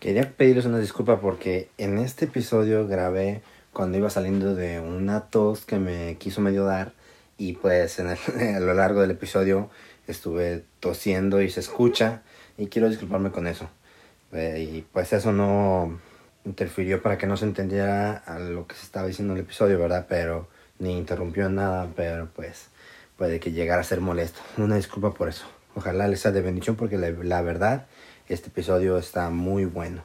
Quería 0.00 0.32
pedirles 0.34 0.64
una 0.64 0.78
disculpa 0.78 1.20
porque 1.20 1.68
en 1.76 1.98
este 1.98 2.24
episodio 2.24 2.88
grabé 2.88 3.42
cuando 3.70 3.98
iba 3.98 4.08
saliendo 4.08 4.54
de 4.54 4.80
una 4.80 5.26
tos 5.26 5.66
que 5.66 5.78
me 5.78 6.16
quiso 6.16 6.40
medio 6.40 6.64
dar 6.64 6.94
y 7.36 7.52
pues 7.52 7.98
en 7.98 8.08
a 8.56 8.60
lo 8.60 8.72
largo 8.72 9.02
del 9.02 9.10
episodio 9.10 9.68
estuve 10.08 10.64
tosiendo 10.80 11.42
y 11.42 11.50
se 11.50 11.60
escucha 11.60 12.22
y 12.56 12.68
quiero 12.68 12.88
disculparme 12.88 13.30
con 13.30 13.46
eso. 13.46 13.68
Eh, 14.32 14.70
y 14.72 14.86
pues 14.90 15.12
eso 15.12 15.32
no 15.32 16.00
interfirió 16.46 17.02
para 17.02 17.18
que 17.18 17.26
no 17.26 17.36
se 17.36 17.44
entendiera 17.44 18.16
a 18.16 18.38
lo 18.38 18.66
que 18.66 18.76
se 18.76 18.84
estaba 18.84 19.06
diciendo 19.06 19.34
en 19.34 19.40
el 19.40 19.44
episodio, 19.44 19.78
¿verdad? 19.78 20.06
Pero 20.08 20.48
ni 20.78 20.96
interrumpió 20.96 21.50
nada, 21.50 21.88
pero 21.94 22.30
pues 22.34 22.68
puede 23.18 23.38
que 23.38 23.52
llegara 23.52 23.82
a 23.82 23.84
ser 23.84 24.00
molesto. 24.00 24.40
Una 24.56 24.76
disculpa 24.76 25.12
por 25.12 25.28
eso. 25.28 25.44
Ojalá 25.74 26.08
les 26.08 26.20
sea 26.20 26.32
de 26.32 26.40
bendición 26.40 26.76
porque 26.76 26.96
la 26.96 27.42
verdad, 27.42 27.86
este 28.30 28.48
episodio 28.48 28.96
está 28.96 29.28
muy 29.28 29.64
bueno. 29.64 30.02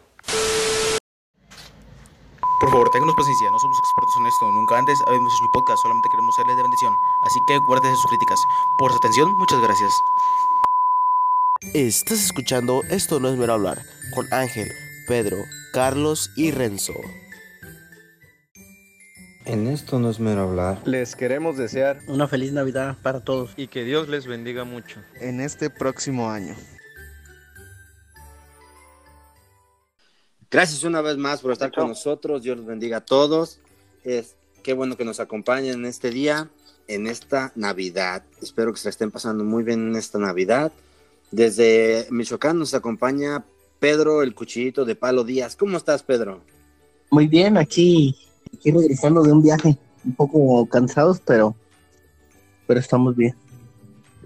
Por 2.60 2.71
favor, 2.71 2.89
ténganos 2.89 3.15
paciencia, 3.15 3.51
no 3.51 3.60
somos 3.60 3.78
expertos 3.78 4.15
en 4.20 4.25
esto, 4.25 4.51
nunca 4.51 4.79
antes 4.79 5.00
habíamos 5.06 5.32
hecho 5.34 5.43
un 5.43 5.51
podcast, 5.51 5.82
solamente 5.84 6.10
queremos 6.10 6.36
serles 6.36 6.56
de 6.56 6.64
bendición. 6.64 6.93
Así 7.24 7.39
que 7.48 7.57
guárdese 7.60 7.96
sus 7.96 8.07
críticas. 8.07 8.39
Por 8.79 8.92
su 8.92 8.98
atención, 8.98 9.38
muchas 9.38 9.61
gracias. 9.61 9.93
Estás 11.74 12.24
escuchando 12.24 12.82
Esto 12.89 13.20
no 13.20 13.29
es 13.29 13.38
mero 13.38 13.54
hablar 13.54 13.82
con 14.14 14.26
Ángel, 14.34 14.68
Pedro, 15.07 15.37
Carlos 15.73 16.32
y 16.36 16.51
Renzo. 16.51 16.93
En 19.46 19.68
esto 19.68 20.00
no 20.00 20.10
es 20.10 20.20
mero 20.20 20.42
hablar. 20.42 20.82
Les 20.86 21.15
queremos 21.15 21.57
desear 21.57 22.00
una 22.07 22.28
feliz 22.28 22.51
Navidad 22.51 22.98
para 23.04 23.20
todos 23.20 23.54
y 23.57 23.68
que 23.68 23.84
Dios 23.84 24.10
les 24.10 24.26
bendiga 24.26 24.64
mucho 24.64 25.00
en 25.21 25.39
este 25.39 25.70
próximo 25.70 26.32
año. 26.32 26.56
Gracias 30.52 30.84
una 30.84 31.02
vez 31.02 31.18
más 31.18 31.42
por 31.42 31.52
estar 31.52 31.72
con 31.72 31.90
nosotros. 31.90 32.44
Dios 32.44 32.58
los 32.58 32.66
bendiga 32.66 32.98
a 32.98 33.06
todos. 33.06 33.60
Es 34.04 34.36
qué 34.64 34.74
bueno 34.74 34.98
que 34.98 35.06
nos 35.06 35.20
acompañen 35.20 35.76
en 35.76 35.86
este 35.86 36.12
día, 36.12 36.50
en 36.88 37.08
esta 37.08 37.52
Navidad. 37.56 38.24
Espero 38.42 38.72
que 38.72 38.80
se 38.80 38.86
la 38.86 38.92
estén 38.92 39.12
pasando 39.12 39.44
muy 39.44 39.64
bien 39.64 39.90
en 39.90 39.96
esta 39.96 40.20
Navidad. 40.20 40.72
Desde 41.32 42.08
Michoacán 42.12 42.60
nos 42.60 42.74
acompaña 42.74 43.44
Pedro 43.80 44.22
el 44.22 44.36
Cuchillito 44.36 44.86
de 44.86 44.96
Palo 44.96 45.24
Díaz. 45.24 45.56
¿Cómo 45.56 45.78
estás, 45.78 46.04
Pedro? 46.04 46.42
Muy 47.09 47.28
bien, 47.28 47.58
aquí, 47.58 48.16
aquí 48.54 48.72
regresando 48.72 49.24
de 49.24 49.32
un 49.32 49.44
viaje, 49.44 49.78
un 50.04 50.16
poco 50.16 50.68
cansados, 50.68 51.20
pero, 51.26 51.56
pero 52.68 52.80
estamos 52.80 53.16
bien. 53.16 53.36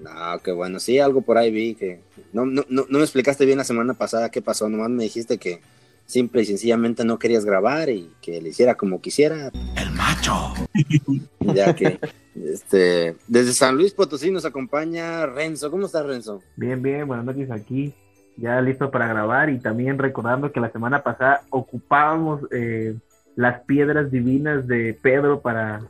No, 0.02 0.40
qué 0.44 0.52
bueno. 0.52 0.80
Sí, 0.80 1.00
algo 1.00 1.22
por 1.22 1.38
ahí 1.38 1.52
vi 1.52 1.76
que 1.76 2.02
no, 2.32 2.46
no, 2.46 2.64
no, 2.70 2.86
no 2.90 2.98
me 2.98 3.04
explicaste 3.04 3.46
bien 3.46 3.58
la 3.58 3.64
semana 3.64 3.94
pasada 3.94 4.32
qué 4.32 4.42
pasó. 4.42 4.70
Nomás 4.70 4.90
me 4.90 5.04
dijiste 5.04 5.38
que 5.38 5.62
simple 6.10 6.42
y 6.42 6.46
sencillamente 6.46 7.06
no 7.06 7.20
querías 7.20 7.46
grabar 7.46 7.90
y 7.90 8.12
que 8.20 8.42
le 8.42 8.50
hiciera 8.50 8.76
como 8.76 9.00
quisiera. 9.00 9.52
El 9.78 9.92
macho. 9.92 10.54
Ya 11.40 11.74
que 11.74 12.00
este, 12.36 13.16
desde 13.28 13.54
San 13.54 13.76
Luis 13.76 13.94
Potosí 13.94 14.30
nos 14.30 14.46
acompaña 14.46 15.26
Renzo. 15.26 15.72
¿Cómo 15.72 15.88
estás, 15.88 16.06
Renzo? 16.06 16.44
Bien, 16.56 16.80
bien, 16.80 17.08
buenas 17.08 17.26
noches 17.26 17.50
aquí. 17.50 17.96
Ya 18.38 18.62
listo 18.62 18.92
para 18.92 19.08
grabar 19.08 19.50
y 19.50 19.60
también 19.60 19.98
recordando 19.98 20.52
que 20.52 20.60
la 20.60 20.72
semana 20.72 21.02
pasada 21.02 21.42
ocupábamos 21.50 22.42
eh, 22.52 22.96
las 23.36 23.62
piedras 23.62 24.12
divinas 24.12 24.68
de 24.68 24.94
Pedro 24.94 25.42
para, 25.42 25.82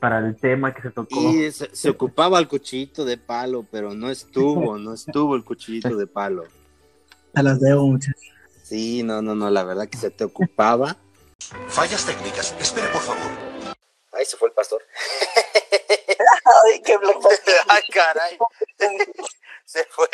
para 0.00 0.18
el 0.18 0.34
tema 0.34 0.74
que 0.74 0.82
se 0.82 0.90
tocó. 0.90 1.20
Y 1.32 1.52
se, 1.52 1.68
se 1.72 1.90
ocupaba 1.90 2.40
el 2.40 2.48
cuchillito 2.48 3.04
de 3.04 3.18
palo, 3.18 3.64
pero 3.70 3.94
no 3.94 4.10
estuvo, 4.10 4.78
no 4.78 4.94
estuvo 4.94 5.36
el 5.36 5.44
cuchillito 5.44 5.96
de 5.96 6.08
palo. 6.08 6.42
A 7.34 7.42
las 7.42 7.60
debo 7.60 7.86
muchas. 7.86 8.16
Sí, 8.68 9.02
no, 9.02 9.22
no, 9.22 9.34
no, 9.34 9.48
la 9.48 9.64
verdad 9.64 9.88
que 9.88 9.96
se 9.96 10.10
te 10.10 10.24
ocupaba. 10.24 10.94
Fallas 11.68 12.04
técnicas, 12.04 12.54
espere 12.60 12.86
por 12.88 13.00
favor. 13.00 13.30
Ahí 14.12 14.26
se 14.26 14.36
fue 14.36 14.48
el 14.48 14.54
pastor. 14.54 14.84
Ay, 16.64 16.82
qué 16.82 16.98
Ay, 17.68 17.82
caray. 17.94 18.38
se 19.64 19.86
fue. 19.86 20.10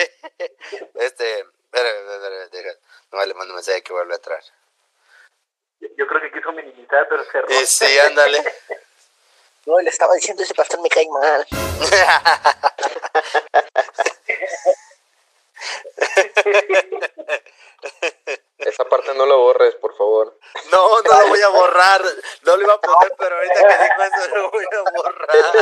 Este, 0.95 1.41
espera, 1.41 1.89
espera, 1.89 2.45
espera, 2.45 2.71
no 3.11 3.27
le 3.27 3.35
mando 3.35 3.55
un 3.55 3.57
mensaje 3.57 3.83
que 3.83 3.93
vuelve 3.93 4.13
a 4.13 4.17
entrar. 4.19 4.41
Yo 5.81 6.07
creo 6.07 6.21
que 6.21 6.31
quiso 6.31 6.53
minimizar, 6.53 7.09
pero 7.09 7.25
cerró. 7.25 7.49
Eh, 7.49 7.67
sí, 7.67 7.99
ándale. 8.07 8.41
No, 9.67 9.81
le 9.81 9.91
estaba 9.91 10.15
diciendo 10.15 10.45
ese 10.45 10.55
pastor 10.55 10.81
me 10.81 10.89
cae 10.89 11.09
mal. 11.09 11.45
Esa 18.65 18.85
parte 18.87 19.15
no 19.15 19.27
lo 19.27 19.39
borres, 19.39 19.75
por 19.77 19.95
favor. 19.97 20.39
No, 20.73 21.03
no 21.03 21.21
lo 21.21 21.29
voy 21.29 21.41
a 21.41 21.49
borrar. 21.49 22.03
No 22.45 22.57
lo 22.57 22.63
iba 22.63 22.75
a 22.75 22.81
poner, 22.81 23.13
pero 23.19 23.37
ahorita 23.37 23.55
que 23.55 23.85
dijo 23.85 24.03
eso 24.03 24.37
lo 24.37 24.51
voy 24.51 24.65
a 24.65 24.91
borrar. 24.97 25.55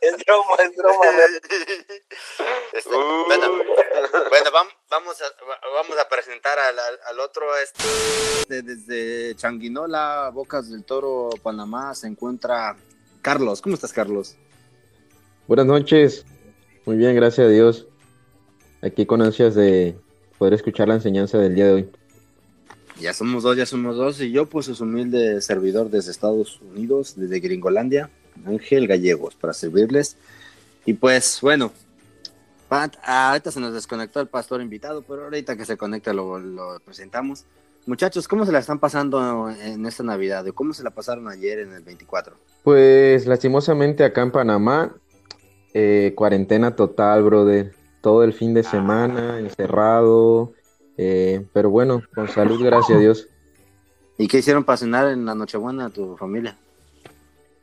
Es 0.00 0.16
broma, 0.24 0.56
es 0.60 0.76
broma. 0.76 1.06
Este, 2.72 2.90
bueno, 2.90 3.48
bueno, 4.28 4.50
vam- 4.50 4.74
vamos, 4.88 5.20
a, 5.20 5.24
vamos 5.74 5.98
a 5.98 6.08
presentar 6.08 6.58
al, 6.58 6.78
al- 6.78 7.00
al 7.06 7.20
otro. 7.20 7.56
Este, 7.56 8.62
desde 8.62 9.34
Changuinola, 9.36 10.30
Bocas 10.32 10.70
del 10.70 10.84
Toro, 10.84 11.30
Panamá, 11.42 11.94
se 11.94 12.06
encuentra 12.06 12.76
Carlos. 13.22 13.60
¿Cómo 13.60 13.74
estás, 13.74 13.92
Carlos? 13.92 14.36
Buenas 15.46 15.66
noches. 15.66 16.24
Muy 16.84 16.96
bien, 16.96 17.14
gracias 17.16 17.46
a 17.46 17.50
Dios. 17.50 17.86
Aquí 18.82 19.04
con 19.04 19.20
ansias 19.20 19.54
de 19.54 19.94
poder 20.40 20.54
escuchar 20.54 20.88
la 20.88 20.94
enseñanza 20.94 21.36
del 21.36 21.54
día 21.54 21.66
de 21.66 21.72
hoy. 21.72 21.88
Ya 22.98 23.12
somos 23.12 23.42
dos, 23.42 23.58
ya 23.58 23.66
somos 23.66 23.98
dos. 23.98 24.22
Y 24.22 24.32
yo, 24.32 24.46
pues, 24.46 24.68
es 24.68 24.80
humilde 24.80 25.42
servidor 25.42 25.90
desde 25.90 26.10
Estados 26.10 26.62
Unidos, 26.62 27.12
desde 27.14 27.40
Gringolandia, 27.40 28.08
Ángel 28.46 28.88
Gallegos, 28.88 29.34
para 29.34 29.52
servirles. 29.52 30.16
Y 30.86 30.94
pues, 30.94 31.40
bueno, 31.42 31.70
Pat, 32.70 32.96
ah, 33.02 33.32
ahorita 33.32 33.50
se 33.50 33.60
nos 33.60 33.74
desconectó 33.74 34.18
el 34.18 34.28
pastor 34.28 34.62
invitado, 34.62 35.02
pero 35.02 35.24
ahorita 35.24 35.58
que 35.58 35.66
se 35.66 35.76
conecte 35.76 36.14
lo, 36.14 36.38
lo 36.38 36.80
presentamos. 36.86 37.44
Muchachos, 37.84 38.26
¿cómo 38.26 38.46
se 38.46 38.52
la 38.52 38.60
están 38.60 38.78
pasando 38.78 39.50
en 39.50 39.84
esta 39.84 40.04
Navidad? 40.04 40.48
¿O 40.48 40.54
¿Cómo 40.54 40.72
se 40.72 40.82
la 40.82 40.90
pasaron 40.90 41.28
ayer 41.28 41.58
en 41.58 41.74
el 41.74 41.82
24? 41.82 42.34
Pues 42.64 43.26
lastimosamente 43.26 44.04
acá 44.04 44.22
en 44.22 44.30
Panamá, 44.30 44.96
eh, 45.74 46.14
cuarentena 46.16 46.74
total, 46.74 47.24
brother. 47.24 47.79
Todo 48.00 48.24
el 48.24 48.32
fin 48.32 48.54
de 48.54 48.62
semana, 48.62 49.38
encerrado. 49.38 50.52
eh, 50.96 51.46
pero 51.52 51.70
bueno, 51.70 52.02
con 52.14 52.28
salud, 52.28 52.62
gracias 52.62 52.96
a 52.96 53.00
Dios. 53.00 53.28
¿Y 54.18 54.28
qué 54.28 54.38
hicieron 54.38 54.64
para 54.64 54.76
cenar 54.76 55.08
en 55.08 55.24
la 55.24 55.34
Nochebuena 55.34 55.86
a 55.86 55.90
tu 55.90 56.16
familia? 56.16 56.56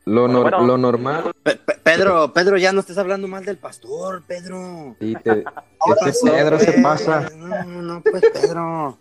Lo, 0.04 0.22
Bueno, 0.22 0.38
nor- 0.38 0.50
bueno. 0.50 0.66
lo 0.66 0.78
normal. 0.78 1.32
Pe- 1.42 1.56
Pe- 1.56 1.74
Pedro, 1.84 2.32
Pedro, 2.32 2.56
ya 2.56 2.72
no 2.72 2.80
estés 2.80 2.98
hablando 2.98 3.28
mal 3.28 3.44
del 3.44 3.58
pastor, 3.58 4.22
Pedro. 4.26 4.96
Sí, 5.00 5.14
te- 5.22 5.44
¿Qué 6.04 6.08
ese 6.10 6.30
Pedro 6.30 6.58
se 6.58 6.72
pasa. 6.82 7.28
No, 7.36 7.64
no, 7.64 8.02
pues 8.02 8.22
Pedro. 8.32 8.96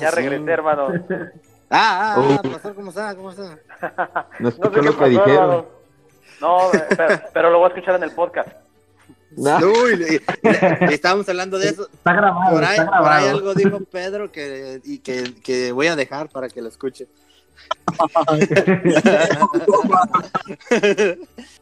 Ya 0.00 0.10
regresé, 0.10 0.50
hermano. 0.52 0.88
Ah, 1.70 2.14
ah, 2.16 2.38
ah, 2.38 2.42
pastor, 2.42 2.74
¿cómo 2.74 2.90
está? 2.90 3.14
¿Cómo 3.16 3.30
está? 3.30 3.42
No 4.38 4.40
No 4.40 4.50
sé 4.50 4.56
escuchó 4.56 4.70
qué 4.70 4.82
lo 4.82 4.92
que 4.92 4.96
pasó, 4.98 5.08
dijeron. 5.08 5.32
hermano. 5.42 5.66
No, 6.40 6.58
pero, 6.96 7.20
pero 7.32 7.50
lo 7.50 7.58
voy 7.58 7.64
a 7.64 7.68
escuchar 7.74 7.94
en 7.96 8.02
el 8.04 8.10
podcast. 8.12 8.48
Uy, 9.84 9.96
le- 9.96 10.22
le- 10.42 10.86
le 10.86 10.94
estábamos 10.94 11.28
hablando 11.28 11.58
de 11.58 11.68
eso. 11.68 11.88
Está 11.92 12.12
grabado, 12.12 12.52
Por 12.54 12.64
ahí, 12.64 12.78
está 12.78 12.86
por 12.86 12.94
ahí 12.94 13.02
grabado. 13.24 13.30
algo 13.30 13.54
dijo 13.54 13.80
Pedro 13.84 14.30
que, 14.32 14.80
y 14.84 14.98
que, 14.98 15.34
que 15.42 15.72
voy 15.72 15.86
a 15.88 15.96
dejar 15.96 16.28
para 16.28 16.48
que 16.48 16.62
lo 16.62 16.68
escuche. 16.68 17.06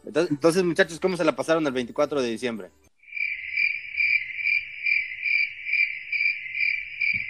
Entonces, 0.05 0.31
entonces, 0.31 0.63
muchachos, 0.63 0.99
¿cómo 0.99 1.17
se 1.17 1.23
la 1.23 1.35
pasaron 1.35 1.65
el 1.67 1.73
24 1.73 2.21
de 2.21 2.29
diciembre? 2.29 2.69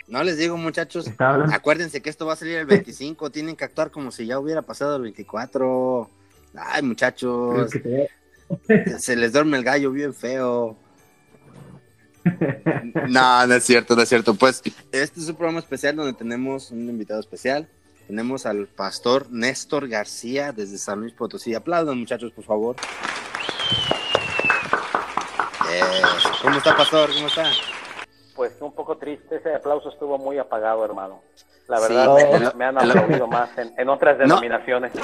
No 0.07 0.23
les 0.23 0.37
digo, 0.37 0.57
muchachos, 0.57 1.09
acuérdense 1.51 2.01
que 2.01 2.09
esto 2.09 2.25
va 2.25 2.33
a 2.33 2.37
salir 2.37 2.57
el 2.57 2.65
25, 2.65 3.31
tienen 3.31 3.55
que 3.55 3.63
actuar 3.65 3.89
como 3.89 4.11
si 4.11 4.25
ya 4.25 4.37
hubiera 4.39 4.61
pasado 4.61 4.95
el 4.97 5.01
24. 5.03 6.09
Ay, 6.55 6.81
muchachos, 6.83 7.71
que 7.71 7.79
te- 7.79 8.09
se 8.99 9.15
les 9.15 9.33
duerme 9.33 9.57
el 9.57 9.63
gallo 9.63 9.91
bien 9.91 10.13
feo. 10.13 10.77
No, 13.09 13.45
no 13.45 13.53
es 13.53 13.65
cierto, 13.65 13.97
no 13.97 14.01
es 14.01 14.07
cierto. 14.09 14.33
Pues 14.33 14.61
este 14.93 15.19
es 15.19 15.27
un 15.27 15.35
programa 15.35 15.59
especial 15.59 15.97
donde 15.97 16.13
tenemos 16.13 16.71
un 16.71 16.87
invitado 16.87 17.19
especial. 17.19 17.67
Tenemos 18.07 18.45
al 18.45 18.67
pastor 18.67 19.27
Néstor 19.29 19.87
García 19.87 20.51
desde 20.53 20.77
San 20.77 21.01
Luis 21.01 21.13
Potosí. 21.13 21.53
Aplaudan, 21.53 21.99
muchachos, 21.99 22.31
por 22.31 22.45
favor. 22.45 22.75
Eh, 25.69 25.81
¿Cómo 26.41 26.57
está, 26.57 26.75
pastor? 26.77 27.13
¿Cómo 27.13 27.27
está? 27.27 27.51
Pues 28.35 28.53
un 28.61 28.73
poco 28.73 28.97
triste, 28.97 29.35
ese 29.37 29.53
aplauso 29.55 29.89
estuvo 29.89 30.17
muy 30.17 30.37
apagado, 30.39 30.83
hermano. 30.85 31.21
La 31.67 31.77
Sí, 31.77 31.93
verdad, 31.93 32.53
me- 32.55 32.65
han 32.65 32.77
aplaudido 32.91 33.27
más 33.27 33.55
en, 33.57 33.73
en 33.77 33.89
otras 33.89 34.17
No. 34.17 34.23
denominaciones. 34.25 34.91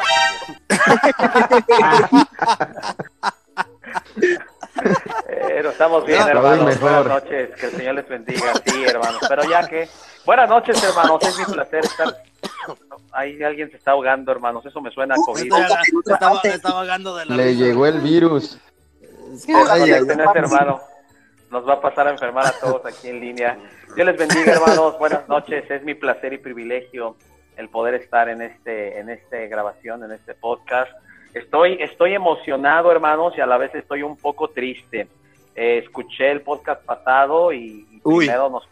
Pero 5.25 5.69
estamos 5.71 6.05
bien, 6.05 6.19
vez 6.19 6.27
hermanos. 6.27 6.79
Buenas 6.79 7.05
noches. 7.05 7.49
Que 7.59 7.65
el 7.65 7.71
Señor 7.73 7.95
les 7.95 8.07
bendiga. 8.07 8.53
Sí, 8.65 8.83
hermanos. 8.85 9.21
Pero 9.27 9.43
ya 9.43 9.67
que. 9.67 9.89
Buenas 10.25 10.49
noches, 10.49 10.81
hermanos. 10.83 11.21
Es 11.23 11.37
mi 11.39 11.45
placer 11.53 11.83
estar. 11.85 12.15
Ahí 13.11 13.41
alguien 13.43 13.69
se 13.71 13.77
está 13.77 13.91
ahogando, 13.91 14.31
hermanos. 14.31 14.65
Eso 14.65 14.79
me 14.81 14.91
suena 14.91 15.15
a 15.15 15.17
COVID. 15.17 15.51
Se 15.53 16.11
estaba, 16.13 16.41
se 16.41 16.49
estaba 16.49 16.79
ahogando 16.81 17.15
de 17.17 17.25
la 17.25 17.35
Le 17.35 17.55
llegó 17.55 17.85
el 17.85 17.99
virus. 17.99 18.57
Ay, 19.47 19.81
ay, 19.91 19.99
Conecten 19.99 20.21
a 20.21 20.25
este 20.25 20.39
hermano. 20.39 20.81
Nos 21.51 21.67
va 21.67 21.73
a 21.73 21.81
pasar 21.81 22.07
a 22.07 22.11
enfermar 22.11 22.45
a 22.45 22.51
todos 22.59 22.85
aquí 22.85 23.07
en 23.07 23.19
línea. 23.19 23.57
Dios 23.95 24.05
les 24.05 24.17
bendiga, 24.17 24.53
hermanos. 24.53 24.97
Buenas 24.99 25.27
noches. 25.27 25.69
Es 25.69 25.83
mi 25.83 25.95
placer 25.95 26.33
y 26.33 26.37
privilegio 26.37 27.15
el 27.57 27.69
poder 27.69 27.95
estar 27.95 28.29
en 28.29 28.41
este, 28.41 28.99
en 28.99 29.09
este 29.09 29.47
grabación, 29.47 30.03
en 30.03 30.11
este 30.11 30.35
podcast. 30.35 30.91
Estoy, 31.33 31.77
estoy 31.81 32.13
emocionado, 32.13 32.91
hermanos, 32.91 33.33
y 33.37 33.41
a 33.41 33.45
la 33.45 33.57
vez 33.57 33.73
estoy 33.75 34.03
un 34.03 34.15
poco 34.15 34.49
triste. 34.49 35.07
Eh, 35.55 35.79
escuché 35.79 36.31
el 36.31 36.41
podcast 36.41 36.85
pasado 36.85 37.51
y, 37.51 37.87
y 37.91 37.99
primero 37.99 38.49
nos, 38.49 38.67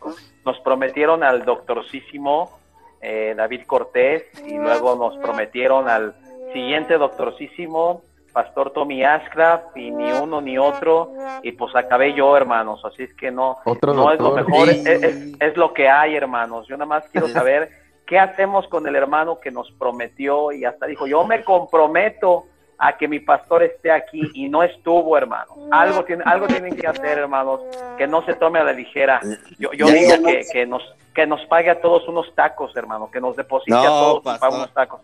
nos 0.45 0.59
prometieron 0.61 1.23
al 1.23 1.43
doctorcísimo 1.45 2.59
eh, 3.01 3.33
David 3.35 3.63
Cortés 3.65 4.23
y 4.45 4.57
luego 4.57 4.95
nos 4.95 5.17
prometieron 5.17 5.89
al 5.89 6.15
siguiente 6.53 6.97
doctorcísimo 6.97 8.03
Pastor 8.37 8.69
Tommy 8.69 9.03
Ashcraft 9.03 9.75
y 9.77 9.89
ni 9.89 10.11
uno 10.11 10.41
ni 10.41 10.59
otro 10.59 11.11
y 11.41 11.53
pues 11.53 11.75
acabé 11.75 12.13
yo 12.13 12.37
hermanos 12.37 12.85
así 12.85 13.01
es 13.01 13.13
que 13.15 13.31
no 13.31 13.57
Otro 13.65 13.95
no 13.95 14.11
es 14.11 14.19
lo 14.19 14.29
mejor 14.31 14.67
Sí. 14.69 14.83
es, 14.85 15.01
es- 15.03 15.33
es 15.41 15.57
lo 15.57 15.73
que 15.73 15.89
hay 15.89 16.15
hermanos. 16.15 16.67
Yo 16.67 16.77
nada 16.77 16.85
más 16.87 17.03
quiero 17.11 17.27
saber 17.29 17.71
qué 18.05 18.19
hacemos 18.19 18.67
con 18.67 18.85
el 18.85 18.95
hermano 18.95 19.39
que 19.39 19.49
nos 19.49 19.71
prometió 19.71 20.51
y 20.51 20.65
hasta 20.65 20.85
dijo 20.85 21.07
yo 21.07 21.25
me 21.25 21.43
comprometo 21.43 22.45
a 22.77 22.95
que 22.95 23.07
mi 23.07 23.19
pastor 23.19 23.63
esté 23.63 23.89
aquí 23.91 24.21
y 24.35 24.47
no 24.49 24.61
estuvo 24.61 25.17
hermano. 25.17 25.53
Algo 25.71 26.03
tiene 26.05 26.21
algo 26.23 26.45
tienen 26.45 26.75
que 26.77 26.85
hacer 26.85 27.17
hermanos 27.17 27.59
que 27.97 28.05
no 28.05 28.23
se 28.23 28.35
tome 28.35 28.59
a 28.59 28.63
la 28.65 28.71
ligera. 28.73 29.19
Yo, 29.57 29.71
yo 29.73 29.87
Ya, 29.87 29.93
digo 29.93 30.09
ya 30.11 30.17
no- 30.19 30.27
que, 30.27 30.45
que 30.53 30.65
nos 30.67 30.83
que 31.15 31.25
nos 31.25 31.43
pague 31.47 31.71
a 31.71 31.81
todos 31.81 32.07
unos 32.07 32.27
tacos 32.35 32.75
hermano 32.75 33.09
que 33.09 33.19
nos 33.19 33.35
deposite 33.35 33.71
No, 33.71 33.79
a 33.81 33.85
todos 33.87 34.23
para 34.39 34.55
unos 34.55 34.71
tacos 34.75 35.01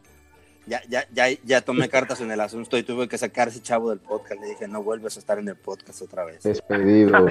Ya, 0.65 0.81
ya, 0.87 1.05
ya, 1.11 1.25
ya 1.43 1.61
tomé 1.61 1.89
cartas 1.89 2.21
en 2.21 2.31
el 2.31 2.39
asunto 2.39 2.77
y 2.77 2.83
tuve 2.83 3.09
que 3.09 3.17
sacar 3.17 3.47
a 3.49 3.51
ese 3.51 3.61
chavo 3.61 3.89
del 3.89 3.99
podcast. 3.99 4.39
Le 4.39 4.47
dije, 4.47 4.67
no 4.67 4.81
vuelves 4.81 5.17
a 5.17 5.19
estar 5.19 5.37
en 5.37 5.47
el 5.49 5.57
podcast 5.57 6.01
otra 6.01 6.23
vez. 6.23 6.43
Despedido. 6.43 7.11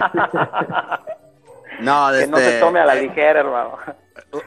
No, 1.81 2.09
que 2.13 2.27
no 2.27 2.37
este, 2.39 2.51
se 2.53 2.61
tome 2.61 2.81
a 2.81 2.85
la 2.85 2.95
ligera 2.95 3.41
hermano 3.41 3.79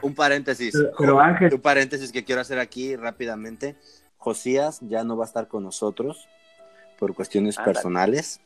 Un 0.00 0.14
paréntesis. 0.14 0.74
Pero 0.96 1.20
Ángel, 1.20 1.52
Un 1.54 1.60
paréntesis 1.60 2.12
que 2.12 2.24
quiero 2.24 2.40
hacer 2.40 2.58
aquí 2.58 2.96
rápidamente. 2.96 3.76
Josías 4.16 4.78
ya 4.82 5.04
no 5.04 5.16
va 5.16 5.24
a 5.24 5.26
estar 5.26 5.48
con 5.48 5.64
nosotros 5.64 6.28
por 6.98 7.14
cuestiones 7.14 7.58
Ándale. 7.58 7.74
personales. 7.74 8.40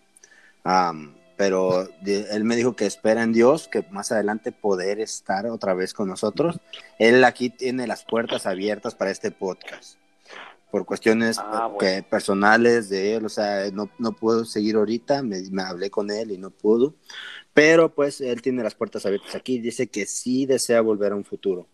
Am, 0.64 1.14
pero 1.36 1.88
de- 2.00 2.26
él 2.32 2.44
me 2.44 2.56
dijo 2.56 2.74
que 2.74 2.86
espera 2.86 3.22
en 3.22 3.32
Dios 3.32 3.68
que 3.68 3.84
más 3.90 4.12
adelante 4.12 4.50
poder 4.50 4.98
estar 5.00 5.46
otra 5.46 5.74
vez 5.74 5.92
con 5.94 6.08
nosotros. 6.08 6.58
Él 6.98 7.22
aquí 7.24 7.50
tiene 7.50 7.86
las 7.86 8.04
puertas 8.04 8.46
abiertas 8.46 8.94
para 8.94 9.10
este 9.10 9.30
podcast. 9.30 9.98
Por 10.70 10.84
cuestiones 10.86 11.38
Ah, 11.38 11.66
bueno. 11.66 11.78
que, 11.78 12.02
personales 12.02 12.88
de 12.88 13.16
él, 13.16 13.24
o 13.24 13.28
sea, 13.28 13.70
no, 13.72 13.90
no 13.98 14.12
puedo 14.12 14.44
seguir 14.44 14.76
ahorita, 14.76 15.22
me, 15.22 15.40
me 15.50 15.62
hablé 15.62 15.90
con 15.90 16.10
él 16.10 16.30
y 16.30 16.38
no 16.38 16.50
pudo. 16.50 16.94
Pero 17.52 17.88
pues 17.88 18.20
él 18.20 18.40
tiene 18.42 18.62
las 18.62 18.74
puertas 18.74 19.04
abiertas 19.04 19.34
aquí. 19.34 19.58
Dice 19.58 19.88
que 19.88 20.06
sí 20.06 20.46
desea 20.46 20.80
volver 20.80 21.12
a 21.12 21.16
un 21.16 21.24
futuro. 21.24 21.66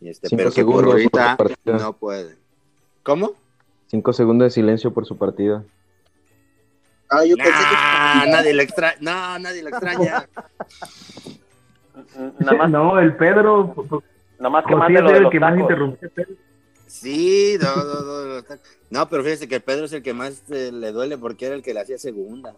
Y 0.00 0.08
este, 0.08 0.28
Cinco 0.28 0.38
pero 0.38 0.52
que 0.52 0.64
por 0.64 0.84
segundos 0.84 1.36
por 1.36 1.46
ahorita 1.48 1.78
no 1.78 1.92
puede. 1.94 2.36
¿Cómo? 3.02 3.32
Cinco 3.88 4.12
segundos 4.12 4.46
de 4.46 4.50
silencio 4.50 4.92
por 4.92 5.04
su 5.04 5.16
partida. 5.16 5.64
Ah, 7.10 7.24
yo 7.24 7.36
pensé 7.36 7.52
que. 7.52 8.30
Nadie 8.30 8.54
lo 8.54 8.62
extraña. 8.62 8.96
No, 9.00 9.38
nadie 9.38 9.62
lo 9.62 9.68
extraña. 9.70 10.28
nada 12.38 12.52
más 12.56 12.70
no, 12.70 12.98
el 12.98 13.16
Pedro, 13.16 13.74
nada 14.38 14.50
más 14.50 14.64
que 14.64 14.74
mande 14.76 15.00
lo 15.02 15.10
de 15.10 15.16
el 15.16 15.22
los 15.24 15.32
que 15.32 15.40
más 15.40 15.50
tacos 15.50 15.62
interrumpió. 15.62 16.10
Pedro. 16.10 16.34
Sí, 16.92 17.56
no, 17.60 17.74
no, 17.74 18.00
no, 18.02 18.44
no, 18.90 19.08
pero 19.08 19.22
fíjese 19.24 19.48
que 19.48 19.60
Pedro 19.60 19.86
es 19.86 19.92
el 19.94 20.02
que 20.02 20.12
más 20.12 20.42
eh, 20.50 20.70
le 20.70 20.92
duele 20.92 21.16
porque 21.16 21.46
era 21.46 21.54
el 21.54 21.62
que 21.62 21.72
le 21.72 21.80
hacía 21.80 21.96
segunda. 21.96 22.54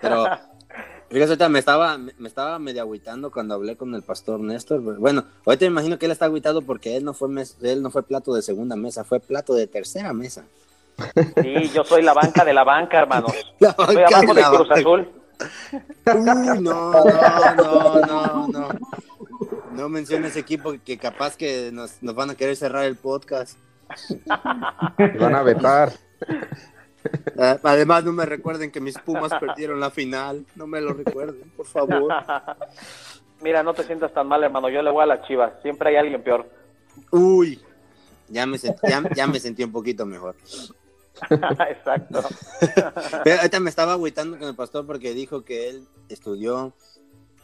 Pero, 0.00 0.26
fíjese, 1.08 1.30
ahorita 1.32 1.48
me 1.48 1.58
estaba, 1.58 1.98
me 1.98 2.28
estaba 2.28 2.58
medio 2.58 2.82
agüitando 2.82 3.30
cuando 3.30 3.54
hablé 3.54 3.76
con 3.76 3.94
el 3.94 4.02
pastor 4.02 4.38
Néstor. 4.40 4.80
Bueno, 4.98 5.24
ahorita 5.44 5.64
me 5.64 5.70
imagino 5.72 5.98
que 5.98 6.06
él 6.06 6.12
está 6.12 6.26
agüitado 6.26 6.62
porque 6.62 6.96
él 6.96 7.04
no 7.04 7.12
fue 7.12 7.28
mes- 7.28 7.56
él 7.62 7.82
no 7.82 7.90
fue 7.90 8.02
plato 8.04 8.32
de 8.34 8.42
segunda 8.42 8.76
mesa, 8.76 9.02
fue 9.04 9.20
plato 9.20 9.52
de 9.54 9.66
tercera 9.66 10.12
mesa. 10.12 10.44
sí 11.42 11.70
yo 11.74 11.84
soy 11.84 12.02
la 12.02 12.14
banca 12.14 12.44
de 12.44 12.54
la 12.54 12.64
banca 12.64 12.98
hermano 12.98 13.26
La 13.58 13.72
banca 13.72 14.06
abajo 14.06 14.20
de 14.32 14.34
de 14.34 14.40
la 14.40 14.50
Cruz. 14.50 14.70
Azul 14.70 15.12
Uy, 16.14 16.60
no, 16.60 16.92
no, 16.92 17.54
no, 17.56 18.00
no, 18.06 18.48
no. 18.48 18.68
No 19.72 19.88
mencione 19.90 20.28
ese 20.28 20.40
equipo 20.40 20.74
que 20.84 20.96
capaz 20.98 21.36
que 21.36 21.70
nos, 21.72 22.02
nos 22.02 22.14
van 22.14 22.30
a 22.30 22.34
querer 22.34 22.56
cerrar 22.56 22.84
el 22.84 22.96
podcast. 22.96 23.58
Te 24.96 25.18
van 25.18 25.34
a 25.34 25.42
vetar. 25.42 25.92
Ah, 27.38 27.58
Además, 27.62 28.02
no 28.04 28.12
me 28.12 28.24
recuerden 28.26 28.70
que 28.70 28.80
mis 28.80 28.96
Pumas 28.98 29.32
perdieron 29.38 29.78
la 29.78 29.90
final. 29.90 30.46
No 30.56 30.66
me 30.66 30.80
lo 30.80 30.92
recuerden, 30.94 31.50
por 31.56 31.66
favor. 31.66 32.12
mira 33.42 33.62
no 33.62 33.74
te 33.74 33.84
sientas 33.84 34.14
tan 34.14 34.26
mal 34.26 34.42
hermano 34.42 34.70
yo 34.70 34.80
le 34.80 34.90
voy 34.90 35.02
a 35.02 35.06
las 35.06 35.26
chivas 35.26 35.52
siempre 35.60 35.90
hay 35.90 35.96
alguien 35.96 36.22
peor 36.22 36.48
Uy, 37.10 37.60
ya 38.28 38.46
me, 38.46 38.56
sent- 38.56 38.78
ya, 38.88 39.02
ya 39.14 39.26
me 39.26 39.38
sentí 39.38 39.62
un 39.62 39.70
poquito 39.72 40.06
mejor. 40.06 40.34
exacto 41.70 42.22
Pero 43.24 43.36
ahorita 43.36 43.60
me 43.60 43.70
estaba 43.70 43.92
agüitando 43.92 44.38
con 44.38 44.48
el 44.48 44.54
pastor 44.54 44.86
porque 44.86 45.14
dijo 45.14 45.44
que 45.44 45.68
él 45.68 45.86
estudió 46.08 46.72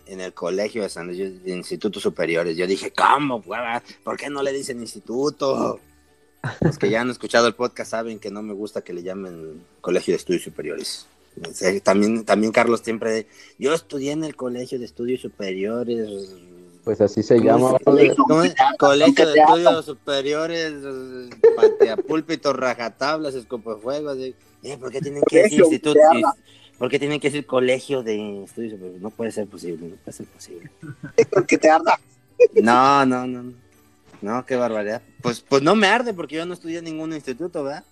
en 0.06 0.20
el 0.20 0.34
colegio 0.34 0.82
de 0.82 0.88
San 0.88 1.06
Luis, 1.06 1.42
de 1.42 1.50
institutos 1.52 2.02
superiores. 2.02 2.56
Yo 2.56 2.66
dije, 2.66 2.92
¿cómo? 2.92 3.36
hueva? 3.44 3.82
¿Por 4.02 4.16
qué 4.16 4.28
no 4.28 4.42
le 4.42 4.52
dicen 4.52 4.80
instituto? 4.80 5.80
Los 6.60 6.76
que 6.76 6.90
ya 6.90 7.00
han 7.00 7.10
escuchado 7.10 7.46
el 7.46 7.54
podcast 7.54 7.92
saben 7.92 8.18
que 8.18 8.30
no 8.30 8.42
me 8.42 8.52
gusta 8.52 8.82
que 8.82 8.92
le 8.92 9.02
llamen 9.02 9.64
colegio 9.80 10.12
de 10.12 10.16
estudios 10.16 10.42
superiores. 10.42 11.06
También, 11.82 12.24
también 12.24 12.52
Carlos 12.52 12.80
siempre, 12.80 13.26
yo 13.58 13.72
estudié 13.72 14.12
en 14.12 14.24
el 14.24 14.36
colegio 14.36 14.78
de 14.78 14.84
estudios 14.84 15.20
superiores. 15.20 16.34
Pues 16.84 17.00
así 17.00 17.22
se 17.22 17.36
¿Cómo 17.36 17.46
llama. 17.46 17.78
Colegio 18.78 19.26
de 19.26 19.38
estudios 19.40 19.84
superiores, 19.84 20.72
patea 21.56 21.96
púlpito, 21.96 22.52
rajatablas, 22.52 23.34
escopefuegos. 23.34 24.18
eh. 24.18 24.34
¿Por 24.78 24.90
qué 24.90 25.00
tienen 25.00 25.22
que 25.28 25.42
decir 25.44 25.60
Colegio 25.60 25.72
instituto? 25.74 25.98
de 25.98 26.04
armas. 26.18 26.34
¿Por 26.78 26.90
qué 26.90 26.98
tienen 26.98 27.20
que 27.20 27.28
decir 27.28 27.46
colegio 27.46 28.02
de 28.02 28.42
estudios 28.44 28.72
superiores? 28.72 29.00
No 29.02 29.10
puede 29.10 29.30
ser 29.30 29.46
posible, 29.46 29.88
no 29.88 29.96
puede 29.96 30.16
ser 30.16 30.26
posible. 30.26 30.70
que 31.46 31.58
te 31.58 31.70
arda. 31.70 31.98
No, 32.60 33.06
no, 33.06 33.26
no. 33.26 33.42
no. 33.44 33.52
No, 34.20 34.46
qué 34.46 34.54
barbaridad. 34.56 35.02
Pues, 35.20 35.40
pues 35.40 35.62
no 35.62 35.74
me 35.74 35.88
arde 35.88 36.14
porque 36.14 36.36
yo 36.36 36.46
no 36.46 36.54
estudié 36.54 36.78
en 36.78 36.84
ningún 36.84 37.12
instituto, 37.12 37.64
¿verdad? 37.64 37.84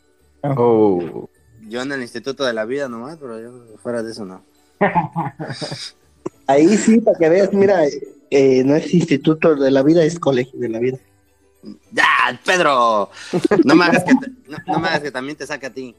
Oh, 0.43 1.29
Yo 1.69 1.83
en 1.83 1.91
el 1.93 2.03
Instituto 2.03 2.45
de 2.45 2.53
la 2.53 2.65
Vida 2.65 2.89
nomás, 2.89 3.19
pero 3.21 3.41
yo 3.41 3.77
fuera 3.83 4.03
de 4.03 4.13
eso 4.13 4.25
no. 4.25 4.43
Ahí 6.47 6.77
sí, 6.77 7.01
para 7.01 7.19
que 7.19 7.29
veas, 7.29 7.53
mira, 7.53 7.81
eh, 8.31 8.63
no 8.65 8.75
es 8.77 8.93
instituto 8.95 9.55
de 9.57 9.71
la 9.71 9.83
vida, 9.83 10.03
es 10.05 10.19
colegio 10.19 10.59
de 10.59 10.69
la 10.69 10.79
vida. 10.79 10.99
¡Ya, 11.93 12.41
Pedro! 12.45 13.11
No 13.65 13.75
me 13.75 13.85
hagas 13.85 14.05
que, 14.05 14.15
te- 14.15 14.31
no, 14.49 14.57
no 14.67 14.79
me 14.81 14.89
hagas 14.89 15.01
que 15.01 15.11
también 15.11 15.37
te 15.37 15.47
saque 15.47 15.67
a 15.67 15.71
ti. 15.71 15.95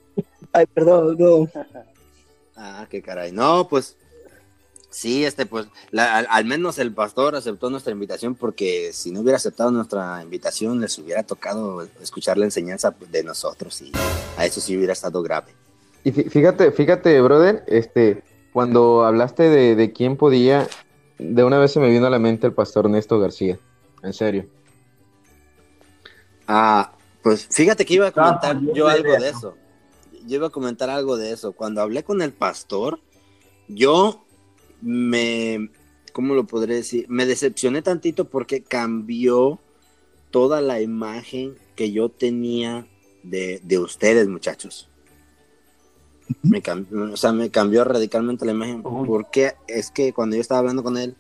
Ay, 0.54 0.66
perdón, 0.66 1.16
no. 1.20 1.48
Ah, 2.56 2.88
qué 2.90 3.02
caray. 3.02 3.32
No, 3.32 3.68
pues 3.68 3.96
sí, 4.90 5.24
este, 5.24 5.46
pues 5.46 5.68
la- 5.92 6.18
al, 6.18 6.28
al 6.30 6.46
menos 6.46 6.80
el 6.80 6.92
pastor 6.94 7.36
aceptó 7.36 7.70
nuestra 7.70 7.92
invitación 7.94 8.34
porque 8.36 8.92
si 8.94 9.12
no 9.12 9.22
hubiera 9.22 9.38
aceptado 9.38 9.70
nuestra 9.72 10.22
invitación 10.24 10.82
les 10.82 10.98
hubiera 10.98 11.24
tocado 11.24 11.88
escuchar 12.02 12.38
la 12.38 12.46
enseñanza 12.46 12.94
de 13.12 13.24
nosotros 13.24 13.82
y 13.82 13.92
a 14.38 14.46
eso 14.46 14.60
sí 14.62 14.76
hubiera 14.76 14.94
estado 14.94 15.22
grave. 15.22 15.54
Y 16.04 16.12
fí- 16.12 16.30
fíjate, 16.30 16.72
fíjate, 16.72 17.22
brother, 17.22 17.64
este, 17.68 18.24
cuando 18.52 19.04
hablaste 19.06 19.44
de, 19.44 19.76
de 19.76 19.94
quién 19.94 20.18
podía, 20.18 20.68
de 21.22 21.44
una 21.44 21.60
vez 21.60 21.72
se 21.72 21.80
me 21.80 21.90
vino 21.90 22.08
a 22.08 22.10
la 22.10 22.20
mente 22.20 22.48
el 22.48 22.54
pastor 22.54 22.90
Néstor 22.90 23.22
García. 23.22 23.60
En 24.02 24.14
serio. 24.14 24.48
Ah, 26.48 26.94
pues 27.22 27.48
fíjate 27.50 27.86
que 27.86 27.94
iba 27.94 28.08
a 28.08 28.12
comentar 28.12 28.60
yo 28.74 28.88
de 28.88 28.94
algo 28.94 29.12
de 29.12 29.30
eso. 29.30 29.38
eso. 29.38 29.58
Yo 30.26 30.36
iba 30.36 30.48
a 30.48 30.52
comentar 30.52 30.90
algo 30.90 31.18
de 31.18 31.32
eso. 31.32 31.54
Cuando 31.54 31.82
hablé 31.82 32.04
con 32.04 32.22
el 32.22 32.32
pastor, 32.34 33.00
yo 33.68 34.26
me, 34.82 35.70
¿cómo 36.12 36.34
lo 36.34 36.46
podré 36.46 36.76
decir? 36.76 37.06
Me 37.08 37.26
decepcioné 37.26 37.82
tantito 37.82 38.26
porque 38.26 38.64
cambió 38.64 39.60
toda 40.32 40.62
la 40.62 40.82
imagen 40.82 41.56
que 41.76 41.92
yo 41.92 42.10
tenía 42.10 42.88
de, 43.24 43.62
de 43.64 43.78
ustedes, 43.78 44.28
muchachos. 44.28 44.91
Me 46.44 46.62
cambió, 46.62 47.14
o 47.14 47.18
sea, 47.18 47.32
me 47.32 47.50
cambió 47.50 47.84
radicalmente 47.84 48.46
la 48.46 48.52
imagen. 48.52 48.84
Porque 48.84 49.54
es 49.68 49.92
que 49.92 50.14
cuando 50.14 50.36
yo 50.36 50.42
estaba 50.42 50.60
hablando 50.60 50.84
con 50.84 50.98
él, 50.98 51.16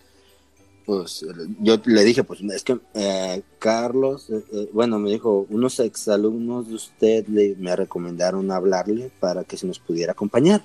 pues 0.85 1.25
yo 1.59 1.77
le 1.85 2.03
dije, 2.03 2.23
pues 2.23 2.41
es 2.41 2.63
que 2.63 2.79
eh, 2.95 3.43
Carlos, 3.59 4.29
eh, 4.29 4.43
eh, 4.51 4.69
bueno, 4.73 4.99
me 4.99 5.11
dijo, 5.11 5.45
unos 5.49 5.79
exalumnos 5.79 6.67
de 6.67 6.75
usted 6.75 7.27
le, 7.27 7.55
me 7.55 7.75
recomendaron 7.75 8.51
hablarle 8.51 9.11
para 9.19 9.43
que 9.43 9.57
se 9.57 9.67
nos 9.67 9.79
pudiera 9.79 10.13
acompañar. 10.13 10.63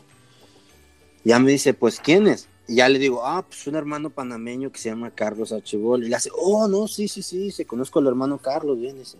Ya 1.24 1.38
me 1.38 1.50
dice, 1.50 1.74
pues 1.74 2.00
¿quién 2.00 2.26
es? 2.26 2.48
Y 2.68 2.76
ya 2.76 2.88
le 2.88 2.98
digo, 2.98 3.24
ah, 3.24 3.44
pues 3.46 3.66
un 3.66 3.76
hermano 3.76 4.10
panameño 4.10 4.72
que 4.72 4.78
se 4.78 4.88
llama 4.88 5.10
Carlos 5.10 5.52
Archibol. 5.52 6.04
Y 6.04 6.08
le 6.08 6.16
hace, 6.16 6.30
oh, 6.36 6.66
no, 6.66 6.88
sí, 6.88 7.08
sí, 7.08 7.22
sí, 7.22 7.50
se 7.50 7.66
conozco 7.66 7.98
al 7.98 8.06
hermano 8.06 8.38
Carlos, 8.38 8.78
bien, 8.78 8.98
dice. 8.98 9.18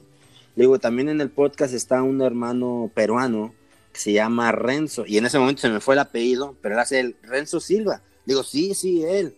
Le 0.56 0.64
digo, 0.64 0.78
también 0.78 1.09
en 1.09 1.21
el 1.21 1.30
podcast 1.30 1.75
está 1.75 2.02
un 2.02 2.23
hermano 2.23 2.90
peruano 2.95 3.54
que 3.97 4.03
se 4.03 4.12
llama 4.12 4.53
Renzo. 4.53 5.05
Y 5.07 5.17
en 5.17 5.25
ese 5.26 5.38
momento 5.38 5.62
se 5.62 5.71
me 5.71 5.81
fue 5.81 5.95
el 5.95 6.00
apellido, 6.00 6.55
pero 6.61 6.75
él 6.75 6.81
hace 6.81 7.00
el 7.00 7.17
Renzo 7.23 7.61
Silva. 7.61 8.03
Digo, 8.26 8.43
sí, 8.43 8.75
sí, 8.75 9.03
él. 9.03 9.35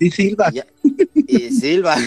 Sí, 0.00 0.10
Silva. 0.10 0.48
Y, 0.50 0.54
ya- 0.56 0.66
y 1.14 1.50
Silva. 1.52 1.96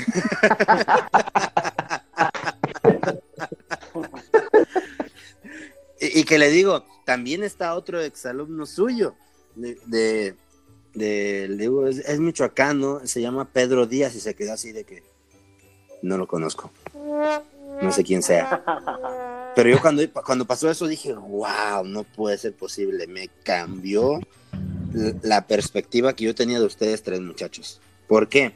y, 6.00 6.20
y 6.20 6.24
que 6.25 6.38
le 6.38 6.50
digo, 6.50 6.84
también 7.06 7.44
está 7.44 7.75
otro 7.75 8.02
exalumno 8.02 8.66
suyo, 8.66 9.16
de, 9.56 9.78
de, 9.86 10.36
de- 10.94 11.48
le 11.50 11.56
digo, 11.56 11.88
es, 11.88 12.00
es 12.00 12.20
michoacano, 12.20 13.02
se 13.06 13.22
llama 13.22 13.46
Pedro 13.46 13.86
Díaz 13.86 14.16
y 14.16 14.20
se 14.20 14.36
quedó 14.36 14.54
así 14.54 14.72
de 14.72 14.84
que 14.84 15.04
no 16.02 16.18
lo 16.18 16.28
conozco, 16.28 16.72
no 17.82 17.92
sé 17.92 18.04
quién 18.04 18.22
sea. 18.22 19.42
Pero 19.56 19.70
yo 19.70 19.82
cuando, 19.82 20.04
cuando 20.26 20.46
pasó 20.46 20.70
eso 20.70 20.88
dije, 20.88 21.14
wow, 21.14 21.86
no 21.86 22.04
puede 22.04 22.38
ser 22.38 22.54
posible, 22.54 23.08
me 23.08 23.30
cambió 23.44 24.20
la 25.24 25.48
perspectiva 25.48 26.14
que 26.14 26.26
yo 26.26 26.36
tenía 26.36 26.60
de 26.60 26.66
ustedes 26.66 27.04
tres 27.04 27.22
muchachos. 27.22 27.82
¿Por 28.08 28.28
qué? 28.28 28.54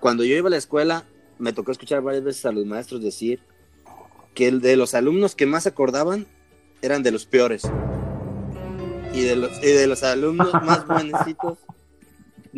Cuando 0.00 0.24
yo 0.24 0.36
iba 0.36 0.48
a 0.48 0.50
la 0.50 0.56
escuela, 0.56 1.04
me 1.38 1.52
tocó 1.52 1.72
escuchar 1.72 2.02
varias 2.02 2.24
veces 2.24 2.44
a 2.46 2.52
los 2.52 2.66
maestros 2.66 3.02
decir 3.02 3.40
que 4.34 4.48
el 4.48 4.60
de 4.60 4.76
los 4.76 4.94
alumnos 4.94 5.34
que 5.34 5.46
más 5.46 5.62
se 5.62 5.70
acordaban 5.70 6.26
eran 6.82 7.02
de 7.02 7.12
los 7.12 7.26
peores. 7.26 7.62
Y 9.12 9.22
de 9.22 9.36
los, 9.36 9.62
y 9.62 9.66
de 9.66 9.86
los 9.86 10.02
alumnos 10.02 10.52
más 10.52 10.86
buenecitos, 10.88 11.58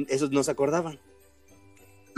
esos 0.08 0.30
no 0.30 0.42
se 0.42 0.50
acordaban. 0.50 0.98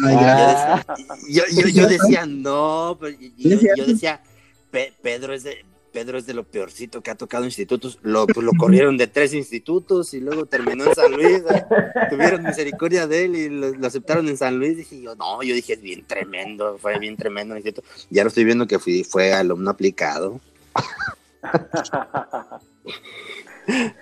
Ah, 0.04 0.84
ya. 0.86 0.96
Yo, 1.28 1.42
yo, 1.50 1.68
yo 1.68 1.88
decía, 1.88 2.24
no, 2.24 2.96
pero 3.00 3.18
yo, 3.36 3.58
yo 3.76 3.86
decía, 3.86 4.22
"Pe- 4.70 4.92
Pedro 5.02 5.32
es 5.34 5.42
de 5.44 5.64
Pedro 5.90 6.18
es 6.18 6.26
de 6.26 6.34
lo 6.34 6.44
peorcito 6.44 7.00
que 7.00 7.10
ha 7.10 7.14
tocado 7.14 7.44
institutos. 7.46 7.98
Lo, 8.02 8.26
pues, 8.26 8.44
lo 8.44 8.52
corrieron 8.52 8.98
de 8.98 9.06
tres 9.06 9.32
institutos 9.32 10.12
y 10.12 10.20
luego 10.20 10.44
terminó 10.44 10.84
en 10.84 10.94
San 10.94 11.10
Luis. 11.12 11.38
¿eh? 11.50 11.64
Tuvieron 12.10 12.42
misericordia 12.44 13.06
de 13.06 13.24
él 13.24 13.34
y 13.36 13.48
lo, 13.48 13.70
lo 13.70 13.86
aceptaron 13.86 14.28
en 14.28 14.36
San 14.36 14.58
Luis. 14.58 14.76
Dije 14.76 15.00
yo, 15.00 15.16
no, 15.16 15.42
yo 15.42 15.54
dije, 15.54 15.72
es 15.72 15.80
bien 15.80 16.04
tremendo, 16.06 16.76
fue 16.78 16.98
bien 16.98 17.16
tremendo 17.16 17.54
el 17.54 17.60
instituto. 17.60 17.88
Ya 18.10 18.22
lo 18.22 18.28
estoy 18.28 18.44
viendo 18.44 18.66
que 18.66 18.78
fui, 18.78 19.02
fue 19.02 19.32
alumno 19.32 19.70
aplicado. 19.70 20.40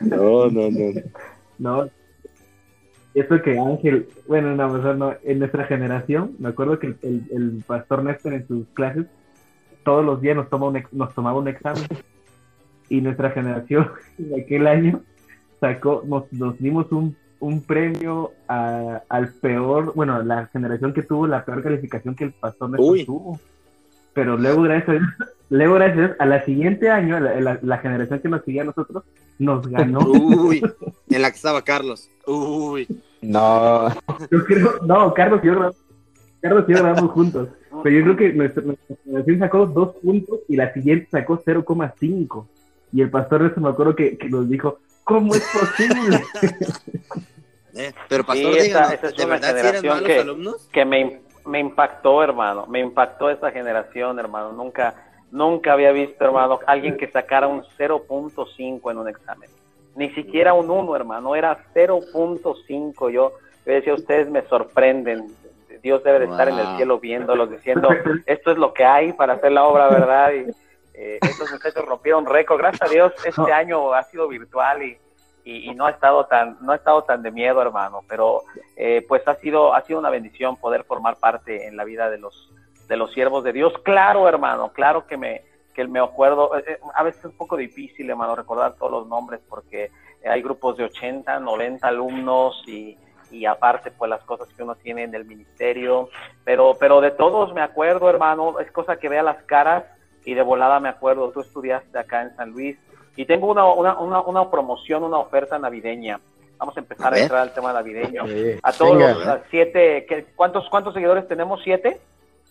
No, 0.00 0.48
no, 0.48 0.70
no. 0.70 1.02
No. 1.58 1.90
Eso 3.14 3.42
que 3.42 3.58
Ángel, 3.58 4.08
bueno, 4.28 4.54
no, 4.54 4.68
mejor 4.68 4.96
no, 4.96 5.14
en 5.24 5.38
nuestra 5.38 5.64
generación, 5.64 6.36
me 6.38 6.50
acuerdo 6.50 6.78
que 6.78 6.88
el, 7.02 7.22
el 7.32 7.64
pastor 7.66 8.04
Néstor 8.04 8.34
en 8.34 8.46
sus 8.46 8.66
clases 8.74 9.06
todos 9.86 10.04
los 10.04 10.20
días 10.20 10.36
nos, 10.36 10.50
toma 10.50 10.66
un 10.66 10.76
ex- 10.76 10.92
nos 10.92 11.14
tomaba 11.14 11.38
un 11.38 11.48
examen 11.48 11.84
y 12.90 13.00
nuestra 13.00 13.30
generación 13.30 13.90
en 14.18 14.40
aquel 14.42 14.66
año 14.66 15.00
sacó, 15.60 16.02
nos, 16.04 16.30
nos 16.32 16.58
dimos 16.58 16.90
un, 16.92 17.16
un 17.40 17.62
premio 17.62 18.32
a- 18.48 19.00
al 19.08 19.32
peor, 19.34 19.92
bueno, 19.94 20.22
la 20.22 20.46
generación 20.48 20.92
que 20.92 21.02
tuvo 21.02 21.26
la 21.26 21.44
peor 21.44 21.62
calificación 21.62 22.14
que 22.14 22.24
el 22.24 22.32
pastor 22.32 22.70
Néstor 22.70 22.90
Uy. 22.92 23.04
tuvo. 23.06 23.40
Pero 24.12 24.36
luego, 24.38 24.62
gracias 24.62 24.88
a 24.88 24.92
Dios, 24.92 25.04
luego, 25.50 25.74
gracias 25.74 25.96
a 25.98 26.00
Dios, 26.00 26.16
a 26.18 26.26
la 26.26 26.44
siguiente 26.44 26.90
año, 26.90 27.20
la, 27.20 27.40
la- 27.40 27.58
la 27.62 27.78
generación 27.78 28.18
que 28.20 28.28
nos 28.28 28.44
seguía 28.44 28.62
a 28.62 28.66
nosotros, 28.66 29.04
nos 29.38 29.66
ganó. 29.68 30.00
Uy, 30.10 30.62
en 31.10 31.22
la 31.22 31.30
que 31.30 31.36
estaba 31.36 31.62
Carlos. 31.62 32.10
Uy. 32.26 32.86
No, 33.22 33.88
Yo 34.30 34.44
creo, 34.46 34.72
no, 34.86 35.12
Carlos 35.14 35.40
y 35.42 35.46
yo 35.46 35.52
grabamos, 35.52 35.76
Carlos 36.42 36.64
y 36.68 36.72
yo 36.72 36.78
grabamos 36.82 37.10
juntos. 37.12 37.48
Pero 37.82 37.96
yo 37.96 38.02
creo 38.04 38.16
que 38.16 38.32
nuestra, 38.32 38.62
nuestra 38.62 38.96
generación 39.04 39.38
sacó 39.38 39.66
dos 39.66 39.96
puntos 39.96 40.40
y 40.48 40.56
la 40.56 40.72
siguiente 40.72 41.08
sacó 41.10 41.38
0,5. 41.42 42.46
Y 42.92 43.02
el 43.02 43.10
pastor 43.10 43.44
eso 43.50 43.60
me 43.60 43.68
acuerdo 43.68 43.94
que, 43.96 44.16
que 44.16 44.28
nos 44.28 44.48
dijo, 44.48 44.78
¿cómo 45.04 45.34
es 45.34 45.42
posible? 45.52 46.20
Eh, 47.78 47.92
pero 48.08 48.24
pastor, 48.24 48.54
Sí, 48.54 48.58
esa- 48.70 48.94
es 48.94 49.02
¿de 49.02 49.10
si 49.10 49.20
eran 49.22 49.42
generación 49.42 49.86
malos 49.96 50.06
que- 50.08 50.18
alumnos? 50.20 50.68
que 50.72 50.84
me, 50.86 51.20
me 51.44 51.60
impactó, 51.60 52.22
hermano. 52.22 52.66
Me 52.68 52.80
impactó 52.80 53.28
esa 53.28 53.50
generación, 53.50 54.18
hermano. 54.18 54.52
Nunca, 54.52 54.94
nunca 55.30 55.74
había 55.74 55.92
visto, 55.92 56.24
hermano, 56.24 56.58
alguien 56.66 56.96
que 56.96 57.06
sacara 57.10 57.46
un 57.48 57.62
0.5 57.78 58.90
en 58.90 58.96
un 58.96 59.08
examen. 59.10 59.50
Ni 59.94 60.08
siquiera 60.14 60.54
un 60.54 60.70
1, 60.70 60.96
hermano. 60.96 61.36
Era 61.36 61.58
0.5. 61.74 63.10
Yo, 63.10 63.32
yo 63.66 63.72
decía, 63.72 63.92
ustedes 63.92 64.30
me 64.30 64.40
sorprenden. 64.48 65.26
Dios 65.86 66.02
debe 66.02 66.18
de 66.18 66.24
estar 66.24 66.48
en 66.48 66.58
el 66.58 66.76
cielo 66.76 66.98
viéndolos, 66.98 67.48
diciendo, 67.48 67.88
esto 68.26 68.50
es 68.50 68.58
lo 68.58 68.74
que 68.74 68.84
hay 68.84 69.12
para 69.12 69.34
hacer 69.34 69.52
la 69.52 69.62
obra, 69.62 69.88
¿verdad? 69.88 70.32
Y 70.32 70.50
eh, 70.94 71.18
estos 71.22 71.48
muchachos 71.52 71.84
rompieron 71.84 72.26
récord. 72.26 72.58
Gracias 72.58 72.90
a 72.90 72.92
Dios, 72.92 73.12
este 73.24 73.52
año 73.52 73.92
ha 73.92 74.02
sido 74.02 74.26
virtual 74.26 74.82
y, 74.82 74.98
y, 75.44 75.70
y 75.70 75.74
no 75.76 75.86
ha 75.86 75.90
estado 75.90 76.26
tan, 76.26 76.56
no 76.60 76.72
ha 76.72 76.74
estado 76.74 77.04
tan 77.04 77.22
de 77.22 77.30
miedo, 77.30 77.62
hermano. 77.62 78.00
Pero 78.08 78.42
eh, 78.74 79.04
pues 79.06 79.22
ha 79.28 79.36
sido, 79.36 79.74
ha 79.74 79.82
sido 79.82 80.00
una 80.00 80.10
bendición 80.10 80.56
poder 80.56 80.82
formar 80.82 81.18
parte 81.20 81.68
en 81.68 81.76
la 81.76 81.84
vida 81.84 82.10
de 82.10 82.18
los, 82.18 82.52
de 82.88 82.96
los 82.96 83.12
siervos 83.12 83.44
de 83.44 83.52
Dios. 83.52 83.72
Claro, 83.84 84.28
hermano, 84.28 84.72
claro 84.72 85.06
que 85.06 85.16
me, 85.16 85.44
que 85.72 85.86
me 85.86 86.00
acuerdo, 86.00 86.58
eh, 86.58 86.64
eh, 86.66 86.78
a 86.96 87.04
veces 87.04 87.20
es 87.20 87.26
un 87.26 87.36
poco 87.36 87.56
difícil, 87.56 88.10
hermano, 88.10 88.34
recordar 88.34 88.74
todos 88.74 88.90
los 88.90 89.06
nombres 89.06 89.40
porque 89.48 89.92
hay 90.28 90.42
grupos 90.42 90.78
de 90.78 90.82
80, 90.82 91.38
90 91.38 91.86
alumnos 91.86 92.60
y, 92.66 92.98
y 93.30 93.44
aparte 93.46 93.90
pues 93.90 94.08
las 94.08 94.22
cosas 94.24 94.48
que 94.56 94.62
uno 94.62 94.74
tiene 94.76 95.02
en 95.04 95.14
el 95.14 95.24
ministerio, 95.24 96.08
pero, 96.44 96.76
pero 96.78 97.00
de 97.00 97.10
todos 97.10 97.52
me 97.54 97.60
acuerdo, 97.60 98.08
hermano, 98.08 98.60
es 98.60 98.70
cosa 98.72 98.96
que 98.96 99.08
vea 99.08 99.22
las 99.22 99.42
caras 99.44 99.84
y 100.24 100.34
de 100.34 100.42
volada 100.42 100.80
me 100.80 100.88
acuerdo, 100.88 101.30
tú 101.30 101.40
estudiaste 101.40 101.98
acá 101.98 102.22
en 102.22 102.36
San 102.36 102.50
Luis 102.50 102.76
y 103.16 103.24
tengo 103.24 103.50
una, 103.50 103.64
una, 103.64 103.98
una, 103.98 104.20
una 104.20 104.50
promoción, 104.50 105.02
una 105.04 105.18
oferta 105.18 105.58
navideña. 105.58 106.20
Vamos 106.58 106.76
a 106.76 106.80
empezar 106.80 107.12
A 107.12 107.18
entrar 107.18 107.40
al 107.42 107.52
tema 107.52 107.72
navideño. 107.72 108.26
Sí, 108.26 108.58
A 108.62 108.72
todos 108.72 108.96
venga. 108.96 109.12
los 109.14 109.26
a 109.26 109.42
siete, 109.50 110.06
¿qué- 110.08 110.26
¿cuántos, 110.34 110.68
¿cuántos 110.70 110.94
seguidores 110.94 111.28
tenemos? 111.28 111.60
¿Siete? 111.62 112.00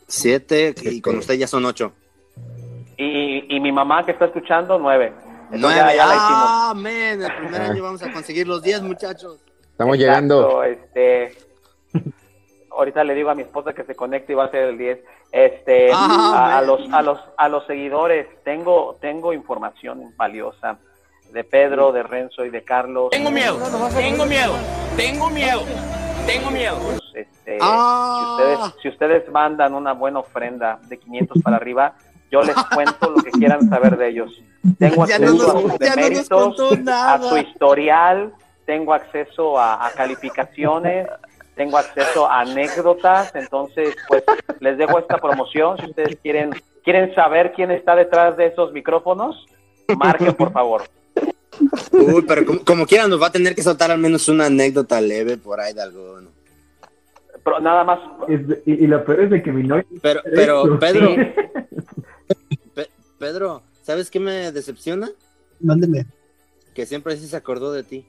Siete 0.08 0.74
y 0.84 1.02
con 1.02 1.18
usted 1.18 1.34
ya 1.36 1.48
son 1.48 1.66
ocho. 1.66 1.92
Y, 2.98 3.56
y 3.56 3.60
mi 3.60 3.72
mamá 3.72 4.06
que 4.06 4.12
está 4.12 4.26
escuchando, 4.26 4.78
nueve. 4.80 5.12
Entonces 5.52 5.60
Nueve. 5.62 5.76
ya, 5.92 5.96
ya 5.96 6.06
la 6.08 6.16
hicimos. 6.16 6.46
Ah, 6.48 6.74
men, 6.76 7.22
el 7.22 7.36
primer 7.36 7.62
año 7.62 7.84
vamos 7.84 8.02
a 8.04 8.12
conseguir 8.12 8.48
los 8.48 8.62
diez, 8.62 8.82
muchachos. 8.82 9.40
Estamos 9.76 9.98
Exacto, 9.98 9.98
llegando. 9.98 10.64
Este, 10.64 11.34
ahorita 12.72 13.04
le 13.04 13.14
digo 13.14 13.30
a 13.30 13.36
mi 13.36 13.42
esposa 13.44 13.74
que 13.74 13.84
se 13.84 13.94
conecte 13.96 14.32
y 14.32 14.36
va 14.36 14.46
a 14.46 14.52
ser 14.52 14.64
el 14.70 14.78
10. 14.78 15.00
Este, 15.32 15.90
Ah, 15.94 16.58
a, 16.58 16.62
los 16.62 16.82
a 16.94 17.02
los 17.02 17.20
a 17.38 17.50
los 17.50 17.66
seguidores 17.66 18.28
tengo 18.44 18.98
tengo 19.02 19.34
información 19.34 20.14
valiosa 20.16 20.78
de 21.34 21.44
Pedro, 21.44 21.92
de 21.92 22.04
Renzo 22.04 22.46
y 22.46 22.50
de 22.50 22.64
Carlos. 22.64 23.10
Tengo 23.12 23.32
miedo, 23.32 23.58
tengo 23.98 24.26
miedo, 24.26 24.54
tengo 24.96 25.30
miedo, 25.30 25.62
tengo 26.26 26.52
miedo. 26.52 26.78
Este, 27.14 27.58
Ah. 27.62 28.38
si 28.38 28.44
ustedes 28.48 28.76
si 28.82 28.88
ustedes 28.90 29.30
mandan 29.32 29.74
una 29.74 29.92
buena 29.94 30.20
ofrenda 30.20 30.80
de 30.88 30.98
500 30.98 31.42
para 31.44 31.58
arriba, 31.58 31.96
yo 32.32 32.42
les 32.42 32.56
cuento 32.74 33.10
lo 33.10 33.22
que 33.22 33.32
quieran 33.32 33.68
saber 33.68 33.98
de 33.98 34.08
ellos. 34.08 34.32
Tengo 34.80 35.06
Ya 35.08 35.16
acceso 35.16 35.34
no 35.34 35.34
nos- 35.34 35.48
a 35.48 35.52
sus 35.52 35.80
ya 35.80 35.96
no 35.96 36.02
nos 36.02 36.30
deméritos, 36.30 36.90
a 36.90 37.20
su 37.22 37.38
historial, 37.38 38.34
tengo 38.66 38.94
acceso 38.94 39.60
a, 39.60 39.86
a 39.86 39.92
calificaciones, 39.92 41.08
tengo 41.56 41.78
acceso 41.78 42.28
a 42.30 42.42
anécdotas, 42.42 43.34
entonces 43.36 43.96
pues 44.08 44.24
les 44.60 44.78
dejo 44.78 45.00
esta 45.00 45.18
promoción 45.18 45.78
si 45.80 45.86
ustedes 45.86 46.18
quieren 46.22 46.52
quieren 46.84 47.14
saber 47.16 47.54
quién 47.54 47.72
está 47.72 47.96
detrás 47.96 48.38
de 48.38 48.48
esos 48.48 48.72
micrófonos, 48.74 49.46
marquen 49.98 50.34
por 50.34 50.52
favor. 50.52 50.84
Uy, 51.92 52.24
pero 52.28 52.46
como, 52.46 52.60
como 52.66 52.86
quiera 52.86 53.08
nos 53.08 53.22
va 53.22 53.28
a 53.28 53.32
tener 53.32 53.56
que 53.56 53.64
soltar 53.64 53.90
al 53.90 53.98
menos 54.00 54.28
una 54.30 54.48
anécdota 54.48 55.00
leve 55.02 55.38
por 55.38 55.60
ahí 55.60 55.74
de 55.74 55.82
alguno. 55.82 56.30
Pero 57.44 57.60
nada 57.60 57.84
más 57.84 58.00
y, 58.66 58.84
y 58.84 58.88
lo 58.88 59.06
peor 59.06 59.22
es 59.22 59.30
de 59.30 59.42
que 59.44 59.52
mi 59.52 59.64
novia... 59.64 59.86
Pero, 60.02 60.22
pero, 60.34 60.80
Pedro, 60.80 61.10
Sí. 61.16 61.16
Pe- 62.74 62.90
Pedro, 63.20 63.62
¿sabes 63.84 64.10
qué 64.10 64.20
me 64.20 64.52
decepciona? 64.52 65.10
Mándeme. 65.62 66.06
Que 66.74 66.86
siempre 66.86 67.16
sí 67.18 67.28
se 67.28 67.38
acordó 67.38 67.72
de 67.72 67.84
ti. 67.84 68.06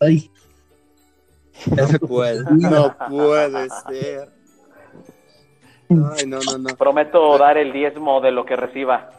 Ay. 0.00 0.30
No 1.66 1.98
puede, 2.06 2.44
no 2.50 2.96
puede 3.08 3.68
ser. 3.88 4.28
Ay, 5.88 6.26
no, 6.26 6.38
no, 6.40 6.58
no. 6.58 6.76
prometo 6.76 7.38
dar 7.38 7.56
el 7.56 7.72
diezmo 7.72 8.20
de 8.20 8.32
lo 8.32 8.44
que 8.44 8.56
reciba. 8.56 9.10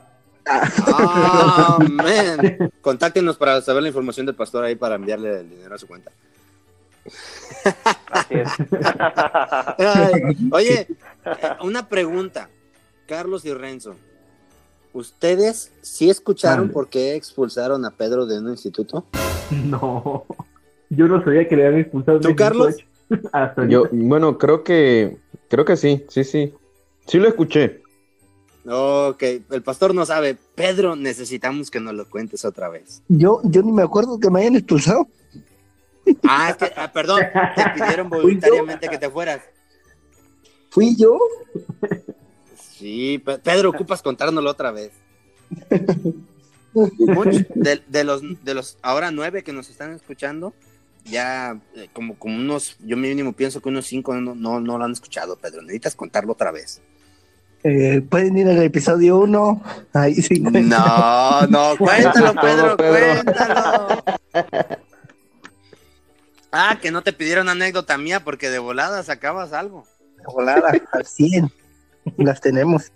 Ah, 0.45 1.77
man. 1.81 2.71
Contáctenos 2.81 3.37
para 3.37 3.61
saber 3.61 3.83
la 3.83 3.89
información 3.89 4.25
del 4.25 4.35
pastor 4.35 4.65
ahí 4.65 4.75
para 4.75 4.95
enviarle 4.95 5.41
el 5.41 5.49
dinero 5.49 5.75
a 5.75 5.77
su 5.77 5.87
cuenta. 5.87 6.11
Así 8.11 8.35
es. 8.35 8.49
Ay, 9.77 10.49
oye, 10.51 10.87
una 11.61 11.87
pregunta. 11.87 12.49
Carlos 13.07 13.45
y 13.45 13.53
Renzo. 13.53 13.95
¿Ustedes 14.97 15.71
sí 15.81 16.09
escucharon 16.09 16.61
Mande. 16.61 16.73
por 16.73 16.89
qué 16.89 17.13
expulsaron 17.13 17.85
a 17.85 17.91
Pedro 17.91 18.25
de 18.25 18.39
un 18.39 18.49
instituto? 18.49 19.05
No. 19.63 20.25
Yo 20.89 21.07
no 21.07 21.23
sabía 21.23 21.47
que 21.47 21.55
le 21.55 21.67
habían 21.67 21.81
expulsado. 21.81 22.19
¿Tú, 22.19 22.35
Carlos? 22.35 22.75
18. 23.09 23.29
Hasta 23.31 23.65
Yo, 23.67 23.83
bueno, 23.91 24.37
creo 24.37 24.63
que, 24.63 25.17
creo 25.49 25.63
que 25.63 25.77
sí, 25.77 26.03
sí, 26.09 26.23
sí. 26.23 26.53
Sí 27.05 27.19
lo 27.19 27.27
escuché. 27.27 27.81
Ok, 28.67 29.23
el 29.51 29.61
pastor 29.63 29.93
no 29.93 30.05
sabe. 30.05 30.35
Pedro, 30.55 30.95
necesitamos 30.95 31.69
que 31.69 31.79
nos 31.79 31.93
lo 31.93 32.09
cuentes 32.09 32.43
otra 32.43 32.67
vez. 32.67 33.03
Yo, 33.07 33.39
yo 33.43 33.61
ni 33.61 33.71
me 33.71 33.83
acuerdo 33.83 34.19
que 34.19 34.31
me 34.31 34.41
hayan 34.41 34.55
expulsado. 34.55 35.07
Ah, 36.27 36.49
es 36.49 36.55
que, 36.55 36.71
ah, 36.77 36.91
perdón, 36.91 37.21
te 37.53 37.63
pidieron 37.75 38.09
voluntariamente 38.09 38.87
que 38.87 38.97
te 38.97 39.09
fueras. 39.09 39.41
Fui 40.69 40.95
yo. 40.95 41.19
Sí, 42.77 43.21
Pe- 43.23 43.39
Pedro, 43.39 43.69
ocupas 43.69 44.01
contárnoslo 44.01 44.49
otra 44.49 44.71
vez. 44.71 44.91
Muchos 46.73 47.45
de, 47.55 47.81
de 47.87 48.03
los, 48.03 48.21
de 48.43 48.53
los 48.53 48.77
ahora 48.81 49.09
nueve 49.11 49.43
que 49.43 49.53
nos 49.53 49.69
están 49.69 49.93
escuchando, 49.93 50.53
ya 51.05 51.59
eh, 51.75 51.89
como, 51.93 52.17
como 52.19 52.35
unos, 52.35 52.77
yo 52.85 52.97
mínimo 52.97 53.33
pienso 53.33 53.61
que 53.61 53.69
unos 53.69 53.85
cinco 53.87 54.13
no, 54.15 54.35
no, 54.35 54.59
no 54.59 54.77
lo 54.77 54.83
han 54.85 54.91
escuchado, 54.91 55.37
Pedro. 55.37 55.61
Necesitas 55.61 55.95
contarlo 55.95 56.33
otra 56.33 56.51
vez. 56.51 56.81
Eh, 57.63 58.01
Pueden 58.07 58.37
ir 58.37 58.47
al 58.47 58.61
episodio 58.61 59.17
1. 59.17 59.63
Ahí 59.93 60.15
sí. 60.15 60.39
No, 60.39 61.47
no, 61.47 61.75
cuéntalo, 61.79 62.39
Pedro, 62.39 62.77
Pedro. 62.77 63.23
cuéntalo. 63.23 64.03
Ah, 66.49 66.79
que 66.81 66.91
no 66.91 67.01
te 67.01 67.11
pidieron 67.11 67.49
anécdota 67.49 67.97
mía 67.97 68.23
porque 68.23 68.49
de 68.49 68.57
volada 68.57 69.03
sacabas 69.03 69.51
algo. 69.51 69.85
Volada, 70.25 70.71
al 70.93 71.05
100. 71.05 71.51
Las 72.17 72.39
tenemos. 72.41 72.91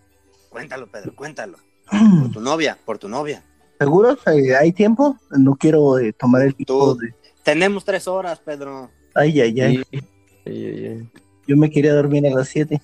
Cuéntalo, 0.50 0.88
Pedro, 0.88 1.15
cuéntalo. 1.15 1.58
Por 1.89 2.32
tu 2.32 2.39
novia, 2.41 2.77
por 2.86 2.98
tu 2.98 3.10
novia. 3.10 3.44
¿Seguros? 3.80 4.20
Eh, 4.27 4.56
¿Hay 4.56 4.72
tiempo? 4.72 5.18
No 5.32 5.56
quiero 5.56 5.98
eh, 6.00 6.13
tomar 6.13 6.44
el 6.44 6.56
tiempo 6.56 6.96
de... 6.96 7.13
Tenemos 7.44 7.84
tres 7.84 8.08
horas, 8.08 8.39
Pedro. 8.39 8.89
Ay, 9.15 9.41
ay, 9.41 9.60
ay. 9.62 9.77
Sí. 9.91 10.00
Ay, 10.46 10.65
ay, 10.65 10.86
ay. 10.88 11.10
Yo 11.48 11.58
me 11.58 11.70
quería 11.70 11.94
dormir 11.94 12.25
a 12.27 12.30
las 12.30 12.48
7. 12.50 12.80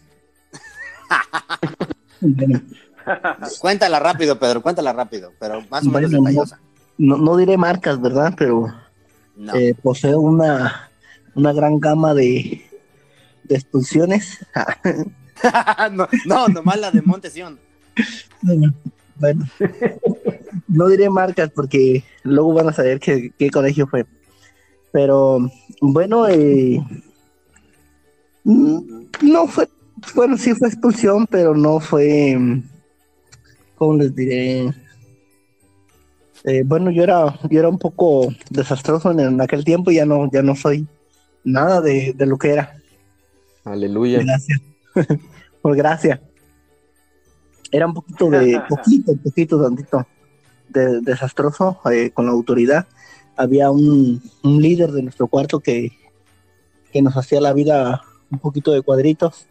Bueno, 2.22 2.62
Cuéntala 3.62 4.00
rápido, 4.00 4.38
Pedro, 4.40 4.62
cuéntala 4.62 4.92
rápido, 4.92 5.32
pero 5.40 5.62
más 5.70 5.86
o 5.86 5.90
menos 5.90 6.12
Bueno, 6.12 6.18
no. 6.24 6.30
detallosa. 6.30 6.60
no, 6.98 7.18
no 7.18 7.38
diré 7.38 7.56
marcas, 7.58 8.02
¿verdad? 8.02 8.34
Pero 8.38 8.68
No. 9.36 9.56
eh, 9.56 9.74
poseo 9.82 10.20
una, 10.20 10.90
una 11.36 11.54
gran 11.54 11.80
gama 11.80 12.14
de, 12.14 12.66
de 13.44 13.56
expulsiones. 13.56 14.46
no, 15.92 16.08
no, 16.26 16.48
nomás 16.48 16.80
la 16.80 16.92
de 16.92 17.02
Montesión. 17.02 17.60
bueno, 19.16 19.46
no 20.68 20.88
diré 20.88 21.10
marcas 21.10 21.50
porque 21.54 22.04
luego 22.24 22.54
van 22.54 22.70
a 22.70 22.74
saber 22.74 23.00
qué, 23.00 23.32
qué 23.38 23.50
colegio 23.50 23.88
fue. 23.88 24.06
Pero 24.92 25.52
bueno, 25.82 26.28
eh, 26.28 26.82
no 28.44 29.48
fue, 29.48 29.68
bueno, 30.16 30.38
sí 30.38 30.54
fue 30.54 30.70
expulsión, 30.70 31.28
pero 31.28 31.56
no 31.56 31.80
fue, 31.80 32.38
¿cómo 33.76 33.98
les 33.98 34.16
diré? 34.16 34.74
Eh, 36.44 36.64
bueno, 36.66 36.92
yo 36.92 37.04
era, 37.04 37.38
yo 37.50 37.60
era 37.60 37.68
un 37.68 37.78
poco 37.78 38.34
desastroso 38.50 39.12
en, 39.12 39.20
en 39.20 39.42
aquel 39.42 39.66
tiempo 39.66 39.92
y 39.92 39.96
ya 39.96 40.06
no, 40.06 40.30
ya 40.32 40.42
no 40.42 40.56
soy 40.56 40.88
nada 41.44 41.82
de, 41.82 42.14
de 42.16 42.26
lo 42.26 42.38
que 42.38 42.52
era. 42.52 42.78
Aleluya. 43.66 44.24
Gracias. 44.24 44.62
Por 45.62 45.76
gracia. 45.76 46.22
Era 47.72 47.88
un 47.88 47.94
poquito 47.94 48.30
de, 48.30 48.62
poquito, 48.70 49.16
poquito, 49.18 49.62
tantito, 49.62 50.08
de, 50.70 51.02
desastroso 51.02 51.80
eh, 51.92 52.12
con 52.12 52.26
la 52.26 52.32
autoridad. 52.32 52.88
Había 53.36 53.70
un, 53.70 54.22
un 54.44 54.62
líder 54.62 54.92
de 54.92 55.04
nuestro 55.04 55.28
cuarto 55.28 55.60
que, 55.60 55.92
que 56.92 57.02
nos 57.02 57.16
hacía 57.18 57.42
la 57.42 57.54
vida 57.54 58.02
un 58.32 58.40
poquito 58.40 58.72
de 58.72 58.82
cuadritos 58.82 59.48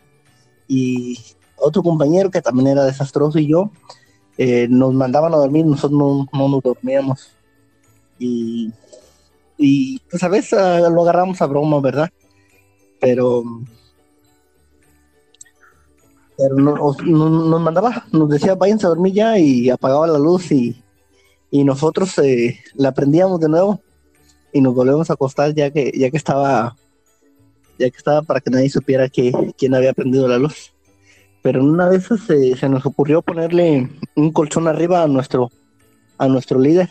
y 0.69 1.19
otro 1.57 1.83
compañero 1.83 2.31
que 2.31 2.43
también 2.43 2.69
era 2.69 2.85
desastroso 2.85 3.39
y 3.39 3.47
yo 3.47 3.71
eh, 4.39 4.67
nos 4.69 4.93
mandaban 4.93 5.33
a 5.33 5.39
dormir, 5.39 5.65
nosotros 5.65 5.99
no, 5.99 6.29
no 6.33 6.49
nos 6.49 6.63
dormíamos 6.63 7.37
y, 8.19 8.71
y 9.57 9.99
pues 10.11 10.23
a 10.23 10.29
veces 10.29 10.59
ah, 10.59 10.89
lo 10.91 11.03
agarramos 11.03 11.41
a 11.41 11.47
broma, 11.47 11.81
¿verdad? 11.81 12.11
Pero 13.01 13.45
pero 16.39 16.57
no- 16.57 16.75
os- 16.75 17.03
no- 17.05 17.29
nos 17.31 17.61
mandaba, 17.61 18.05
nos 18.13 18.29
decía 18.29 18.55
váyanse 18.55 18.87
a 18.87 18.91
dormir 18.91 19.15
ya 19.15 19.39
y 19.39 19.71
apagaba 19.71 20.07
la 20.07 20.19
luz 20.19 20.51
y, 20.53 20.83
y 21.51 21.65
nosotros 21.65 22.17
eh, 22.19 22.59
la 22.75 22.93
prendíamos 22.93 23.41
de 23.41 23.49
nuevo 23.49 23.81
y 24.53 24.61
nos 24.61 24.75
volvemos 24.75 25.09
a 25.11 25.15
acostar 25.15 25.55
ya 25.55 25.71
que 25.71 25.93
ya 25.95 26.11
que 26.11 26.17
estaba 26.17 26.77
ya 27.79 27.91
que 27.91 27.97
estaba 27.97 28.23
para 28.23 28.41
que 28.41 28.51
nadie 28.51 28.71
supiera 28.71 29.09
que 29.09 29.33
quién 29.59 29.75
había 29.75 29.93
prendido 29.93 30.27
la 30.29 30.39
luz. 30.39 30.73
Pero 31.43 31.61
en 31.61 31.67
una 31.69 31.89
de 31.89 31.97
esas 31.99 32.29
eh, 32.31 32.57
se 32.59 32.69
nos 32.69 32.85
ocurrió 32.87 33.23
ponerle 33.23 33.89
un 34.17 34.33
colchón 34.33 34.67
arriba 34.67 35.03
a 35.03 35.07
nuestro 35.09 35.51
a 36.19 36.27
nuestro 36.29 36.59
líder. 36.59 36.89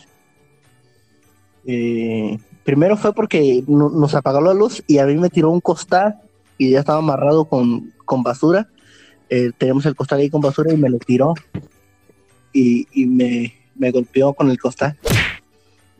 Eh, 1.66 2.38
primero 2.64 2.96
fue 2.96 3.12
porque 3.12 3.64
no- 3.66 3.90
nos 3.90 4.14
apagó 4.14 4.40
la 4.40 4.54
luz 4.54 4.82
y 4.86 4.98
a 4.98 5.06
mí 5.06 5.16
me 5.16 5.30
tiró 5.30 5.50
un 5.50 5.60
costal 5.60 6.16
y 6.58 6.70
ya 6.70 6.80
estaba 6.80 6.98
amarrado 6.98 7.44
con, 7.46 7.92
con 8.04 8.22
basura 8.22 8.68
eh, 9.28 9.52
el 9.58 9.96
costal 9.96 10.20
ahí 10.20 10.30
con 10.30 10.40
basura 10.40 10.72
y 10.72 10.76
me 10.76 10.88
lo 10.88 10.98
tiró 10.98 11.34
y, 12.52 13.06
me, 13.06 13.52
golpeó 13.90 14.32
con 14.34 14.50
el 14.50 14.58
costal. 14.58 14.96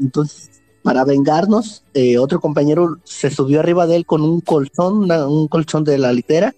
Entonces, 0.01 0.51
para 0.83 1.05
vengarnos, 1.05 1.85
eh, 1.95 2.19
otro 2.19 2.41
compañero 2.41 2.99
se 3.05 3.31
subió 3.31 3.61
arriba 3.61 3.87
de 3.87 3.97
él 3.97 4.07
con 4.07 4.23
un 4.23 4.41
colchón, 4.41 5.11
un 5.11 5.49
colchón 5.49 5.85
de 5.85 5.99
la 5.99 6.13
litera 6.13 6.55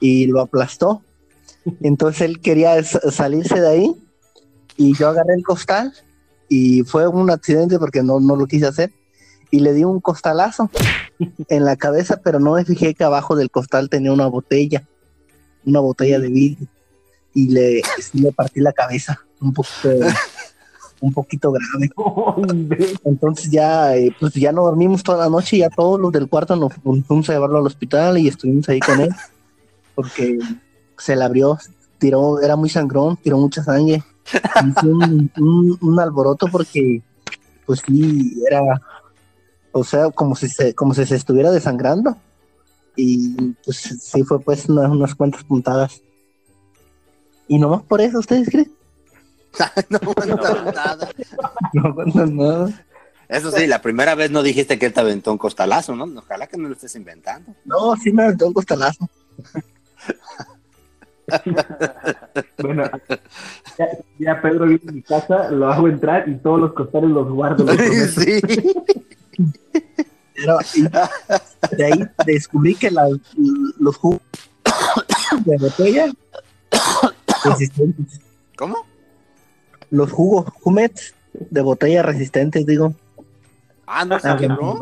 y 0.00 0.26
lo 0.26 0.40
aplastó. 0.40 1.02
Entonces 1.80 2.22
él 2.22 2.40
quería 2.40 2.82
salirse 2.84 3.60
de 3.60 3.68
ahí 3.68 3.94
y 4.76 4.94
yo 4.94 5.08
agarré 5.08 5.34
el 5.34 5.42
costal 5.42 5.92
y 6.48 6.82
fue 6.82 7.08
un 7.08 7.30
accidente 7.30 7.78
porque 7.78 8.02
no, 8.02 8.20
no 8.20 8.36
lo 8.36 8.46
quise 8.46 8.66
hacer 8.66 8.92
y 9.50 9.60
le 9.60 9.72
di 9.72 9.84
un 9.84 10.00
costalazo 10.00 10.70
en 11.48 11.64
la 11.64 11.76
cabeza, 11.76 12.20
pero 12.22 12.38
no 12.38 12.54
me 12.54 12.64
fijé 12.64 12.94
que 12.94 13.04
abajo 13.04 13.34
del 13.34 13.50
costal 13.50 13.88
tenía 13.88 14.12
una 14.12 14.26
botella 14.26 14.86
una 15.66 15.80
botella 15.80 16.18
de 16.18 16.28
vidrio 16.28 16.66
y 17.34 17.48
le, 17.50 17.82
sí 18.00 18.18
le 18.20 18.32
partí 18.32 18.60
la 18.60 18.72
cabeza 18.72 19.18
un 19.40 19.52
poquito 19.52 19.90
un 21.00 21.12
poquito 21.12 21.52
grave. 21.52 21.90
Entonces 23.04 23.50
ya 23.50 23.94
eh, 23.96 24.14
pues 24.18 24.32
ya 24.34 24.52
no 24.52 24.64
dormimos 24.64 25.02
toda 25.02 25.18
la 25.24 25.28
noche 25.30 25.56
y 25.56 25.58
ya 25.60 25.68
todos 25.70 26.00
los 26.00 26.12
del 26.12 26.28
cuarto 26.28 26.56
nos 26.56 26.72
fuimos 27.06 27.28
a 27.28 27.32
llevarlo 27.34 27.58
al 27.58 27.66
hospital 27.66 28.16
y 28.18 28.28
estuvimos 28.28 28.68
ahí 28.68 28.80
con 28.80 29.00
él 29.00 29.10
porque 29.94 30.38
se 30.98 31.14
le 31.16 31.24
abrió 31.24 31.58
tiró 31.98 32.40
era 32.40 32.56
muy 32.56 32.68
sangrón 32.68 33.16
tiró 33.16 33.38
mucha 33.38 33.62
sangre. 33.62 34.02
Hizo 34.66 34.86
un, 34.86 35.30
un- 35.36 35.78
un 35.80 36.00
alboroto 36.00 36.46
porque 36.50 37.02
pues 37.66 37.82
sí 37.86 38.42
era 38.48 38.60
o 39.72 39.84
sea 39.84 40.10
como 40.10 40.34
si 40.36 40.48
se 40.48 40.72
como 40.74 40.94
si 40.94 41.04
se 41.04 41.16
estuviera 41.16 41.50
desangrando 41.50 42.16
y 42.96 43.52
pues 43.64 43.76
sí 43.76 44.22
fue 44.22 44.40
pues 44.40 44.68
unas, 44.68 44.90
unas 44.90 45.14
cuantas 45.14 45.44
puntadas. 45.44 46.02
Y 47.48 47.58
nomás 47.58 47.82
por 47.82 48.00
eso, 48.00 48.18
¿ustedes 48.18 48.48
creen? 48.48 48.72
no 49.90 49.98
aguantas 49.98 50.74
nada. 50.74 51.08
No 51.72 51.88
aguantan 51.88 52.36
nada. 52.36 52.84
Eso 53.28 53.50
sí, 53.50 53.66
la 53.66 53.80
primera 53.80 54.14
vez 54.14 54.30
no 54.30 54.42
dijiste 54.42 54.78
que 54.78 54.86
él 54.86 54.92
te 54.92 55.00
aventó 55.00 55.32
un 55.32 55.38
costalazo, 55.38 55.96
¿no? 55.96 56.04
Ojalá 56.20 56.46
que 56.46 56.56
no 56.56 56.68
lo 56.68 56.74
estés 56.74 56.94
inventando. 56.94 57.54
No, 57.64 57.96
sí 57.96 58.12
me 58.12 58.24
aventó 58.24 58.46
un 58.46 58.52
costalazo. 58.52 59.08
Bueno, 62.58 62.84
ya, 63.78 63.88
ya 64.18 64.42
Pedro 64.42 64.66
viene 64.66 64.82
a 64.86 64.92
mi 64.92 65.00
casa, 65.00 65.50
lo 65.50 65.72
hago 65.72 65.88
entrar 65.88 66.28
y 66.28 66.34
todos 66.36 66.60
los 66.60 66.74
costales 66.74 67.08
los 67.08 67.30
guardo. 67.30 67.64
los 67.64 68.10
sí. 68.10 68.42
Pero, 70.34 70.58
y 70.74 70.82
de 71.76 71.84
ahí 71.84 72.04
descubrí 72.26 72.74
que 72.74 72.90
la- 72.90 73.08
los 73.78 73.96
jugos 73.96 74.20
de 75.44 75.56
botella 75.58 76.12
resistentes. 77.44 78.20
¿Cómo? 78.56 78.76
Los 79.90 80.10
jugos 80.12 80.46
Jumex 80.62 81.14
de 81.32 81.60
botella 81.62 82.02
resistentes, 82.02 82.66
digo. 82.66 82.94
Ah, 83.86 84.04
no 84.04 84.18
se 84.18 84.36
quebró. 84.36 84.80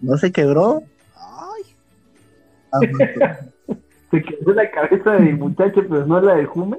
No 0.00 0.16
se 0.18 0.32
quebró. 0.32 0.82
Ay, 1.16 1.62
Aguantó. 2.72 3.46
Se 4.10 4.22
quedó 4.22 4.52
la 4.54 4.70
cabeza 4.70 5.12
del 5.12 5.36
muchacho, 5.38 5.82
pero 5.88 6.04
no 6.06 6.20
la 6.20 6.34
de 6.34 6.44
Jume. 6.46 6.78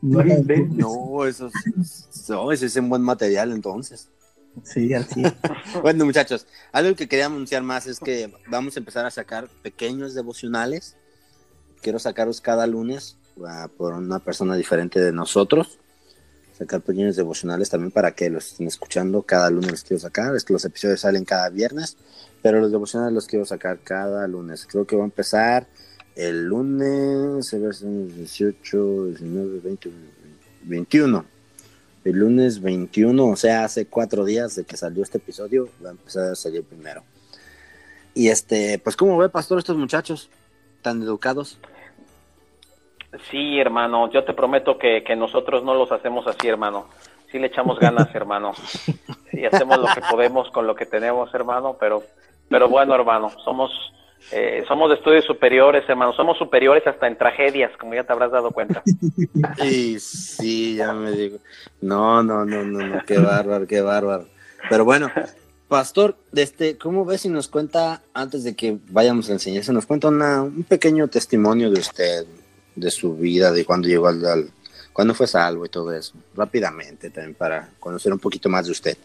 No, 0.00 0.20
inventes. 0.20 0.68
no, 0.78 1.24
eso 1.26 1.46
es, 1.46 2.28
no, 2.28 2.50
ese 2.50 2.66
es 2.66 2.76
un 2.76 2.88
buen 2.88 3.02
material 3.02 3.52
entonces. 3.52 4.08
Sí, 4.64 4.92
así. 4.94 5.22
Bueno, 5.82 6.04
muchachos, 6.04 6.46
algo 6.72 6.94
que 6.94 7.08
quería 7.08 7.26
anunciar 7.26 7.62
más 7.62 7.86
es 7.86 7.98
que 7.98 8.32
vamos 8.48 8.76
a 8.76 8.80
empezar 8.80 9.06
a 9.06 9.10
sacar 9.10 9.48
pequeños 9.62 10.14
devocionales. 10.14 10.96
Quiero 11.80 11.98
sacarlos 11.98 12.40
cada 12.40 12.66
lunes 12.66 13.16
uh, 13.36 13.68
por 13.76 13.94
una 13.94 14.18
persona 14.18 14.54
diferente 14.56 15.00
de 15.00 15.12
nosotros. 15.12 15.78
Sacar 16.56 16.82
pequeños 16.82 17.16
devocionales 17.16 17.70
también 17.70 17.90
para 17.90 18.12
que 18.12 18.30
los 18.30 18.52
estén 18.52 18.68
escuchando. 18.68 19.22
Cada 19.22 19.50
lunes 19.50 19.70
los 19.70 19.84
quiero 19.84 20.00
sacar. 20.00 20.36
Es 20.36 20.44
que 20.44 20.52
los 20.52 20.64
episodios 20.64 21.00
salen 21.00 21.24
cada 21.24 21.48
viernes, 21.48 21.96
pero 22.42 22.60
los 22.60 22.70
devocionales 22.70 23.14
los 23.14 23.26
quiero 23.26 23.44
sacar 23.46 23.80
cada 23.80 24.28
lunes. 24.28 24.66
Creo 24.70 24.86
que 24.86 24.94
va 24.94 25.02
a 25.02 25.06
empezar 25.06 25.66
el 26.14 26.44
lunes, 26.44 27.46
son 27.46 28.14
18, 28.14 29.06
19, 29.06 29.60
20, 29.60 29.90
21. 30.64 31.24
El 32.04 32.18
lunes 32.18 32.60
21, 32.60 33.24
o 33.24 33.36
sea, 33.36 33.64
hace 33.64 33.86
cuatro 33.86 34.24
días 34.24 34.56
de 34.56 34.64
que 34.64 34.76
salió 34.76 35.02
este 35.02 35.18
episodio, 35.18 35.68
va 35.84 35.90
a 35.90 35.92
empezar 35.92 36.32
a 36.32 36.34
salir 36.34 36.64
primero. 36.64 37.02
Y 38.14 38.28
este, 38.28 38.78
pues, 38.78 38.96
¿cómo 38.96 39.16
ve, 39.16 39.28
pastor, 39.28 39.58
estos 39.58 39.76
muchachos 39.76 40.28
tan 40.82 41.02
educados? 41.02 41.58
Sí, 43.30 43.58
hermano, 43.58 44.10
yo 44.10 44.24
te 44.24 44.32
prometo 44.32 44.78
que, 44.78 45.04
que 45.04 45.14
nosotros 45.14 45.62
no 45.64 45.74
los 45.74 45.92
hacemos 45.92 46.26
así, 46.26 46.48
hermano. 46.48 46.86
Sí 47.30 47.38
le 47.38 47.46
echamos 47.46 47.78
ganas, 47.78 48.08
hermano. 48.14 48.52
Sí 49.30 49.44
hacemos 49.44 49.78
lo 49.78 49.86
que 49.94 50.00
podemos 50.10 50.50
con 50.50 50.66
lo 50.66 50.74
que 50.74 50.86
tenemos, 50.86 51.32
hermano, 51.34 51.76
pero, 51.78 52.02
pero 52.48 52.68
bueno, 52.68 52.94
hermano, 52.94 53.30
somos, 53.44 53.70
eh, 54.30 54.64
somos 54.68 54.88
de 54.88 54.96
estudios 54.96 55.24
superiores, 55.24 55.88
hermano. 55.88 56.12
Somos 56.12 56.38
superiores 56.38 56.86
hasta 56.86 57.06
en 57.06 57.18
tragedias, 57.18 57.72
como 57.78 57.94
ya 57.94 58.04
te 58.04 58.12
habrás 58.12 58.30
dado 58.30 58.50
cuenta. 58.50 58.82
Y 59.64 59.98
sí, 59.98 60.76
ya 60.76 60.92
me 60.92 61.12
digo. 61.12 61.38
No, 61.80 62.22
no, 62.22 62.44
no, 62.44 62.64
no, 62.64 62.86
no, 62.86 63.02
qué 63.06 63.18
bárbaro, 63.18 63.66
qué 63.66 63.80
bárbaro. 63.80 64.26
Pero 64.70 64.84
bueno, 64.84 65.10
pastor, 65.68 66.16
este, 66.34 66.78
¿cómo 66.78 67.04
ves 67.04 67.22
si 67.22 67.28
nos 67.28 67.48
cuenta, 67.48 68.02
antes 68.14 68.44
de 68.44 68.54
que 68.54 68.78
vayamos 68.88 69.28
a 69.28 69.32
enseñar, 69.32 69.64
se 69.64 69.72
nos 69.72 69.86
cuenta 69.86 70.08
una, 70.08 70.42
un 70.42 70.64
pequeño 70.64 71.08
testimonio 71.08 71.70
de 71.70 71.80
usted, 71.80 72.24
de 72.74 72.90
su 72.90 73.16
vida, 73.16 73.50
de 73.50 73.64
cuando 73.64 73.88
llegó 73.88 74.08
al 74.08 74.50
cuando 74.92 75.14
fue 75.14 75.26
salvo 75.26 75.64
y 75.64 75.68
todo 75.68 75.92
eso? 75.92 76.14
Rápidamente, 76.34 77.10
también 77.10 77.34
para 77.34 77.70
conocer 77.80 78.12
un 78.12 78.18
poquito 78.18 78.48
más 78.48 78.66
de 78.66 78.72
usted. 78.72 78.96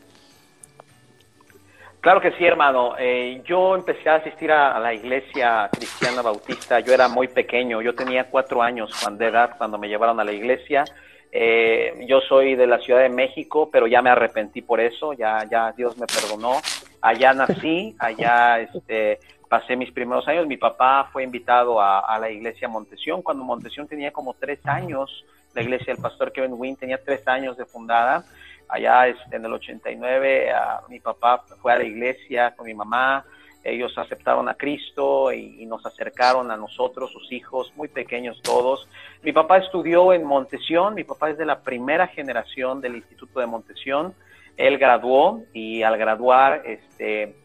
Claro 2.08 2.22
que 2.22 2.32
sí, 2.38 2.46
hermano. 2.46 2.96
Eh, 2.98 3.42
yo 3.44 3.76
empecé 3.76 4.08
a 4.08 4.16
asistir 4.16 4.50
a, 4.50 4.80
la 4.80 4.94
iglesia 4.94 5.70
cristiana 5.70 6.22
bautista. 6.22 6.80
Yo 6.80 6.94
era 6.94 7.10
muy 7.10 7.28
pequeño. 7.28 7.82
Yo 7.82 7.94
tenía 7.96 8.30
cuatro 8.30 8.62
años 8.62 8.94
cuando, 9.04 9.26
edad 9.26 9.58
cuando 9.58 9.78
me 9.78 9.90
llevaron 9.90 10.18
a 10.22 10.24
la 10.24 10.32
iglesia. 10.32 10.86
Eh, 11.34 12.06
yo 12.08 12.22
soy 12.22 12.56
de 12.56 12.66
la 12.66 12.80
Ciudad 12.80 13.02
de 13.02 13.10
México, 13.10 13.70
pero 13.70 13.88
ya 13.88 14.02
me 14.02 14.10
arrepentí 14.10 14.62
por 14.62 14.80
eso. 14.80 15.12
Ya, 15.12 15.44
ya 15.52 15.74
Dios 15.74 15.98
me 15.98 16.06
perdonó. 16.08 16.62
Allá 17.02 17.34
nací, 17.34 17.94
allá 18.00 18.62
este, 18.62 19.20
pasé 19.50 19.76
mis 19.76 19.92
primeros 19.92 20.26
años. 20.30 20.48
Mi 20.48 20.56
papá 20.56 21.10
fue 21.12 21.24
invitado 21.24 21.82
a, 21.82 22.18
la 22.22 22.30
iglesia 22.30 22.70
Montesión 22.70 23.22
cuando 23.22 23.44
Montesión 23.44 23.86
tenía 23.86 24.12
como 24.12 24.34
tres 24.34 24.66
años. 24.66 25.26
La 25.54 25.62
iglesia 25.62 25.94
del 25.94 26.02
pastor 26.02 26.32
Kevin 26.32 26.54
Wynn 26.54 26.78
tenía 26.78 27.04
tres 27.04 27.28
años 27.28 27.58
de 27.58 27.66
fundada 27.66 28.24
allá 28.70 29.08
en 29.08 29.46
el 29.46 29.54
89 29.54 30.52
uh, 30.52 30.90
mi 30.92 31.00
papá 31.00 31.44
fue 31.62 31.74
a 31.74 31.78
la 31.78 31.84
iglesia 31.84 32.54
con 32.56 32.66
mi 32.66 32.74
mamá, 32.74 33.26
ellos 33.64 33.98
aceptaron 33.98 34.48
a 34.48 34.54
Cristo 34.54 35.32
y, 35.34 35.66
nos 35.66 35.86
acercaron 35.86 36.52
a 36.52 36.58
nosotros, 36.58 37.12
sus 37.12 37.30
hijos, 37.34 37.74
muy 37.76 37.90
pequeños 37.90 38.42
todos. 38.42 38.88
Mi 39.24 39.34
papá 39.34 39.58
estudió 39.58 40.14
en 40.14 40.24
Montesión, 40.24 40.94
mi 40.94 41.04
papá 41.04 41.32
es 41.32 41.38
de 41.38 41.46
la 41.46 41.60
primera 41.60 42.08
generación 42.08 42.80
del 42.80 42.96
Instituto 42.96 43.42
de 43.42 43.48
Montesión, 43.48 44.14
él 44.56 44.78
graduó 44.78 45.44
y 45.54 45.84
al 45.84 45.98
graduar 45.98 46.64
este, 46.66 47.36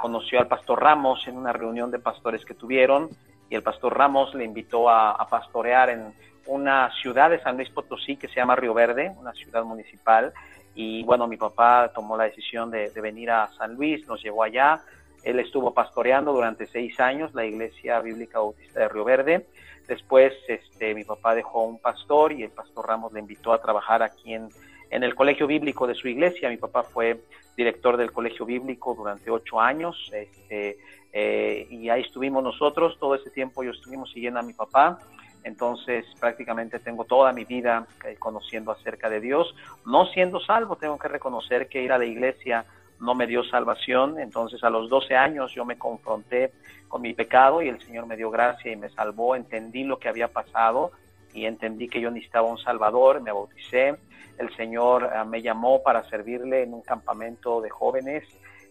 conoció 0.00 0.38
al 0.38 0.48
pastor 0.48 0.82
Ramos 0.82 1.26
en 1.26 1.36
una 1.36 1.52
reunión 1.52 1.90
de 1.90 1.98
pastores 1.98 2.44
que 2.44 2.54
tuvieron. 2.54 3.08
Y 3.50 3.56
el 3.56 3.62
pastor 3.62 3.96
Ramos 3.96 4.34
le 4.34 4.44
invitó 4.44 4.88
a, 4.88 5.12
a 5.12 5.26
pastorear 5.26 5.90
en 5.90 6.14
una 6.46 6.90
ciudad 7.00 7.30
de 7.30 7.40
San 7.40 7.56
Luis 7.56 7.70
Potosí 7.70 8.16
que 8.16 8.28
se 8.28 8.36
llama 8.36 8.56
Río 8.56 8.74
Verde, 8.74 9.12
una 9.18 9.32
ciudad 9.32 9.64
municipal, 9.64 10.32
y 10.74 11.04
bueno, 11.04 11.26
mi 11.26 11.36
papá 11.36 11.92
tomó 11.94 12.16
la 12.16 12.24
decisión 12.24 12.70
de, 12.70 12.90
venir 13.00 13.30
a 13.30 13.48
San 13.56 13.74
Luis, 13.74 14.06
nos 14.06 14.22
llevó 14.22 14.42
allá, 14.42 14.80
él 15.22 15.38
estuvo 15.38 15.72
pastoreando 15.72 16.32
durante 16.32 16.66
seis 16.66 16.98
años 17.00 17.32
la 17.34 17.44
Iglesia 17.44 18.00
Bíblica 18.00 18.38
Bautista 18.38 18.80
de 18.80 18.88
Río 18.88 19.04
Verde, 19.04 19.46
después 19.86 20.32
este, 20.48 20.94
mi 20.94 21.04
papá 21.04 21.34
dejó 21.34 21.62
un 21.64 21.78
pastor 21.78 22.32
y 22.32 22.42
el 22.42 22.50
pastor 22.50 22.86
Ramos 22.86 23.12
le 23.12 23.20
invitó 23.20 23.52
a 23.52 23.62
trabajar 23.62 24.02
aquí 24.02 24.34
en, 24.34 24.48
en 24.90 25.02
el 25.02 25.14
colegio 25.14 25.46
bíblico 25.46 25.86
de 25.86 25.94
su 25.94 26.08
iglesia, 26.08 26.48
mi 26.48 26.56
papá 26.56 26.82
fue 26.82 27.20
director 27.56 27.96
del 27.96 28.12
colegio 28.12 28.44
bíblico 28.44 28.94
durante 28.94 29.30
ocho 29.30 29.60
años, 29.60 30.10
este, 30.12 30.76
eh, 31.12 31.66
y 31.70 31.88
ahí 31.88 32.02
estuvimos 32.02 32.42
nosotros, 32.42 32.98
todo 32.98 33.14
ese 33.14 33.30
tiempo 33.30 33.62
yo 33.62 33.70
estuvimos 33.70 34.10
siguiendo 34.12 34.40
a 34.40 34.42
mi 34.42 34.52
papá, 34.52 34.98
entonces 35.44 36.04
prácticamente 36.18 36.78
tengo 36.80 37.04
toda 37.04 37.32
mi 37.32 37.44
vida 37.44 37.86
eh, 38.04 38.16
conociendo 38.18 38.72
acerca 38.72 39.08
de 39.08 39.20
Dios, 39.20 39.54
no 39.86 40.06
siendo 40.06 40.40
salvo, 40.40 40.76
tengo 40.76 40.98
que 40.98 41.08
reconocer 41.08 41.68
que 41.68 41.82
ir 41.82 41.92
a 41.92 41.98
la 41.98 42.04
iglesia 42.04 42.64
no 43.00 43.14
me 43.14 43.26
dio 43.26 43.44
salvación, 43.44 44.18
entonces 44.18 44.62
a 44.64 44.70
los 44.70 44.88
12 44.88 45.14
años 45.14 45.52
yo 45.52 45.64
me 45.64 45.76
confronté 45.76 46.52
con 46.88 47.02
mi 47.02 47.12
pecado 47.12 47.60
y 47.60 47.68
el 47.68 47.80
Señor 47.80 48.06
me 48.06 48.16
dio 48.16 48.30
gracia 48.30 48.72
y 48.72 48.76
me 48.76 48.88
salvó, 48.88 49.36
entendí 49.36 49.84
lo 49.84 49.98
que 49.98 50.08
había 50.08 50.28
pasado 50.28 50.92
y 51.32 51.46
entendí 51.46 51.88
que 51.88 52.00
yo 52.00 52.10
necesitaba 52.10 52.48
un 52.48 52.58
Salvador, 52.58 53.20
me 53.20 53.32
bauticé, 53.32 53.96
el 54.38 54.54
Señor 54.56 55.04
uh, 55.04 55.26
me 55.26 55.42
llamó 55.42 55.82
para 55.82 56.04
servirle 56.04 56.62
en 56.62 56.74
un 56.74 56.82
campamento 56.82 57.60
de 57.60 57.70
jóvenes 57.70 58.24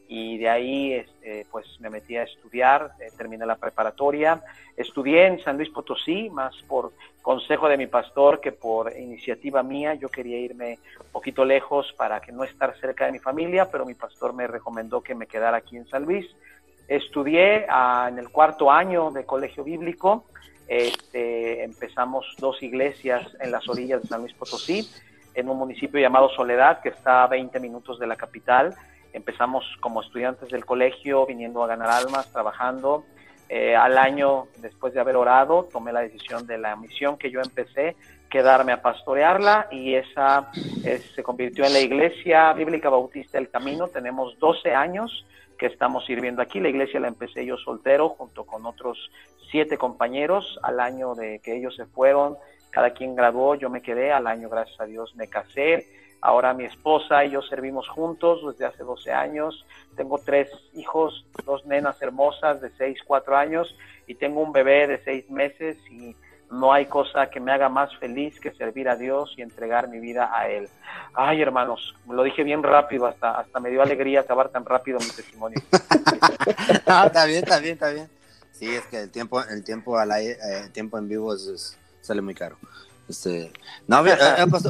y 0.07 0.37
de 0.37 0.49
ahí 0.49 0.93
este, 0.93 1.45
pues 1.51 1.65
me 1.79 1.89
metí 1.89 2.17
a 2.17 2.23
estudiar, 2.23 2.91
eh, 2.99 3.07
terminé 3.17 3.45
la 3.45 3.55
preparatoria, 3.55 4.41
estudié 4.75 5.27
en 5.27 5.43
San 5.43 5.57
Luis 5.57 5.69
Potosí, 5.69 6.29
más 6.29 6.55
por 6.67 6.91
consejo 7.21 7.69
de 7.69 7.77
mi 7.77 7.87
pastor 7.87 8.41
que 8.41 8.51
por 8.51 8.95
iniciativa 8.95 9.63
mía, 9.63 9.93
yo 9.95 10.09
quería 10.09 10.37
irme 10.37 10.79
un 10.99 11.11
poquito 11.11 11.45
lejos 11.45 11.93
para 11.97 12.19
que 12.19 12.31
no 12.31 12.43
estar 12.43 12.77
cerca 12.79 13.05
de 13.05 13.13
mi 13.13 13.19
familia, 13.19 13.69
pero 13.71 13.85
mi 13.85 13.93
pastor 13.93 14.33
me 14.33 14.45
recomendó 14.45 15.01
que 15.01 15.15
me 15.15 15.25
quedara 15.25 15.57
aquí 15.57 15.77
en 15.77 15.87
San 15.87 16.03
Luis. 16.03 16.25
Estudié 16.87 17.65
uh, 17.69 18.09
en 18.09 18.19
el 18.19 18.29
cuarto 18.29 18.69
año 18.69 19.09
de 19.11 19.25
colegio 19.25 19.63
bíblico, 19.63 20.25
este, 20.67 21.63
empezamos 21.63 22.35
dos 22.39 22.61
iglesias 22.61 23.25
en 23.39 23.51
las 23.51 23.67
orillas 23.69 24.01
de 24.01 24.07
San 24.09 24.21
Luis 24.21 24.33
Potosí, 24.33 24.89
en 25.33 25.49
un 25.49 25.57
municipio 25.57 25.99
llamado 25.99 26.29
Soledad, 26.29 26.81
que 26.81 26.89
está 26.89 27.23
a 27.23 27.27
20 27.27 27.59
minutos 27.59 27.99
de 27.99 28.07
la 28.07 28.15
capital, 28.15 28.75
empezamos 29.13 29.63
como 29.79 30.01
estudiantes 30.01 30.49
del 30.49 30.65
colegio, 30.65 31.25
viniendo 31.25 31.63
a 31.63 31.67
ganar 31.67 31.89
almas, 31.89 32.31
trabajando. 32.31 33.05
Eh, 33.47 33.75
al 33.75 33.97
año, 33.97 34.47
después 34.57 34.93
de 34.93 34.99
haber 34.99 35.15
orado, 35.15 35.69
tomé 35.71 35.93
la 35.93 36.01
decisión 36.01 36.47
de 36.47 36.57
la 36.57 36.75
misión 36.75 37.17
que 37.17 37.29
yo 37.29 37.39
empecé, 37.39 37.95
quedarme 38.29 38.71
a 38.71 38.81
pastorearla 38.81 39.67
y 39.69 39.93
esa 39.93 40.49
es, 40.83 41.03
se 41.13 41.21
convirtió 41.21 41.63
en 41.63 41.73
la 41.73 41.79
Iglesia 41.79 42.51
Bíblica 42.53 42.89
Bautista 42.89 43.37
del 43.37 43.49
Camino. 43.49 43.87
Tenemos 43.89 44.39
12 44.39 44.73
años 44.73 45.25
que 45.57 45.67
estamos 45.67 46.05
sirviendo 46.05 46.41
aquí. 46.41 46.59
La 46.59 46.69
iglesia 46.69 46.99
la 46.99 47.07
empecé 47.07 47.45
yo 47.45 47.57
soltero 47.57 48.09
junto 48.09 48.43
con 48.45 48.65
otros 48.65 49.11
siete 49.51 49.77
compañeros. 49.77 50.59
Al 50.63 50.79
año 50.79 51.13
de 51.13 51.39
que 51.39 51.55
ellos 51.55 51.75
se 51.75 51.85
fueron, 51.85 52.37
cada 52.71 52.89
quien 52.91 53.15
graduó, 53.15 53.53
yo 53.55 53.69
me 53.69 53.81
quedé. 53.81 54.11
Al 54.11 54.25
año, 54.25 54.49
gracias 54.49 54.79
a 54.81 54.85
Dios, 54.85 55.15
me 55.15 55.27
casé 55.27 55.85
Ahora 56.25 56.53
mi 56.53 56.63
esposa 56.63 57.25
y 57.25 57.31
yo 57.31 57.41
servimos 57.41 57.89
juntos 57.89 58.39
desde 58.47 58.65
hace 58.65 58.81
12 58.83 59.11
años. 59.11 59.65
Tengo 59.97 60.17
tres 60.19 60.49
hijos, 60.73 61.25
dos 61.43 61.65
nenas 61.65 62.01
hermosas 62.01 62.61
de 62.61 62.69
6, 62.77 62.99
4 63.05 63.35
años 63.35 63.75
y 64.07 64.15
tengo 64.15 64.39
un 64.39 64.53
bebé 64.53 64.87
de 64.87 65.03
6 65.03 65.29
meses 65.29 65.75
y 65.91 66.15
no 66.49 66.71
hay 66.71 66.85
cosa 66.85 67.29
que 67.29 67.41
me 67.41 67.51
haga 67.51 67.67
más 67.67 67.93
feliz 67.97 68.39
que 68.39 68.53
servir 68.53 68.87
a 68.87 68.95
Dios 68.95 69.33
y 69.35 69.41
entregar 69.41 69.89
mi 69.89 69.99
vida 69.99 70.31
a 70.33 70.47
Él. 70.47 70.69
Ay, 71.13 71.41
hermanos, 71.41 71.93
lo 72.07 72.23
dije 72.23 72.45
bien 72.45 72.63
rápido, 72.63 73.05
hasta, 73.05 73.39
hasta 73.39 73.59
me 73.59 73.69
dio 73.69 73.81
alegría 73.81 74.21
acabar 74.21 74.47
tan 74.47 74.63
rápido 74.63 74.99
mi 74.99 75.09
testimonio. 75.09 75.59
está 76.71 77.25
bien, 77.25 77.43
está 77.43 77.59
bien, 77.59 77.73
está 77.73 77.89
bien. 77.89 78.09
Sí, 78.53 78.73
es 78.73 78.85
que 78.85 79.01
el 79.01 79.09
tiempo, 79.09 79.43
el 79.43 79.61
tiempo, 79.65 79.97
al 79.97 80.13
aire, 80.13 80.33
eh, 80.33 80.61
el 80.63 80.71
tiempo 80.71 80.97
en 80.97 81.09
vivo 81.09 81.33
es, 81.33 81.77
sale 81.99 82.21
muy 82.21 82.33
caro. 82.33 82.55
Este, 83.07 83.51
no, 83.87 84.05
eh, 84.07 84.13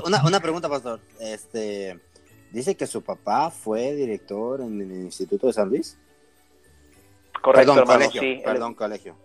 una, 0.06 0.26
una, 0.26 0.40
pregunta, 0.40 0.70
pastor. 0.70 1.00
Este, 1.20 2.00
dice 2.52 2.76
que 2.76 2.88
su 2.88 3.04
papá 3.04 3.50
fue 3.50 3.94
director 3.94 4.62
en 4.62 4.82
el 4.82 4.92
Instituto 5.04 5.48
de 5.48 5.54
San 5.54 5.70
Luis. 5.70 6.00
Correcto, 7.42 7.74
perdón, 7.74 7.78
hermano, 7.80 8.00
colegio, 8.00 8.22
sí. 8.22 8.42
Perdón, 8.44 8.72
él, 8.72 8.78
colegio. 8.78 9.16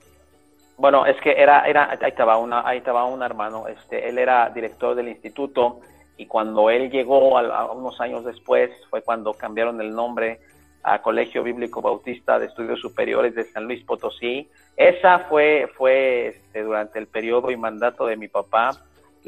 Bueno, 0.77 1.07
es 1.07 1.21
que 1.21 1.33
era, 1.33 1.67
era, 1.67 1.91
ahí 1.91 1.99
estaba 2.03 2.39
una, 2.39 2.67
ahí 2.67 2.79
estaba 2.79 3.05
un 3.05 3.23
hermano, 3.23 3.67
este, 3.67 4.09
él 4.09 4.19
era 4.19 4.51
director 4.51 4.95
del 4.95 5.09
instituto 5.09 5.81
y 6.17 6.27
cuando 6.27 6.71
él 6.71 6.91
llegó 6.91 7.39
a, 7.39 7.43
a 7.43 7.73
unos 7.73 8.01
años 8.01 8.25
después 8.25 8.71
fue 8.91 9.03
cuando 9.03 9.35
cambiaron 9.35 9.81
el 9.81 9.95
nombre 9.95 10.41
a 10.83 11.03
Colegio 11.03 11.43
Bíblico 11.43 11.83
Bautista 11.83 12.39
de 12.39 12.47
Estudios 12.47 12.81
Superiores 12.81 13.35
de 13.35 13.45
San 13.45 13.65
Luis 13.65 13.85
Potosí. 13.85 14.49
Esa 14.77 15.21
fue, 15.21 15.69
fue 15.77 16.29
este, 16.29 16.63
durante 16.63 16.99
el 16.99 17.07
periodo 17.09 17.51
y 17.51 17.57
mandato 17.57 18.07
de 18.07 18.17
mi 18.17 18.29
papá 18.29 18.71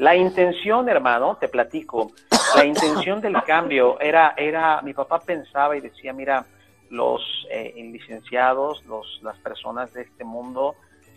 La 0.01 0.15
intención, 0.15 0.89
hermano, 0.89 1.37
te 1.39 1.47
platico, 1.47 2.11
la 2.55 2.65
intención 2.65 3.21
del 3.21 3.39
cambio 3.43 3.99
era, 3.99 4.33
era, 4.35 4.81
mi 4.81 4.95
papá 4.95 5.19
pensaba 5.19 5.77
y 5.77 5.79
decía, 5.79 6.11
mira, 6.11 6.43
los 6.89 7.21
eh, 7.51 7.71
licenciados, 7.75 8.83
los, 8.85 9.19
las 9.21 9.37
personas 9.37 9.93
de 9.93 10.01
este 10.01 10.23
mundo 10.23 10.73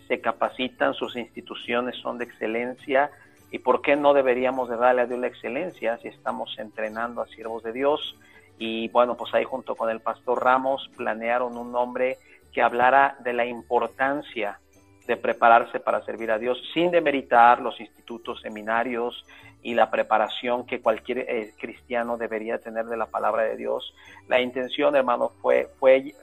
se 0.07 0.21
capacitan, 0.21 0.93
sus 0.93 1.15
instituciones 1.15 1.95
son 1.95 2.19
de 2.19 2.25
excelencia, 2.25 3.09
y 3.49 3.57
por 3.57 3.81
qué 3.81 3.95
no 3.95 4.13
deberíamos 4.13 4.69
de 4.69 4.77
darle 4.77 5.01
a 5.01 5.05
Dios 5.07 5.19
la 5.19 5.27
excelencia 5.29 5.97
si 5.97 6.09
estamos 6.09 6.55
entrenando 6.59 7.23
a 7.23 7.27
siervos 7.27 7.63
de 7.63 7.73
Dios. 7.73 8.15
Y 8.59 8.89
bueno, 8.89 9.17
pues 9.17 9.33
ahí 9.33 9.45
junto 9.45 9.75
con 9.75 9.89
el 9.89 9.99
pastor 9.99 10.43
Ramos 10.43 10.91
planearon 10.95 11.57
un 11.57 11.71
nombre 11.71 12.19
que 12.53 12.61
hablara 12.61 13.15
de 13.21 13.33
la 13.33 13.47
importancia 13.47 14.59
de 15.07 15.17
prepararse 15.17 15.79
para 15.79 16.03
servir 16.03 16.31
a 16.31 16.39
Dios 16.39 16.61
sin 16.73 16.91
demeritar 16.91 17.61
los 17.61 17.79
institutos, 17.79 18.41
seminarios 18.41 19.25
y 19.61 19.73
la 19.73 19.89
preparación 19.89 20.65
que 20.65 20.81
cualquier 20.81 21.19
eh, 21.19 21.53
cristiano 21.57 22.17
debería 22.17 22.59
tener 22.59 22.85
de 22.85 22.97
la 22.97 23.07
palabra 23.07 23.43
de 23.43 23.55
Dios. 23.55 23.93
La 24.27 24.39
intención, 24.41 24.95
hermano, 24.95 25.31
fue, 25.41 25.69
fue 25.79 26.13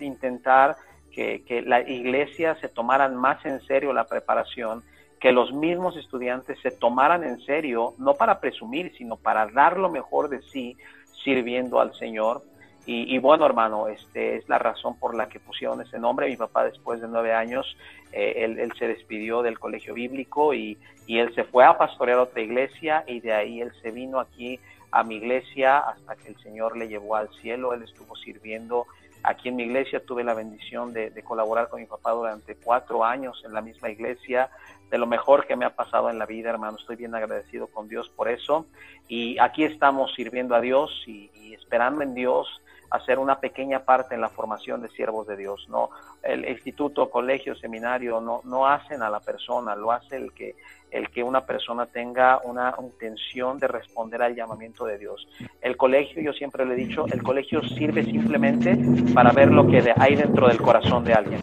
intentar 0.00 0.76
que, 1.12 1.44
que 1.44 1.62
la 1.62 1.80
iglesia 1.80 2.56
se 2.60 2.68
tomaran 2.68 3.16
más 3.16 3.44
en 3.44 3.60
serio 3.62 3.92
la 3.92 4.04
preparación, 4.04 4.82
que 5.20 5.32
los 5.32 5.52
mismos 5.52 5.96
estudiantes 5.96 6.58
se 6.60 6.70
tomaran 6.70 7.24
en 7.24 7.40
serio, 7.40 7.94
no 7.98 8.14
para 8.14 8.40
presumir, 8.40 8.92
sino 8.96 9.16
para 9.16 9.46
dar 9.46 9.78
lo 9.78 9.90
mejor 9.90 10.28
de 10.28 10.42
sí 10.42 10.76
sirviendo 11.24 11.80
al 11.80 11.94
Señor 11.94 12.42
y, 12.90 13.18
bueno, 13.18 13.44
hermano, 13.44 13.86
este 13.88 14.36
es 14.36 14.48
la 14.48 14.58
razón 14.58 14.98
por 14.98 15.14
la 15.14 15.28
que 15.28 15.38
pusieron 15.38 15.82
ese 15.82 15.98
nombre. 15.98 16.26
Mi 16.26 16.38
papá 16.38 16.64
después 16.64 17.02
de 17.02 17.06
nueve 17.06 17.34
años, 17.34 17.76
eh, 18.12 18.32
él, 18.36 18.72
se 18.78 18.88
despidió 18.88 19.42
del 19.42 19.58
colegio 19.58 19.92
bíblico 19.92 20.54
y, 20.54 20.78
y, 21.06 21.18
él 21.18 21.34
se 21.34 21.44
fue 21.44 21.66
a 21.66 21.76
pastorear 21.76 22.16
otra 22.16 22.40
iglesia 22.40 23.04
y 23.06 23.20
de 23.20 23.34
ahí 23.34 23.60
él 23.60 23.72
se 23.82 23.90
vino 23.90 24.18
aquí 24.18 24.58
a 24.90 25.02
mi 25.02 25.16
iglesia 25.16 25.80
hasta 25.80 26.16
que 26.16 26.28
el 26.28 26.38
Señor 26.38 26.78
le 26.78 26.88
llevó 26.88 27.16
al 27.16 27.28
cielo. 27.42 27.74
Él 27.74 27.82
estuvo 27.82 28.16
sirviendo 28.16 28.86
aquí 29.22 29.50
en 29.50 29.56
mi 29.56 29.64
iglesia. 29.64 30.02
Tuve 30.02 30.24
la 30.24 30.32
bendición 30.32 30.94
de, 30.94 31.12
colaborar 31.22 31.68
con 31.68 31.80
mi 31.80 31.86
papá 31.86 32.12
durante 32.12 32.54
cuatro 32.54 33.04
años 33.04 33.42
en 33.44 33.52
la 33.52 33.60
misma 33.60 33.90
iglesia 33.90 34.48
de 34.90 34.96
lo 34.96 35.06
mejor 35.06 35.46
que 35.46 35.56
me 35.56 35.66
ha 35.66 35.76
pasado 35.76 36.08
en 36.08 36.18
la 36.18 36.24
vida, 36.24 36.48
hermano. 36.48 36.78
Estoy 36.78 36.96
bien 36.96 37.14
agradecido 37.14 37.66
con 37.66 37.86
Dios 37.86 38.08
por 38.08 38.30
eso. 38.30 38.64
Y 39.08 39.38
aquí 39.40 39.64
estamos 39.64 40.14
sirviendo 40.14 40.54
a 40.54 40.62
Dios 40.62 41.04
y, 41.06 41.30
y 41.34 41.52
esperando 41.52 42.00
en 42.00 42.14
Dios 42.14 42.48
hacer 42.90 43.18
una 43.18 43.40
pequeña 43.40 43.80
parte 43.80 44.14
en 44.14 44.20
la 44.20 44.28
formación 44.28 44.80
de 44.80 44.88
siervos 44.88 45.26
de 45.26 45.36
Dios. 45.36 45.66
No, 45.68 45.90
el 46.22 46.48
instituto, 46.48 47.10
colegio, 47.10 47.54
seminario 47.54 48.20
no, 48.20 48.40
no 48.44 48.66
hacen 48.66 49.02
a 49.02 49.10
la 49.10 49.20
persona, 49.20 49.76
lo 49.76 49.92
hace 49.92 50.16
el 50.16 50.32
que 50.32 50.54
el 50.90 51.10
que 51.10 51.22
una 51.22 51.44
persona 51.44 51.84
tenga 51.86 52.40
una 52.44 52.74
intención 52.80 53.58
de 53.58 53.68
responder 53.68 54.22
al 54.22 54.34
llamamiento 54.34 54.86
de 54.86 54.98
Dios. 54.98 55.28
El 55.60 55.76
colegio, 55.76 56.22
yo 56.22 56.32
siempre 56.32 56.64
le 56.64 56.74
he 56.74 56.76
dicho, 56.76 57.04
el 57.12 57.22
colegio 57.22 57.62
sirve 57.62 58.04
simplemente 58.04 58.78
para 59.12 59.32
ver 59.32 59.50
lo 59.50 59.66
que 59.66 59.92
hay 59.96 60.16
dentro 60.16 60.48
del 60.48 60.60
corazón 60.60 61.04
de 61.04 61.12
alguien. 61.12 61.42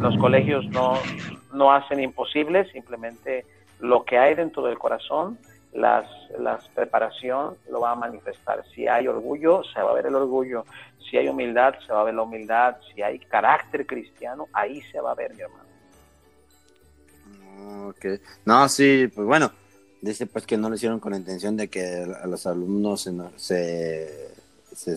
Los 0.00 0.18
colegios 0.18 0.66
no, 0.70 0.94
no 1.52 1.72
hacen 1.72 2.00
imposible, 2.00 2.68
simplemente 2.72 3.46
lo 3.80 4.04
que 4.04 4.18
hay 4.18 4.34
dentro 4.34 4.64
del 4.64 4.78
corazón 4.78 5.38
las, 5.74 6.06
las 6.38 6.66
preparación 6.68 7.56
lo 7.68 7.80
va 7.80 7.92
a 7.92 7.94
manifestar. 7.96 8.64
Si 8.74 8.86
hay 8.86 9.08
orgullo, 9.08 9.62
se 9.64 9.82
va 9.82 9.90
a 9.90 9.94
ver 9.94 10.06
el 10.06 10.14
orgullo. 10.14 10.64
Si 11.10 11.16
hay 11.16 11.28
humildad, 11.28 11.74
se 11.86 11.92
va 11.92 12.00
a 12.00 12.04
ver 12.04 12.14
la 12.14 12.22
humildad. 12.22 12.76
Si 12.94 13.02
hay 13.02 13.18
carácter 13.18 13.86
cristiano, 13.86 14.48
ahí 14.52 14.80
se 14.92 15.00
va 15.00 15.10
a 15.10 15.14
ver, 15.14 15.34
mi 15.34 15.42
hermano. 15.42 15.64
Okay. 17.88 18.20
No, 18.44 18.68
sí, 18.68 19.10
pues 19.14 19.26
bueno, 19.26 19.52
dice 20.00 20.26
pues 20.26 20.46
que 20.46 20.56
no 20.56 20.68
lo 20.68 20.74
hicieron 20.74 21.00
con 21.00 21.12
la 21.12 21.18
intención 21.18 21.56
de 21.56 21.68
que 21.68 22.04
a 22.22 22.26
los 22.26 22.46
alumnos 22.46 23.02
se, 23.02 23.12
se 23.36 24.33
se, 24.74 24.96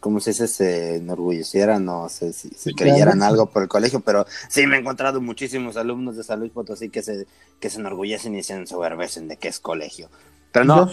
¿cómo 0.00 0.20
se 0.20 0.30
dice? 0.30 0.48
Se 0.48 0.96
enorgullecieran 0.96 1.88
o 1.88 2.08
se, 2.08 2.32
se 2.32 2.72
creyeran 2.74 3.22
algo 3.22 3.46
por 3.46 3.62
el 3.62 3.68
colegio, 3.68 4.00
pero 4.00 4.26
sí 4.48 4.66
me 4.66 4.76
he 4.76 4.80
encontrado 4.80 5.20
muchísimos 5.20 5.76
alumnos 5.76 6.16
de 6.16 6.24
San 6.24 6.40
Luis 6.40 6.52
Potosí 6.52 6.88
que 6.90 7.02
se, 7.02 7.26
que 7.60 7.70
se 7.70 7.80
enorgullecen 7.80 8.34
y 8.34 8.42
se 8.42 8.54
ensoberbecen 8.54 9.28
de 9.28 9.36
que 9.36 9.48
es 9.48 9.60
colegio. 9.60 10.08
Pero 10.52 10.66
no, 10.66 10.86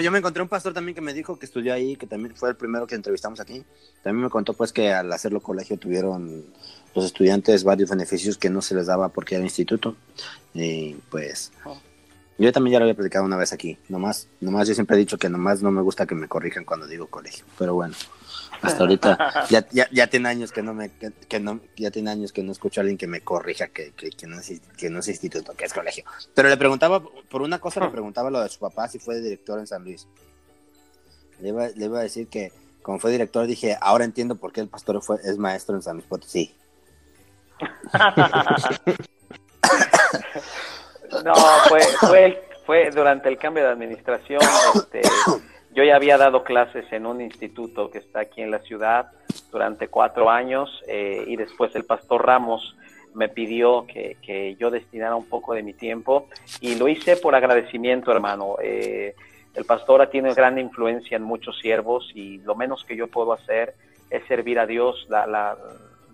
yo, 0.00 0.12
me 0.12 0.18
encontré 0.18 0.42
un 0.42 0.48
pastor 0.48 0.72
también 0.72 0.94
que 0.94 1.00
me 1.00 1.12
dijo 1.12 1.36
que 1.36 1.46
estudió 1.46 1.74
ahí, 1.74 1.96
que 1.96 2.06
también 2.06 2.36
fue 2.36 2.50
el 2.50 2.56
primero 2.56 2.86
que 2.86 2.94
entrevistamos 2.94 3.40
aquí. 3.40 3.64
También 4.02 4.22
me 4.24 4.30
contó 4.30 4.54
pues 4.54 4.72
que 4.72 4.92
al 4.92 5.12
hacerlo 5.12 5.40
colegio 5.40 5.76
tuvieron 5.76 6.44
los 6.94 7.04
estudiantes 7.04 7.64
varios 7.64 7.90
beneficios 7.90 8.38
que 8.38 8.48
no 8.48 8.62
se 8.62 8.76
les 8.76 8.86
daba 8.86 9.08
porque 9.08 9.34
era 9.34 9.42
instituto. 9.42 9.96
Y 10.54 10.94
pues 11.10 11.50
oh. 11.64 11.76
Yo 12.42 12.52
también 12.52 12.72
ya 12.72 12.78
lo 12.80 12.86
había 12.86 12.96
platicado 12.96 13.24
una 13.24 13.36
vez 13.36 13.52
aquí. 13.52 13.78
Nomás, 13.88 14.26
nomás 14.40 14.66
yo 14.66 14.74
siempre 14.74 14.96
he 14.96 14.98
dicho 14.98 15.16
que 15.16 15.28
nomás 15.28 15.62
no 15.62 15.70
me 15.70 15.80
gusta 15.80 16.06
que 16.06 16.16
me 16.16 16.26
corrijan 16.26 16.64
cuando 16.64 16.88
digo 16.88 17.06
colegio. 17.06 17.44
Pero 17.56 17.74
bueno, 17.74 17.94
hasta 18.60 18.80
ahorita 18.80 19.46
ya, 19.48 19.64
ya, 19.70 19.88
ya 19.92 20.08
tiene 20.08 20.28
años 20.28 20.50
que 20.50 20.60
no 20.60 20.74
me, 20.74 20.90
que, 20.90 21.38
no, 21.38 21.60
ya 21.76 21.92
tiene 21.92 22.10
años 22.10 22.32
que 22.32 22.42
no 22.42 22.50
escucho 22.50 22.80
a 22.80 22.82
alguien 22.82 22.98
que 22.98 23.06
me 23.06 23.20
corrija 23.20 23.68
que, 23.68 23.92
que, 23.92 24.10
que, 24.10 24.26
no 24.26 24.40
es, 24.40 24.60
que 24.76 24.90
no 24.90 24.98
es 24.98 25.06
instituto, 25.06 25.54
que 25.54 25.66
es 25.66 25.72
colegio. 25.72 26.02
Pero 26.34 26.48
le 26.48 26.56
preguntaba, 26.56 27.00
por 27.00 27.42
una 27.42 27.60
cosa 27.60 27.78
le 27.78 27.90
preguntaba 27.90 28.28
lo 28.28 28.40
de 28.40 28.48
su 28.48 28.58
papá 28.58 28.88
si 28.88 28.98
fue 28.98 29.20
director 29.20 29.60
en 29.60 29.68
San 29.68 29.84
Luis. 29.84 30.08
Le 31.40 31.50
iba, 31.50 31.68
le 31.68 31.84
iba 31.84 32.00
a 32.00 32.02
decir 32.02 32.26
que 32.26 32.50
como 32.82 32.98
fue 32.98 33.12
director 33.12 33.46
dije, 33.46 33.78
ahora 33.80 34.04
entiendo 34.04 34.34
por 34.34 34.52
qué 34.52 34.62
el 34.62 34.68
pastor 34.68 35.00
fue, 35.00 35.18
es 35.22 35.38
maestro 35.38 35.76
en 35.76 35.82
San 35.82 35.94
Luis 35.94 36.08
Potosí. 36.08 36.52
No, 41.24 41.34
fue, 41.68 41.80
fue, 42.00 42.42
fue 42.64 42.90
durante 42.90 43.28
el 43.28 43.38
cambio 43.38 43.64
de 43.64 43.70
administración. 43.70 44.40
Este, 44.74 45.02
yo 45.74 45.84
ya 45.84 45.96
había 45.96 46.18
dado 46.18 46.44
clases 46.44 46.84
en 46.92 47.06
un 47.06 47.20
instituto 47.20 47.90
que 47.90 47.98
está 47.98 48.20
aquí 48.20 48.42
en 48.42 48.50
la 48.50 48.60
ciudad 48.60 49.10
durante 49.50 49.88
cuatro 49.88 50.30
años 50.30 50.82
eh, 50.86 51.24
y 51.26 51.36
después 51.36 51.74
el 51.74 51.84
pastor 51.84 52.26
Ramos 52.26 52.76
me 53.14 53.28
pidió 53.28 53.86
que, 53.86 54.56
yo 54.58 54.70
destinara 54.70 55.16
un 55.16 55.26
poco 55.26 55.54
de 55.54 55.62
mi 55.62 55.74
tiempo 55.74 56.28
y 56.60 56.76
lo 56.76 56.88
hice 56.88 57.16
por 57.16 57.34
agradecimiento, 57.34 58.10
hermano. 58.10 58.56
Eh, 58.62 59.14
el 59.54 59.64
pastor 59.64 60.06
tiene 60.08 60.32
gran 60.32 60.58
influencia 60.58 61.16
en 61.16 61.22
muchos 61.22 61.58
siervos 61.58 62.10
y 62.14 62.38
lo 62.38 62.54
menos 62.54 62.84
que 62.84 62.96
yo 62.96 63.06
puedo 63.08 63.32
hacer 63.32 63.74
es 64.08 64.26
servir 64.26 64.58
a 64.58 64.66
Dios. 64.66 65.06
La, 65.10 65.26
la, 65.26 65.58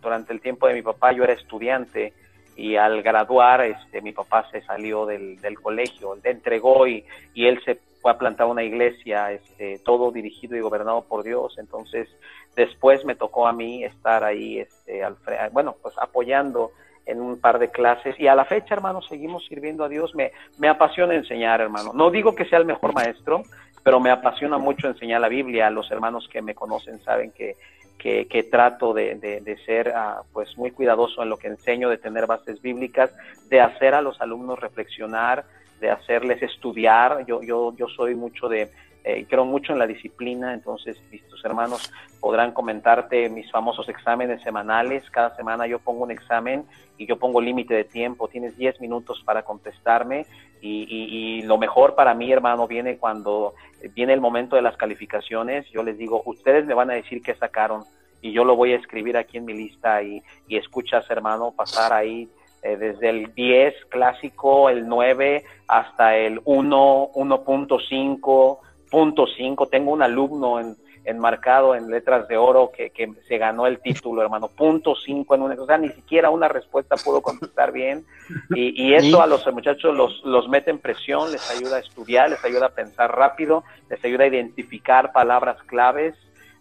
durante 0.00 0.32
el 0.32 0.40
tiempo 0.40 0.66
de 0.66 0.74
mi 0.74 0.82
papá 0.82 1.12
yo 1.12 1.22
era 1.22 1.32
estudiante 1.32 2.14
y 2.58 2.74
al 2.74 3.02
graduar 3.02 3.60
este 3.62 4.02
mi 4.02 4.12
papá 4.12 4.48
se 4.50 4.60
salió 4.62 5.06
del, 5.06 5.40
del 5.40 5.60
colegio, 5.60 6.16
le 6.22 6.30
entregó 6.30 6.88
y, 6.88 7.04
y, 7.32 7.46
él 7.46 7.62
se 7.64 7.78
fue 8.02 8.10
a 8.10 8.18
plantar 8.18 8.48
una 8.48 8.64
iglesia, 8.64 9.30
este, 9.30 9.78
todo 9.84 10.10
dirigido 10.10 10.56
y 10.56 10.60
gobernado 10.60 11.02
por 11.02 11.22
Dios, 11.22 11.56
entonces 11.58 12.08
después 12.56 13.04
me 13.04 13.14
tocó 13.14 13.46
a 13.46 13.52
mí 13.52 13.84
estar 13.84 14.24
ahí, 14.24 14.58
este, 14.58 15.04
al, 15.04 15.16
bueno, 15.52 15.76
pues 15.80 15.94
apoyando 15.98 16.72
en 17.06 17.20
un 17.20 17.40
par 17.40 17.58
de 17.58 17.70
clases. 17.70 18.18
Y 18.20 18.26
a 18.26 18.34
la 18.34 18.44
fecha, 18.44 18.74
hermano, 18.74 19.00
seguimos 19.02 19.46
sirviendo 19.46 19.84
a 19.84 19.88
Dios, 19.88 20.14
me, 20.14 20.32
me 20.58 20.68
apasiona 20.68 21.14
enseñar, 21.14 21.60
hermano, 21.60 21.92
no 21.94 22.10
digo 22.10 22.34
que 22.34 22.44
sea 22.44 22.58
el 22.58 22.66
mejor 22.66 22.92
maestro, 22.92 23.44
pero 23.82 24.00
me 24.00 24.10
apasiona 24.10 24.58
mucho 24.58 24.88
enseñar 24.88 25.20
la 25.20 25.28
Biblia, 25.28 25.70
los 25.70 25.90
hermanos 25.90 26.28
que 26.30 26.42
me 26.42 26.54
conocen 26.54 27.00
saben 27.04 27.30
que 27.30 27.56
que, 27.98 28.48
trato 28.50 28.94
de, 28.94 29.16
de, 29.16 29.56
ser 29.66 29.88
uh, 29.88 30.22
pues 30.32 30.56
muy 30.56 30.70
cuidadoso 30.70 31.22
en 31.22 31.28
lo 31.28 31.36
que 31.36 31.48
enseño, 31.48 31.90
de 31.90 31.98
tener 31.98 32.26
bases 32.26 32.62
bíblicas, 32.62 33.12
de 33.48 33.60
hacer 33.60 33.94
a 33.94 34.00
los 34.00 34.20
alumnos 34.20 34.58
reflexionar, 34.58 35.44
de 35.80 35.90
hacerles 35.90 36.42
estudiar. 36.42 37.26
Yo, 37.26 37.42
yo, 37.42 37.74
yo 37.76 37.88
soy 37.88 38.14
mucho 38.14 38.48
de, 38.48 38.70
eh, 39.10 39.24
creo 39.26 39.46
mucho 39.46 39.72
en 39.72 39.78
la 39.78 39.86
disciplina, 39.86 40.52
entonces 40.52 41.00
tus 41.30 41.42
hermanos 41.42 41.90
podrán 42.20 42.52
comentarte 42.52 43.30
mis 43.30 43.50
famosos 43.50 43.88
exámenes 43.88 44.42
semanales. 44.42 45.08
Cada 45.10 45.34
semana 45.34 45.66
yo 45.66 45.78
pongo 45.78 46.04
un 46.04 46.10
examen 46.10 46.66
y 46.98 47.06
yo 47.06 47.18
pongo 47.18 47.40
límite 47.40 47.72
de 47.72 47.84
tiempo, 47.84 48.28
tienes 48.28 48.58
10 48.58 48.82
minutos 48.82 49.22
para 49.24 49.44
contestarme 49.44 50.26
y, 50.60 50.82
y, 50.82 51.38
y, 51.38 51.42
lo 51.42 51.56
mejor 51.56 51.94
para 51.94 52.12
mí, 52.12 52.30
hermano, 52.30 52.66
viene 52.66 52.98
cuando 52.98 53.54
viene 53.94 54.12
el 54.12 54.20
momento 54.20 54.56
de 54.56 54.62
las 54.62 54.76
calificaciones. 54.76 55.64
Yo 55.70 55.82
les 55.82 55.96
digo, 55.96 56.22
ustedes 56.26 56.66
me 56.66 56.74
van 56.74 56.90
a 56.90 56.94
decir 56.94 57.22
qué 57.22 57.34
sacaron 57.34 57.84
y 58.20 58.32
yo 58.32 58.44
lo 58.44 58.56
voy 58.56 58.74
a 58.74 58.76
escribir 58.76 59.16
aquí 59.16 59.38
en 59.38 59.46
mi 59.46 59.54
lista 59.54 60.02
y, 60.02 60.22
y 60.48 60.58
escuchas, 60.58 61.08
hermano, 61.08 61.52
pasar 61.56 61.94
ahí 61.94 62.28
eh, 62.62 62.76
desde 62.76 63.08
el 63.08 63.32
10 63.34 63.86
clásico, 63.88 64.68
el 64.68 64.86
9 64.86 65.44
hasta 65.66 66.14
el 66.14 66.42
1, 66.44 67.10
1.5, 67.14 68.58
punto 68.90 69.26
5. 69.26 69.66
Tengo 69.66 69.92
un 69.92 70.02
alumno 70.02 70.60
en, 70.60 70.76
enmarcado 71.04 71.74
en 71.74 71.90
letras 71.90 72.28
de 72.28 72.36
oro 72.36 72.70
que, 72.74 72.90
que 72.90 73.12
se 73.26 73.38
ganó 73.38 73.66
el 73.66 73.80
título, 73.80 74.22
hermano. 74.22 74.48
Punto 74.48 74.94
5 74.94 75.34
en 75.34 75.42
una, 75.42 75.54
o 75.54 75.66
sea, 75.66 75.78
ni 75.78 75.88
siquiera 75.88 76.30
una 76.30 76.48
respuesta 76.48 76.96
pudo 76.96 77.20
contestar 77.22 77.72
bien. 77.72 78.04
Y, 78.50 78.82
y 78.82 78.94
eso 78.96 79.22
a 79.22 79.26
los 79.26 79.46
muchachos 79.52 79.94
los, 79.96 80.22
los 80.24 80.48
mete 80.48 80.70
en 80.70 80.78
presión, 80.78 81.30
les 81.32 81.50
ayuda 81.50 81.76
a 81.76 81.80
estudiar, 81.80 82.30
les 82.30 82.44
ayuda 82.44 82.66
a 82.66 82.70
pensar 82.70 83.14
rápido, 83.16 83.64
les 83.88 84.04
ayuda 84.04 84.24
a 84.24 84.28
identificar 84.28 85.12
palabras 85.12 85.62
claves 85.64 86.14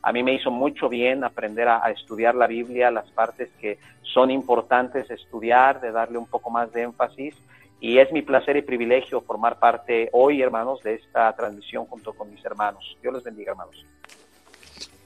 a 0.08 0.14
mí 0.14 0.24
me 0.24 0.34
hizo 0.34 0.52
mucho 0.52 0.88
bien 0.88 1.26
aprender 1.26 1.68
a, 1.68 1.92
estudiar 1.92 2.34
la 2.34 2.48
Biblia, 2.48 2.90
las 2.92 3.12
partes 3.12 3.50
que 3.60 3.78
son 4.02 4.32
importantes 4.32 5.12
estudiar, 5.12 5.82
de 5.82 5.92
darle 5.92 6.18
un 6.18 6.28
poco 6.28 6.50
más 6.50 6.72
de 6.72 6.84
énfasis. 6.84 7.36
Y 7.80 8.00
es 8.00 8.12
mi 8.12 8.22
placer 8.22 8.58
y 8.58 8.62
privilegio 8.62 9.22
formar 9.22 9.60
parte 9.60 10.10
hoy, 10.12 10.42
hermanos, 10.42 10.82
de 10.84 10.96
esta 10.96 11.34
transmisión 11.36 11.86
junto 11.86 12.14
con 12.14 12.32
mis 12.32 12.44
hermanos. 12.44 12.98
Dios 13.02 13.14
les 13.14 13.24
bendiga, 13.24 13.52
hermanos. 13.52 13.86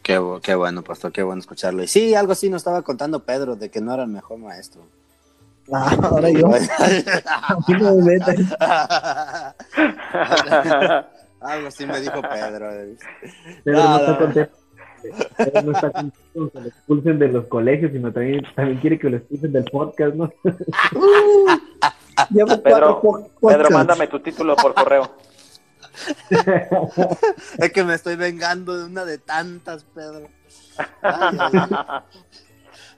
Qué, 0.02 0.20
qué 0.42 0.56
bueno, 0.56 0.82
pastor, 0.82 1.12
qué 1.12 1.22
bueno 1.22 1.40
escucharlo. 1.40 1.84
Y 1.84 1.88
sí, 1.88 2.16
algo 2.16 2.32
así 2.32 2.50
nos 2.50 2.62
estaba 2.62 2.82
contando 2.82 3.24
Pedro, 3.24 3.56
de 3.56 3.70
que 3.70 3.82
no 3.82 3.94
era 3.94 4.04
el 4.04 4.10
mejor 4.10 4.40
maestro. 4.40 4.84
Ah, 5.72 5.96
ahora 6.02 6.30
yo. 6.30 6.48
Algo 11.42 11.68
así 11.68 11.86
me 11.86 12.00
dijo 12.00 12.22
Pedro. 12.22 12.70
Pedro 13.64 13.66
no 13.66 13.90
No, 13.90 13.98
está 13.98 14.18
contento. 14.18 14.58
Pedro 15.38 15.62
no 15.64 15.72
está 15.72 15.92
contento 15.92 16.52
que 16.52 16.60
lo 16.60 16.68
expulsen 16.68 17.20
de 17.20 17.28
los 17.30 17.46
colegios, 17.46 17.92
sino 17.92 18.12
también, 18.12 18.44
también 18.56 18.80
quiere 18.80 19.00
que 19.00 19.10
lo 19.10 19.18
expulsen 19.18 19.52
del 19.52 19.66
podcast, 19.66 20.16
¿no? 20.16 20.32
Llevo 22.30 22.62
Pedro, 22.62 23.02
Pedro, 23.42 23.70
mándame 23.70 24.08
tu 24.08 24.20
título 24.20 24.56
por 24.56 24.74
correo. 24.74 25.16
Es 27.58 27.72
que 27.72 27.84
me 27.84 27.96
estoy 27.96 28.16
vengando 28.16 28.78
de 28.78 28.86
una 28.86 29.06
de 29.06 29.18
tantas, 29.18 29.84
Pedro. 29.84 30.30
Ay, 31.02 31.38
ay, 31.40 31.52
ay. 31.54 31.70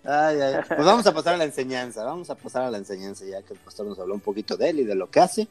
Ay, 0.05 0.41
ay. 0.41 0.55
Pues 0.67 0.86
vamos 0.86 1.07
a 1.07 1.13
pasar 1.13 1.36
a 1.36 1.38
la 1.38 1.45
enseñanza, 1.45 2.03
vamos 2.03 2.29
a 2.29 2.36
pasar 2.36 2.63
a 2.63 2.71
la 2.71 2.77
enseñanza, 2.77 3.25
ya 3.25 3.41
que 3.41 3.53
el 3.53 3.59
pastor 3.59 3.86
nos 3.86 3.99
habló 3.99 4.13
un 4.13 4.19
poquito 4.19 4.57
de 4.57 4.69
él 4.69 4.79
y 4.81 4.83
de 4.83 4.95
lo 4.95 5.09
que 5.09 5.21
hace, 5.21 5.47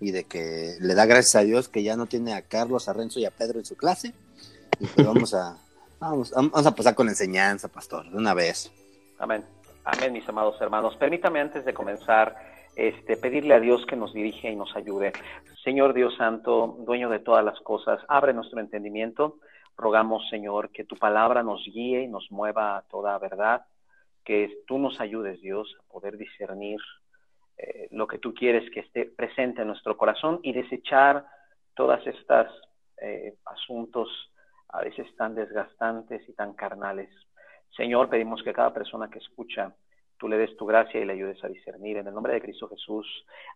y 0.00 0.10
de 0.10 0.24
que 0.24 0.76
le 0.80 0.94
da 0.94 1.06
gracias 1.06 1.36
a 1.36 1.40
Dios 1.40 1.68
que 1.68 1.82
ya 1.82 1.96
no 1.96 2.06
tiene 2.06 2.34
a 2.34 2.42
Carlos, 2.42 2.88
a 2.88 2.92
Renzo 2.92 3.18
y 3.18 3.24
a 3.24 3.30
Pedro 3.30 3.58
en 3.58 3.64
su 3.64 3.76
clase. 3.76 4.14
Y 4.78 4.86
pues 4.86 5.06
vamos 5.06 5.34
a, 5.34 5.56
vamos, 5.98 6.30
vamos 6.30 6.66
a 6.66 6.74
pasar 6.74 6.94
con 6.94 7.06
la 7.06 7.12
enseñanza, 7.12 7.68
pastor, 7.68 8.10
de 8.10 8.16
una 8.16 8.34
vez. 8.34 8.70
Amén. 9.18 9.44
Amén, 9.84 10.12
mis 10.12 10.28
amados 10.28 10.60
hermanos. 10.60 10.94
Permítame 10.96 11.40
antes 11.40 11.64
de 11.64 11.72
comenzar, 11.72 12.36
este, 12.78 13.16
pedirle 13.16 13.54
a 13.54 13.60
Dios 13.60 13.84
que 13.86 13.96
nos 13.96 14.14
dirige 14.14 14.50
y 14.52 14.54
nos 14.54 14.74
ayude. 14.76 15.12
Señor 15.64 15.94
Dios 15.94 16.14
Santo, 16.16 16.76
dueño 16.86 17.10
de 17.10 17.18
todas 17.18 17.44
las 17.44 17.58
cosas, 17.60 18.00
abre 18.06 18.32
nuestro 18.32 18.60
entendimiento. 18.60 19.40
Rogamos, 19.76 20.28
Señor, 20.30 20.70
que 20.70 20.84
tu 20.84 20.94
palabra 20.94 21.42
nos 21.42 21.64
guíe 21.64 22.02
y 22.02 22.08
nos 22.08 22.30
mueva 22.30 22.76
a 22.76 22.82
toda 22.82 23.18
verdad, 23.18 23.66
que 24.24 24.62
tú 24.68 24.78
nos 24.78 25.00
ayudes, 25.00 25.40
Dios, 25.40 25.76
a 25.80 25.92
poder 25.92 26.16
discernir 26.16 26.78
eh, 27.56 27.88
lo 27.90 28.06
que 28.06 28.18
tú 28.18 28.32
quieres 28.32 28.70
que 28.70 28.80
esté 28.80 29.06
presente 29.06 29.62
en 29.62 29.68
nuestro 29.68 29.96
corazón 29.96 30.38
y 30.44 30.52
desechar 30.52 31.26
todas 31.74 32.06
estas 32.06 32.46
eh, 33.02 33.34
asuntos 33.44 34.08
a 34.68 34.82
veces 34.82 35.08
tan 35.16 35.34
desgastantes 35.34 36.28
y 36.28 36.32
tan 36.32 36.52
carnales. 36.52 37.10
Señor, 37.76 38.08
pedimos 38.08 38.40
que 38.44 38.52
cada 38.52 38.72
persona 38.72 39.10
que 39.10 39.18
escucha, 39.18 39.74
tú 40.18 40.28
le 40.28 40.36
des 40.36 40.56
tu 40.56 40.66
gracia 40.66 41.00
y 41.00 41.04
le 41.04 41.12
ayudes 41.14 41.42
a 41.44 41.48
discernir. 41.48 41.96
En 41.96 42.06
el 42.06 42.14
nombre 42.14 42.34
de 42.34 42.40
Cristo 42.40 42.68
Jesús. 42.68 43.06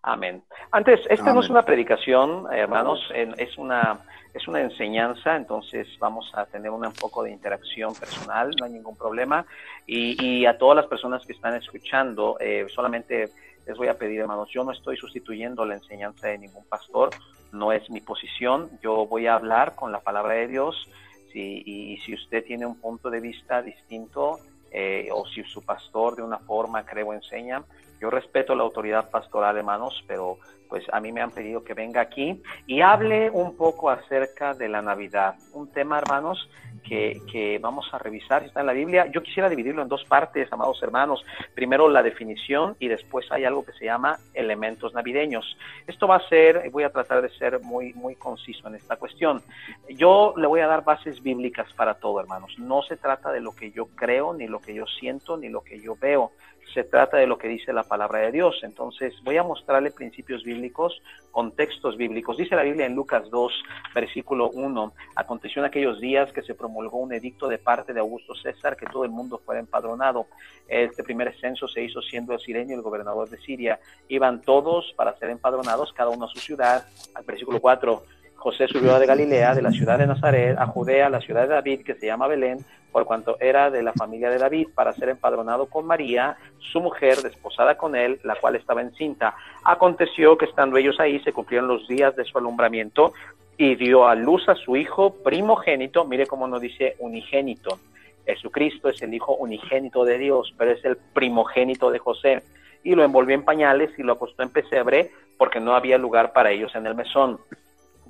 Amén. 0.03 0.43
Antes, 0.71 1.01
esta 1.11 1.33
no 1.35 1.41
es 1.41 1.51
una 1.51 1.63
predicación, 1.63 2.47
eh, 2.53 2.61
hermanos, 2.61 3.01
es 3.15 3.59
una, 3.59 4.01
es 4.33 4.47
una 4.49 4.61
enseñanza, 4.61 5.37
entonces 5.37 5.89
vamos 5.99 6.31
a 6.35 6.47
tener 6.47 6.71
un 6.71 6.93
poco 6.93 7.23
de 7.23 7.31
interacción 7.31 7.95
personal, 7.95 8.53
no 8.59 8.67
hay 8.67 8.73
ningún 8.73 8.97
problema. 8.97 9.45
Y, 9.87 10.25
y 10.25 10.47
a 10.47 10.57
todas 10.57 10.77
las 10.77 10.87
personas 10.87 11.27
que 11.27 11.33
están 11.33 11.55
escuchando, 11.55 12.37
eh, 12.41 12.67
solamente 12.69 13.31
les 13.67 13.77
voy 13.77 13.89
a 13.89 13.99
pedir, 13.99 14.21
hermanos, 14.21 14.49
yo 14.51 14.65
no 14.65 14.73
estoy 14.73 14.97
sustituyendo 14.97 15.65
la 15.65 15.75
enseñanza 15.75 16.29
de 16.29 16.39
ningún 16.39 16.65
pastor, 16.69 17.11
no 17.53 17.73
es 17.73 17.89
mi 17.91 18.01
posición, 18.01 18.71
yo 18.83 19.07
voy 19.07 19.27
a 19.27 19.35
hablar 19.35 19.75
con 19.75 19.93
la 19.93 20.01
palabra 20.01 20.35
de 20.35 20.49
Dios 20.49 20.89
si, 21.33 21.63
y, 21.65 21.97
si 21.99 22.15
usted 22.15 22.45
tiene 22.45 22.67
un 22.67 22.81
punto 22.81 23.11
de 23.11 23.21
vista 23.21 23.63
distinto 23.63 24.39
eh, 24.73 25.09
o 25.13 25.27
si 25.27 25.43
su 25.45 25.63
pastor 25.63 26.17
de 26.17 26.23
una 26.23 26.39
forma 26.39 26.85
cree 26.85 27.05
o 27.05 27.13
enseña, 27.13 27.63
yo 28.01 28.11
respeto 28.11 28.55
la 28.55 28.65
autoridad 28.65 29.11
pastoral, 29.11 29.57
hermanos, 29.57 30.03
pero 30.09 30.39
pues 30.69 30.85
a 30.91 31.01
mí 31.01 31.13
me 31.13 31.21
han 31.21 31.31
pedido 31.31 31.63
que 31.63 31.75
venga 31.75 32.01
aquí 32.01 32.43
y 32.67 32.81
hable 32.81 33.31
un 33.31 33.57
poco 33.59 33.91
acerca 33.91 34.55
de 34.55 34.71
la 34.71 34.81
Navidad, 34.81 35.35
un 35.53 35.71
tema, 35.71 35.99
hermanos, 35.99 36.49
que, 36.83 37.21
que 37.31 37.59
vamos 37.59 37.87
a 37.93 37.99
revisar, 37.99 38.43
está 38.43 38.61
en 38.61 38.67
la 38.67 38.73
Biblia. 38.73 39.07
Yo 39.13 39.23
quisiera 39.23 39.51
dividirlo 39.51 39.83
en 39.83 39.89
dos 39.89 40.05
partes, 40.05 40.51
amados 40.51 40.83
hermanos. 40.83 41.25
Primero 41.55 41.91
la 41.91 42.03
definición 42.03 42.75
y 42.79 42.89
después 42.89 43.31
hay 43.31 43.45
algo 43.45 43.65
que 43.65 43.73
se 43.73 43.85
llama 43.85 44.19
elementos 44.35 44.95
navideños. 44.95 45.57
Esto 45.87 46.09
va 46.09 46.17
a 46.17 46.29
ser, 46.29 46.71
voy 46.71 46.85
a 46.85 46.91
tratar 46.91 47.21
de 47.23 47.29
ser 47.37 47.61
muy, 47.61 47.93
muy 47.93 48.17
conciso 48.17 48.67
en 48.67 48.75
esta 48.75 48.97
cuestión. 48.97 49.43
Yo 49.91 50.33
le 50.39 50.47
voy 50.47 50.61
a 50.61 50.67
dar 50.67 50.85
bases 50.85 51.23
bíblicas 51.23 51.73
para 51.75 51.95
todo, 51.95 52.19
hermanos. 52.19 52.59
No 52.59 52.83
se 52.83 52.97
trata 52.97 53.31
de 53.31 53.41
lo 53.41 53.55
que 53.55 53.73
yo 53.73 53.89
creo, 53.95 54.33
ni 54.33 54.49
lo 54.49 54.61
que 54.63 54.75
yo 54.75 54.87
siento, 54.87 55.37
ni 55.37 55.49
lo 55.49 55.63
que 55.63 55.81
yo 55.81 55.97
veo. 56.01 56.33
Se 56.73 56.85
trata 56.85 57.19
de 57.19 57.27
lo 57.27 57.37
que 57.37 57.49
dice 57.49 57.73
la 57.73 57.83
palabra 57.83 58.21
de 58.21 58.33
Dios. 58.33 58.61
Entonces 58.63 59.15
voy 59.25 59.37
a 59.37 59.43
mostrarle 59.43 59.91
principios 59.91 60.43
bíblicos, 60.43 61.03
contextos 61.31 61.97
bíblicos. 61.97 62.37
Dice 62.37 62.57
la 62.57 62.63
Biblia 62.63 62.87
en 62.87 62.95
Lucas 62.95 63.29
2, 63.31 63.53
versículo 63.95 64.49
1. 64.51 64.95
Aconteció 65.17 65.61
en 65.61 65.67
aquellos 65.67 66.01
días 66.01 66.33
que 66.33 66.43
se 66.43 66.55
promulgó 66.55 66.99
un 66.99 67.13
edicto 67.13 67.49
de 67.49 67.59
parte 67.59 67.93
de 67.93 68.01
Augusto 68.01 68.35
César 68.35 68.77
que 68.77 68.87
todo 68.87 69.05
el 69.05 69.11
mundo 69.11 69.43
fuera 69.45 69.61
empadronado. 69.61 70.29
Este 70.67 71.03
primer 71.03 71.39
censo 71.39 71.69
se 71.69 71.83
hizo 71.83 72.01
siendo 72.01 72.33
el 72.33 72.41
sirenio 72.41 72.77
el 72.77 72.83
gobernador 72.83 73.29
de 73.29 73.39
Siria. 73.39 73.79
Iban 74.09 74.41
todos 74.41 74.95
para 74.97 75.17
ser 75.19 75.29
empadronados, 75.29 75.93
cada 75.93 76.11
uno 76.11 76.25
a 76.25 76.29
su 76.29 76.39
ciudad. 76.39 76.87
Al 77.15 77.25
versículo 77.25 77.61
4. 77.61 78.03
José 78.43 78.67
subió 78.67 78.99
de 78.99 79.07
Galilea, 79.07 79.55
de 79.55 79.63
la 79.63 79.71
ciudad 79.71 80.01
de 80.01 80.07
Nazaret, 80.09 80.59
a 80.59 80.67
Judea, 80.67 81.09
la 81.09 81.21
ciudad 81.21 81.43
de 81.43 81.55
David, 81.55 81.85
que 81.85 81.95
se 81.95 82.07
llama 82.07 82.27
Belén, 82.27 82.59
por 82.91 83.05
cuanto 83.05 83.37
era 83.39 83.71
de 83.71 83.85
la 83.85 83.93
familia 83.93 84.31
de 84.31 84.39
David, 84.39 84.67
para 84.75 84.93
ser 84.95 85.11
empadronado 85.11 85.67
con 85.67 85.87
María, 85.87 86.37
su 86.59 86.81
mujer, 86.81 87.19
desposada 87.19 87.77
con 87.77 87.95
él, 87.95 88.19
la 88.25 88.35
cual 88.35 88.57
estaba 88.57 88.83
encinta. 88.83 89.37
Aconteció 89.63 90.37
que 90.37 90.47
estando 90.47 90.77
ellos 90.77 90.99
ahí, 90.99 91.21
se 91.21 91.33
cumplieron 91.33 91.69
los 91.69 91.87
días 91.87 92.17
de 92.17 92.25
su 92.25 92.37
alumbramiento 92.37 93.13
y 93.57 93.77
dio 93.77 94.09
a 94.09 94.17
luz 94.17 94.49
a 94.49 94.57
su 94.57 94.75
hijo 94.75 95.15
primogénito. 95.23 96.05
Mire 96.05 96.27
cómo 96.27 96.49
nos 96.49 96.61
dice 96.61 96.97
unigénito. 96.99 97.79
Jesucristo 98.27 98.89
es 98.89 99.01
el 99.03 99.15
hijo 99.15 99.37
unigénito 99.37 100.05
de 100.05 100.19
Dios, 100.19 100.53
pero 100.59 100.73
es 100.73 100.85
el 100.85 100.97
primogénito 100.97 101.93
de 101.93 102.01
José. 102.01 102.43
Y 102.83 102.97
lo 102.97 103.05
envolvió 103.05 103.37
en 103.37 103.45
pañales 103.45 103.97
y 103.99 104.03
lo 104.03 104.15
acostó 104.15 104.43
en 104.43 104.51
pesebre 104.51 105.13
porque 105.39 105.61
no 105.61 105.77
había 105.77 105.97
lugar 105.97 106.33
para 106.33 106.51
ellos 106.51 106.75
en 106.75 106.89
el 106.89 106.97
mesón. 106.97 107.39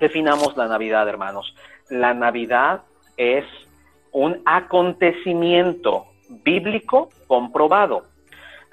Definamos 0.03 0.57
la 0.57 0.67
Navidad, 0.67 1.09
hermanos. 1.09 1.55
La 1.88 2.12
Navidad 2.12 2.83
es 3.17 3.45
un 4.11 4.43
acontecimiento 4.45 6.07
bíblico 6.29 7.11
comprobado. 7.29 8.07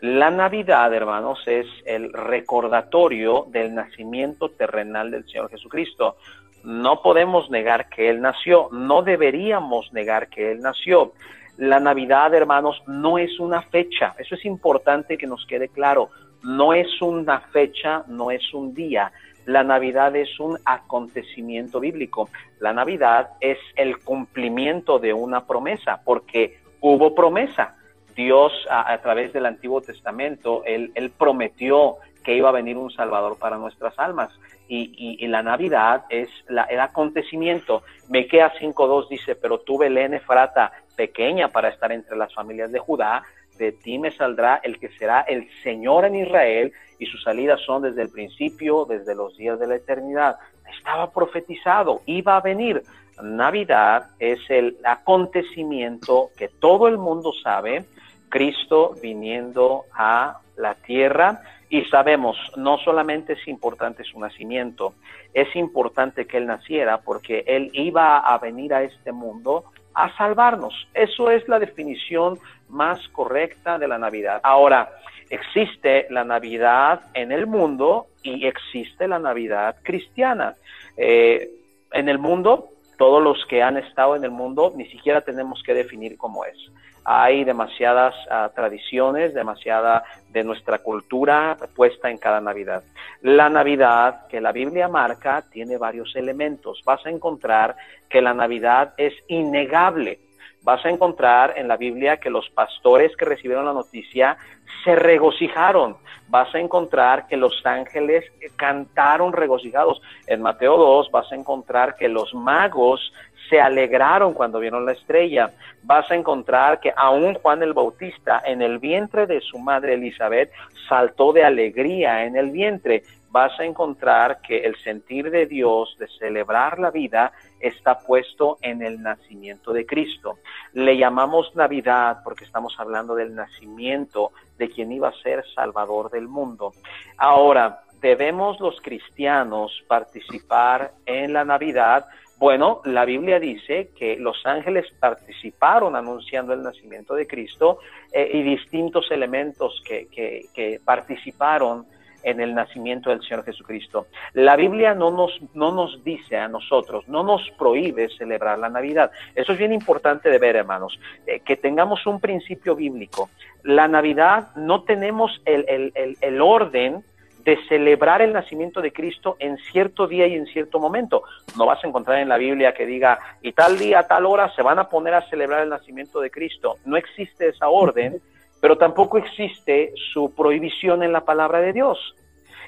La 0.02 0.32
Navidad, 0.32 0.92
hermanos, 0.92 1.38
es 1.46 1.68
el 1.86 2.12
recordatorio 2.14 3.46
del 3.52 3.76
nacimiento 3.76 4.50
terrenal 4.50 5.12
del 5.12 5.24
Señor 5.26 5.52
Jesucristo. 5.52 6.16
No 6.64 7.04
podemos 7.04 7.52
negar 7.52 7.90
que 7.90 8.10
Él 8.10 8.22
nació, 8.22 8.70
no 8.72 9.04
deberíamos 9.04 9.94
negar 9.94 10.30
que 10.30 10.52
Él 10.52 10.62
nació. 10.62 11.14
La 11.58 11.80
Navidad, 11.80 12.34
hermanos, 12.34 12.82
no 12.88 13.20
es 13.20 13.40
una 13.40 13.62
fecha, 13.62 14.16
eso 14.18 14.34
es 14.34 14.46
importante 14.46 15.16
que 15.16 15.28
nos 15.28 15.46
quede 15.46 15.68
claro, 15.68 16.10
no 16.42 16.74
es 16.74 16.88
una 17.04 17.42
fecha, 17.52 18.04
no 18.08 18.32
es 18.32 18.52
un 18.52 18.74
día, 18.74 19.12
la 19.50 19.64
Navidad 19.64 20.16
es 20.16 20.40
un 20.40 20.60
acontecimiento 20.64 21.80
bíblico. 21.80 22.30
La 22.60 22.72
Navidad 22.72 23.32
es 23.42 23.58
el 23.76 23.98
cumplimiento 23.98 25.00
de 25.00 25.12
una 25.12 25.48
promesa, 25.48 26.02
porque 26.06 26.60
hubo 26.82 27.16
promesa. 27.16 27.76
Dios 28.16 28.52
a, 28.70 28.96
través 29.00 29.34
del 29.34 29.48
Antiguo 29.48 29.82
Testamento, 29.82 30.62
él, 30.66 31.12
prometió 31.18 31.96
que 32.24 32.36
iba 32.36 32.50
a 32.50 32.52
venir 32.52 32.78
un 32.78 32.92
Salvador 32.92 33.40
para 33.40 33.58
nuestras 33.58 33.98
almas. 33.98 34.30
Y, 34.68 35.26
la 35.26 35.42
Navidad 35.42 36.06
es 36.10 36.30
la, 36.48 36.66
el 36.66 36.80
acontecimiento. 36.80 37.82
Mequea 38.08 38.54
5.2 38.54 39.10
dice, 39.10 39.34
pero 39.34 39.62
tú 39.62 39.80
Belén 39.80 40.14
Efrata, 40.14 40.74
pequeña 40.96 41.48
para 41.48 41.70
estar 41.70 41.92
entre 41.92 42.16
las 42.18 42.32
familias 42.36 42.72
de 42.72 42.78
Judá, 42.78 43.24
de 43.60 43.74
ti 43.74 44.00
me 44.00 44.12
saldrá 44.12 44.60
el 44.64 44.80
que 44.80 44.90
será 44.98 45.22
el 45.22 45.48
Señor 45.62 46.06
en 46.06 46.16
Israel 46.16 46.74
y 46.98 47.06
sus 47.06 47.22
salidas 47.22 47.60
son 47.62 47.84
desde 47.84 48.02
el 48.02 48.10
principio, 48.10 48.86
desde 48.86 49.14
los 49.14 49.38
días 49.38 49.60
de 49.60 49.68
la 49.68 49.76
eternidad. 49.76 50.38
Estaba 50.76 51.12
profetizado, 51.12 52.02
iba 52.08 52.38
a 52.38 52.42
venir. 52.42 52.82
Navidad 53.22 54.08
es 54.18 54.40
el 54.50 54.78
acontecimiento 54.86 56.30
que 56.38 56.48
todo 56.48 56.88
el 56.88 56.98
mundo 56.98 57.34
sabe, 57.44 57.86
Cristo 58.30 58.96
viniendo 59.02 59.84
a 59.94 60.40
la 60.56 60.76
tierra 60.76 61.42
y 61.70 61.84
sabemos, 61.86 62.38
no 62.56 62.78
solamente 62.78 63.34
es 63.34 63.48
importante 63.48 64.04
su 64.04 64.20
nacimiento, 64.20 64.94
es 65.34 65.54
importante 65.56 66.26
que 66.26 66.38
Él 66.38 66.48
naciera 66.48 67.02
porque 67.02 67.44
Él 67.46 67.70
iba 67.74 68.20
a 68.20 68.38
venir 68.38 68.74
a 68.74 68.84
este 68.84 69.12
mundo 69.12 69.66
a 69.94 70.16
salvarnos. 70.16 70.74
Eso 70.94 71.30
es 71.30 71.48
la 71.48 71.60
definición 71.60 72.40
más 72.70 73.08
correcta 73.10 73.78
de 73.78 73.88
la 73.88 73.98
Navidad. 73.98 74.40
Ahora, 74.44 74.90
existe 75.30 76.08
la 76.10 76.24
Navidad 76.24 77.02
en 77.14 77.32
el 77.32 77.48
mundo 77.48 78.08
y 78.24 78.46
existe 78.48 79.08
la 79.08 79.20
Navidad 79.20 79.78
cristiana. 79.84 80.56
Eh, 80.98 81.50
en 81.92 82.10
el 82.10 82.20
mundo, 82.20 82.70
todos 82.98 83.24
los 83.24 83.46
que 83.46 83.64
han 83.64 83.78
estado 83.78 84.16
en 84.16 84.24
el 84.24 84.32
mundo, 84.32 84.74
ni 84.76 84.86
siquiera 84.88 85.22
tenemos 85.22 85.64
que 85.64 85.74
definir 85.74 86.18
cómo 86.18 86.46
es. 86.46 86.58
hay 87.06 87.44
demasiadas 87.44 88.14
ah, 88.30 88.52
tradiciones, 88.54 89.34
demasiada 89.34 90.04
de 90.30 90.44
nuestra 90.44 90.80
cultura 90.80 91.58
puesta 91.76 92.12
en 92.12 92.18
cada 92.18 92.40
Navidad. 92.42 92.84
La 93.22 93.50
Navidad 93.50 94.28
que 94.28 94.42
la 94.42 94.52
Biblia 94.52 94.88
marca 94.88 95.44
tiene 95.50 95.78
varios 95.78 96.16
elementos. 96.16 96.82
Vas 96.86 97.04
a 97.06 97.10
encontrar 97.10 97.76
que 98.10 98.22
la 98.22 98.34
Navidad 98.34 98.94
es 98.98 99.14
innegable. 99.28 100.20
Vas 100.64 100.86
a 100.86 100.90
encontrar 100.90 101.54
en 101.58 101.68
la 101.68 101.78
Biblia 101.78 102.18
que 102.18 102.30
los 102.30 102.50
pastores 102.50 103.16
que 103.16 103.26
recibieron 103.26 103.66
la 103.66 103.74
noticia 103.74 104.38
se 104.84 104.96
regocijaron. 104.96 105.98
Vas 106.28 106.54
a 106.54 106.60
encontrar 106.60 107.28
que 107.28 107.38
los 107.38 107.66
ángeles 107.66 108.26
cantaron 108.56 109.34
regocijados. 109.34 110.02
En 110.28 110.42
Mateo 110.42 110.78
2 110.78 111.12
vas 111.12 111.32
a 111.32 111.36
encontrar 111.36 111.96
que 111.96 112.08
los 112.10 112.34
magos 112.34 113.14
se 113.50 113.60
alegraron 113.60 114.34
cuando 114.34 114.60
vieron 114.60 114.86
la 114.86 114.92
estrella. 114.92 115.52
Vas 115.84 116.10
a 116.12 116.16
encontrar 116.16 116.80
que 116.80 116.94
aún 116.96 117.34
Juan 117.36 117.64
el 117.64 117.74
Bautista 117.74 118.42
en 118.46 118.62
el 118.62 118.80
vientre 118.80 119.26
de 119.26 119.42
su 119.42 119.58
madre 119.58 119.96
Elizabeth 119.96 120.52
saltó 120.88 121.34
de 121.34 121.44
alegría 121.44 122.26
en 122.26 122.36
el 122.36 122.52
vientre. 122.52 123.04
Vas 123.32 123.60
a 123.60 123.64
encontrar 123.64 124.42
que 124.42 124.60
el 124.60 124.76
sentir 124.78 125.30
de 125.30 125.46
Dios 125.46 125.96
de 126.00 126.08
celebrar 126.20 126.80
la 126.80 126.92
vida 126.92 127.32
está 127.60 128.00
puesto 128.00 128.58
en 128.62 128.82
el 128.82 129.02
nacimiento 129.02 129.74
de 129.74 129.86
Cristo. 129.86 130.40
Le 130.74 130.98
llamamos 130.98 131.56
Navidad 131.56 132.20
porque 132.24 132.46
estamos 132.46 132.76
hablando 132.80 133.16
del 133.16 133.36
nacimiento 133.36 134.32
de 134.58 134.70
quien 134.70 134.92
iba 134.92 135.10
a 135.10 135.22
ser 135.22 135.44
Salvador 135.54 136.10
del 136.10 136.28
mundo. 136.28 136.74
Ahora, 137.18 137.82
¿debemos 138.02 138.60
los 138.60 138.80
cristianos 138.82 139.84
participar 139.88 140.92
en 141.06 141.34
la 141.34 141.46
Navidad? 141.46 142.06
Bueno, 142.40 142.80
la 142.86 143.04
Biblia 143.04 143.38
dice 143.38 143.90
que 143.98 144.16
los 144.16 144.46
ángeles 144.46 144.86
participaron 144.98 145.98
anunciando 145.98 146.54
el 146.54 146.64
nacimiento 146.64 147.14
de 147.14 147.28
Cristo 147.28 147.80
eh, 148.14 148.32
y 148.34 148.44
distintos 148.44 149.12
elementos 149.12 149.84
que, 149.86 150.08
que, 150.08 150.80
participaron 150.86 151.86
en 152.24 152.40
el 152.40 152.54
nacimiento 152.54 153.10
del 153.10 153.22
Señor 153.22 153.44
Jesucristo. 153.46 154.08
La 154.34 154.56
Biblia 154.56 154.94
no 154.94 155.12
nos, 155.12 155.40
no 155.54 155.72
nos 155.72 156.04
dice 156.04 156.38
a 156.38 156.48
nosotros, 156.48 157.08
no 157.08 157.24
nos 157.24 157.50
prohíbe 157.52 158.10
celebrar 158.10 158.60
la 158.60 158.70
Navidad. 158.70 159.12
Eso 159.36 159.54
es 159.54 159.60
bien 159.60 159.74
importante 159.74 160.30
de 160.30 160.38
ver, 160.38 160.56
hermanos, 160.56 161.00
eh, 161.26 161.40
que 161.42 161.56
tengamos 161.56 162.06
un 162.06 162.20
principio 162.20 162.76
bíblico. 162.76 163.30
La 163.64 163.88
Navidad 163.88 164.56
no 164.56 164.84
tenemos 164.84 165.42
el, 165.46 165.66
el, 165.68 166.18
el 166.22 166.42
orden 166.42 167.04
de 167.44 167.58
celebrar 167.68 168.22
el 168.22 168.34
nacimiento 168.34 168.82
de 168.82 168.92
Cristo 168.92 169.36
en 169.40 169.58
cierto 169.72 170.08
día 170.08 170.28
y 170.28 170.36
en 170.36 170.46
cierto 170.48 170.80
momento. 170.80 171.24
No 171.58 171.66
vas 171.66 171.84
a 171.84 171.88
encontrar 171.88 172.20
en 172.20 172.30
la 172.30 172.38
Biblia 172.38 172.74
que 172.74 172.86
diga, 172.86 173.20
y 173.42 173.54
tal 173.54 173.80
día, 173.80 174.04
tal 174.04 174.26
hora 174.26 174.54
se 174.56 174.62
van 174.62 174.80
a 174.80 174.90
poner 174.90 175.14
a 175.14 175.28
celebrar 175.30 175.64
el 175.64 175.70
nacimiento 175.70 176.20
de 176.20 176.30
Cristo. 176.30 176.78
No 176.86 176.98
existe 176.98 177.50
esa 177.50 177.70
orden, 177.70 178.22
pero 178.60 178.78
tampoco 178.78 179.18
existe 179.18 179.94
su 180.14 180.34
prohibición 180.34 181.04
en 181.04 181.12
la 181.12 181.22
palabra 181.22 181.62
de 181.62 181.74
Dios. 181.74 182.16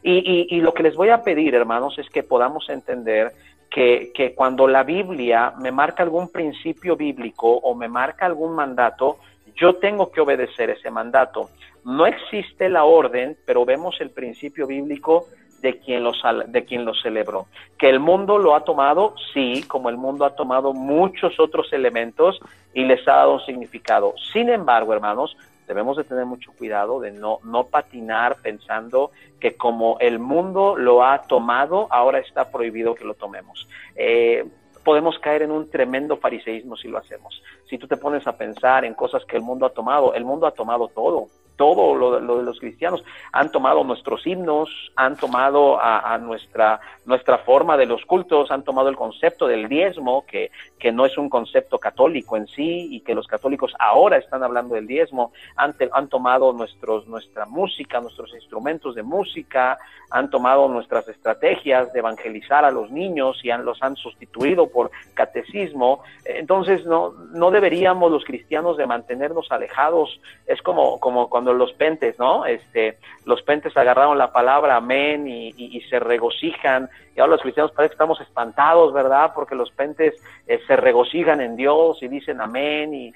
Y, 0.04 0.60
lo 0.62 0.74
que 0.74 0.84
les 0.84 0.96
voy 0.96 1.10
a 1.10 1.24
pedir, 1.24 1.54
hermanos, 1.54 2.00
es 2.00 2.10
que 2.10 2.24
podamos 2.24 2.70
entender 2.70 3.34
que, 3.70 4.34
cuando 4.36 4.68
la 4.68 4.84
Biblia 4.84 5.54
me 5.60 5.72
marca 5.72 6.02
algún 6.02 6.32
principio 6.32 6.96
bíblico 6.96 7.52
o 7.52 7.76
me 7.76 7.88
marca 7.88 8.26
algún 8.26 8.56
mandato, 8.56 9.18
yo 9.56 9.76
tengo 9.76 10.12
que 10.12 10.22
obedecer 10.22 10.72
ese 10.72 10.90
mandato. 10.90 11.50
No 11.86 12.08
existe 12.08 12.70
la 12.70 12.84
orden, 12.84 13.38
pero 13.46 13.64
vemos 13.64 14.00
el 14.02 14.10
principio 14.10 14.66
bíblico 14.66 15.28
de 15.62 15.78
quien, 15.78 16.04
lo, 16.04 16.14
de 16.48 16.66
quien 16.66 16.84
lo 16.84 16.96
celebró. 16.96 17.46
Que 17.78 17.90
el 17.90 18.00
mundo 18.00 18.40
lo 18.40 18.56
ha 18.56 18.64
tomado, 18.64 19.14
sí, 19.34 19.64
como 19.68 19.90
el 19.90 19.98
mundo 19.98 20.26
ha 20.26 20.36
tomado 20.36 20.74
muchos 20.74 21.40
otros 21.40 21.72
elementos 21.74 22.40
y 22.74 22.86
les 22.86 23.08
ha 23.08 23.18
dado 23.18 23.34
un 23.36 23.46
significado. 23.46 24.16
Sin 24.34 24.50
embargo, 24.50 24.94
hermanos, 24.94 25.38
debemos 25.72 25.96
de 25.96 26.04
tener 26.04 26.26
mucho 26.26 26.52
cuidado 26.52 27.00
de 27.00 27.12
no, 27.12 27.40
no 27.46 27.68
patinar 27.68 28.36
pensando 28.42 29.12
que 29.40 29.56
como 29.56 29.98
el 30.02 30.20
mundo 30.20 30.76
lo 30.76 31.06
ha 31.06 31.22
tomado, 31.22 31.88
ahora 31.90 32.20
está 32.20 32.52
prohibido 32.52 32.94
que 32.94 33.06
lo 33.06 33.14
tomemos. 33.14 33.70
Eh, 33.96 34.46
podemos 34.84 35.18
caer 35.20 35.44
en 35.44 35.52
un 35.52 35.70
tremendo 35.70 36.18
fariseísmo 36.18 36.76
si 36.76 36.90
lo 36.90 36.98
hacemos. 36.98 37.42
Si 37.70 37.78
tú 37.78 37.88
te 37.88 37.96
pones 37.96 38.28
a 38.28 38.36
pensar 38.36 38.84
en 38.84 38.94
cosas 38.96 39.24
que 39.24 39.38
el 39.38 39.44
mundo 39.44 39.66
ha 39.66 39.70
tomado, 39.70 40.14
el 40.14 40.26
mundo 40.26 40.46
ha 40.46 40.52
tomado 40.52 40.90
todo 40.90 41.30
todo 41.62 41.94
lo, 41.94 42.38
de 42.38 42.44
los 42.44 42.60
cristianos. 42.60 43.04
Han 43.32 43.52
tomado 43.52 43.84
nuestros 43.84 44.26
himnos, 44.26 44.68
han 44.96 45.16
tomado 45.16 45.80
a, 45.80 46.18
nuestra, 46.18 46.80
nuestra 47.06 47.38
forma 47.38 47.78
de 47.78 47.86
los 47.86 48.04
cultos, 48.06 48.50
han 48.50 48.64
tomado 48.64 48.90
el 48.90 48.96
concepto 48.96 49.46
del 49.46 49.70
diezmo, 49.70 50.26
que, 50.26 50.50
que 50.80 50.92
no 50.92 51.06
es 51.06 51.20
un 51.20 51.30
concepto 51.30 51.78
católico 51.78 52.36
en 52.36 52.48
sí 52.48 52.88
y 52.90 53.02
que 53.02 53.14
los 53.14 53.28
católicos 53.28 53.76
ahora 53.78 54.18
están 54.18 54.42
hablando 54.42 54.74
del 54.74 54.88
diezmo, 54.88 55.34
han, 55.56 55.76
han 55.92 56.08
tomado 56.08 56.52
nuestros, 56.52 57.08
nuestra 57.08 57.46
música, 57.46 58.02
nuestros 58.02 58.34
instrumentos 58.34 58.96
de 58.96 59.04
música, 59.04 59.78
han 60.12 60.30
tomado 60.30 60.68
nuestras 60.68 61.08
estrategias 61.08 61.92
de 61.94 62.00
evangelizar 62.00 62.66
a 62.66 62.72
los 62.72 62.92
niños 62.92 63.40
y 63.44 63.50
han, 63.50 63.66
los 63.66 63.82
han 63.82 63.96
sustituido 63.96 64.70
por 64.70 64.92
catecismo. 65.14 66.04
Entonces 66.26 66.86
no, 66.86 67.14
no 67.34 67.50
deberíamos 67.50 68.12
los 68.12 68.26
cristianos 68.26 68.78
de 68.78 68.86
mantenernos 68.86 69.52
alejados. 69.52 70.20
Es 70.46 70.62
como, 70.62 71.00
como 71.00 71.30
cuando 71.30 71.54
los 71.54 71.72
pentes, 71.74 72.20
¿no? 72.20 72.46
Este, 72.46 72.98
los 73.26 73.42
pentes 73.44 73.76
agarraron 73.78 74.18
la 74.18 74.32
palabra 74.32 74.76
amén 74.76 75.28
y, 75.28 75.82
se 75.90 76.00
regocijan. 76.00 76.90
Y 77.16 77.20
ahora 77.20 77.34
los 77.34 77.42
cristianos 77.42 77.72
parece 77.72 77.92
que 77.92 77.96
estamos 77.96 78.22
espantados, 78.22 78.94
¿verdad? 78.94 79.32
Porque 79.36 79.56
los 79.56 79.70
pentes 79.72 80.16
eh, 80.48 80.60
se 80.66 80.76
regocijan 80.76 81.42
en 81.42 81.56
Dios 81.56 82.02
y 82.02 82.08
dicen 82.08 82.40
amén 82.40 82.94
y, 82.94 83.14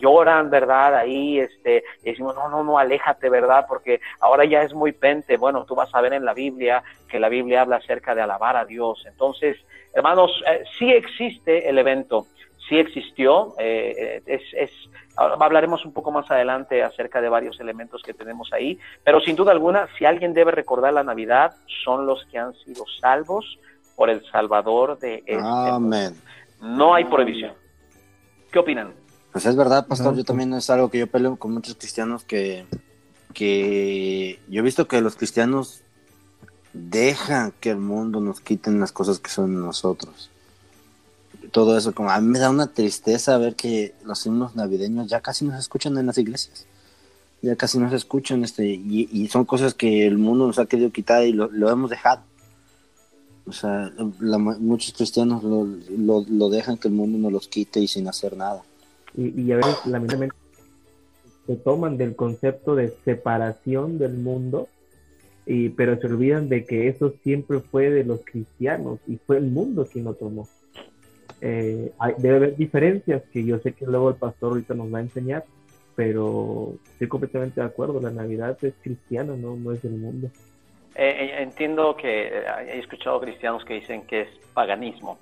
lloran, 0.00 0.50
¿verdad? 0.50 0.94
Ahí 0.96 1.38
este, 1.38 1.84
decimos, 2.02 2.34
no, 2.34 2.48
no, 2.48 2.64
no, 2.64 2.78
aléjate, 2.78 3.28
¿verdad? 3.28 3.66
Porque 3.68 4.00
ahora 4.20 4.44
ya 4.44 4.62
es 4.62 4.74
muy 4.74 4.92
pente. 4.92 5.36
Bueno, 5.36 5.64
tú 5.64 5.74
vas 5.74 5.94
a 5.94 6.00
ver 6.00 6.12
en 6.12 6.24
la 6.24 6.34
Biblia 6.34 6.82
que 7.08 7.20
la 7.20 7.28
Biblia 7.28 7.62
habla 7.62 7.76
acerca 7.76 8.14
de 8.14 8.22
alabar 8.22 8.56
a 8.56 8.64
Dios. 8.64 9.04
Entonces, 9.06 9.56
hermanos, 9.94 10.30
eh, 10.46 10.62
sí 10.78 10.90
existe 10.90 11.68
el 11.68 11.78
evento 11.78 12.26
sí 12.68 12.78
existió. 12.78 13.54
Eh, 13.58 14.22
es, 14.26 14.42
es, 14.52 14.70
hablaremos 15.16 15.84
un 15.84 15.92
poco 15.92 16.10
más 16.10 16.30
adelante 16.30 16.82
acerca 16.82 17.20
de 17.20 17.28
varios 17.28 17.60
elementos 17.60 18.02
que 18.02 18.14
tenemos 18.14 18.52
ahí, 18.52 18.78
pero 19.04 19.20
sin 19.20 19.36
duda 19.36 19.52
alguna, 19.52 19.88
si 19.98 20.04
alguien 20.04 20.32
debe 20.32 20.52
recordar 20.52 20.92
la 20.92 21.04
Navidad, 21.04 21.54
son 21.84 22.06
los 22.06 22.24
que 22.26 22.38
han 22.38 22.54
sido 22.54 22.84
salvos 23.00 23.58
por 23.96 24.10
el 24.10 24.24
Salvador 24.30 24.98
de 24.98 25.16
este 25.26 25.38
Amén. 25.42 26.14
No 26.60 26.94
hay 26.94 27.04
prohibición. 27.04 27.52
¿Qué 28.50 28.58
opinan? 28.58 28.92
Pues 29.32 29.46
es 29.46 29.56
verdad, 29.56 29.86
pastor, 29.86 30.16
yo 30.16 30.24
también 30.24 30.52
es 30.54 30.68
algo 30.70 30.90
que 30.90 30.98
yo 30.98 31.06
peleo 31.06 31.36
con 31.36 31.52
muchos 31.52 31.76
cristianos 31.76 32.24
que, 32.24 32.66
que 33.32 34.40
yo 34.48 34.60
he 34.60 34.64
visto 34.64 34.88
que 34.88 35.00
los 35.00 35.16
cristianos 35.16 35.82
dejan 36.72 37.52
que 37.60 37.70
el 37.70 37.78
mundo 37.78 38.20
nos 38.20 38.40
quiten 38.40 38.80
las 38.80 38.90
cosas 38.90 39.18
que 39.20 39.30
son 39.30 39.60
nosotros 39.60 40.30
todo 41.50 41.76
eso, 41.76 41.94
como 41.94 42.10
a 42.10 42.20
mí 42.20 42.28
me 42.28 42.38
da 42.38 42.50
una 42.50 42.72
tristeza 42.72 43.38
ver 43.38 43.54
que 43.54 43.94
los 44.04 44.24
himnos 44.24 44.56
navideños 44.56 45.08
ya 45.08 45.20
casi 45.20 45.44
no 45.44 45.52
se 45.52 45.58
escuchan 45.58 45.96
en 45.98 46.06
las 46.06 46.18
iglesias, 46.18 46.66
ya 47.42 47.56
casi 47.56 47.78
no 47.78 47.90
se 47.90 47.96
escuchan, 47.96 48.44
este, 48.44 48.66
y, 48.66 49.28
son 49.28 49.44
cosas 49.44 49.74
que 49.74 50.06
el 50.06 50.18
mundo 50.18 50.46
nos 50.46 50.58
ha 50.58 50.66
querido 50.66 50.90
quitar 50.90 51.24
y 51.24 51.32
lo, 51.32 51.70
hemos 51.70 51.90
dejado. 51.90 52.22
O 53.46 53.52
sea, 53.52 53.90
muchos 54.20 54.94
cristianos 54.94 55.42
lo, 55.42 55.66
lo, 56.28 56.50
dejan 56.50 56.76
que 56.76 56.88
el 56.88 56.94
mundo 56.94 57.18
nos 57.18 57.32
los 57.32 57.48
quite 57.48 57.80
y 57.80 57.88
sin 57.88 58.06
hacer 58.06 58.36
nada. 58.36 58.62
Y, 59.16 59.40
y 59.42 59.52
a 59.52 59.56
veces, 59.56 59.74
lamentablemente, 59.86 60.36
se 61.46 61.56
toman 61.56 61.96
del 61.96 62.14
concepto 62.14 62.76
de 62.76 62.94
separación 63.04 63.98
del 63.98 64.14
mundo, 64.14 64.68
y, 65.46 65.70
pero 65.70 65.98
se 66.00 66.06
olvidan 66.06 66.48
de 66.48 66.64
que 66.64 66.88
eso 66.88 67.12
siempre 67.24 67.60
fue 67.60 67.90
de 67.90 68.04
los 68.04 68.20
cristianos 68.24 69.00
y 69.08 69.16
fue 69.16 69.38
el 69.38 69.50
mundo 69.50 69.88
quien 69.90 70.04
lo 70.04 70.14
tomó. 70.14 70.46
Eh, 71.40 71.92
debe 72.18 72.36
haber 72.36 72.56
diferencias 72.56 73.22
que 73.32 73.44
yo 73.44 73.58
sé 73.58 73.72
que 73.72 73.86
luego 73.86 74.10
el 74.10 74.16
pastor 74.16 74.52
ahorita 74.52 74.74
nos 74.74 74.92
va 74.92 74.98
a 74.98 75.02
enseñar, 75.02 75.44
pero 75.96 76.74
estoy 76.92 77.08
completamente 77.08 77.60
de 77.60 77.66
acuerdo, 77.66 78.00
la 78.00 78.10
Navidad 78.10 78.58
es 78.62 78.74
cristiana, 78.82 79.34
no, 79.36 79.56
no 79.56 79.72
es 79.72 79.82
del 79.82 79.92
mundo. 79.92 80.28
Eh, 80.94 81.08
eh, 81.08 81.42
entiendo 81.42 81.96
que 81.96 82.28
he 82.28 82.78
escuchado 82.78 83.20
cristianos 83.20 83.64
que 83.64 83.74
dicen 83.74 84.02
que 84.02 84.22
es 84.22 84.28
paganismo. 84.52 85.18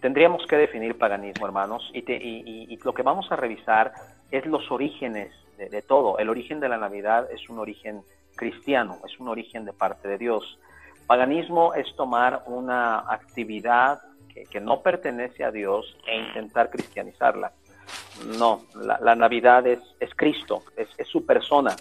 Tendríamos 0.00 0.46
que 0.46 0.56
definir 0.56 0.96
paganismo, 0.96 1.46
hermanos, 1.46 1.88
y, 1.92 2.00
y, 2.10 2.78
lo 2.82 2.94
que 2.94 3.02
vamos 3.02 3.30
a 3.30 3.36
revisar 3.36 3.92
es 4.30 4.46
los 4.46 4.70
orígenes 4.70 5.30
de, 5.58 5.68
de 5.68 5.82
todo. 5.82 6.18
El 6.18 6.30
origen 6.30 6.58
de 6.58 6.68
la 6.68 6.78
Navidad 6.78 7.28
es 7.30 7.48
un 7.50 7.58
origen 7.58 8.00
cristiano, 8.34 8.96
es 9.06 9.20
un 9.20 9.28
origen 9.28 9.66
de 9.66 9.74
parte 9.74 10.08
de 10.08 10.16
Dios. 10.16 10.58
Paganismo 11.06 11.74
es 11.74 11.94
tomar 11.96 12.44
una 12.46 13.00
actividad 13.00 14.00
que, 14.32 14.60
no 14.60 14.82
pertenece 14.82 15.44
a 15.44 15.50
Dios 15.50 15.96
e 16.06 16.16
intentar 16.18 16.70
cristianizarla. 16.70 17.52
No, 18.38 18.62
la, 18.74 19.14
Navidad 19.14 19.66
es, 19.66 19.80
Cristo, 20.14 20.62
es, 20.76 20.88
su 21.06 21.24
persona, 21.26 21.74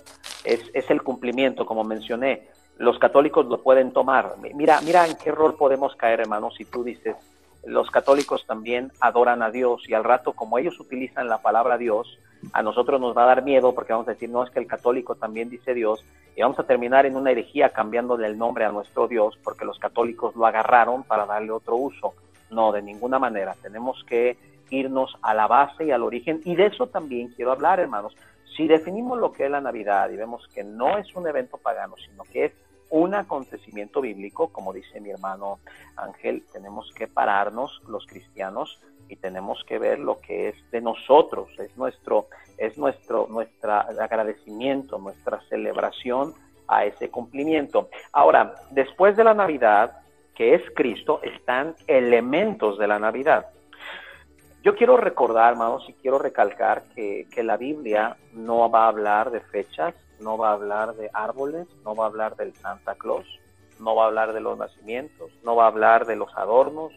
es, 0.44 0.90
el 0.90 1.04
cumplimiento, 1.04 1.66
como 1.66 1.84
mencioné. 1.84 2.48
Los 2.78 2.98
católicos 2.98 3.46
lo 3.46 3.62
pueden 3.62 3.92
tomar. 3.92 4.36
Mira, 4.56 4.80
mira 4.82 5.06
en 5.06 5.18
qué 5.18 5.32
rol 5.32 5.56
podemos 5.56 5.96
caer, 5.96 6.22
hermanos, 6.22 6.56
si 6.56 6.66
tú 6.66 6.84
dices, 6.84 7.16
los 7.66 7.92
católicos 7.92 8.46
también 8.46 8.92
adoran 9.02 9.44
a 9.44 9.52
Dios 9.52 9.84
y 9.88 9.94
al 9.94 10.04
rato, 10.04 10.34
como 10.34 10.58
ellos 10.58 10.80
utilizan 10.80 11.28
la 11.28 11.42
palabra 11.42 11.78
Dios, 11.78 12.18
a 12.54 12.64
nosotros 12.64 13.02
nos 13.02 13.16
va 13.16 13.24
a 13.24 13.28
dar 13.28 13.44
miedo 13.44 13.76
porque 13.76 13.94
vamos 13.94 14.08
a 14.08 14.12
decir, 14.12 14.30
no, 14.30 14.44
es 14.44 14.50
que 14.50 14.60
el 14.60 14.68
católico 14.68 15.16
también 15.16 15.50
dice 15.50 15.74
Dios, 15.74 16.06
y 16.36 16.42
vamos 16.42 16.58
a 16.60 16.64
terminar 16.64 17.06
en 17.06 17.16
una 17.18 17.32
herejía 17.32 17.70
cambiándole 17.70 18.26
el 18.26 18.38
nombre 18.38 18.64
a 18.64 18.72
nuestro 18.72 19.08
Dios 19.08 19.38
porque 19.44 19.66
los 19.66 19.78
católicos 19.78 20.36
lo 20.36 20.46
agarraron 20.46 21.04
para 21.04 21.26
darle 21.26 21.52
otro 21.52 21.76
uso. 21.76 22.14
No, 22.52 22.72
de 22.72 22.82
ninguna 22.82 23.20
manera. 23.20 23.56
Tenemos 23.62 24.04
que 24.06 24.38
irnos 24.70 25.16
a 25.22 25.34
la 25.34 25.48
base 25.48 25.86
y 25.86 25.92
al 25.92 26.04
origen, 26.04 26.42
y 26.46 26.56
de 26.56 26.68
eso 26.68 26.88
también 26.88 27.30
quiero 27.30 27.52
hablar, 27.52 27.80
hermanos. 27.80 28.16
Si 28.56 28.68
definimos 28.68 29.18
lo 29.20 29.32
que 29.32 29.46
es 29.46 29.52
la 29.52 29.62
Navidad 29.62 30.10
y 30.10 30.18
vemos 30.18 30.48
que 30.54 30.64
no 30.64 30.98
es 30.98 31.16
un 31.16 31.28
evento 31.28 31.58
pagano, 31.58 31.96
sino 31.98 32.24
que 32.24 32.46
es 32.46 32.54
un 32.90 33.14
acontecimiento 33.14 34.02
bíblico, 34.02 34.50
como 34.50 34.74
dice 34.74 35.00
mi 35.00 35.12
hermano 35.12 35.60
Ángel, 35.96 36.44
tenemos 36.52 36.92
que 36.94 37.08
pararnos 37.08 37.82
los 37.88 38.06
cristianos 38.08 38.80
y 39.08 39.16
tenemos 39.16 39.64
que 39.66 39.80
ver 39.80 40.00
lo 40.00 40.20
que 40.20 40.50
es 40.50 40.72
de 40.72 40.82
nosotros, 40.82 41.50
es 41.60 41.76
nuestro, 41.78 42.28
es 42.58 42.78
nuestro, 42.78 43.28
nuestra 43.30 43.82
agradecimiento, 43.82 44.98
nuestra 44.98 45.40
celebración 45.50 46.34
a 46.68 46.86
ese 46.86 47.10
cumplimiento. 47.10 47.90
Ahora, 48.12 48.56
después 48.72 49.18
de 49.18 49.24
la 49.24 49.34
Navidad, 49.34 50.02
que 50.40 50.56
es 50.56 50.62
Cristo, 50.74 51.20
están 51.22 51.76
elementos 51.86 52.80
de 52.80 52.88
la 52.88 52.98
Navidad. 52.98 53.48
Yo 54.64 54.74
quiero 54.74 54.96
recordar, 54.96 55.52
hermanos, 55.52 55.84
y 55.90 55.92
quiero 55.92 56.18
recalcar 56.18 56.84
que, 56.96 57.28
que 57.30 57.44
la 57.44 57.58
Biblia 57.58 58.16
no 58.32 58.72
va 58.72 58.86
a 58.86 58.88
hablar 58.88 59.32
de 59.32 59.42
fechas, 59.42 59.94
no 60.22 60.38
va 60.38 60.52
a 60.52 60.54
hablar 60.54 60.96
de 60.96 61.10
árboles, 61.14 61.68
no 61.84 61.94
va 61.94 62.06
a 62.06 62.08
hablar 62.08 62.38
del 62.38 62.54
Santa 62.56 62.96
Claus, 62.96 63.28
no 63.82 63.96
va 63.96 64.06
a 64.06 64.08
hablar 64.08 64.32
de 64.32 64.40
los 64.40 64.58
nacimientos, 64.58 65.30
no 65.44 65.58
va 65.58 65.66
a 65.66 65.68
hablar 65.68 66.06
de 66.06 66.16
los 66.16 66.34
adornos, 66.38 66.94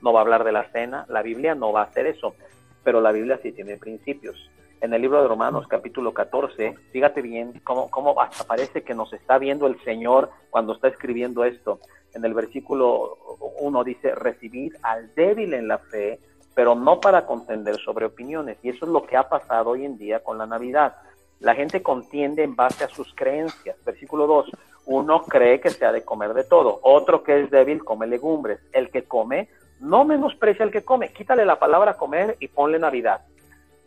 no 0.00 0.12
va 0.12 0.20
a 0.20 0.22
hablar 0.22 0.44
de 0.44 0.52
la 0.52 0.70
cena. 0.70 1.04
La 1.08 1.22
Biblia 1.22 1.56
no 1.56 1.72
va 1.72 1.80
a 1.80 1.86
hacer 1.86 2.06
eso, 2.06 2.36
pero 2.84 3.00
la 3.00 3.10
Biblia 3.10 3.40
sí 3.42 3.50
tiene 3.50 3.76
principios. 3.76 4.36
En 4.80 4.94
el 4.94 5.02
libro 5.02 5.20
de 5.20 5.26
Romanos 5.26 5.66
capítulo 5.66 6.14
14, 6.14 6.76
fíjate 6.92 7.22
bien 7.22 7.60
cómo, 7.64 7.90
cómo 7.90 8.20
hasta 8.20 8.44
parece 8.44 8.84
que 8.84 8.94
nos 8.94 9.12
está 9.12 9.36
viendo 9.38 9.66
el 9.66 9.82
Señor 9.82 10.30
cuando 10.50 10.74
está 10.74 10.86
escribiendo 10.86 11.44
esto. 11.44 11.80
En 12.14 12.24
el 12.24 12.34
versículo 12.34 13.18
1 13.60 13.84
dice, 13.84 14.14
recibir 14.14 14.76
al 14.82 15.14
débil 15.14 15.54
en 15.54 15.68
la 15.68 15.78
fe, 15.78 16.20
pero 16.54 16.74
no 16.74 17.00
para 17.00 17.26
contender 17.26 17.76
sobre 17.76 18.06
opiniones. 18.06 18.58
Y 18.62 18.70
eso 18.70 18.84
es 18.84 18.90
lo 18.90 19.06
que 19.06 19.16
ha 19.16 19.28
pasado 19.28 19.70
hoy 19.70 19.84
en 19.84 19.98
día 19.98 20.20
con 20.20 20.38
la 20.38 20.46
Navidad. 20.46 20.96
La 21.40 21.54
gente 21.54 21.82
contiende 21.82 22.42
en 22.42 22.56
base 22.56 22.84
a 22.84 22.88
sus 22.88 23.14
creencias. 23.14 23.76
Versículo 23.84 24.26
2. 24.26 24.50
Uno 24.86 25.22
cree 25.22 25.60
que 25.60 25.70
se 25.70 25.84
ha 25.84 25.92
de 25.92 26.04
comer 26.04 26.34
de 26.34 26.44
todo. 26.44 26.80
Otro 26.82 27.22
que 27.22 27.42
es 27.42 27.50
débil 27.50 27.84
come 27.84 28.06
legumbres. 28.06 28.58
El 28.72 28.90
que 28.90 29.04
come 29.04 29.48
no 29.80 30.04
menosprecia 30.04 30.64
al 30.64 30.72
que 30.72 30.84
come. 30.84 31.12
Quítale 31.12 31.44
la 31.44 31.58
palabra 31.58 31.94
comer 31.94 32.36
y 32.40 32.48
ponle 32.48 32.78
Navidad. 32.78 33.20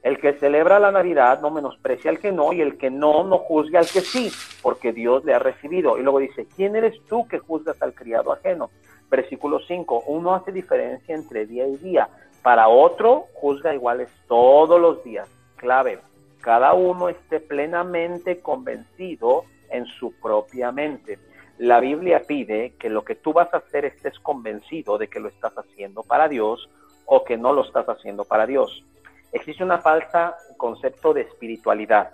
El 0.04 0.20
que 0.20 0.34
celebra 0.34 0.80
la 0.80 0.92
Navidad 0.92 1.42
no 1.42 1.52
menosprecia 1.52 2.10
al 2.10 2.20
que 2.20 2.32
no 2.32 2.54
y 2.54 2.62
el 2.62 2.78
que 2.78 2.90
no 2.90 3.24
no 3.24 3.38
juzgue 3.38 3.78
al 3.78 3.86
que 3.86 4.02
sí, 4.02 4.32
porque 4.64 4.94
Dios 4.94 5.24
le 5.26 5.36
ha 5.36 5.40
recibido. 5.40 5.98
Y 5.98 6.02
luego 6.02 6.20
dice, 6.20 6.48
¿quién 6.56 6.76
eres 6.76 7.00
tú 7.08 7.28
que 7.28 7.38
juzgas 7.38 7.80
al 7.82 7.94
criado 7.94 8.34
ajeno? 8.34 8.72
Versículo 9.12 9.60
5, 9.60 10.06
uno 10.08 10.34
hace 10.34 10.52
diferencia 10.52 11.14
entre 11.14 11.46
día 11.46 11.68
y 11.68 11.78
día. 11.78 12.10
Para 12.42 12.68
otro 12.68 13.28
juzga 13.34 13.76
iguales 13.76 14.10
todos 14.28 14.82
los 14.82 15.04
días. 15.04 15.30
Clave, 15.58 16.00
cada 16.42 16.74
uno 16.74 17.08
esté 17.08 17.40
plenamente 17.40 18.40
convencido 18.40 19.44
en 19.70 19.86
su 19.86 20.14
propia 20.20 20.72
mente. 20.72 21.20
La 21.60 21.80
Biblia 21.80 22.24
pide 22.26 22.74
que 22.80 22.90
lo 22.90 23.04
que 23.04 23.14
tú 23.14 23.34
vas 23.34 23.54
a 23.54 23.58
hacer 23.58 23.86
estés 23.86 24.18
convencido 24.20 24.98
de 24.98 25.08
que 25.08 25.20
lo 25.20 25.30
estás 25.30 25.56
haciendo 25.56 26.02
para 26.02 26.28
Dios 26.28 26.68
o 27.06 27.24
que 27.24 27.38
no 27.38 27.54
lo 27.54 27.64
estás 27.64 27.88
haciendo 27.88 28.26
para 28.26 28.48
Dios. 28.48 28.84
Existe 29.32 29.64
una 29.64 29.80
falsa 29.80 30.36
concepto 30.58 31.14
de 31.14 31.22
espiritualidad. 31.22 32.12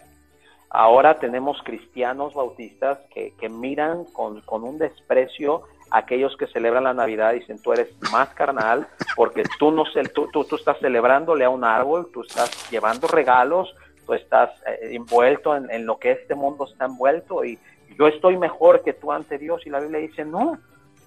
Ahora 0.70 1.18
tenemos 1.18 1.62
cristianos 1.64 2.34
bautistas 2.34 3.00
que, 3.14 3.50
miran 3.50 4.06
con, 4.06 4.44
un 4.50 4.78
desprecio 4.78 5.64
a 5.90 6.00
aquellos 6.00 6.36
que 6.36 6.48
celebran 6.48 6.84
la 6.84 6.94
Navidad 6.94 7.34
y 7.34 7.40
dicen 7.40 7.62
tú 7.62 7.72
eres 7.72 7.90
más 8.12 8.30
carnal 8.30 8.88
porque 9.16 9.44
tú 9.58 9.72
no 9.72 9.86
tú, 10.14 10.28
tú, 10.34 10.44
tú 10.44 10.56
estás 10.58 10.78
celebrándole 10.80 11.46
a 11.46 11.50
un 11.50 11.64
árbol, 11.64 12.10
tú 12.12 12.22
estás 12.22 12.70
llevando 12.70 13.08
regalos, 13.08 13.74
tú 14.06 14.14
estás 14.14 14.50
eh, 14.66 14.90
envuelto 14.92 15.56
en, 15.56 15.86
lo 15.86 15.98
que 15.98 16.12
este 16.12 16.36
mundo 16.36 16.68
está 16.70 16.86
envuelto 16.86 17.46
y 17.46 17.58
yo 17.98 18.08
estoy 18.08 18.38
mejor 18.38 18.84
que 18.84 18.94
tú 18.94 19.14
ante 19.14 19.38
Dios 19.38 19.66
y 19.66 19.70
la 19.70 19.80
Biblia 19.80 20.00
dice, 20.00 20.26
no, 20.26 20.58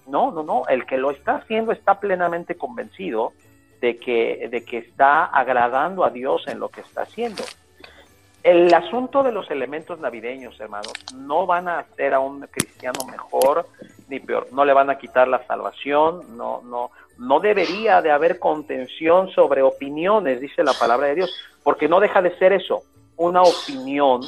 no, 0.07 0.31
no, 0.31 0.41
no, 0.41 0.67
el 0.67 0.87
que 0.87 0.97
lo 0.97 1.11
está 1.11 1.35
haciendo 1.35 1.71
está 1.71 1.99
plenamente 1.99 2.55
convencido 2.55 3.33
de 3.81 3.97
que, 3.97 4.47
de 4.49 4.63
que 4.63 4.77
está 4.77 5.25
agradando 5.25 6.05
a 6.05 6.09
Dios 6.09 6.47
en 6.47 6.59
lo 6.59 6.69
que 6.69 6.81
está 6.81 7.01
haciendo. 7.01 7.43
El 8.43 8.73
asunto 8.73 9.21
de 9.21 9.31
los 9.31 9.51
elementos 9.51 9.99
navideños, 9.99 10.59
hermanos, 10.59 10.93
no 11.15 11.45
van 11.45 11.67
a 11.67 11.79
hacer 11.79 12.13
a 12.13 12.19
un 12.19 12.41
cristiano 12.47 13.05
mejor 13.05 13.67
ni 14.07 14.19
peor, 14.19 14.47
no 14.51 14.65
le 14.65 14.73
van 14.73 14.89
a 14.89 14.97
quitar 14.97 15.27
la 15.27 15.45
salvación, 15.45 16.37
no, 16.37 16.61
no, 16.63 16.91
no 17.17 17.39
debería 17.39 18.01
de 18.01 18.11
haber 18.11 18.39
contención 18.39 19.29
sobre 19.29 19.61
opiniones, 19.61 20.41
dice 20.41 20.63
la 20.63 20.73
palabra 20.73 21.07
de 21.07 21.15
Dios, 21.15 21.31
porque 21.63 21.87
no 21.87 21.99
deja 21.99 22.21
de 22.21 22.35
ser 22.37 22.51
eso, 22.53 22.81
una 23.17 23.43
opinión 23.43 24.21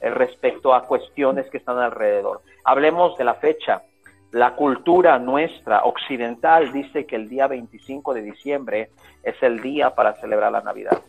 eh, 0.00 0.10
respecto 0.10 0.74
a 0.74 0.86
cuestiones 0.86 1.48
que 1.50 1.58
están 1.58 1.78
alrededor. 1.78 2.40
Hablemos 2.64 3.16
de 3.18 3.24
la 3.24 3.34
fecha. 3.34 3.82
La 4.32 4.54
cultura 4.54 5.18
nuestra 5.18 5.82
occidental 5.84 6.72
dice 6.72 7.04
que 7.04 7.16
el 7.16 7.28
día 7.28 7.48
25 7.48 8.14
de 8.14 8.22
diciembre 8.22 8.90
es 9.22 9.42
el 9.42 9.60
día 9.60 9.90
para 9.94 10.14
celebrar 10.14 10.52
la 10.52 10.60
Navidad. 10.60 11.00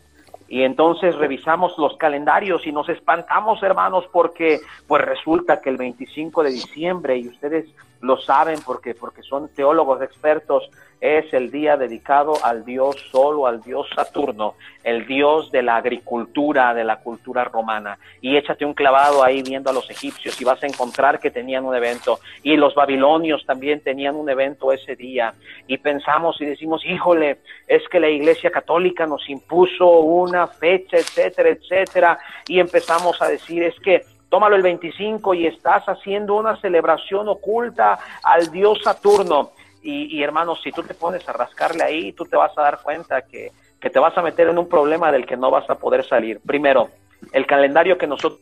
Y 0.48 0.64
entonces 0.64 1.14
revisamos 1.16 1.78
los 1.78 1.96
calendarios 1.96 2.66
y 2.66 2.72
nos 2.72 2.88
espantamos, 2.88 3.62
hermanos, 3.62 4.04
porque 4.12 4.60
pues 4.86 5.02
resulta 5.02 5.60
que 5.60 5.70
el 5.70 5.78
25 5.78 6.42
de 6.42 6.50
diciembre, 6.50 7.16
y 7.16 7.28
ustedes 7.28 7.66
lo 8.00 8.18
saben 8.18 8.58
porque, 8.66 8.94
porque 8.94 9.22
son 9.22 9.48
teólogos 9.48 10.02
expertos, 10.02 10.68
es 11.02 11.34
el 11.34 11.50
día 11.50 11.76
dedicado 11.76 12.34
al 12.44 12.64
dios 12.64 12.94
solo, 13.10 13.48
al 13.48 13.60
dios 13.60 13.88
Saturno, 13.92 14.54
el 14.84 15.04
dios 15.04 15.50
de 15.50 15.60
la 15.60 15.74
agricultura, 15.74 16.72
de 16.74 16.84
la 16.84 17.00
cultura 17.00 17.42
romana. 17.42 17.98
Y 18.20 18.36
échate 18.36 18.64
un 18.64 18.72
clavado 18.72 19.24
ahí 19.24 19.42
viendo 19.42 19.68
a 19.68 19.72
los 19.72 19.90
egipcios 19.90 20.40
y 20.40 20.44
vas 20.44 20.62
a 20.62 20.68
encontrar 20.68 21.18
que 21.18 21.32
tenían 21.32 21.64
un 21.64 21.74
evento. 21.74 22.20
Y 22.44 22.56
los 22.56 22.76
babilonios 22.76 23.44
también 23.44 23.80
tenían 23.80 24.14
un 24.14 24.30
evento 24.30 24.70
ese 24.70 24.94
día. 24.94 25.34
Y 25.66 25.78
pensamos 25.78 26.40
y 26.40 26.44
decimos, 26.44 26.84
híjole, 26.86 27.38
es 27.66 27.82
que 27.88 27.98
la 27.98 28.08
iglesia 28.08 28.52
católica 28.52 29.04
nos 29.04 29.28
impuso 29.28 29.88
una 30.02 30.46
fecha, 30.46 30.98
etcétera, 30.98 31.48
etcétera. 31.48 32.18
Y 32.46 32.60
empezamos 32.60 33.20
a 33.20 33.26
decir, 33.26 33.64
es 33.64 33.74
que 33.80 34.04
tómalo 34.28 34.54
el 34.54 34.62
25 34.62 35.34
y 35.34 35.48
estás 35.48 35.84
haciendo 35.86 36.36
una 36.36 36.56
celebración 36.60 37.28
oculta 37.28 37.98
al 38.22 38.52
dios 38.52 38.80
Saturno. 38.84 39.50
Y, 39.84 40.22
hermanos, 40.22 40.60
si 40.62 40.70
tú 40.70 40.82
te 40.84 40.94
pones 40.94 41.28
a 41.28 41.32
rascarle 41.32 41.82
ahí, 41.82 42.12
tú 42.12 42.24
te 42.24 42.36
vas 42.36 42.56
a 42.56 42.62
dar 42.62 42.82
cuenta 42.82 43.22
que, 43.22 43.50
que 43.80 43.90
te 43.90 43.98
vas 43.98 44.16
a 44.16 44.22
meter 44.22 44.48
en 44.48 44.58
un 44.58 44.68
problema 44.68 45.10
del 45.10 45.26
que 45.26 45.36
no 45.36 45.50
vas 45.50 45.68
a 45.68 45.74
poder 45.74 46.06
salir. 46.06 46.38
Primero, 46.46 46.90
el 47.32 47.46
calendario 47.46 47.98
que 47.98 48.06
nosotros, 48.06 48.40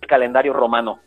el 0.00 0.08
calendario 0.08 0.54
romano, 0.54 1.00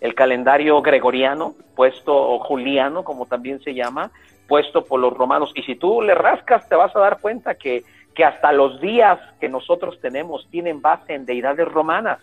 el 0.00 0.14
calendario 0.14 0.82
gregoriano, 0.82 1.54
puesto, 1.76 2.14
o 2.14 2.40
juliano, 2.40 3.04
como 3.04 3.26
también 3.26 3.60
se 3.62 3.74
llama, 3.74 4.10
puesto 4.48 4.84
por 4.84 4.98
los 4.98 5.14
romanos. 5.14 5.52
Y 5.54 5.62
si 5.62 5.76
tú 5.76 6.02
le 6.02 6.14
rascas, 6.14 6.68
te 6.68 6.74
vas 6.74 6.94
a 6.96 6.98
dar 7.00 7.20
cuenta 7.20 7.54
que, 7.54 7.84
que 8.14 8.24
hasta 8.24 8.52
los 8.52 8.80
días 8.80 9.18
que 9.40 9.48
nosotros 9.48 10.00
tenemos 10.00 10.48
tienen 10.50 10.82
base 10.82 11.14
en 11.14 11.26
deidades 11.26 11.66
romanas. 11.68 12.18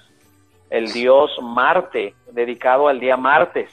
El 0.69 0.91
dios 0.91 1.31
Marte, 1.41 2.13
dedicado 2.31 2.87
al 2.87 2.99
día 2.99 3.17
martes, 3.17 3.69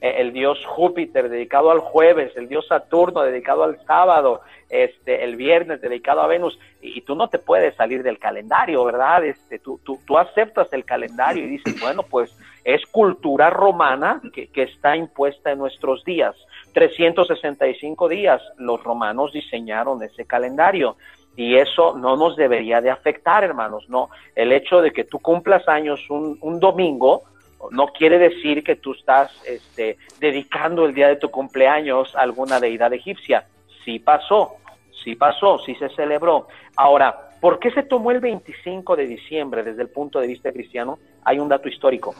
el 0.00 0.32
dios 0.32 0.58
Júpiter 0.66 1.28
dedicado 1.28 1.70
al 1.70 1.80
jueves, 1.80 2.36
el 2.36 2.48
dios 2.48 2.66
Saturno 2.66 3.22
dedicado 3.22 3.64
al 3.64 3.78
sábado, 3.86 4.42
este, 4.68 5.24
el 5.24 5.36
viernes 5.36 5.80
dedicado 5.80 6.20
a 6.20 6.26
Venus, 6.26 6.58
y, 6.82 7.00
tú 7.02 7.14
no 7.14 7.28
te 7.28 7.38
puedes 7.38 7.74
salir 7.76 8.02
del 8.02 8.18
calendario, 8.18 8.84
¿verdad? 8.84 9.24
Este, 9.24 9.58
tú, 9.58 9.80
tú, 9.84 9.98
tú 10.06 10.18
aceptas 10.18 10.72
el 10.72 10.84
calendario 10.84 11.44
y 11.44 11.48
dices, 11.48 11.80
bueno, 11.80 12.02
pues 12.02 12.36
es 12.64 12.84
cultura 12.86 13.50
romana 13.50 14.20
que, 14.32 14.48
que 14.48 14.64
está 14.64 14.96
impuesta 14.96 15.52
en 15.52 15.58
nuestros 15.58 16.04
días. 16.04 16.36
365 16.74 18.08
días 18.08 18.42
los 18.58 18.82
romanos 18.82 19.32
diseñaron 19.32 20.02
ese 20.02 20.26
calendario 20.26 20.96
y 21.36 21.56
eso 21.56 21.96
no 21.96 22.16
nos 22.16 22.36
debería 22.36 22.80
de 22.80 22.90
afectar, 22.90 23.44
hermanos, 23.44 23.88
no. 23.88 24.08
El 24.34 24.52
hecho 24.52 24.80
de 24.80 24.92
que 24.92 25.04
tú 25.04 25.18
cumplas 25.18 25.68
años 25.68 26.00
un, 26.08 26.38
un 26.40 26.58
domingo, 26.58 27.24
no 27.70 27.88
quiere 27.88 28.18
decir 28.18 28.62
que 28.62 28.76
tú 28.76 28.92
estás 28.92 29.30
este, 29.46 29.96
dedicando 30.20 30.84
el 30.86 30.94
día 30.94 31.08
de 31.08 31.16
tu 31.16 31.30
cumpleaños 31.30 32.14
a 32.14 32.20
alguna 32.20 32.60
deidad 32.60 32.92
egipcia. 32.92 33.46
Sí 33.84 33.98
pasó, 33.98 34.56
sí 35.04 35.14
pasó, 35.14 35.58
sí 35.58 35.74
se 35.76 35.88
celebró. 35.90 36.48
Ahora, 36.76 37.30
¿por 37.40 37.58
qué 37.58 37.70
se 37.70 37.82
tomó 37.82 38.10
el 38.10 38.20
25 38.20 38.96
de 38.96 39.06
diciembre 39.06 39.62
desde 39.62 39.82
el 39.82 39.88
punto 39.88 40.20
de 40.20 40.26
vista 40.26 40.52
cristiano? 40.52 40.98
Hay 41.24 41.38
un 41.38 41.48
dato 41.48 41.68
histórico. 41.68 42.14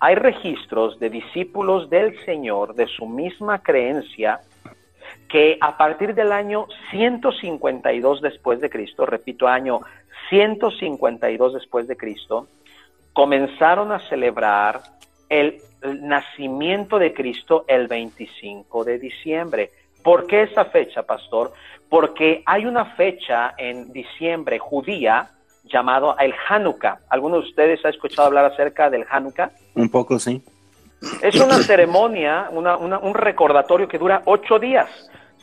Hay 0.00 0.14
registros 0.14 1.00
de 1.00 1.10
discípulos 1.10 1.90
del 1.90 2.18
Señor 2.24 2.74
de 2.74 2.86
su 2.86 3.06
misma 3.06 3.62
creencia 3.62 4.40
que 5.28 5.58
a 5.60 5.76
partir 5.76 6.14
del 6.14 6.32
año 6.32 6.66
152 6.90 8.22
después 8.22 8.60
de 8.60 8.70
Cristo, 8.70 9.06
repito, 9.06 9.48
año 9.48 9.80
152 10.30 11.54
después 11.54 11.88
de 11.88 11.96
Cristo, 11.96 12.48
comenzaron 13.22 13.90
a 13.90 13.98
celebrar 14.08 14.80
el, 15.28 15.60
el 15.82 16.06
nacimiento 16.06 17.00
de 17.00 17.12
Cristo 17.12 17.64
el 17.66 17.88
25 17.88 18.84
de 18.84 19.00
diciembre. 19.00 19.70
¿Por 20.04 20.28
qué 20.28 20.42
esa 20.42 20.66
fecha, 20.66 21.02
pastor? 21.02 21.50
Porque 21.90 22.44
hay 22.46 22.64
una 22.64 22.84
fecha 22.94 23.54
en 23.58 23.92
diciembre 23.92 24.60
judía 24.60 25.30
llamado 25.64 26.16
el 26.20 26.32
Hanukkah. 26.48 27.00
¿Alguno 27.10 27.40
de 27.40 27.48
ustedes 27.48 27.84
ha 27.84 27.88
escuchado 27.88 28.28
hablar 28.28 28.44
acerca 28.44 28.88
del 28.88 29.04
Hanukkah? 29.10 29.50
Un 29.74 29.88
poco, 29.90 30.20
sí. 30.20 30.40
Es 31.20 31.34
una 31.40 31.54
ceremonia, 31.64 32.46
una- 32.52 32.76
una- 32.76 33.00
un 33.00 33.14
recordatorio 33.14 33.88
que 33.88 33.98
dura 33.98 34.22
ocho 34.26 34.60
días. 34.60 34.88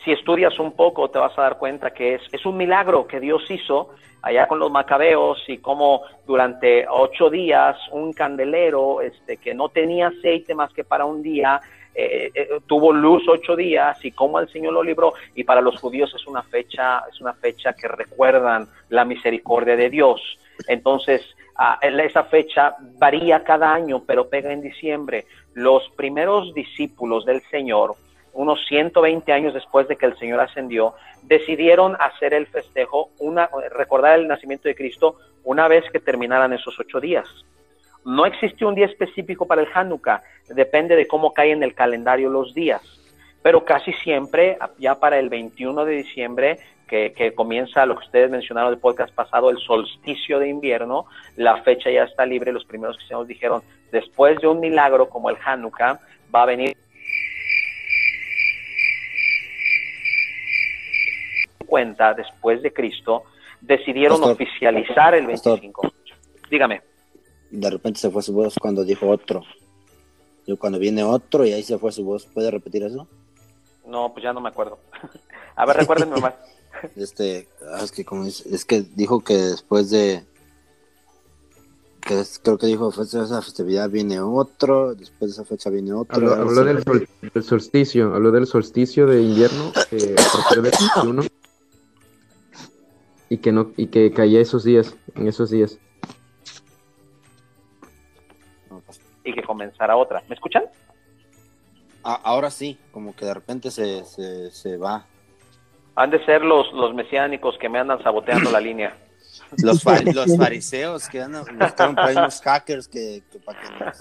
Si 0.06 0.12
estudias 0.12 0.60
un 0.60 0.74
poco 0.74 1.10
te 1.10 1.18
vas 1.18 1.36
a 1.38 1.42
dar 1.42 1.58
cuenta 1.58 1.90
que 1.90 2.20
es, 2.32 2.46
un 2.46 2.58
milagro 2.58 3.08
que 3.08 3.20
Dios 3.20 3.44
hizo 3.50 3.90
allá 4.22 4.48
con 4.48 4.60
los 4.60 4.72
macabeos 4.72 5.44
y 5.48 5.58
cómo 5.58 6.04
durante 6.28 6.86
ocho 6.88 7.32
días 7.32 7.76
un 7.92 8.14
candelero 8.14 9.02
este, 9.02 9.38
que 9.38 9.56
no 9.56 9.70
tenía 9.70 10.08
aceite 10.08 10.54
más 10.54 10.72
que 10.74 10.84
para 10.84 11.06
un 11.06 11.24
día, 11.24 11.60
eh, 11.96 12.32
eh, 12.36 12.50
tuvo 12.68 12.94
luz 12.94 13.24
ocho 13.28 13.56
días 13.56 13.98
y 14.06 14.12
cómo 14.12 14.40
el 14.40 14.48
Señor 14.50 14.74
lo 14.74 14.84
libró. 14.84 15.14
Y 15.34 15.44
para 15.44 15.60
los 15.60 15.80
judíos 15.80 16.14
es 16.14 16.28
una 16.28 16.44
fecha, 16.44 17.02
es 17.12 17.20
una 17.20 17.34
fecha 17.34 17.74
que 17.74 17.88
recuerdan 17.88 18.68
la 18.90 19.06
misericordia 19.06 19.76
de 19.76 19.90
Dios. 19.90 20.22
Entonces, 20.68 21.26
ah, 21.56 21.80
esa 21.82 22.26
fecha 22.26 22.76
varía 23.00 23.44
cada 23.44 23.74
año, 23.74 24.04
pero 24.06 24.30
pega 24.30 24.54
en 24.54 24.62
diciembre. 24.62 25.26
Los 25.56 25.90
primeros 25.96 26.54
discípulos 26.54 27.26
del 27.26 27.42
Señor, 27.50 27.96
unos 28.36 28.66
120 28.68 29.32
años 29.32 29.54
después 29.54 29.88
de 29.88 29.96
que 29.96 30.06
el 30.06 30.18
Señor 30.18 30.40
ascendió, 30.42 30.94
decidieron 31.24 31.96
hacer 32.00 32.34
el 32.34 32.48
festejo, 32.48 33.10
una, 33.20 33.50
recordar 33.72 34.20
el 34.20 34.28
nacimiento 34.28 34.68
de 34.68 34.76
Cristo 34.76 35.16
una 35.44 35.68
vez 35.68 35.84
que 35.92 36.00
terminaran 36.00 36.54
esos 36.54 36.78
ocho 36.80 37.00
días. 37.00 37.28
No 38.04 38.26
existe 38.26 38.66
un 38.66 38.76
día 38.76 38.86
específico 38.86 39.48
para 39.48 39.62
el 39.62 39.68
Hanukkah, 39.74 40.22
depende 40.50 40.96
de 40.96 41.08
cómo 41.08 41.34
caen 41.34 41.58
en 41.58 41.64
el 41.64 41.74
calendario 41.74 42.30
los 42.30 42.54
días. 42.54 42.82
Pero 43.42 43.64
casi 43.64 43.94
siempre, 43.94 44.58
ya 44.78 45.00
para 45.00 45.18
el 45.18 45.30
21 45.30 45.86
de 45.86 45.96
diciembre, 45.96 46.60
que, 46.88 47.14
que 47.14 47.34
comienza 47.34 47.86
lo 47.86 47.96
que 47.98 48.06
ustedes 48.06 48.30
mencionaron 48.30 48.72
del 48.72 48.80
podcast 48.80 49.14
pasado, 49.14 49.50
el 49.50 49.58
solsticio 49.58 50.40
de 50.40 50.50
invierno, 50.50 51.06
la 51.36 51.64
fecha 51.64 51.90
ya 51.90 52.04
está 52.04 52.26
libre. 52.26 52.52
Los 52.52 52.66
primeros 52.66 52.98
cristianos 52.98 53.28
dijeron, 53.28 53.62
después 53.92 54.40
de 54.40 54.48
un 54.48 54.60
milagro 54.60 55.10
como 55.10 55.30
el 55.30 55.38
Hanukkah, 55.44 56.00
va 56.34 56.44
a 56.44 56.46
venir 56.46 56.76
cuenta 61.76 62.14
después 62.14 62.62
de 62.64 62.72
Cristo, 62.72 63.24
decidieron 63.60 64.18
Pastor, 64.20 64.32
oficializar 64.36 65.14
el 65.14 65.26
pastor. 65.28 65.60
25. 65.60 65.92
Dígame. 66.50 66.82
De 67.52 67.70
repente 67.70 68.00
se 68.00 68.10
fue 68.10 68.22
su 68.24 68.32
voz 68.32 68.56
cuando 68.62 68.86
dijo 68.86 69.10
otro. 69.10 69.44
Yo 70.48 70.58
cuando 70.58 70.80
viene 70.80 71.04
otro 71.04 71.44
y 71.46 71.52
ahí 71.52 71.64
se 71.64 71.78
fue 71.78 71.92
su 71.92 72.06
voz, 72.06 72.26
¿puede 72.28 72.50
repetir 72.50 72.84
eso? 72.84 73.10
No, 73.86 74.14
pues 74.14 74.24
ya 74.24 74.32
no 74.32 74.40
me 74.40 74.48
acuerdo. 74.48 74.80
A 75.58 75.66
ver, 75.66 75.76
recuérdenme 75.76 76.16
más. 76.22 76.34
Este, 76.96 77.48
ah, 77.74 77.82
es 77.84 77.92
que 77.92 78.06
como 78.06 78.24
es, 78.26 78.46
es 78.46 78.64
que 78.64 78.82
dijo 78.96 79.22
que 79.22 79.34
después 79.36 79.90
de 79.90 80.24
que 82.02 82.20
es- 82.20 82.40
creo 82.44 82.58
que 82.58 82.68
dijo 82.68 82.88
después 82.88 83.12
de 83.12 83.24
esa 83.24 83.42
festividad 83.42 83.90
viene 83.90 84.20
otro, 84.22 84.94
después 84.94 85.32
de 85.32 85.34
esa 85.42 85.46
fecha 85.46 85.70
viene 85.70 85.94
otro. 85.94 86.16
Habló, 86.16 86.34
habló 86.34 86.64
del, 86.64 86.84
sol- 86.84 87.08
del 87.34 87.44
solsticio, 87.44 88.14
habló 88.14 88.32
del 88.32 88.46
solsticio 88.46 89.08
de 89.08 89.22
invierno 89.22 89.72
que 89.90 90.16
a 90.18 90.32
partir 90.38 90.62
del 90.62 90.72
21 91.04 91.24
y 93.30 93.38
que 93.38 93.52
no 93.52 93.72
y 93.78 93.88
que 93.88 94.12
caía 94.12 94.40
esos 94.42 94.64
días, 94.64 94.96
en 95.16 95.28
esos 95.28 95.50
días. 95.52 95.80
Y 99.24 99.34
que 99.34 99.42
comenzara 99.44 99.96
otra. 99.96 100.22
¿Me 100.28 100.36
escuchan? 100.36 100.64
Ah, 102.04 102.20
ahora 102.24 102.52
sí, 102.52 102.78
como 102.92 103.16
que 103.16 103.26
de 103.26 103.34
repente 103.34 103.72
se, 103.72 104.04
se, 104.06 104.52
se 104.52 104.78
va. 104.78 105.06
Han 105.96 106.12
de 106.12 106.24
ser 106.26 106.44
los, 106.44 106.72
los 106.74 106.94
mesiánicos 106.94 107.58
que 107.58 107.68
me 107.70 107.80
andan 107.80 108.04
saboteando 108.04 108.52
la 108.52 108.60
línea. 108.60 108.96
Los, 109.64 109.84
los 110.16 110.38
fariseos 110.38 111.10
que 111.10 111.22
andan, 111.22 111.46
buscaron 111.58 111.96
por 111.96 112.06
ahí 112.06 112.16
unos 112.16 112.40
hackers 112.42 112.88
que, 112.88 113.24
que 113.32 113.40
para 113.40 113.60
que, 113.62 113.70
nos- 113.86 113.98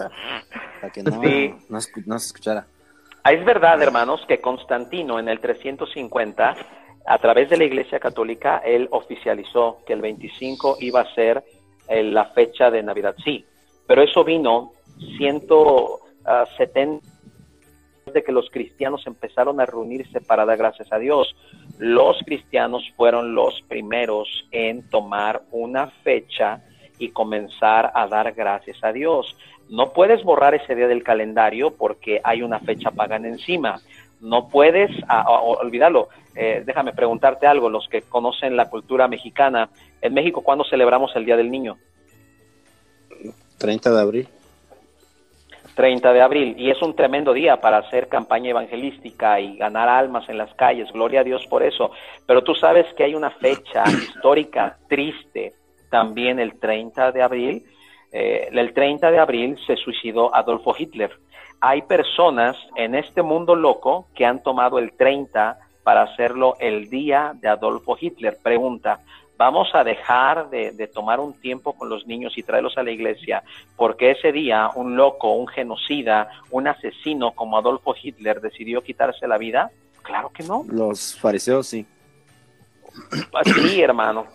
para 0.81 0.93
que 0.93 1.03
no, 1.03 1.21
Sí. 1.21 1.55
no, 1.69 1.77
escu- 1.79 2.03
no 2.05 2.19
se 2.19 2.27
escuchara. 2.27 2.67
Ah, 3.23 3.31
Es 3.31 3.43
verdad, 3.43 3.81
hermanos, 3.81 4.21
que 4.27 4.39
Constantino 4.39 5.17
en 5.17 5.27
el 5.27 5.39
350, 5.39 6.55
a 7.05 7.17
través 7.19 7.49
de 7.49 7.57
la 7.57 7.65
Iglesia 7.65 7.99
Católica, 7.99 8.61
él 8.65 8.87
oficializó 8.91 9.79
que 9.85 9.93
el 9.93 10.01
25 10.01 10.77
iba 10.79 11.01
a 11.01 11.13
ser 11.13 11.43
eh, 11.87 12.03
la 12.03 12.25
fecha 12.25 12.71
de 12.71 12.81
Navidad. 12.81 13.15
Sí, 13.23 13.45
pero 13.87 14.01
eso 14.01 14.23
vino 14.23 14.71
170 15.17 17.07
de 18.13 18.23
que 18.23 18.31
los 18.31 18.49
cristianos 18.49 19.05
empezaron 19.07 19.59
a 19.59 19.65
reunirse 19.65 20.21
para 20.21 20.45
dar 20.45 20.57
gracias 20.57 20.91
a 20.91 20.97
Dios. 20.97 21.35
Los 21.77 22.17
cristianos 22.25 22.83
fueron 22.95 23.35
los 23.35 23.61
primeros 23.67 24.47
en 24.51 24.87
tomar 24.89 25.43
una 25.51 25.87
fecha 26.03 26.63
y 26.97 27.09
comenzar 27.09 27.91
a 27.93 28.07
dar 28.07 28.33
gracias 28.33 28.77
a 28.83 28.93
Dios. 28.93 29.35
No 29.69 29.91
puedes 29.93 30.23
borrar 30.23 30.53
ese 30.55 30.75
día 30.75 30.87
del 30.87 31.03
calendario 31.03 31.75
porque 31.75 32.21
hay 32.23 32.41
una 32.41 32.59
fecha 32.59 32.91
pagana 32.91 33.27
encima. 33.27 33.79
No 34.25 34.49
puedes 34.49 34.91
ah, 35.07 35.29
olvidarlo. 35.29 36.09
Eh, 36.35 36.63
déjame 36.65 36.93
preguntarte 36.93 37.47
algo, 37.47 37.69
los 37.69 37.87
que 37.87 38.01
conocen 38.01 38.57
la 38.57 38.69
cultura 38.69 39.07
mexicana, 39.07 39.69
en 40.01 40.13
México, 40.13 40.41
¿cuándo 40.41 40.65
celebramos 40.65 41.15
el 41.15 41.25
Día 41.25 41.37
del 41.37 41.51
Niño? 41.51 41.77
30 43.57 43.93
de 43.93 44.01
abril. 44.01 44.27
30 45.75 46.13
de 46.13 46.21
abril 46.21 46.55
y 46.57 46.71
es 46.71 46.81
un 46.81 46.95
tremendo 46.95 47.33
día 47.33 47.59
para 47.59 47.79
hacer 47.79 48.07
campaña 48.07 48.51
evangelística 48.51 49.41
y 49.41 49.57
ganar 49.57 49.89
almas 49.89 50.27
en 50.29 50.37
las 50.37 50.53
calles, 50.53 50.89
gloria 50.93 51.19
a 51.19 51.23
Dios 51.25 51.45
por 51.49 51.63
eso, 51.63 51.91
pero 52.25 52.43
tú 52.43 52.55
sabes 52.55 52.85
que 52.95 53.03
hay 53.03 53.13
una 53.13 53.29
fecha 53.29 53.83
histórica 53.89 54.77
triste 54.87 55.51
también 55.89 56.39
el 56.39 56.57
30 56.59 57.11
de 57.11 57.21
abril, 57.21 57.65
Eh, 58.17 58.47
el 58.49 58.73
30 58.73 59.11
de 59.11 59.19
abril 59.19 59.57
se 59.67 59.75
suicidó 59.75 60.33
Adolfo 60.33 60.73
Hitler. 60.77 61.11
Hay 61.61 61.81
personas 61.83 62.55
en 62.75 62.95
este 62.95 63.21
mundo 63.21 63.55
loco 63.55 64.07
que 64.15 64.25
han 64.25 64.43
tomado 64.43 64.77
el 64.79 64.91
30 64.93 65.57
para 65.83 66.03
hacerlo 66.03 66.55
el 66.59 66.89
día 66.89 67.33
de 67.35 67.47
Adolfo 67.47 67.97
Hitler. 67.99 68.37
Pregunta, 68.41 68.99
vamos 69.37 69.69
a 69.73 69.83
dejar 69.83 70.49
de, 70.49 70.71
de 70.71 70.87
tomar 70.87 71.19
un 71.19 71.33
tiempo 71.33 71.73
con 71.73 71.89
los 71.89 72.05
niños 72.07 72.37
y 72.37 72.43
traerlos 72.43 72.77
a 72.77 72.83
la 72.83 72.91
iglesia, 72.91 73.43
porque 73.75 74.11
ese 74.11 74.31
día 74.31 74.69
un 74.75 74.95
loco, 74.95 75.33
un 75.33 75.47
genocida, 75.47 76.29
un 76.51 76.67
asesino 76.67 77.31
como 77.31 77.57
Adolfo 77.57 77.95
Hitler 78.01 78.41
decidió 78.41 78.81
quitarse 78.81 79.27
la 79.27 79.37
vida? 79.37 79.71
Claro 80.03 80.29
que 80.29 80.43
no. 80.43 80.63
Los 80.67 81.17
fariseos 81.19 81.67
sí. 81.67 81.85
Sí, 83.53 83.81
hermano. 83.81 84.27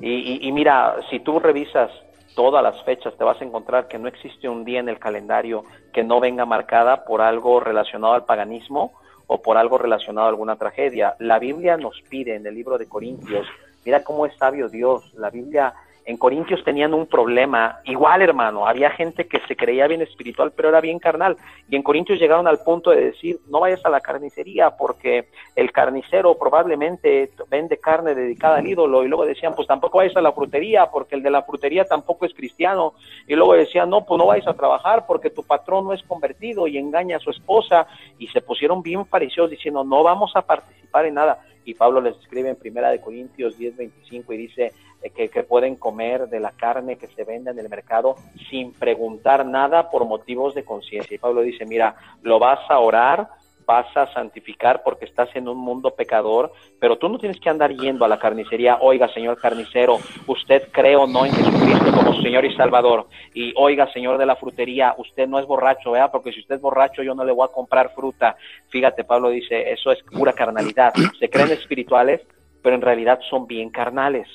Y, 0.00 0.10
y- 0.10 0.48
y 0.48 0.52
mira, 0.52 0.96
si 1.10 1.20
tú 1.20 1.38
revisas 1.38 1.90
todas 2.36 2.62
las 2.62 2.80
fechas, 2.84 3.16
te 3.16 3.24
vas 3.24 3.40
a 3.40 3.44
encontrar 3.44 3.88
que 3.88 3.98
no 3.98 4.06
existe 4.06 4.48
un 4.48 4.64
día 4.64 4.78
en 4.78 4.88
el 4.88 5.00
calendario 5.00 5.64
que 5.92 6.04
no 6.04 6.20
venga 6.20 6.44
marcada 6.44 7.04
por 7.04 7.22
algo 7.22 7.58
relacionado 7.58 8.12
al 8.12 8.26
paganismo 8.26 8.92
o 9.26 9.42
por 9.42 9.56
algo 9.56 9.78
relacionado 9.78 10.26
a 10.26 10.30
alguna 10.30 10.56
tragedia. 10.56 11.16
La 11.18 11.38
Biblia 11.40 11.76
nos 11.76 12.00
pide 12.08 12.36
en 12.36 12.46
el 12.46 12.54
libro 12.54 12.78
de 12.78 12.88
Corintios, 12.88 13.46
mira 13.84 14.04
cómo 14.04 14.26
es 14.26 14.36
sabio 14.36 14.68
Dios, 14.68 15.12
la 15.14 15.30
Biblia 15.30 15.74
en 16.06 16.16
Corintios 16.16 16.62
tenían 16.62 16.94
un 16.94 17.06
problema, 17.06 17.80
igual 17.84 18.22
hermano, 18.22 18.66
había 18.66 18.90
gente 18.90 19.26
que 19.26 19.40
se 19.48 19.56
creía 19.56 19.88
bien 19.88 20.02
espiritual, 20.02 20.52
pero 20.54 20.68
era 20.68 20.80
bien 20.80 21.00
carnal, 21.00 21.36
y 21.68 21.74
en 21.74 21.82
Corintios 21.82 22.20
llegaron 22.20 22.46
al 22.46 22.60
punto 22.60 22.90
de 22.90 23.06
decir, 23.06 23.40
no 23.48 23.58
vayas 23.60 23.84
a 23.84 23.90
la 23.90 24.00
carnicería 24.00 24.70
porque 24.70 25.28
el 25.56 25.72
carnicero 25.72 26.38
probablemente 26.38 27.30
vende 27.50 27.78
carne 27.78 28.14
dedicada 28.14 28.58
al 28.58 28.68
ídolo, 28.68 29.02
y 29.02 29.08
luego 29.08 29.26
decían, 29.26 29.54
pues 29.56 29.66
tampoco 29.66 29.98
vayas 29.98 30.16
a 30.16 30.20
la 30.20 30.30
frutería 30.30 30.86
porque 30.86 31.16
el 31.16 31.24
de 31.24 31.30
la 31.30 31.42
frutería 31.42 31.84
tampoco 31.84 32.24
es 32.24 32.32
cristiano, 32.34 32.94
y 33.26 33.34
luego 33.34 33.54
decían, 33.54 33.90
no, 33.90 34.06
pues 34.06 34.16
no 34.16 34.26
vayas 34.26 34.46
a 34.46 34.54
trabajar 34.54 35.06
porque 35.08 35.30
tu 35.30 35.42
patrón 35.42 35.86
no 35.86 35.92
es 35.92 36.04
convertido 36.04 36.68
y 36.68 36.78
engaña 36.78 37.16
a 37.16 37.20
su 37.20 37.30
esposa, 37.30 37.88
y 38.16 38.28
se 38.28 38.40
pusieron 38.40 38.80
bien 38.80 39.04
fariseos 39.06 39.50
diciendo, 39.50 39.82
no 39.82 40.04
vamos 40.04 40.30
a 40.36 40.42
participar 40.42 41.06
en 41.06 41.14
nada, 41.14 41.40
y 41.66 41.74
Pablo 41.74 42.00
les 42.00 42.16
escribe 42.16 42.48
en 42.48 42.56
Primera 42.56 42.90
de 42.90 43.00
Corintios 43.00 43.58
10:25 43.58 44.32
y 44.32 44.36
dice 44.36 44.72
eh, 45.02 45.10
que, 45.10 45.28
que 45.28 45.42
pueden 45.42 45.76
comer 45.76 46.28
de 46.28 46.40
la 46.40 46.52
carne 46.52 46.96
que 46.96 47.08
se 47.08 47.24
vende 47.24 47.50
en 47.50 47.58
el 47.58 47.68
mercado 47.68 48.14
sin 48.48 48.72
preguntar 48.72 49.44
nada 49.44 49.90
por 49.90 50.06
motivos 50.06 50.54
de 50.54 50.64
conciencia. 50.64 51.14
Y 51.14 51.18
Pablo 51.18 51.42
dice, 51.42 51.66
mira, 51.66 51.96
lo 52.22 52.38
vas 52.38 52.60
a 52.70 52.78
orar, 52.78 53.28
vas 53.66 53.94
a 53.96 54.12
santificar 54.12 54.82
porque 54.84 55.04
estás 55.04 55.28
en 55.34 55.48
un 55.48 55.58
mundo 55.58 55.90
pecador, 55.90 56.52
pero 56.78 56.96
tú 56.96 57.08
no 57.08 57.18
tienes 57.18 57.40
que 57.40 57.50
andar 57.50 57.72
yendo 57.72 58.04
a 58.04 58.08
la 58.08 58.18
carnicería, 58.18 58.78
oiga, 58.80 59.12
señor 59.12 59.38
carnicero, 59.38 59.98
usted 60.26 60.68
cree 60.70 60.96
o 60.96 61.06
no 61.06 61.26
en 61.26 61.32
Jesucristo 61.32 61.92
como 61.92 62.22
Señor 62.22 62.44
y 62.44 62.54
Salvador, 62.54 63.06
y 63.34 63.52
oiga, 63.56 63.92
señor 63.92 64.18
de 64.18 64.26
la 64.26 64.36
frutería, 64.36 64.94
usted 64.96 65.26
no 65.26 65.40
es 65.40 65.46
borracho, 65.46 65.90
¿verdad? 65.90 66.10
Porque 66.12 66.32
si 66.32 66.40
usted 66.40 66.54
es 66.54 66.60
borracho, 66.60 67.02
yo 67.02 67.14
no 67.14 67.24
le 67.24 67.32
voy 67.32 67.44
a 67.44 67.52
comprar 67.52 67.92
fruta. 67.92 68.36
Fíjate, 68.68 69.04
Pablo 69.04 69.30
dice, 69.30 69.72
eso 69.72 69.90
es 69.90 70.02
pura 70.04 70.32
carnalidad. 70.32 70.92
Se 71.18 71.28
creen 71.28 71.50
espirituales, 71.50 72.20
pero 72.62 72.76
en 72.76 72.82
realidad 72.82 73.18
son 73.28 73.46
bien 73.46 73.70
carnales. 73.70 74.28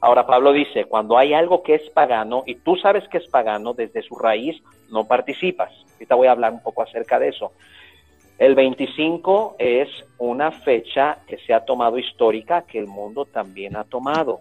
Ahora 0.00 0.26
Pablo 0.26 0.52
dice, 0.52 0.84
cuando 0.84 1.16
hay 1.16 1.32
algo 1.32 1.62
que 1.62 1.76
es 1.76 1.88
pagano 1.90 2.42
y 2.44 2.56
tú 2.56 2.76
sabes 2.76 3.08
que 3.08 3.18
es 3.18 3.26
pagano, 3.28 3.72
desde 3.72 4.02
su 4.02 4.16
raíz 4.16 4.62
no 4.90 5.06
participas. 5.06 5.72
Ahorita 5.94 6.14
voy 6.14 6.26
a 6.26 6.32
hablar 6.32 6.52
un 6.52 6.62
poco 6.62 6.82
acerca 6.82 7.18
de 7.18 7.28
eso. 7.28 7.52
El 8.38 8.54
25 8.54 9.56
es 9.58 9.88
una 10.18 10.50
fecha 10.50 11.18
que 11.26 11.38
se 11.38 11.54
ha 11.54 11.64
tomado 11.64 11.98
histórica, 11.98 12.62
que 12.62 12.78
el 12.78 12.86
mundo 12.86 13.26
también 13.26 13.76
ha 13.76 13.84
tomado. 13.84 14.40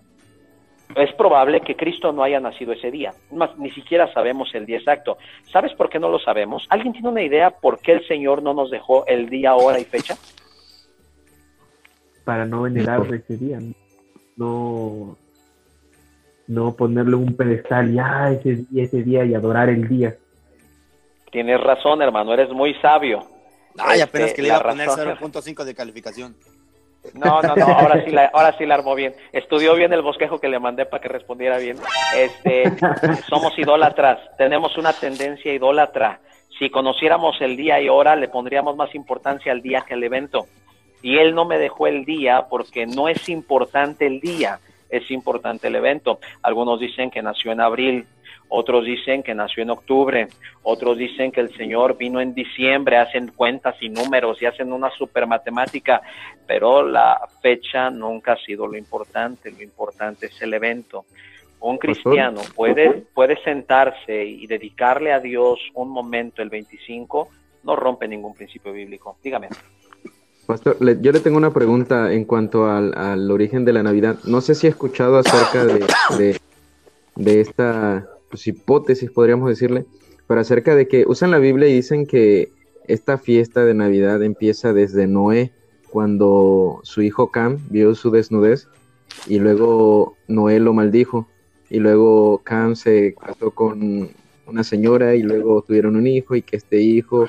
Es 0.96 1.14
probable 1.14 1.62
que 1.62 1.76
Cristo 1.76 2.12
no 2.12 2.24
haya 2.24 2.40
nacido 2.40 2.74
ese 2.74 2.92
día, 2.92 3.14
más, 3.32 3.58
ni 3.58 3.72
siquiera 3.72 4.12
sabemos 4.14 4.54
el 4.54 4.66
día 4.66 4.78
exacto. 4.78 5.18
¿Sabes 5.52 5.74
por 5.74 5.90
qué 5.90 6.00
no 6.00 6.10
lo 6.10 6.20
sabemos? 6.20 6.68
¿Alguien 6.70 6.94
tiene 6.94 7.10
una 7.10 7.24
idea 7.24 7.52
por 7.52 7.80
qué 7.80 7.94
el 7.94 8.08
Señor 8.08 8.44
no 8.44 8.54
nos 8.54 8.70
dejó 8.70 9.06
el 9.08 9.30
día, 9.30 9.56
hora 9.56 9.80
y 9.80 9.86
fecha? 9.86 10.16
Para 12.26 12.46
no 12.46 12.64
venerar 12.64 13.02
ese 13.14 13.38
día, 13.38 13.60
no, 14.38 15.18
no 16.48 16.76
ponerle 16.76 17.16
un 17.16 17.36
pedestal 17.36 17.94
ya 17.94 18.32
ese, 18.32 18.66
ese 18.76 19.04
día 19.04 19.26
y 19.26 19.34
adorar 19.34 19.70
el 19.70 19.88
día. 19.88 20.16
Tienes 21.32 21.60
razón, 21.60 22.02
hermano, 22.02 22.34
eres 22.34 22.50
muy 22.50 22.76
sabio. 22.76 23.33
Ay, 23.80 24.00
Este, 24.02 24.04
apenas 24.04 24.34
que 24.34 24.42
le 24.42 24.48
iba 24.50 24.58
a 24.58 24.64
poner 24.64 24.88
razón- 24.88 25.18
0.5 25.20 25.64
de 25.64 25.76
calificación. 25.76 26.36
No, 27.16 27.42
no, 27.42 27.56
no, 27.56 27.66
ahora 27.66 28.04
sí, 28.06 28.12
la, 28.12 28.28
ahora 28.34 28.58
sí 28.58 28.66
la 28.66 28.76
armó 28.76 28.96
bien. 28.96 29.14
Estudió 29.34 29.76
bien 29.76 29.92
el 29.92 30.02
bosquejo 30.02 30.40
que 30.40 30.48
le 30.48 30.58
mandé 30.60 30.86
para 30.86 31.02
que 31.02 31.10
respondiera 31.10 31.58
bien. 31.58 31.78
Este, 32.16 32.72
somos 33.30 33.58
idólatras, 33.60 34.20
tenemos 34.38 34.78
una 34.78 34.94
tendencia 34.94 35.54
idólatra. 35.54 36.22
Si 36.58 36.70
conociéramos 36.70 37.36
el 37.42 37.58
día 37.58 37.82
y 37.82 37.90
hora, 37.90 38.16
le 38.16 38.30
pondríamos 38.30 38.78
más 38.78 38.94
importancia 38.96 39.52
al 39.52 39.62
día 39.62 39.84
que 39.86 39.96
al 39.96 40.04
evento. 40.04 40.48
Y 41.02 41.18
él 41.18 41.36
no 41.36 41.44
me 41.44 41.58
dejó 41.58 41.88
el 41.88 42.06
día 42.06 42.46
porque 42.50 42.86
no 42.86 43.10
es 43.10 43.28
importante 43.28 44.06
el 44.08 44.22
día, 44.22 44.60
es 44.90 45.12
importante 45.12 45.68
el 45.68 45.76
evento. 45.76 46.20
Algunos 46.42 46.80
dicen 46.80 47.12
que 47.12 47.22
nació 47.22 47.52
en 47.52 47.60
abril, 47.60 48.08
otros 48.56 48.86
dicen 48.86 49.24
que 49.24 49.34
nació 49.34 49.64
en 49.64 49.72
octubre, 49.72 50.28
otros 50.62 50.96
dicen 50.98 51.32
que 51.32 51.42
el 51.42 51.52
Señor 51.56 51.98
vino 51.98 52.22
en 52.22 52.36
diciembre, 52.36 52.98
hacen 52.98 53.32
cuentas 53.36 53.76
y 53.82 53.90
números 53.90 54.40
y 54.42 54.46
hacen 54.46 54.72
una 54.72 54.92
super 54.92 55.26
matemática, 55.26 56.02
pero 56.46 56.84
la 56.88 57.20
fecha 57.42 57.90
nunca 57.90 58.34
ha 58.34 58.38
sido 58.38 58.68
lo 58.68 58.78
importante, 58.78 59.50
lo 59.52 59.64
importante 59.64 60.28
es 60.28 60.40
el 60.44 60.54
evento. 60.54 61.06
Un 61.62 61.78
cristiano 61.80 62.42
puede, 62.56 62.92
puede 63.14 63.42
sentarse 63.44 64.24
y 64.24 64.46
dedicarle 64.46 65.14
a 65.14 65.20
Dios 65.20 65.60
un 65.74 65.90
momento 65.90 66.44
el 66.44 66.50
25, 66.50 67.30
no 67.64 67.76
rompe 67.76 68.08
ningún 68.08 68.36
principio 68.36 68.72
bíblico. 68.72 69.18
Dígame. 69.24 69.48
Pastor, 70.46 70.76
le- 70.80 70.98
yo 71.02 71.12
le 71.12 71.22
tengo 71.22 71.38
una 71.38 71.52
pregunta 71.54 72.12
en 72.14 72.26
cuanto 72.26 72.70
al, 72.70 72.94
al 72.98 73.32
origen 73.32 73.66
de 73.66 73.74
la 73.74 73.82
Navidad. 73.82 74.18
No 74.26 74.42
sé 74.42 74.54
si 74.56 74.68
ha 74.68 74.70
escuchado 74.70 75.18
acerca 75.18 75.66
de, 75.66 75.86
de, 76.18 76.40
de 77.16 77.42
esta 77.42 78.06
pues, 78.34 78.48
hipótesis, 78.48 79.12
podríamos 79.12 79.48
decirle, 79.48 79.86
pero 80.28 80.42
acerca 80.42 80.76
de 80.76 80.88
que 80.88 81.06
usan 81.08 81.30
la 81.30 81.38
Biblia 81.38 81.68
y 81.70 81.74
dicen 81.76 82.08
que 82.08 82.52
esta 82.88 83.20
fiesta 83.20 83.64
de 83.64 83.76
Navidad 83.76 84.24
empieza 84.24 84.74
desde 84.74 85.06
Noé, 85.06 85.52
cuando 85.92 86.80
su 86.82 87.04
hijo 87.04 87.30
Cam 87.30 87.60
vio 87.70 87.94
su 87.94 88.10
desnudez 88.10 88.68
y 89.28 89.38
luego 89.38 90.18
Noé 90.28 90.60
lo 90.60 90.74
maldijo 90.74 91.28
y 91.70 91.78
luego 91.78 92.40
Cam 92.44 92.76
se 92.76 93.14
casó 93.14 93.52
con 93.52 94.10
una 94.48 94.64
señora 94.64 95.14
y 95.14 95.22
luego 95.22 95.62
tuvieron 95.62 95.96
un 95.96 96.08
hijo 96.08 96.34
y 96.36 96.42
que 96.42 96.58
este 96.58 96.82
hijo 96.82 97.28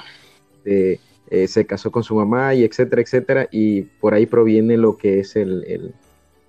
eh, 0.64 0.98
eh, 1.28 1.46
se 1.48 1.66
casó 1.66 1.90
con 1.90 2.02
su 2.02 2.14
mamá 2.14 2.54
y 2.54 2.64
etcétera, 2.64 3.02
etcétera, 3.02 3.48
y 3.52 3.82
por 3.82 4.14
ahí 4.14 4.24
proviene 4.24 4.78
lo 4.78 4.96
que 4.96 5.20
es 5.20 5.36
el, 5.36 5.64
el- 5.66 5.94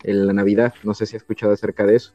la 0.03 0.31
Navidad. 0.33 0.73
No 0.83 0.93
sé 0.93 1.05
si 1.05 1.15
ha 1.15 1.17
escuchado 1.17 1.51
acerca 1.51 1.85
de 1.85 1.95
eso. 1.97 2.13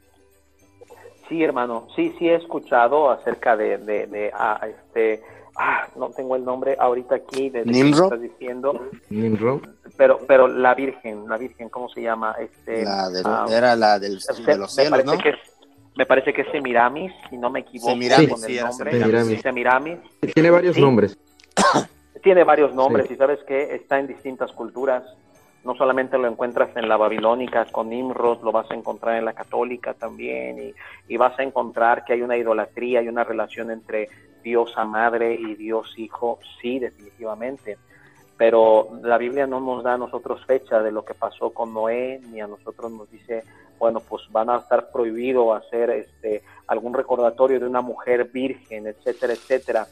Sí, 1.30 1.42
hermano, 1.42 1.86
sí, 1.96 2.12
sí 2.18 2.28
he 2.28 2.34
escuchado 2.34 3.08
acerca 3.10 3.56
de, 3.56 3.78
de, 3.78 4.06
de, 4.08 4.30
ah, 4.34 4.60
este, 4.68 5.22
ah, 5.56 5.86
no 5.96 6.10
tengo 6.10 6.34
el 6.36 6.44
nombre 6.44 6.76
ahorita 6.78 7.14
aquí 7.14 7.48
de, 7.50 7.64
¿Nimrod? 7.64 8.04
estás 8.12 8.20
diciendo, 8.20 8.88
Nimrod. 9.10 9.60
pero, 9.96 10.18
pero 10.26 10.48
la 10.48 10.74
Virgen, 10.74 11.26
la 11.28 11.38
Virgen, 11.38 11.68
¿cómo 11.68 11.88
se 11.88 12.02
llama? 12.02 12.34
Este, 12.38 12.84
La 12.84 13.08
de- 13.08 13.22
ah, 13.24 13.46
era 13.48 13.74
la 13.76 13.98
del, 13.98 14.18
de 14.18 14.56
los 14.58 14.76
me 14.76 14.82
cielos, 14.82 14.90
parece 14.90 15.06
¿no? 15.16 15.18
que 15.22 15.28
es, 15.30 15.36
me 15.96 16.04
parece 16.04 16.32
que 16.34 16.42
es 16.42 16.48
Semiramis, 16.50 17.12
si 17.30 17.36
no 17.38 17.48
me 17.48 17.60
equivoco 17.60 17.92
Semiramis, 17.92 18.28
con 18.30 18.38
sí, 18.40 18.58
el 18.58 18.64
nombre. 18.64 18.90
Semiramis. 18.90 19.40
Semiramis. 19.40 19.98
Tiene 20.34 20.50
varios 20.50 20.74
Sí. 20.74 20.82
nombres. 20.82 21.16
Tiene 22.22 22.44
varios 22.44 22.74
nombres 22.74 23.06
Sí. 23.08 23.14
y 23.14 23.16
sabes 23.16 23.38
que 23.46 23.74
está 23.76 23.98
en 23.98 24.06
distintas 24.08 24.52
culturas. 24.52 25.04
No 25.64 25.74
solamente 25.74 26.16
lo 26.16 26.26
encuentras 26.26 26.74
en 26.76 26.88
la 26.88 26.96
babilónica 26.96 27.66
con 27.66 27.90
Nimrod, 27.90 28.42
lo 28.42 28.52
vas 28.52 28.70
a 28.70 28.74
encontrar 28.74 29.16
en 29.16 29.26
la 29.26 29.34
católica 29.34 29.92
también 29.94 30.58
y, 30.58 30.74
y 31.12 31.16
vas 31.16 31.38
a 31.38 31.42
encontrar 31.42 32.04
que 32.04 32.14
hay 32.14 32.22
una 32.22 32.36
idolatría 32.36 33.02
y 33.02 33.08
una 33.08 33.24
relación 33.24 33.70
entre 33.70 34.08
Diosa 34.42 34.84
Madre 34.84 35.34
y 35.34 35.54
Dios 35.54 35.92
Hijo, 35.98 36.38
sí, 36.60 36.78
definitivamente. 36.78 37.78
Pero 38.36 38.88
la 39.02 39.18
Biblia 39.18 39.46
no 39.46 39.60
nos 39.60 39.84
da 39.84 39.94
a 39.94 39.98
nosotros 39.98 40.44
fecha 40.46 40.80
de 40.80 40.92
lo 40.92 41.04
que 41.04 41.12
pasó 41.12 41.50
con 41.50 41.74
Noé, 41.74 42.20
ni 42.30 42.40
a 42.40 42.46
nosotros 42.46 42.90
nos 42.90 43.10
dice, 43.10 43.44
bueno, 43.78 44.00
pues 44.00 44.22
van 44.30 44.48
a 44.48 44.56
estar 44.56 44.90
prohibido 44.90 45.52
hacer 45.52 45.90
este 45.90 46.42
algún 46.66 46.94
recordatorio 46.94 47.60
de 47.60 47.66
una 47.66 47.82
mujer 47.82 48.30
virgen, 48.32 48.86
etcétera, 48.86 49.34
etcétera 49.34 49.86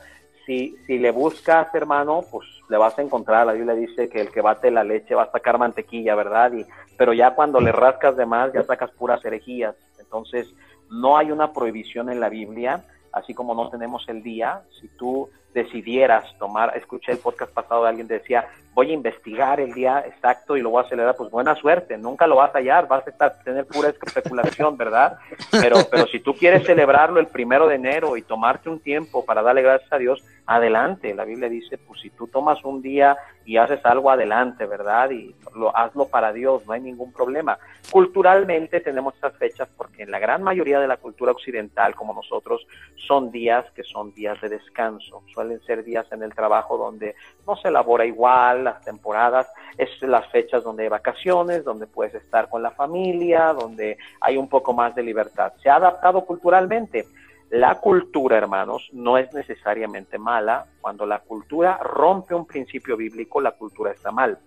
si, 0.49 0.79
si 0.87 0.99
le 0.99 1.11
buscas, 1.11 1.69
hermano, 1.75 2.25
pues 2.31 2.49
le 2.71 2.79
vas 2.79 2.99
a 2.99 3.03
encontrar. 3.03 3.47
La 3.47 3.53
Biblia 3.53 3.75
dice 3.75 4.09
que 4.09 4.23
el 4.23 4.31
que 4.31 4.41
bate 4.41 4.71
la 4.71 4.83
leche 4.83 5.15
va 5.15 5.25
a 5.25 5.31
sacar 5.31 5.59
mantequilla, 5.59 6.15
¿verdad? 6.15 6.51
Y, 6.55 6.65
pero 6.97 7.13
ya 7.13 7.35
cuando 7.35 7.61
le 7.61 7.71
rascas 7.71 8.17
de 8.17 8.25
más, 8.25 8.51
ya 8.55 8.65
sacas 8.65 8.91
puras 8.93 9.23
herejías. 9.27 9.77
Entonces, 10.01 10.49
no 10.91 11.19
hay 11.19 11.31
una 11.31 11.53
prohibición 11.53 12.09
en 12.09 12.19
la 12.19 12.31
Biblia, 12.31 12.83
así 13.13 13.35
como 13.35 13.55
no 13.55 13.69
tenemos 13.69 14.09
el 14.09 14.23
día. 14.23 14.63
Si 14.81 14.89
tú 14.89 15.29
decidieras 15.63 16.25
tomar, 16.39 16.77
escuché 16.77 17.13
el 17.13 17.19
podcast 17.19 17.53
pasado 17.53 17.83
de 17.83 17.89
alguien 17.91 18.09
que 18.09 18.15
decía, 18.15 18.49
voy 18.75 18.91
a 18.91 18.95
investigar 18.95 19.61
el 19.61 19.73
día 19.73 20.05
exacto 20.07 20.57
y 20.57 20.63
lo 20.63 20.71
voy 20.71 20.83
a 20.83 20.87
acelerar, 20.87 21.17
pues 21.17 21.31
buena 21.31 21.55
suerte, 21.57 21.99
nunca 21.99 22.27
lo 22.27 22.37
vas 22.37 22.55
a 22.55 22.59
hallar, 22.59 22.87
vas 22.87 23.07
a 23.07 23.11
estar, 23.11 23.39
tener 23.43 23.67
pura 23.67 23.89
especulación, 23.89 24.77
¿verdad? 24.77 25.19
Pero, 25.51 25.79
pero 25.91 26.07
si 26.07 26.21
tú 26.21 26.35
quieres 26.35 26.65
celebrarlo 26.65 27.19
el 27.19 27.27
primero 27.27 27.67
de 27.67 27.75
enero 27.75 28.17
y 28.17 28.23
tomarte 28.23 28.69
un 28.69 28.81
tiempo 28.81 29.25
para 29.25 29.43
darle 29.43 29.63
gracias 29.63 29.93
a 29.93 29.99
Dios, 29.99 30.23
adelante. 30.49 31.15
La 31.15 31.25
Biblia 31.25 31.49
dice, 31.49 31.77
pues 31.77 32.01
si 32.01 32.09
tú 32.11 32.27
tomas 32.27 32.65
un 32.65 32.81
día 32.81 33.17
y 33.45 33.59
haces 33.59 33.85
algo 33.85 34.11
adelante, 34.11 34.65
¿verdad? 34.65 35.11
Y 35.11 35.35
lo 35.55 35.77
hazlo 35.77 36.09
para 36.09 36.33
Dios, 36.33 36.67
no 36.67 36.73
hay 36.73 36.81
ningún 36.81 37.13
problema. 37.13 37.59
Culturalmente 37.91 38.81
tenemos 38.81 39.15
estas 39.15 39.37
fechas 39.37 39.69
porque 39.77 40.03
en 40.05 40.11
la 40.11 40.19
gran 40.19 40.43
mayoría 40.43 40.81
de 40.81 40.87
la 40.87 40.97
cultura 40.97 41.33
occidental, 41.33 41.95
como 41.95 42.15
nosotros, 42.15 42.67
son 43.07 43.31
días 43.31 43.65
que 43.73 43.85
son 43.85 44.15
días 44.15 44.41
de 44.41 44.49
descanso. 44.49 45.23
Suelen 45.35 45.48
ser 45.61 45.85
días 45.85 46.07
en 46.13 46.23
el 46.23 46.35
trabajo 46.35 46.77
donde 46.77 47.15
no 47.47 47.57
se 47.57 47.69
elabora 47.69 48.05
igual, 48.05 48.65
las 48.65 48.85
temporadas, 48.85 49.51
es 49.77 49.91
las 50.03 50.27
fechas 50.31 50.63
donde 50.63 50.85
hay 50.85 50.89
vacaciones, 50.89 51.65
donde 51.65 51.87
puedes 51.87 52.15
estar 52.15 52.49
con 52.49 52.63
la 52.63 52.71
familia, 52.71 53.53
donde 53.53 53.99
hay 54.21 54.37
un 54.37 54.49
poco 54.49 54.73
más 54.73 54.95
de 54.95 55.03
libertad. 55.03 55.53
Se 55.63 55.71
ha 55.71 55.77
adaptado 55.77 56.25
culturalmente. 56.25 57.07
La 57.51 57.77
cultura, 57.77 58.37
hermanos, 58.37 58.89
no 58.93 59.17
es 59.17 59.33
necesariamente 59.33 60.19
mala. 60.19 60.67
Cuando 60.81 61.07
la 61.07 61.21
cultura 61.21 61.79
rompe 61.79 62.35
un 62.35 62.47
principio 62.47 62.97
bíblico, 62.97 63.41
la 63.41 63.53
cultura 63.53 63.93
está 63.93 64.11
mal. 64.11 64.39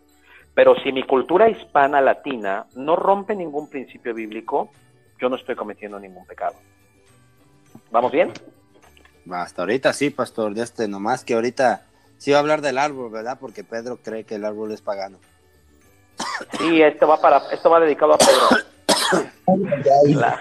Pero 0.54 0.76
si 0.76 0.91
mi 0.91 1.04
cultura 1.04 1.49
hispana 1.49 2.02
latina 2.02 2.68
no 2.76 2.95
rompe 2.95 3.36
ningún 3.36 3.70
principio 3.70 4.14
bíblico, 4.14 4.70
yo 5.20 5.30
no 5.30 5.36
estoy 5.36 5.56
cometiendo 5.56 5.99
ningún 5.99 6.26
pecado. 6.26 6.56
¿Vamos 7.89 8.12
bien? 8.12 8.32
Hasta 9.30 9.61
ahorita 9.61 9.93
sí, 9.93 10.09
pastor, 10.09 10.53
de 10.53 10.63
este, 10.63 10.88
nomás 10.88 11.24
que 11.24 11.34
ahorita 11.36 11.86
sí 12.17 12.32
va 12.32 12.38
a 12.38 12.39
hablar 12.41 12.61
del 12.61 12.78
árbol, 12.78 13.11
¿verdad? 13.11 13.38
Porque 13.39 13.63
Pedro 13.63 13.97
cree 14.01 14.24
que 14.24 14.36
el 14.36 14.45
árbol 14.45 14.72
es 14.72 14.82
pagano. 14.82 15.17
Sí, 16.59 16.82
esto 16.82 17.07
va 17.07 17.19
para, 17.19 17.38
esto 17.51 17.69
va 17.69 17.80
dedicado 17.80 18.13
a 18.13 18.17
Pedro. 18.17 18.47
La- 20.05 20.39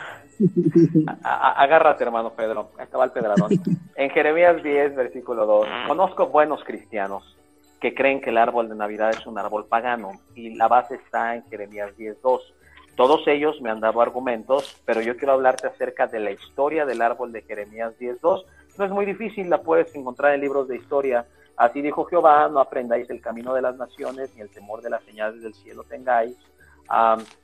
agárrate, 1.23 2.05
hermano 2.05 2.33
Pedro. 2.35 2.71
Acá 2.79 2.97
va 2.99 3.05
el 3.05 3.11
pedradón. 3.13 3.51
En 3.95 4.11
Jeremías 4.11 4.63
10, 4.63 4.95
versículo 4.97 5.47
2. 5.47 5.67
Conozco 5.89 6.29
buenos 6.29 6.65
cristianos 6.65 7.37
que 7.81 7.95
creen 7.95 8.21
que 8.21 8.31
el 8.31 8.39
árbol 8.39 8.69
de 8.69 8.75
Navidad 8.75 9.11
es 9.11 9.27
un 9.27 9.39
árbol 9.39 9.67
pagano 9.67 10.13
y 10.35 10.55
la 10.55 10.69
base 10.69 10.97
está 10.97 11.35
en 11.35 11.45
Jeremías 11.49 11.97
10, 11.97 12.21
2. 12.23 12.55
Todos 12.97 13.27
ellos 13.27 13.61
me 13.63 13.71
han 13.71 13.81
dado 13.81 14.03
argumentos, 14.03 14.77
pero 14.85 15.01
yo 15.01 15.17
quiero 15.17 15.33
hablarte 15.33 15.67
acerca 15.67 16.07
de 16.07 16.21
la 16.21 16.31
historia 16.31 16.85
del 16.85 17.01
árbol 17.01 17.33
de 17.33 17.43
Jeremías 17.43 17.97
10, 17.99 18.21
2. 18.21 18.45
No 18.79 18.85
es 18.85 18.91
muy 18.91 19.07
difícil, 19.07 19.51
la 19.51 19.63
puedes 19.63 19.95
encontrar 19.95 20.35
en 20.35 20.41
libros 20.41 20.69
de 20.69 20.77
historia. 20.77 21.27
Así 21.57 21.83
dijo 21.83 22.05
Jehová, 22.05 22.49
no 22.49 22.61
aprendáis 22.61 23.11
el 23.11 23.21
camino 23.21 23.53
de 23.53 23.63
las 23.63 23.77
naciones, 23.77 24.35
ni 24.35 24.41
el 24.41 24.49
temor 24.49 24.81
de 24.81 24.91
las 24.91 25.03
señales 25.05 25.43
del 25.43 25.55
cielo 25.55 25.85
tengáis, 25.85 26.37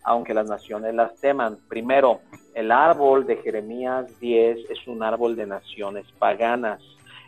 aunque 0.03 0.33
las 0.33 0.49
naciones 0.49 0.95
las 0.95 1.15
teman. 1.21 1.59
Primero, 1.69 2.21
el 2.55 2.73
árbol 2.73 3.27
de 3.27 3.37
Jeremías 3.37 4.19
10 4.19 4.71
es 4.71 4.89
un 4.89 5.03
árbol 5.03 5.37
de 5.37 5.47
naciones 5.47 6.07
paganas. 6.19 6.81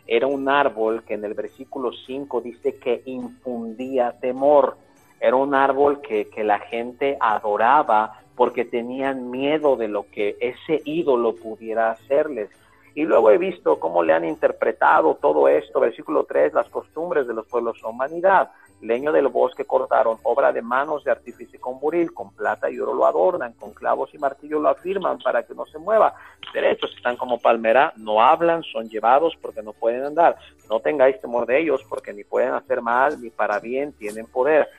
Era 0.07 0.25
un 0.25 0.49
árbol 0.49 1.03
que 1.03 1.13
en 1.13 1.23
el 1.23 1.35
versículo 1.35 1.91
5 1.91 2.41
dice 2.41 2.79
que 2.79 3.03
infundía 3.05 4.15
temor. 4.19 4.77
Era 5.19 5.35
un 5.35 5.53
árbol 5.53 6.01
que, 6.01 6.29
que 6.29 6.43
la 6.43 6.57
gente 6.57 7.17
adoraba 7.19 8.19
porque 8.35 8.65
tenían 8.65 9.29
miedo 9.29 9.75
de 9.75 9.89
lo 9.89 10.09
que 10.09 10.37
ese 10.39 10.81
ídolo 10.85 11.35
pudiera 11.35 11.91
hacerles. 11.91 12.49
Y 12.95 13.03
luego 13.03 13.31
he 13.31 13.37
visto 13.37 13.79
cómo 13.79 14.03
le 14.03 14.13
han 14.13 14.25
interpretado 14.25 15.15
todo 15.15 15.47
esto, 15.47 15.79
versículo 15.79 16.23
3, 16.23 16.53
las 16.53 16.69
costumbres 16.69 17.27
de 17.27 17.33
los 17.33 17.45
pueblos 17.47 17.77
son 17.79 17.97
vanidad. 17.97 18.51
Leño 18.81 19.11
del 19.11 19.27
bosque 19.27 19.65
cortaron, 19.65 20.17
obra 20.23 20.53
de 20.53 20.61
manos 20.61 21.03
de 21.03 21.11
artífice 21.11 21.59
con 21.59 21.79
buril, 21.79 22.13
con 22.13 22.31
plata 22.31 22.69
y 22.69 22.79
oro 22.79 22.93
lo 22.93 23.05
adornan, 23.05 23.53
con 23.53 23.73
clavos 23.73 24.13
y 24.13 24.17
martillo 24.17 24.59
lo 24.59 24.69
afirman 24.69 25.19
para 25.19 25.43
que 25.43 25.53
no 25.53 25.65
se 25.65 25.77
mueva. 25.77 26.13
Derechos 26.53 26.93
están 26.95 27.17
como 27.17 27.39
palmera, 27.39 27.91
no 27.97 28.21
hablan, 28.21 28.63
son 28.63 28.87
llevados 28.87 29.35
porque 29.41 29.61
no 29.61 29.73
pueden 29.73 30.05
andar. 30.05 30.37
No 30.69 30.79
tengáis 30.79 31.19
temor 31.19 31.45
de 31.45 31.59
ellos 31.59 31.85
porque 31.89 32.13
ni 32.13 32.23
pueden 32.23 32.53
hacer 32.53 32.81
mal 32.81 33.21
ni 33.21 33.29
para 33.29 33.59
bien 33.59 33.91
tienen 33.93 34.27
poder. 34.27 34.69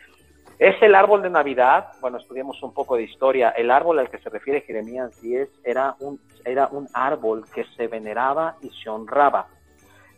Es 0.60 0.76
el 0.82 0.94
árbol 0.94 1.22
de 1.22 1.30
Navidad, 1.30 1.88
bueno, 2.02 2.18
estudiamos 2.18 2.62
un 2.62 2.74
poco 2.74 2.96
de 2.96 3.04
historia, 3.04 3.48
el 3.48 3.70
árbol 3.70 3.98
al 3.98 4.10
que 4.10 4.18
se 4.18 4.28
refiere 4.28 4.60
Jeremías 4.60 5.18
10 5.22 5.48
era 5.64 5.96
un, 6.00 6.20
era 6.44 6.68
un 6.70 6.86
árbol 6.92 7.46
que 7.50 7.64
se 7.78 7.86
veneraba 7.86 8.56
y 8.60 8.68
se 8.68 8.90
honraba. 8.90 9.46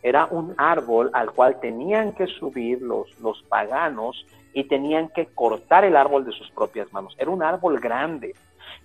Era 0.01 0.25
un 0.25 0.53
árbol 0.57 1.11
al 1.13 1.31
cual 1.31 1.61
tenían 1.61 2.11
que 2.11 2.27
subir 2.27 2.81
los, 2.81 3.17
los 3.21 3.41
paganos 3.43 4.25
y 4.51 4.65
tenían 4.65 5.07
que 5.15 5.27
cortar 5.27 5.85
el 5.85 5.95
árbol 5.95 6.25
de 6.25 6.33
sus 6.33 6.51
propias 6.51 6.91
manos. 6.91 7.15
Era 7.17 7.31
un 7.31 7.41
árbol 7.41 7.79
grande. 7.79 8.35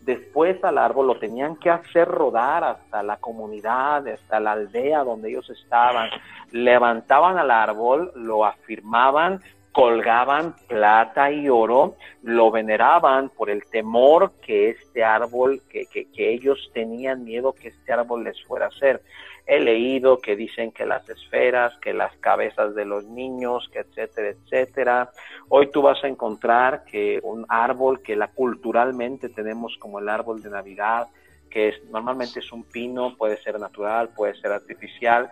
Después 0.02 0.62
al 0.62 0.78
árbol 0.78 1.08
lo 1.08 1.18
tenían 1.18 1.56
que 1.56 1.70
hacer 1.70 2.06
rodar 2.06 2.62
hasta 2.62 3.02
la 3.02 3.16
comunidad, 3.16 4.06
hasta 4.06 4.38
la 4.38 4.52
aldea 4.52 5.02
donde 5.02 5.30
ellos 5.30 5.50
estaban. 5.50 6.08
Levantaban 6.52 7.36
al 7.36 7.50
árbol, 7.50 8.12
lo 8.14 8.44
afirmaban, 8.44 9.40
colgaban 9.78 10.56
plata 10.66 11.30
y 11.30 11.48
oro, 11.48 11.94
lo 12.24 12.50
veneraban 12.50 13.28
por 13.28 13.48
el 13.48 13.62
temor 13.66 14.32
que 14.44 14.70
este 14.70 15.04
árbol, 15.04 15.62
que, 15.70 15.86
que, 15.86 16.10
que, 16.10 16.32
ellos 16.32 16.68
tenían 16.74 17.22
miedo 17.22 17.52
que 17.52 17.68
este 17.68 17.92
árbol 17.92 18.24
les 18.24 18.42
fuera 18.42 18.64
a 18.64 18.70
hacer. 18.70 19.02
He 19.46 19.60
leído 19.60 20.18
que 20.18 20.34
dicen 20.34 20.72
que 20.72 20.84
las 20.84 21.08
esferas, 21.08 21.78
que 21.78 21.94
las 21.94 22.12
cabezas 22.16 22.74
de 22.74 22.86
los 22.86 23.04
niños, 23.04 23.70
que 23.72 23.78
etcétera, 23.78 24.30
etcétera. 24.30 25.10
Hoy 25.48 25.70
tú 25.70 25.80
vas 25.82 26.02
a 26.02 26.08
encontrar 26.08 26.82
que 26.82 27.20
un 27.22 27.46
árbol 27.48 28.02
que 28.02 28.16
la 28.16 28.32
culturalmente 28.32 29.28
tenemos 29.28 29.76
como 29.78 30.00
el 30.00 30.08
árbol 30.08 30.42
de 30.42 30.50
Navidad, 30.50 31.06
que 31.48 31.68
es 31.68 31.84
normalmente 31.84 32.40
es 32.40 32.50
un 32.50 32.64
pino, 32.64 33.16
puede 33.16 33.40
ser 33.42 33.60
natural, 33.60 34.08
puede 34.08 34.34
ser 34.40 34.50
artificial, 34.50 35.30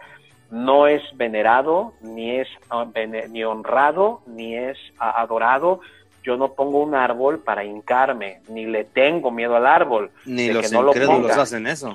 no 0.51 0.87
es 0.87 1.03
venerado, 1.15 1.95
ni 2.01 2.39
es 2.39 2.49
ni 3.31 3.45
honrado, 3.45 4.23
ni 4.27 4.57
es 4.57 4.79
adorado. 4.99 5.81
Yo 6.23 6.37
no 6.37 6.55
pongo 6.55 6.81
un 6.81 6.95
árbol 6.95 7.39
para 7.39 7.65
hincarme, 7.65 8.41
ni 8.49 8.67
le 8.67 8.85
tengo 8.85 9.31
miedo 9.31 9.57
al 9.57 9.67
árbol. 9.67 10.11
Ni 10.25 10.49
los 10.49 10.71
no 10.73 10.89
incrédulos 10.89 11.37
hacen 11.37 11.67
eso. 11.67 11.95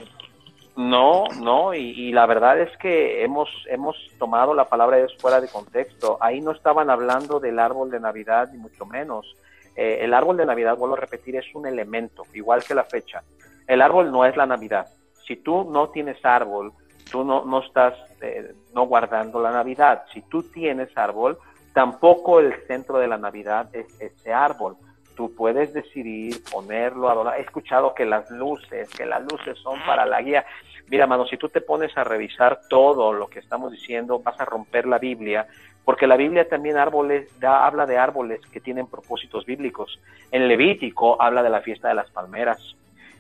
No, 0.77 1.25
no, 1.41 1.73
y, 1.73 1.91
y, 1.91 2.13
la 2.13 2.25
verdad 2.25 2.59
es 2.59 2.75
que 2.77 3.23
hemos, 3.23 3.49
hemos 3.67 3.95
tomado 4.17 4.53
la 4.53 4.69
palabra 4.69 4.95
de 4.95 5.03
Dios 5.03 5.17
fuera 5.19 5.41
de 5.41 5.49
contexto. 5.49 6.17
Ahí 6.21 6.39
no 6.39 6.51
estaban 6.51 6.89
hablando 6.89 7.41
del 7.41 7.59
árbol 7.59 7.91
de 7.91 7.99
Navidad, 7.99 8.49
ni 8.53 8.57
mucho 8.57 8.85
menos. 8.85 9.35
Eh, 9.75 9.99
el 10.01 10.13
árbol 10.13 10.37
de 10.37 10.45
Navidad, 10.45 10.77
vuelvo 10.77 10.95
a 10.95 10.99
repetir, 10.99 11.35
es 11.35 11.45
un 11.53 11.65
elemento, 11.65 12.23
igual 12.33 12.63
que 12.63 12.73
la 12.73 12.83
fecha. 12.83 13.23
El 13.67 13.81
árbol 13.81 14.11
no 14.11 14.25
es 14.25 14.35
la 14.35 14.45
Navidad. 14.45 14.87
Si 15.27 15.35
tú 15.35 15.69
no 15.69 15.89
tienes 15.89 16.23
árbol, 16.23 16.73
tú 17.11 17.23
no, 17.23 17.45
no 17.45 17.59
estás 17.59 17.93
eh, 18.21 18.53
no 18.73 18.85
guardando 18.85 19.41
la 19.41 19.51
Navidad. 19.51 20.03
Si 20.13 20.21
tú 20.21 20.43
tienes 20.43 20.95
árbol, 20.97 21.37
tampoco 21.73 22.39
el 22.39 22.53
centro 22.67 22.97
de 22.97 23.07
la 23.07 23.17
Navidad 23.17 23.69
es 23.73 23.85
ese 24.01 24.33
árbol. 24.33 24.77
Tú 25.15 25.35
puedes 25.35 25.73
decidir 25.73 26.41
ponerlo, 26.51 27.09
adorar. 27.09 27.37
He 27.37 27.41
escuchado 27.41 27.93
que 27.93 28.05
las 28.05 28.31
luces, 28.31 28.89
que 28.89 29.05
las 29.05 29.21
luces 29.23 29.57
son 29.59 29.79
para 29.85 30.05
la 30.05 30.21
guía. 30.21 30.45
Mira, 30.89 31.05
mano, 31.05 31.25
si 31.25 31.37
tú 31.37 31.49
te 31.49 31.61
pones 31.61 31.95
a 31.97 32.03
revisar 32.03 32.61
todo 32.69 33.13
lo 33.13 33.27
que 33.27 33.39
estamos 33.39 33.71
diciendo, 33.71 34.19
vas 34.19 34.39
a 34.39 34.45
romper 34.45 34.87
la 34.87 34.97
Biblia, 34.97 35.47
porque 35.85 36.07
la 36.07 36.17
Biblia 36.17 36.47
también 36.47 36.77
árboles, 36.77 37.27
da, 37.39 37.65
habla 37.65 37.85
de 37.85 37.97
árboles 37.97 38.41
que 38.51 38.59
tienen 38.59 38.87
propósitos 38.87 39.45
bíblicos. 39.45 39.99
En 40.31 40.47
Levítico 40.47 41.21
habla 41.21 41.43
de 41.43 41.49
la 41.49 41.61
fiesta 41.61 41.87
de 41.87 41.95
las 41.95 42.09
palmeras. 42.11 42.75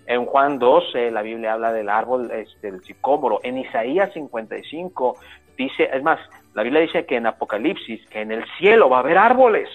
En 0.05 0.25
Juan 0.25 0.59
12 0.59 1.11
la 1.11 1.21
Biblia 1.21 1.53
habla 1.53 1.73
del 1.73 1.89
árbol 1.89 2.31
este, 2.31 2.71
del 2.71 2.81
sicómoro. 2.83 3.39
En 3.43 3.57
Isaías 3.57 4.11
55 4.13 5.17
dice, 5.57 5.89
es 5.93 6.03
más, 6.03 6.19
la 6.53 6.63
Biblia 6.63 6.81
dice 6.81 7.05
que 7.05 7.15
en 7.15 7.27
Apocalipsis, 7.27 8.05
que 8.07 8.21
en 8.21 8.31
el 8.31 8.45
cielo 8.57 8.89
va 8.89 8.97
a 8.97 8.99
haber 9.01 9.17
árboles. 9.17 9.69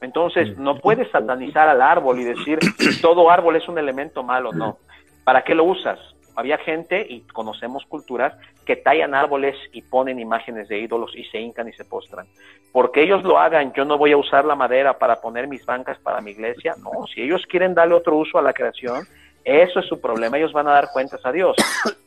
Entonces, 0.00 0.58
no 0.58 0.78
puedes 0.78 1.10
satanizar 1.10 1.68
al 1.68 1.80
árbol 1.80 2.20
y 2.20 2.24
decir 2.24 2.58
todo 3.00 3.30
árbol 3.30 3.56
es 3.56 3.68
un 3.68 3.78
elemento 3.78 4.22
malo, 4.22 4.52
no. 4.52 4.78
¿Para 5.24 5.42
qué 5.44 5.54
lo 5.54 5.64
usas? 5.64 5.98
Había 6.36 6.58
gente, 6.58 7.06
y 7.08 7.20
conocemos 7.20 7.86
culturas, 7.86 8.34
que 8.66 8.76
tallan 8.76 9.14
árboles 9.14 9.56
y 9.72 9.82
ponen 9.82 10.18
imágenes 10.18 10.68
de 10.68 10.78
ídolos 10.80 11.14
y 11.14 11.24
se 11.24 11.40
hincan 11.40 11.68
y 11.68 11.72
se 11.72 11.84
postran. 11.84 12.26
Porque 12.72 13.02
ellos 13.02 13.22
lo 13.22 13.38
hagan, 13.38 13.72
yo 13.72 13.84
no 13.84 13.96
voy 13.96 14.12
a 14.12 14.16
usar 14.16 14.44
la 14.44 14.56
madera 14.56 14.98
para 14.98 15.20
poner 15.20 15.46
mis 15.46 15.64
bancas 15.64 15.96
para 16.00 16.20
mi 16.20 16.32
iglesia. 16.32 16.74
No, 16.82 17.06
si 17.06 17.22
ellos 17.22 17.42
quieren 17.48 17.74
darle 17.74 17.94
otro 17.94 18.16
uso 18.16 18.36
a 18.36 18.42
la 18.42 18.52
creación, 18.52 19.06
eso 19.44 19.80
es 19.80 19.86
su 19.86 20.00
problema, 20.00 20.38
ellos 20.38 20.52
van 20.52 20.68
a 20.68 20.72
dar 20.72 20.88
cuentas 20.92 21.20
a 21.24 21.32
Dios. 21.32 21.56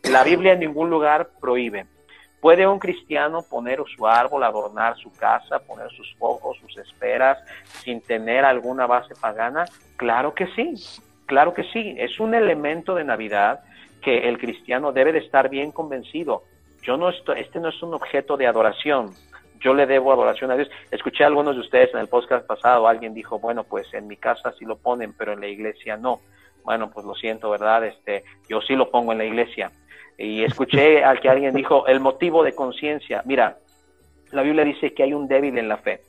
La 0.10 0.24
Biblia 0.24 0.54
en 0.54 0.60
ningún 0.60 0.90
lugar 0.90 1.30
prohíbe. 1.40 1.86
¿Puede 2.40 2.68
un 2.68 2.80
cristiano 2.80 3.44
poner 3.50 3.82
su 3.96 4.08
árbol, 4.08 4.44
adornar 4.44 4.96
su 4.98 5.12
casa, 5.12 5.60
poner 5.60 5.90
sus 5.92 6.16
focos, 6.18 6.58
sus 6.60 6.78
esperas, 6.78 7.40
sin 7.84 8.02
tener 8.02 8.46
alguna 8.46 8.86
base 8.86 9.16
pagana? 9.20 9.66
Claro 9.96 10.34
que 10.34 10.48
sí, 10.56 10.76
claro 11.26 11.54
que 11.54 11.64
sí. 11.66 11.96
Es 11.98 12.20
un 12.20 12.36
elemento 12.36 12.94
de 12.96 13.04
Navidad 13.04 13.62
que 14.02 14.30
el 14.30 14.38
cristiano 14.38 14.92
debe 14.92 15.12
de 15.12 15.20
estar 15.20 15.50
bien 15.50 15.72
convencido. 15.72 16.44
Yo 16.84 16.96
no 16.96 17.10
estoy, 17.10 17.42
este 17.42 17.60
no 17.60 17.70
es 17.70 17.82
un 17.82 17.94
objeto 17.94 18.38
de 18.38 18.48
adoración. 18.48 19.12
Yo 19.60 19.74
le 19.74 19.88
debo 19.88 20.14
adoración 20.14 20.52
a 20.52 20.56
Dios. 20.56 20.70
Escuché 20.92 21.24
a 21.24 21.28
algunos 21.28 21.56
de 21.56 21.62
ustedes 21.62 21.94
en 21.94 22.00
el 22.00 22.08
podcast 22.08 22.46
pasado, 22.46 22.88
alguien 22.88 23.14
dijo, 23.14 23.40
bueno, 23.40 23.64
pues 23.64 23.92
en 23.94 24.08
mi 24.08 24.16
casa 24.16 24.54
sí 24.58 24.66
lo 24.66 24.78
ponen, 24.78 25.14
pero 25.14 25.34
en 25.34 25.42
la 25.42 25.48
iglesia 25.48 25.98
no. 25.98 26.22
Bueno, 26.68 26.92
pues 26.92 27.06
lo 27.06 27.16
siento, 27.16 27.50
¿verdad? 27.50 27.86
Este, 27.86 28.26
yo 28.50 28.60
sí 28.60 28.76
lo 28.76 28.92
pongo 28.92 29.14
en 29.14 29.20
la 29.20 29.24
iglesia. 29.24 29.72
Y 30.18 30.44
escuché 30.44 31.02
al 31.02 31.22
que 31.22 31.30
alguien 31.30 31.56
dijo 31.56 31.88
el 31.88 32.02
motivo 32.02 32.44
de 32.44 32.54
conciencia. 32.54 33.22
Mira, 33.24 33.60
la 34.34 34.42
Biblia 34.42 34.66
dice 34.66 34.94
que 34.94 35.04
hay 35.04 35.14
un 35.14 35.30
débil 35.30 35.58
en 35.58 35.70
la 35.70 35.78
fe. 35.78 36.02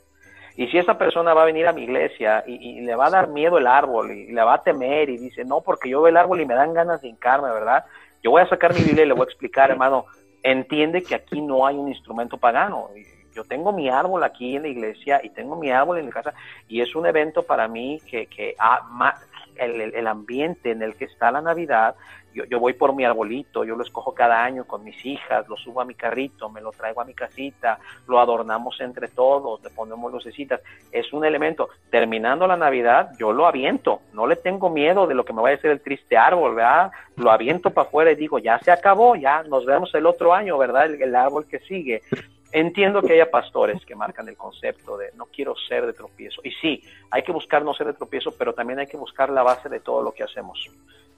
Y 0.57 0.67
si 0.67 0.77
esa 0.77 0.97
persona 0.97 1.33
va 1.33 1.43
a 1.43 1.45
venir 1.45 1.65
a 1.65 1.71
mi 1.71 1.83
iglesia 1.83 2.43
y, 2.45 2.81
le 2.81 2.93
va 2.93 3.07
a 3.07 3.09
dar 3.09 3.29
miedo 3.29 3.57
el 3.57 3.67
árbol 3.67 4.11
y 4.11 4.33
le 4.33 4.43
va 4.43 4.55
a 4.55 4.61
temer 4.61 5.09
y 5.09 5.17
dice, 5.17 5.45
no, 5.45 5.61
porque 5.61 5.87
yo 5.87 6.01
veo 6.01 6.09
el 6.09 6.17
árbol 6.17 6.41
y 6.41 6.45
me 6.45 6.55
dan 6.55 6.73
ganas 6.73 7.01
de 7.01 7.07
hincarme, 7.07 7.49
¿verdad? 7.51 7.85
Yo 8.21 8.31
voy 8.31 8.41
a 8.41 8.49
sacar 8.49 8.73
mi 8.73 8.81
Biblia 8.81 9.05
y 9.05 9.07
le 9.07 9.13
voy 9.13 9.21
a 9.21 9.29
explicar, 9.29 9.71
hermano, 9.71 10.07
entiende 10.43 11.03
que 11.03 11.15
aquí 11.15 11.39
no 11.39 11.65
hay 11.65 11.77
un 11.77 11.87
instrumento 11.87 12.37
pagano. 12.37 12.89
Yo 13.33 13.43
tengo 13.43 13.71
mi 13.71 13.89
árbol 13.89 14.23
aquí 14.23 14.55
en 14.55 14.63
la 14.63 14.67
iglesia 14.67 15.21
y 15.23 15.29
tengo 15.29 15.55
mi 15.55 15.71
árbol 15.71 15.99
en 15.99 16.05
la 16.05 16.11
casa 16.11 16.33
y 16.67 16.81
es 16.81 16.95
un 16.95 17.05
evento 17.05 17.43
para 17.43 17.67
mí 17.67 18.01
que, 18.09 18.27
que 18.27 18.55
ah, 18.59 19.15
el, 19.55 19.81
el, 19.93 20.07
ambiente 20.07 20.71
en 20.71 20.81
el 20.81 20.95
que 20.95 21.05
está 21.05 21.31
la 21.31 21.41
Navidad 21.41 21.95
yo, 22.33 22.45
yo, 22.45 22.59
voy 22.59 22.73
por 22.73 22.93
mi 22.93 23.03
arbolito, 23.05 23.63
yo 23.63 23.75
lo 23.75 23.83
escojo 23.83 24.13
cada 24.13 24.43
año 24.43 24.65
con 24.65 24.83
mis 24.83 25.03
hijas, 25.05 25.47
lo 25.47 25.57
subo 25.57 25.81
a 25.81 25.85
mi 25.85 25.95
carrito, 25.95 26.49
me 26.49 26.61
lo 26.61 26.71
traigo 26.71 27.01
a 27.01 27.05
mi 27.05 27.13
casita, 27.13 27.79
lo 28.07 28.19
adornamos 28.19 28.79
entre 28.81 29.07
todos, 29.07 29.61
le 29.63 29.69
ponemos 29.71 30.11
lucecitas. 30.11 30.61
Es 30.91 31.11
un 31.11 31.25
elemento. 31.25 31.69
Terminando 31.89 32.45
la 32.45 32.55
Navidad, 32.55 33.11
yo 33.17 33.33
lo 33.33 33.47
aviento. 33.47 34.01
No 34.13 34.27
le 34.27 34.35
tengo 34.35 34.69
miedo 34.69 35.07
de 35.07 35.15
lo 35.15 35.25
que 35.25 35.33
me 35.33 35.41
vaya 35.41 35.55
a 35.55 35.57
hacer 35.57 35.71
el 35.71 35.81
triste 35.81 36.17
árbol, 36.17 36.55
¿verdad? 36.55 36.91
Lo 37.15 37.31
aviento 37.31 37.71
para 37.71 37.87
afuera 37.87 38.11
y 38.11 38.15
digo, 38.15 38.37
ya 38.37 38.59
se 38.59 38.71
acabó, 38.71 39.15
ya 39.15 39.43
nos 39.43 39.65
vemos 39.65 39.93
el 39.95 40.05
otro 40.05 40.33
año, 40.33 40.57
¿verdad? 40.57 40.85
El, 40.85 41.01
el 41.01 41.15
árbol 41.15 41.47
que 41.47 41.59
sigue. 41.59 42.03
Entiendo 42.51 43.01
que 43.01 43.13
haya 43.13 43.29
pastores 43.29 43.85
que 43.85 43.95
marcan 43.95 44.27
el 44.27 44.35
concepto 44.35 44.97
de 44.97 45.11
no 45.15 45.25
quiero 45.25 45.55
ser 45.67 45.85
de 45.85 45.93
tropiezo. 45.93 46.41
Y 46.43 46.51
sí, 46.51 46.83
hay 47.11 47.23
que 47.23 47.31
buscar 47.31 47.63
no 47.63 47.73
ser 47.73 47.87
de 47.87 47.93
tropiezo, 47.93 48.31
pero 48.37 48.53
también 48.53 48.79
hay 48.79 48.87
que 48.87 48.97
buscar 48.97 49.29
la 49.29 49.43
base 49.43 49.69
de 49.69 49.79
todo 49.79 50.01
lo 50.01 50.11
que 50.11 50.23
hacemos 50.23 50.59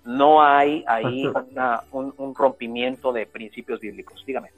no 0.06 0.42
hay 0.42 0.84
ahí 0.88 1.28
una, 1.28 1.84
un, 1.92 2.14
un, 2.18 2.34
rompimiento 2.34 3.14
de 3.14 3.26
principios 3.26 3.80
bíblicos. 3.80 4.24
Dígame. 4.26 4.50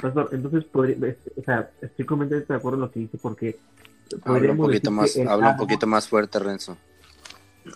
Pastor, 0.00 0.28
entonces, 0.32 0.64
podría, 0.64 1.16
o 1.36 1.42
sea, 1.42 1.70
estoy 1.80 2.04
completamente 2.04 2.52
de 2.52 2.58
acuerdo 2.58 2.76
en 2.76 2.80
lo 2.82 2.90
que 2.90 3.00
dice 3.00 3.18
porque... 3.20 3.56
Habla 4.24 4.52
un 4.52 4.58
poquito, 4.58 4.90
más, 4.90 5.16
habla 5.16 5.50
un 5.50 5.56
poquito 5.56 5.86
más 5.86 6.08
fuerte, 6.08 6.38
Renzo. 6.38 6.76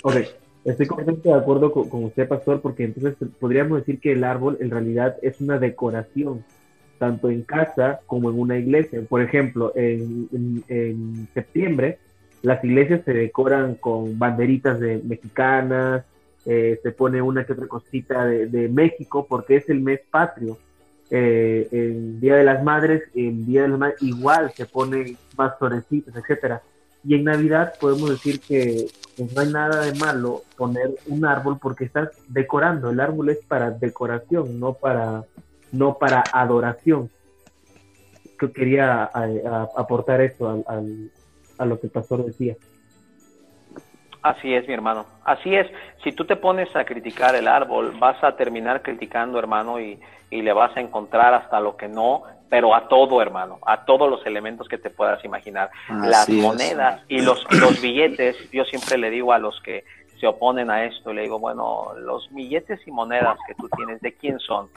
Ok, 0.03 0.16
estoy 0.64 0.86
completamente 0.86 1.28
de 1.28 1.34
acuerdo 1.34 1.72
con, 1.72 1.88
con, 1.88 2.05
usted, 2.05 2.28
Pastor, 2.28 2.61
porque 2.61 2.84
entonces 2.84 3.16
podríamos 3.41 3.78
decir 3.78 3.99
que 4.01 4.12
el 4.12 4.22
árbol 4.22 4.57
en 4.61 4.70
realidad 4.70 5.16
es 5.22 5.41
una 5.41 5.59
decoración, 5.59 6.45
tanto 7.01 7.30
en 7.30 7.42
casa 7.42 7.98
como 8.07 8.30
en 8.30 8.38
una 8.38 8.57
iglesia. 8.57 9.01
Por 9.09 9.22
ejemplo, 9.22 9.72
en, 9.74 10.28
en, 10.32 10.64
en 10.68 11.28
septiembre 11.34 11.98
las 12.42 12.64
iglesias 12.64 13.03
se 13.05 13.12
decoran 13.12 13.74
con 13.74 14.18
banderitas 14.18 14.80
de 14.80 15.03
mexicanas, 15.05 16.05
eh, 16.46 16.80
se 16.82 16.92
pone 16.92 17.20
una 17.20 17.44
que 17.44 17.53
otra 17.53 17.66
cosita 17.66 18.24
de, 18.24 18.46
de, 18.46 18.68
México 18.68 19.26
porque 19.28 19.57
es 19.57 19.68
el 19.68 19.80
mes 19.80 20.01
patrio. 20.11 20.59
Eh, 21.11 21.68
en 21.72 22.20
Día 22.20 22.36
de 22.36 22.44
las 22.44 22.62
Madres, 22.62 23.03
en 23.14 23.44
Día 23.44 23.62
de 23.62 23.68
las 23.68 23.78
Madres 23.78 24.03
igual 24.03 24.53
se 24.53 24.64
pone 24.64 25.16
más 25.36 25.59
florecitas, 25.59 26.14
etcétera. 26.16 26.62
Y 27.05 27.14
en 27.14 27.24
Navidad 27.24 27.74
podemos 27.80 28.11
decir 28.11 28.40
que 28.40 28.86
pues, 29.16 29.34
no 29.34 29.40
hay 29.40 29.53
nada 29.53 29.84
de 29.84 29.98
malo 29.98 30.42
poner 30.57 30.90
un 31.09 31.24
árbol 31.26 31.59
porque 31.61 31.84
estás 31.84 32.11
decorando. 32.28 32.90
El 32.90 33.01
árbol 33.01 33.30
es 33.30 33.38
para 33.46 33.70
decoración, 33.70 34.59
no 34.61 34.74
para, 34.74 35.24
no 35.73 35.95
para 35.99 36.23
adoración. 36.33 37.11
Que 38.39 38.51
quería 38.53 39.05
a- 39.12 39.68
aportar 39.77 40.21
esto 40.21 40.49
al, 40.49 40.64
al- 40.66 41.11
a 41.59 41.64
lo 41.66 41.79
que 41.79 41.87
el 41.89 41.93
pastor 41.93 42.25
decía. 42.25 42.57
Así 44.23 44.53
es, 44.55 44.66
mi 44.68 44.75
hermano. 44.75 45.07
Así 45.25 45.55
es. 45.55 45.66
Si 46.05 46.12
tú 46.12 46.25
te 46.27 46.37
pones 46.37 46.75
a 46.77 46.85
criticar 46.85 47.35
el 47.35 47.49
árbol, 47.49 47.95
vas 47.99 48.23
a 48.23 48.37
terminar 48.37 48.83
criticando, 48.83 49.39
hermano, 49.39 49.81
y, 49.81 49.99
y 50.31 50.43
le 50.43 50.53
vas 50.53 50.77
a 50.77 50.81
encontrar 50.81 51.33
hasta 51.33 51.59
lo 51.61 51.77
que 51.77 51.89
no, 51.89 52.23
pero 52.51 52.75
a 52.75 52.87
todo, 52.89 53.23
hermano, 53.23 53.59
a 53.64 53.85
todos 53.87 54.11
los 54.11 54.25
elementos 54.27 54.68
que 54.68 54.77
te 54.77 54.91
puedas 54.91 55.25
imaginar. 55.25 55.71
Las 55.89 56.29
es. 56.29 56.35
monedas 56.37 57.03
y 57.09 57.21
los, 57.23 57.47
y 57.51 57.57
los 57.57 57.81
billetes, 57.81 58.37
yo 58.51 58.64
siempre 58.64 58.99
le 58.99 59.09
digo 59.11 59.33
a 59.33 59.39
los 59.39 59.59
que 59.62 59.85
se 60.18 60.27
oponen 60.27 60.71
a 60.71 60.85
esto, 60.85 61.14
le 61.14 61.23
digo, 61.23 61.39
bueno, 61.39 61.95
los 61.99 62.29
billetes 62.35 62.87
y 62.87 62.91
monedas 62.91 63.39
que 63.47 63.55
tú 63.55 63.71
tienes, 63.75 64.03
¿de 64.03 64.12
quién 64.12 64.39
son? 64.39 64.68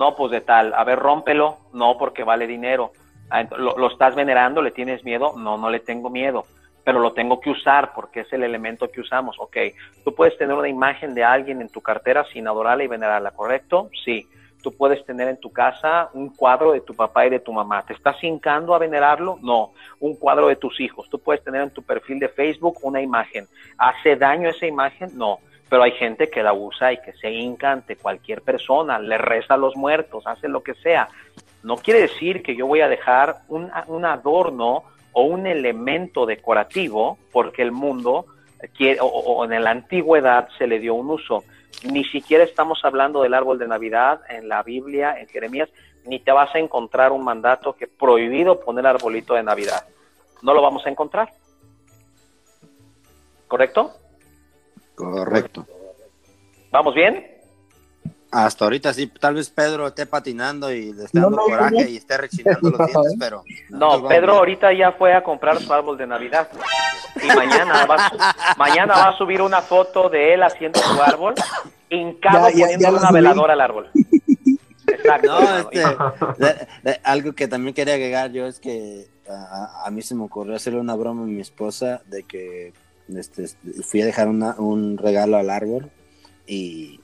No, 0.00 0.16
pues 0.16 0.32
de 0.32 0.40
tal. 0.40 0.72
A 0.74 0.82
ver, 0.82 0.98
rómpelo. 0.98 1.58
No, 1.74 1.98
porque 1.98 2.24
vale 2.24 2.46
dinero. 2.46 2.92
Ah, 3.28 3.42
ent- 3.42 3.54
¿Lo, 3.56 3.76
lo 3.76 3.88
estás 3.88 4.14
venerando? 4.14 4.62
¿Le 4.62 4.70
tienes 4.70 5.04
miedo? 5.04 5.34
No, 5.36 5.58
no 5.58 5.68
le 5.68 5.78
tengo 5.80 6.08
miedo. 6.08 6.44
Pero 6.82 6.98
lo 7.00 7.12
tengo 7.12 7.38
que 7.38 7.50
usar 7.50 7.92
porque 7.94 8.20
es 8.20 8.32
el 8.32 8.42
elemento 8.42 8.90
que 8.90 9.02
usamos. 9.02 9.36
Ok, 9.38 9.56
tú 10.02 10.14
puedes 10.14 10.38
tener 10.38 10.56
una 10.56 10.68
imagen 10.70 11.14
de 11.14 11.22
alguien 11.22 11.60
en 11.60 11.68
tu 11.68 11.82
cartera 11.82 12.24
sin 12.32 12.48
adorarla 12.48 12.82
y 12.82 12.86
venerarla, 12.88 13.30
¿correcto? 13.32 13.90
Sí. 14.04 14.26
Tú 14.62 14.72
puedes 14.76 15.04
tener 15.06 15.28
en 15.28 15.38
tu 15.38 15.52
casa 15.52 16.08
un 16.14 16.34
cuadro 16.34 16.72
de 16.72 16.80
tu 16.80 16.94
papá 16.94 17.26
y 17.26 17.30
de 17.30 17.40
tu 17.40 17.52
mamá. 17.52 17.82
¿Te 17.82 17.92
estás 17.92 18.16
hincando 18.24 18.74
a 18.74 18.78
venerarlo? 18.78 19.38
No. 19.42 19.72
Un 20.00 20.16
cuadro 20.16 20.48
de 20.48 20.56
tus 20.56 20.80
hijos. 20.80 21.08
Tú 21.10 21.18
puedes 21.18 21.44
tener 21.44 21.60
en 21.62 21.70
tu 21.70 21.82
perfil 21.82 22.18
de 22.18 22.28
Facebook 22.28 22.78
una 22.82 23.00
imagen. 23.02 23.46
¿Hace 23.76 24.16
daño 24.16 24.48
esa 24.48 24.66
imagen? 24.66 25.10
No 25.16 25.38
pero 25.70 25.84
hay 25.84 25.92
gente 25.92 26.28
que 26.28 26.42
la 26.42 26.52
usa 26.52 26.92
y 26.92 27.00
que 27.00 27.12
se 27.12 27.30
hinca 27.30 27.70
ante 27.70 27.94
cualquier 27.94 28.42
persona, 28.42 28.98
le 28.98 29.16
reza 29.16 29.54
a 29.54 29.56
los 29.56 29.76
muertos, 29.76 30.26
hace 30.26 30.48
lo 30.48 30.64
que 30.64 30.74
sea. 30.74 31.08
No 31.62 31.76
quiere 31.76 32.00
decir 32.00 32.42
que 32.42 32.56
yo 32.56 32.66
voy 32.66 32.80
a 32.80 32.88
dejar 32.88 33.42
un, 33.48 33.70
un 33.86 34.04
adorno 34.04 34.82
o 35.12 35.22
un 35.22 35.46
elemento 35.46 36.26
decorativo 36.26 37.18
porque 37.32 37.62
el 37.62 37.70
mundo 37.70 38.26
quiere, 38.76 39.00
o, 39.00 39.06
o 39.06 39.44
en 39.44 39.62
la 39.62 39.70
antigüedad 39.70 40.48
se 40.58 40.66
le 40.66 40.80
dio 40.80 40.94
un 40.94 41.08
uso. 41.08 41.44
Ni 41.84 42.04
siquiera 42.04 42.42
estamos 42.42 42.84
hablando 42.84 43.22
del 43.22 43.32
árbol 43.32 43.60
de 43.60 43.68
Navidad 43.68 44.22
en 44.28 44.48
la 44.48 44.64
Biblia, 44.64 45.20
en 45.20 45.28
Jeremías, 45.28 45.68
ni 46.04 46.18
te 46.18 46.32
vas 46.32 46.52
a 46.52 46.58
encontrar 46.58 47.12
un 47.12 47.22
mandato 47.22 47.74
que 47.74 47.86
prohibido 47.86 48.58
poner 48.58 48.88
arbolito 48.88 49.34
de 49.34 49.44
Navidad. 49.44 49.86
No 50.42 50.52
lo 50.52 50.62
vamos 50.62 50.84
a 50.84 50.90
encontrar. 50.90 51.30
¿Correcto? 53.46 53.92
Correcto. 54.94 55.66
¿Vamos 56.70 56.94
bien? 56.94 57.26
Hasta 58.32 58.64
ahorita 58.64 58.92
sí, 58.94 59.08
tal 59.08 59.34
vez 59.34 59.50
Pedro 59.50 59.88
esté 59.88 60.06
patinando 60.06 60.70
y 60.72 60.92
le 60.92 61.04
esté 61.06 61.18
No, 61.18 61.24
dando 61.30 61.36
no, 61.38 61.44
coraje 61.46 61.74
no. 61.82 61.88
y 61.88 61.96
esté 61.96 62.16
rechinando 62.16 62.70
los 62.70 62.78
dientes, 62.78 63.14
pero... 63.18 63.42
No, 63.70 64.06
Pedro 64.06 64.34
ahorita 64.38 64.72
ya 64.72 64.92
fue 64.92 65.12
a 65.14 65.24
comprar 65.24 65.58
su 65.58 65.72
árbol 65.72 65.98
de 65.98 66.06
Navidad. 66.06 66.48
Y 67.20 67.26
mañana 67.34 67.86
va, 67.86 67.96
mañana 68.56 68.94
va 68.94 69.08
a 69.08 69.18
subir 69.18 69.42
una 69.42 69.60
foto 69.62 70.08
de 70.08 70.34
él 70.34 70.44
haciendo 70.44 70.78
su 70.78 71.02
árbol, 71.02 71.34
hincado 71.88 72.50
Ya, 72.50 72.54
ya, 72.54 72.60
poniendo 72.66 72.82
ya 72.84 72.90
lo 72.92 72.98
una 72.98 73.08
subí. 73.08 73.14
veladora 73.16 73.52
al 73.54 73.60
árbol. 73.62 73.90
Exacto. 74.86 75.40
No, 75.40 75.58
este, 75.58 75.78
de- 76.38 76.68
de- 76.84 77.00
algo 77.02 77.32
que 77.32 77.48
también 77.48 77.74
quería 77.74 77.94
agregar 77.94 78.30
yo 78.30 78.46
es 78.46 78.60
que 78.60 79.08
a, 79.28 79.86
a 79.86 79.90
mí 79.90 80.02
se 80.02 80.14
me 80.14 80.22
ocurrió 80.24 80.54
hacerle 80.54 80.78
una 80.78 80.94
broma 80.94 81.22
a 81.22 81.26
mi 81.26 81.40
esposa 81.40 82.02
de 82.06 82.22
que 82.22 82.72
este, 83.16 83.48
fui 83.82 84.02
a 84.02 84.06
dejar 84.06 84.28
una- 84.28 84.54
un 84.58 84.98
regalo 84.98 85.36
al 85.36 85.50
árbol 85.50 85.90
y, 86.46 87.00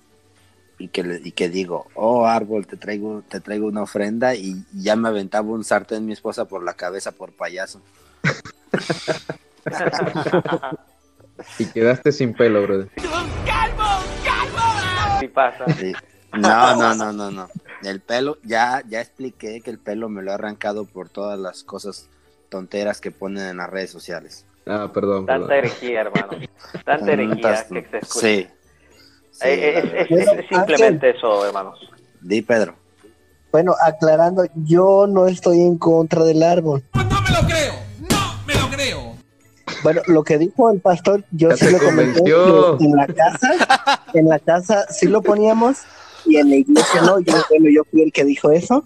y 0.79 0.89
que 0.89 1.03
le- 1.03 1.21
y 1.25 1.33
que 1.33 1.49
digo, 1.49 1.87
oh 1.95 2.27
árbol, 2.27 2.67
te 2.67 2.77
traigo, 2.77 3.23
te 3.29 3.41
traigo 3.41 3.67
una 3.67 3.83
ofrenda 3.83 4.35
y 4.35 4.65
ya 4.75 4.97
me 4.97 5.09
aventaba 5.09 5.49
un 5.49 5.65
sartén 5.65 6.05
mi 6.07 6.13
esposa 6.13 6.45
por 6.47 6.63
la 6.65 6.75
cabeza 6.75 7.13
por 7.13 7.33
payaso. 7.33 7.81
Y 11.59 11.67
quedaste 11.67 12.13
sin 12.13 12.35
pelo, 12.35 12.63
brother. 12.63 12.89
Sí 15.21 15.29
pasa. 15.29 15.65
Sí. 15.79 15.93
No, 16.33 16.77
no, 16.77 16.95
no, 16.95 17.13
no, 17.13 17.31
no. 17.31 17.49
El 17.83 18.01
pelo, 18.01 18.39
ya, 18.43 18.83
ya 18.89 19.01
expliqué 19.01 19.61
que 19.61 19.71
el 19.71 19.79
pelo 19.79 20.09
me 20.09 20.23
lo 20.23 20.31
he 20.31 20.35
arrancado 20.35 20.85
por 20.87 21.09
todas 21.09 21.39
las 21.39 21.63
cosas 21.63 22.09
tonteras 22.49 23.01
que 23.01 23.11
ponen 23.11 23.45
en 23.47 23.57
las 23.59 23.71
redes 23.71 23.91
sociales. 23.91 24.45
Ah, 24.67 24.91
perdón, 24.93 25.27
Tanta 25.27 25.47
perdón. 25.49 25.65
herejía, 25.65 26.01
hermano. 26.03 26.29
Tanta 26.85 27.13
herejía 27.13 27.67
que 27.69 27.87
se 27.91 27.99
escucha. 27.99 28.21
Sí. 28.27 28.47
Sí, 29.31 29.41
Eh, 29.49 29.83
la 29.93 30.01
es, 30.03 30.11
es- 30.11 30.29
es 30.39 30.47
simplemente 30.49 31.11
eso, 31.11 31.47
hermanos. 31.47 31.79
Di 32.21 32.43
Pedro. 32.43 32.75
Bueno, 33.53 33.75
aclarando, 33.81 34.45
yo 34.55 35.07
no 35.07 35.27
estoy 35.29 35.61
en 35.61 35.79
contra 35.79 36.25
del 36.25 36.43
árbol. 36.43 36.83
No 36.95 37.05
me 37.23 37.31
lo 37.31 37.47
creo, 37.47 37.75
no 38.11 38.45
me 38.47 38.55
lo 38.55 38.69
creo. 38.71 39.17
Bueno, 39.83 40.01
lo 40.07 40.25
que 40.25 40.39
dijo 40.39 40.71
el 40.71 40.81
pastor, 40.81 41.23
yo 41.31 41.51
Ya 41.51 41.57
sí 41.57 41.71
lo 41.71 41.79
comenté 41.79 42.23
en 42.81 42.93
la 42.97 43.07
casa, 43.07 44.03
en 44.15 44.29
la 44.29 44.39
casa 44.41 44.87
sí 44.91 45.07
lo 45.07 45.23
poníamos 45.23 45.79
y 46.25 46.37
en 46.39 46.51
la 46.51 46.57
iglesia 46.57 47.03
no. 47.03 47.21
Yo, 47.21 47.35
bueno, 47.51 47.69
yo 47.71 47.83
fui 47.91 48.03
el 48.03 48.13
que 48.13 48.25
dijo 48.25 48.51
eso. 48.51 48.85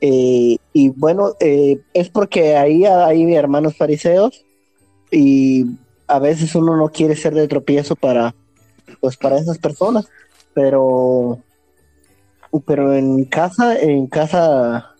Eh, 0.00 0.58
y 0.72 0.88
bueno, 0.90 1.32
eh, 1.40 1.80
es 1.92 2.08
porque 2.08 2.56
ahí 2.56 2.84
hay 2.84 3.34
hermanos 3.34 3.76
fariseos 3.76 4.44
y 5.10 5.64
a 6.06 6.18
veces 6.18 6.54
uno 6.54 6.76
no 6.76 6.88
quiere 6.88 7.16
ser 7.16 7.34
de 7.34 7.48
tropiezo 7.48 7.96
para, 7.96 8.34
pues 9.00 9.16
para 9.16 9.38
esas 9.38 9.58
personas, 9.58 10.08
pero, 10.54 11.38
pero 12.66 12.94
en 12.94 13.24
casa, 13.24 13.78
en 13.78 14.06
casa 14.06 14.94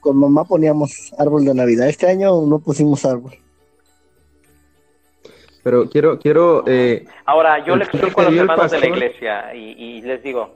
con 0.00 0.16
mamá 0.16 0.44
poníamos 0.44 1.12
árbol 1.18 1.44
de 1.44 1.54
Navidad. 1.54 1.88
Este 1.88 2.08
año 2.08 2.40
no 2.46 2.58
pusimos 2.58 3.04
árbol. 3.04 3.34
Pero 5.62 5.90
quiero, 5.90 6.18
quiero, 6.18 6.64
eh, 6.66 7.04
Ahora, 7.26 7.62
yo 7.64 7.76
le 7.76 7.84
explico 7.84 8.22
a 8.22 8.24
los 8.24 8.34
hermanos 8.34 8.70
de 8.70 8.80
la 8.80 8.86
iglesia 8.86 9.54
y, 9.54 9.72
y 9.72 10.00
les 10.00 10.22
digo, 10.22 10.54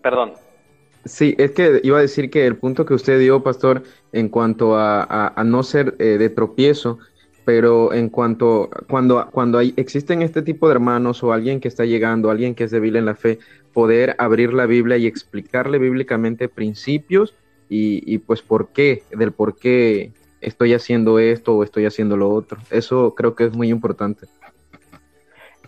perdón, 0.00 0.32
Sí, 1.06 1.36
es 1.38 1.52
que 1.52 1.80
iba 1.84 1.98
a 1.98 2.00
decir 2.00 2.30
que 2.30 2.46
el 2.46 2.56
punto 2.56 2.84
que 2.84 2.94
usted 2.94 3.20
dio, 3.20 3.42
pastor, 3.42 3.84
en 4.12 4.28
cuanto 4.28 4.76
a, 4.76 5.34
no 5.44 5.62
ser 5.62 5.94
eh, 6.00 6.18
de 6.18 6.28
tropiezo, 6.30 6.98
pero 7.44 7.92
en 7.92 8.08
cuanto 8.08 8.68
cuando 8.88 9.28
cuando 9.30 9.58
hay, 9.58 9.72
existen 9.76 10.20
este 10.22 10.42
tipo 10.42 10.66
de 10.66 10.74
hermanos 10.74 11.22
o 11.22 11.32
alguien 11.32 11.60
que 11.60 11.68
está 11.68 11.84
llegando, 11.84 12.28
alguien 12.28 12.56
que 12.56 12.64
es 12.64 12.72
débil 12.72 12.96
en 12.96 13.04
la 13.04 13.14
fe, 13.14 13.38
poder 13.72 14.16
abrir 14.18 14.52
la 14.52 14.66
Biblia 14.66 14.96
y 14.96 15.06
explicarle 15.06 15.78
bíblicamente 15.78 16.48
principios 16.48 17.36
y, 17.68 18.02
y 18.12 18.18
pues 18.18 18.42
por 18.42 18.70
qué, 18.70 19.04
del 19.16 19.32
por 19.32 19.56
qué 19.56 20.12
estoy 20.40 20.74
haciendo 20.74 21.20
esto 21.20 21.54
o 21.56 21.62
estoy 21.62 21.86
haciendo 21.86 22.16
lo 22.16 22.30
otro. 22.30 22.58
Eso 22.70 23.14
creo 23.14 23.36
que 23.36 23.44
es 23.44 23.52
muy 23.56 23.68
importante. 23.68 24.26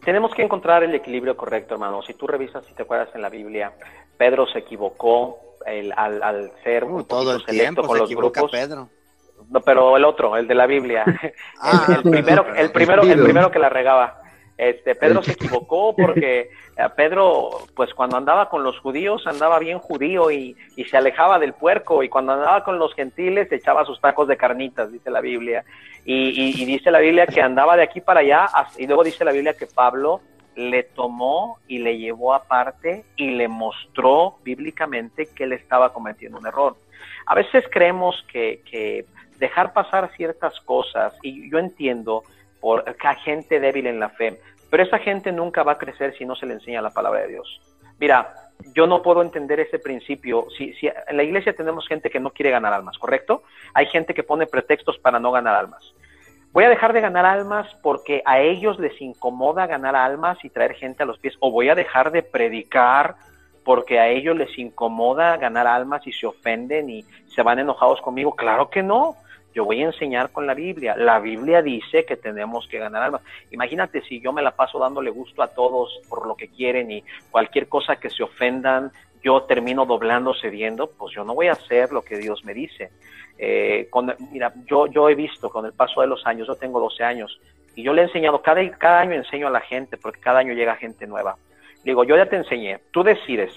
Tenemos 0.04 0.34
que 0.34 0.42
encontrar 0.42 0.82
el 0.82 0.94
equilibrio 0.94 1.36
correcto, 1.36 1.74
hermano. 1.74 2.02
Si 2.02 2.14
tú 2.14 2.26
revisas, 2.26 2.64
si 2.66 2.74
te 2.74 2.82
acuerdas 2.82 3.08
en 3.14 3.22
la 3.22 3.28
Biblia, 3.28 3.72
Pedro 4.16 4.46
se 4.46 4.60
equivocó 4.60 5.38
el- 5.66 5.92
al, 5.96 6.22
al 6.22 6.52
ser 6.64 6.84
un 6.84 6.92
Uh, 7.00 7.04
todo 7.04 7.32
el 7.32 7.40
poquito 7.40 7.46
selecto 7.52 7.62
tiempo 7.74 7.82
con 7.86 7.96
se 7.96 8.00
los 8.02 8.10
equivoca 8.10 8.40
grupos. 8.40 8.50
Pedro. 8.50 8.88
No, 9.50 9.60
pero 9.60 9.96
el 9.96 10.04
otro, 10.04 10.36
el 10.36 10.46
de 10.48 10.54
la 10.54 10.66
Biblia. 10.66 11.04
Ah, 11.60 11.86
el, 11.88 11.94
el 11.96 12.02
primero, 12.02 12.46
el 12.54 12.70
primero, 12.72 13.02
el 13.02 13.22
primero 13.22 13.50
que 13.50 13.58
la 13.58 13.68
regaba. 13.68 14.17
Este, 14.58 14.96
Pedro 14.96 15.22
se 15.22 15.32
equivocó 15.32 15.94
porque 15.96 16.50
eh, 16.76 16.88
Pedro, 16.96 17.50
pues 17.76 17.94
cuando 17.94 18.16
andaba 18.16 18.50
con 18.50 18.64
los 18.64 18.76
judíos, 18.80 19.24
andaba 19.26 19.60
bien 19.60 19.78
judío 19.78 20.32
y, 20.32 20.56
y 20.74 20.84
se 20.84 20.96
alejaba 20.96 21.38
del 21.38 21.52
puerco, 21.52 22.02
y 22.02 22.08
cuando 22.08 22.32
andaba 22.32 22.64
con 22.64 22.76
los 22.78 22.92
gentiles, 22.94 23.50
echaba 23.52 23.84
sus 23.84 24.00
tacos 24.00 24.26
de 24.26 24.36
carnitas, 24.36 24.90
dice 24.92 25.10
la 25.10 25.20
Biblia. 25.20 25.64
Y, 26.04 26.30
y- 26.30 26.60
y 26.62 26.64
dice 26.64 26.90
la 26.90 26.98
Biblia 26.98 27.26
que 27.28 27.40
andaba 27.40 27.76
de 27.76 27.84
aquí 27.84 28.00
para 28.00 28.20
allá, 28.20 28.48
y 28.76 28.86
luego 28.88 29.04
dice 29.04 29.24
la 29.24 29.30
Biblia 29.32 29.54
que 29.54 29.66
Pablo 29.68 30.20
le 30.56 30.82
tomó 30.82 31.58
y 31.68 31.78
le 31.78 31.96
llevó 31.96 32.34
aparte 32.34 33.04
y 33.14 33.30
le 33.30 33.46
mostró 33.46 34.38
bíblicamente 34.42 35.26
que 35.36 35.44
él 35.44 35.52
estaba 35.52 35.92
cometiendo 35.92 36.36
un 36.38 36.46
error. 36.48 36.74
A 37.26 37.36
veces 37.36 37.64
creemos 37.70 38.26
que, 38.32 38.62
que 38.68 39.04
dejar 39.38 39.72
pasar 39.72 40.10
ciertas 40.16 40.58
cosas, 40.62 41.14
y 41.22 41.48
yo 41.48 41.58
entiendo 41.60 42.24
por 42.60 42.84
gente 43.24 43.60
débil 43.60 43.86
en 43.86 44.00
la 44.00 44.10
fe, 44.10 44.40
pero 44.70 44.82
esa 44.82 44.98
gente 44.98 45.32
nunca 45.32 45.62
va 45.62 45.72
a 45.72 45.78
crecer 45.78 46.16
si 46.16 46.24
no 46.24 46.36
se 46.36 46.46
le 46.46 46.54
enseña 46.54 46.82
la 46.82 46.90
palabra 46.90 47.20
de 47.20 47.28
Dios. 47.28 47.60
Mira, 47.98 48.32
yo 48.74 48.86
no 48.86 49.02
puedo 49.02 49.22
entender 49.22 49.60
ese 49.60 49.78
principio. 49.78 50.46
Si, 50.56 50.72
si 50.74 50.86
en 50.86 51.16
la 51.16 51.22
iglesia 51.22 51.54
tenemos 51.54 51.86
gente 51.88 52.10
que 52.10 52.20
no 52.20 52.30
quiere 52.30 52.50
ganar 52.50 52.72
almas, 52.72 52.98
¿correcto? 52.98 53.42
Hay 53.74 53.86
gente 53.86 54.14
que 54.14 54.22
pone 54.22 54.46
pretextos 54.46 54.98
para 54.98 55.18
no 55.18 55.32
ganar 55.32 55.54
almas. 55.54 55.94
Voy 56.52 56.64
a 56.64 56.70
dejar 56.70 56.92
de 56.92 57.00
ganar 57.00 57.26
almas 57.26 57.72
porque 57.82 58.22
a 58.24 58.40
ellos 58.40 58.78
les 58.78 59.00
incomoda 59.00 59.66
ganar 59.66 59.94
almas 59.94 60.38
y 60.44 60.50
traer 60.50 60.74
gente 60.74 61.02
a 61.02 61.06
los 61.06 61.18
pies, 61.18 61.34
o 61.40 61.50
voy 61.50 61.68
a 61.68 61.74
dejar 61.74 62.10
de 62.10 62.22
predicar 62.22 63.16
porque 63.64 64.00
a 64.00 64.08
ellos 64.08 64.34
les 64.34 64.58
incomoda 64.58 65.36
ganar 65.36 65.66
almas 65.66 66.06
y 66.06 66.12
se 66.12 66.26
ofenden 66.26 66.88
y 66.88 67.04
se 67.26 67.42
van 67.42 67.58
enojados 67.58 68.00
conmigo. 68.00 68.34
Claro 68.34 68.70
que 68.70 68.82
no. 68.82 69.16
Yo 69.54 69.64
voy 69.64 69.82
a 69.82 69.86
enseñar 69.86 70.30
con 70.30 70.46
la 70.46 70.54
Biblia. 70.54 70.94
La 70.96 71.18
Biblia 71.18 71.62
dice 71.62 72.04
que 72.04 72.16
tenemos 72.16 72.68
que 72.68 72.78
ganar 72.78 73.02
almas. 73.02 73.22
Imagínate 73.50 74.02
si 74.02 74.20
yo 74.20 74.32
me 74.32 74.42
la 74.42 74.52
paso 74.52 74.78
dándole 74.78 75.10
gusto 75.10 75.42
a 75.42 75.48
todos 75.48 76.00
por 76.08 76.26
lo 76.26 76.36
que 76.36 76.48
quieren 76.48 76.90
y 76.90 77.02
cualquier 77.30 77.68
cosa 77.68 77.96
que 77.96 78.10
se 78.10 78.22
ofendan, 78.22 78.92
yo 79.22 79.42
termino 79.42 79.84
doblando, 79.84 80.34
cediendo, 80.34 80.90
pues 80.90 81.14
yo 81.14 81.24
no 81.24 81.34
voy 81.34 81.48
a 81.48 81.52
hacer 81.52 81.92
lo 81.92 82.02
que 82.02 82.18
Dios 82.18 82.44
me 82.44 82.54
dice. 82.54 82.90
Eh, 83.38 83.88
con, 83.90 84.14
mira, 84.32 84.52
yo, 84.66 84.86
yo 84.86 85.08
he 85.08 85.14
visto 85.14 85.50
con 85.50 85.66
el 85.66 85.72
paso 85.72 86.00
de 86.00 86.06
los 86.06 86.26
años, 86.26 86.46
yo 86.46 86.54
tengo 86.54 86.80
12 86.80 87.04
años, 87.04 87.40
y 87.74 87.82
yo 87.82 87.92
le 87.92 88.02
he 88.02 88.04
enseñado, 88.04 88.42
cada, 88.42 88.68
cada 88.76 89.00
año 89.00 89.12
enseño 89.12 89.46
a 89.46 89.50
la 89.50 89.60
gente, 89.60 89.96
porque 89.96 90.20
cada 90.20 90.40
año 90.40 90.52
llega 90.52 90.76
gente 90.76 91.06
nueva. 91.06 91.36
Digo, 91.84 92.04
yo 92.04 92.16
ya 92.16 92.26
te 92.26 92.36
enseñé, 92.36 92.80
tú 92.90 93.02
decides. 93.02 93.52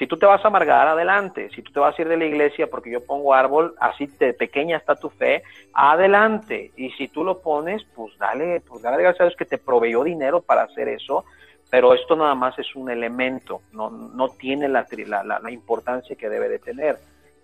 Si 0.00 0.06
tú 0.06 0.16
te 0.16 0.24
vas 0.24 0.42
a 0.42 0.48
amargar, 0.48 0.88
adelante. 0.88 1.50
Si 1.54 1.60
tú 1.60 1.72
te 1.72 1.78
vas 1.78 1.96
a 1.96 2.00
ir 2.00 2.08
de 2.08 2.16
la 2.16 2.24
iglesia 2.24 2.68
porque 2.68 2.90
yo 2.90 3.04
pongo 3.04 3.34
árbol, 3.34 3.74
así 3.78 4.06
de 4.06 4.32
pequeña 4.32 4.78
está 4.78 4.96
tu 4.96 5.10
fe, 5.10 5.42
adelante. 5.74 6.70
Y 6.74 6.90
si 6.92 7.08
tú 7.08 7.22
lo 7.22 7.42
pones, 7.42 7.84
pues 7.94 8.16
dale, 8.16 8.62
pues 8.62 8.80
dale 8.80 9.02
gracias 9.02 9.20
a 9.20 9.24
Dios 9.24 9.36
que 9.36 9.44
te 9.44 9.58
proveyó 9.58 10.02
dinero 10.02 10.40
para 10.40 10.62
hacer 10.62 10.88
eso. 10.88 11.26
Pero 11.68 11.92
esto 11.92 12.16
nada 12.16 12.34
más 12.34 12.58
es 12.58 12.74
un 12.74 12.90
elemento, 12.90 13.60
no, 13.72 13.90
no 13.90 14.30
tiene 14.30 14.70
la, 14.70 14.86
la, 15.06 15.38
la 15.38 15.50
importancia 15.50 16.16
que 16.16 16.30
debe 16.30 16.48
de 16.48 16.60
tener. 16.60 16.96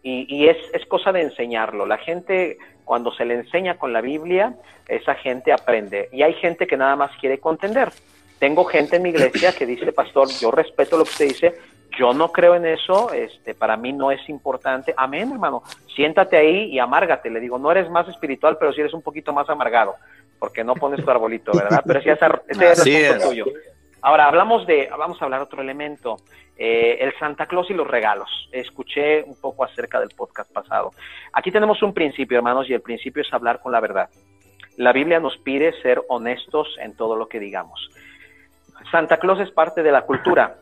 Y, 0.02 0.24
y 0.34 0.48
es, 0.48 0.56
es, 0.72 0.86
cosa 0.86 1.12
de 1.12 1.20
enseñarlo. 1.20 1.84
La 1.84 1.98
gente, 1.98 2.56
cuando 2.86 3.12
se 3.12 3.26
le 3.26 3.34
enseña 3.34 3.76
con 3.76 3.92
la 3.92 4.00
Biblia, 4.00 4.56
esa 4.88 5.14
gente 5.16 5.52
aprende. 5.52 6.08
Y 6.10 6.22
hay 6.22 6.32
gente 6.32 6.66
que 6.66 6.78
nada 6.78 6.96
más 6.96 7.10
quiere 7.20 7.38
contender. 7.38 7.90
Tengo 8.38 8.64
gente 8.64 8.96
en 8.96 9.02
mi 9.02 9.10
iglesia 9.10 9.52
que 9.52 9.66
dice, 9.66 9.92
pastor, 9.92 10.28
yo 10.40 10.50
respeto 10.50 10.96
lo 10.96 11.04
que 11.04 11.10
usted 11.10 11.28
dice, 11.28 11.54
yo 11.98 12.12
no 12.12 12.30
creo 12.30 12.54
en 12.54 12.66
eso, 12.66 13.12
este, 13.12 13.54
para 13.54 13.76
mí 13.76 13.92
no 13.92 14.10
es 14.10 14.28
importante. 14.28 14.94
Amén, 14.96 15.30
hermano. 15.32 15.62
Siéntate 15.94 16.36
ahí 16.36 16.64
y 16.66 16.78
amárgate. 16.78 17.30
Le 17.30 17.40
digo, 17.40 17.58
no 17.58 17.70
eres 17.70 17.90
más 17.90 18.08
espiritual, 18.08 18.56
pero 18.58 18.72
sí 18.72 18.80
eres 18.80 18.94
un 18.94 19.02
poquito 19.02 19.32
más 19.32 19.48
amargado, 19.48 19.96
porque 20.38 20.62
no 20.62 20.74
pones 20.74 21.04
tu 21.04 21.10
arbolito, 21.10 21.52
¿verdad? 21.52 21.82
Pero 21.86 22.00
sí, 22.02 22.10
ese, 22.10 22.26
ese 22.48 22.72
es 22.72 23.10
el 23.14 23.22
tuyo. 23.22 23.46
Ahora, 24.02 24.26
hablamos 24.26 24.66
de, 24.66 24.88
vamos 24.96 25.20
a 25.20 25.24
hablar 25.24 25.40
de 25.40 25.44
otro 25.44 25.62
elemento, 25.62 26.16
eh, 26.56 26.98
el 27.00 27.12
Santa 27.18 27.46
Claus 27.46 27.70
y 27.70 27.74
los 27.74 27.86
regalos. 27.86 28.48
Escuché 28.52 29.22
un 29.22 29.40
poco 29.40 29.64
acerca 29.64 29.98
del 29.98 30.10
podcast 30.10 30.52
pasado. 30.52 30.92
Aquí 31.32 31.50
tenemos 31.50 31.82
un 31.82 31.92
principio, 31.92 32.36
hermanos, 32.36 32.68
y 32.68 32.74
el 32.74 32.82
principio 32.82 33.22
es 33.22 33.32
hablar 33.32 33.60
con 33.60 33.72
la 33.72 33.80
verdad. 33.80 34.08
La 34.76 34.92
Biblia 34.92 35.18
nos 35.18 35.36
pide 35.38 35.72
ser 35.82 36.02
honestos 36.08 36.76
en 36.80 36.94
todo 36.94 37.16
lo 37.16 37.28
que 37.28 37.40
digamos. 37.40 37.90
Santa 38.90 39.16
Claus 39.18 39.40
es 39.40 39.50
parte 39.50 39.82
de 39.82 39.90
la 39.90 40.02
cultura, 40.02 40.58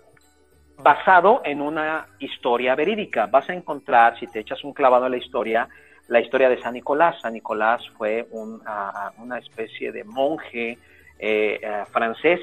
basado 0.79 1.43
en 1.45 1.61
una 1.61 2.07
historia 2.19 2.75
verídica. 2.75 3.27
Vas 3.27 3.49
a 3.49 3.55
encontrar, 3.55 4.19
si 4.19 4.27
te 4.27 4.41
echas 4.41 4.65
un 4.65 4.73
clavado 4.73 5.07
en 5.07 5.13
la 5.13 5.19
historia, 5.19 5.69
la 6.09 6.21
historia 6.21 6.49
de 6.49 6.61
San 6.61 6.75
Nicolás. 6.75 7.21
San 7.21 7.33
Nicolás 7.33 7.83
fue 7.97 8.27
un, 8.31 8.55
uh, 8.55 9.23
una 9.23 9.39
especie 9.39 9.93
de 9.93 10.05
monje 10.05 10.79
eh, 11.19 11.61
uh, 11.63 11.91
francés. 11.91 12.41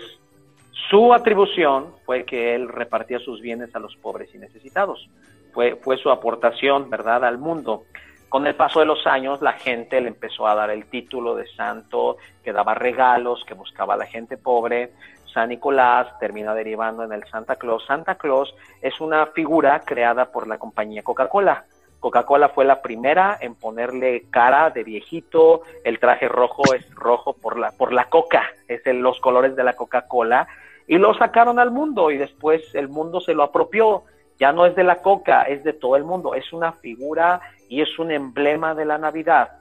Su 0.90 1.14
atribución 1.14 1.94
fue 2.06 2.26
que 2.26 2.56
él 2.56 2.68
repartía 2.68 3.20
sus 3.20 3.42
bienes 3.42 3.76
a 3.76 3.80
los 3.80 3.96
pobres 3.98 4.34
y 4.34 4.38
necesitados. 4.38 5.10
Fue, 5.54 5.76
fue 5.76 5.98
su 5.98 6.10
aportación, 6.10 6.90
¿verdad?, 6.90 7.24
al 7.26 7.38
mundo. 7.38 7.84
Con 8.30 8.48
el 8.48 8.56
paso 8.56 8.80
de 8.80 8.86
los 8.86 9.06
años, 9.06 9.42
la 9.42 9.52
gente 9.52 10.00
le 10.00 10.08
empezó 10.08 10.48
a 10.48 10.56
dar 10.56 10.70
el 10.70 10.86
título 10.86 11.36
de 11.36 11.46
santo, 11.48 12.16
que 12.42 12.54
daba 12.54 12.74
regalos, 12.74 13.44
que 13.46 13.54
buscaba 13.54 13.96
a 13.96 13.98
la 13.98 14.06
gente 14.06 14.38
pobre. 14.38 14.94
San 15.34 15.50
Nicolás 15.50 16.08
termina 16.20 16.54
derivando 16.54 17.04
en 17.04 17.14
el 17.14 17.24
Santa 17.28 17.56
Claus. 17.56 17.86
Santa 17.86 18.16
Claus 18.16 18.54
es 18.82 19.00
una 19.00 19.28
figura 19.28 19.80
creada 19.82 20.32
por 20.32 20.48
la 20.48 20.58
compañía 20.58 21.04
Coca-Cola. 21.04 21.66
Coca-Cola 22.00 22.50
fue 22.50 22.66
la 22.66 22.82
primera 22.82 23.38
en 23.40 23.56
ponerle 23.56 24.26
cara 24.32 24.72
de 24.72 24.84
viejito, 24.84 25.62
el 25.84 26.00
traje 26.00 26.28
rojo 26.28 26.74
es 26.74 26.90
rojo 26.96 27.34
por 27.34 27.60
la, 27.60 27.72
por 27.72 27.94
la 27.94 28.06
coca, 28.06 28.50
es 28.68 28.86
el, 28.88 29.00
los 29.00 29.20
colores 29.20 29.56
de 29.56 29.64
la 29.64 29.74
Coca-Cola, 29.74 30.48
y 30.88 30.98
lo 30.98 31.14
sacaron 31.14 31.60
al 31.60 31.70
mundo 31.70 32.10
y 32.10 32.18
después 32.18 32.64
el 32.74 32.90
mundo 32.90 33.22
se 33.22 33.34
lo 33.34 33.44
apropió. 33.44 34.04
Ya 34.40 34.52
no 34.52 34.66
es 34.66 34.76
de 34.76 34.84
la 34.84 35.04
coca, 35.04 35.44
es 35.44 35.64
de 35.64 35.74
todo 35.74 35.96
el 35.96 36.04
mundo, 36.04 36.34
es 36.34 36.52
una 36.52 36.72
figura 36.72 37.40
y 37.70 37.82
es 37.82 38.00
un 38.00 38.10
emblema 38.10 38.74
de 38.74 38.86
la 38.86 38.98
Navidad. 38.98 39.52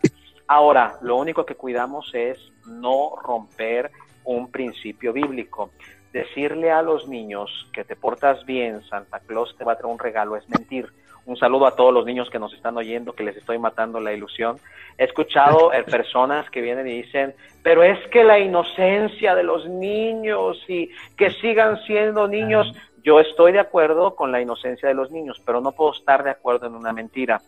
Ahora, 0.47 0.95
lo 1.03 1.17
único 1.17 1.45
que 1.45 1.55
cuidamos 1.55 2.11
es 2.15 2.39
no 2.67 3.15
romper 3.23 3.91
un 4.25 4.51
principio 4.51 5.13
bíblico. 5.13 5.71
Decirle 6.13 6.71
a 6.71 6.83
los 6.83 7.09
niños 7.09 7.69
que 7.73 7.85
te 7.85 7.97
portas 7.97 8.45
bien, 8.45 8.83
Santa 8.85 9.21
Claus 9.21 9.55
te 9.57 9.65
va 9.65 9.73
a 9.73 9.77
traer 9.77 9.93
un 9.93 9.99
regalo, 9.99 10.37
es 10.37 10.49
mentir. 10.49 10.93
Un 11.27 11.37
saludo 11.37 11.67
a 11.67 11.77
todos 11.77 11.95
los 11.95 12.05
niños 12.05 12.29
que 12.31 12.39
nos 12.39 12.53
están 12.55 12.77
oyendo, 12.77 13.13
que 13.13 13.23
les 13.23 13.37
estoy 13.37 13.59
matando 13.59 14.01
la 14.01 14.13
ilusión. 14.13 14.59
He 14.99 15.05
escuchado 15.05 15.73
eh, 15.73 15.83
personas 15.89 16.51
que 16.51 16.61
vienen 16.61 16.89
y 16.89 17.03
dicen, 17.03 17.35
pero 17.63 17.83
es 17.83 17.99
que 18.09 18.25
la 18.25 18.39
inocencia 18.39 19.35
de 19.35 19.43
los 19.45 19.69
niños 19.69 20.59
y 20.67 20.91
que 21.17 21.31
sigan 21.31 21.81
siendo 21.85 22.27
niños, 22.27 22.73
yo 23.05 23.21
estoy 23.21 23.53
de 23.53 23.61
acuerdo 23.61 24.17
con 24.17 24.33
la 24.33 24.41
inocencia 24.41 24.89
de 24.89 24.95
los 24.95 25.11
niños, 25.13 25.41
pero 25.45 25.61
no 25.61 25.73
puedo 25.73 25.93
estar 25.93 26.25
de 26.25 26.31
acuerdo 26.31 26.67
en 26.67 26.75
una 26.75 26.93
mentira. 26.93 27.41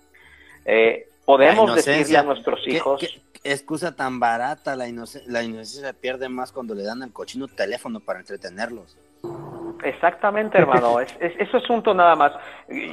Eh, 0.64 1.08
podemos 1.24 1.74
decirle 1.74 2.18
a 2.18 2.22
nuestros 2.22 2.66
hijos... 2.68 3.00
¿Qué, 3.00 3.08
qué 3.08 3.31
excusa 3.44 3.94
tan 3.96 4.20
barata, 4.20 4.76
la, 4.76 4.88
inoc 4.88 5.08
la 5.26 5.42
inocencia 5.42 5.88
se 5.88 5.94
pierde 5.94 6.28
más 6.28 6.52
cuando 6.52 6.74
le 6.74 6.84
dan 6.84 7.02
el 7.02 7.12
cochino 7.12 7.48
teléfono 7.48 8.00
para 8.00 8.20
entretenerlos. 8.20 8.96
Exactamente, 9.82 10.58
hermano. 10.58 11.00
es, 11.00 11.14
es, 11.20 11.52
es 11.52 11.70
un 11.70 11.82
nada 11.96 12.14
más. 12.14 12.32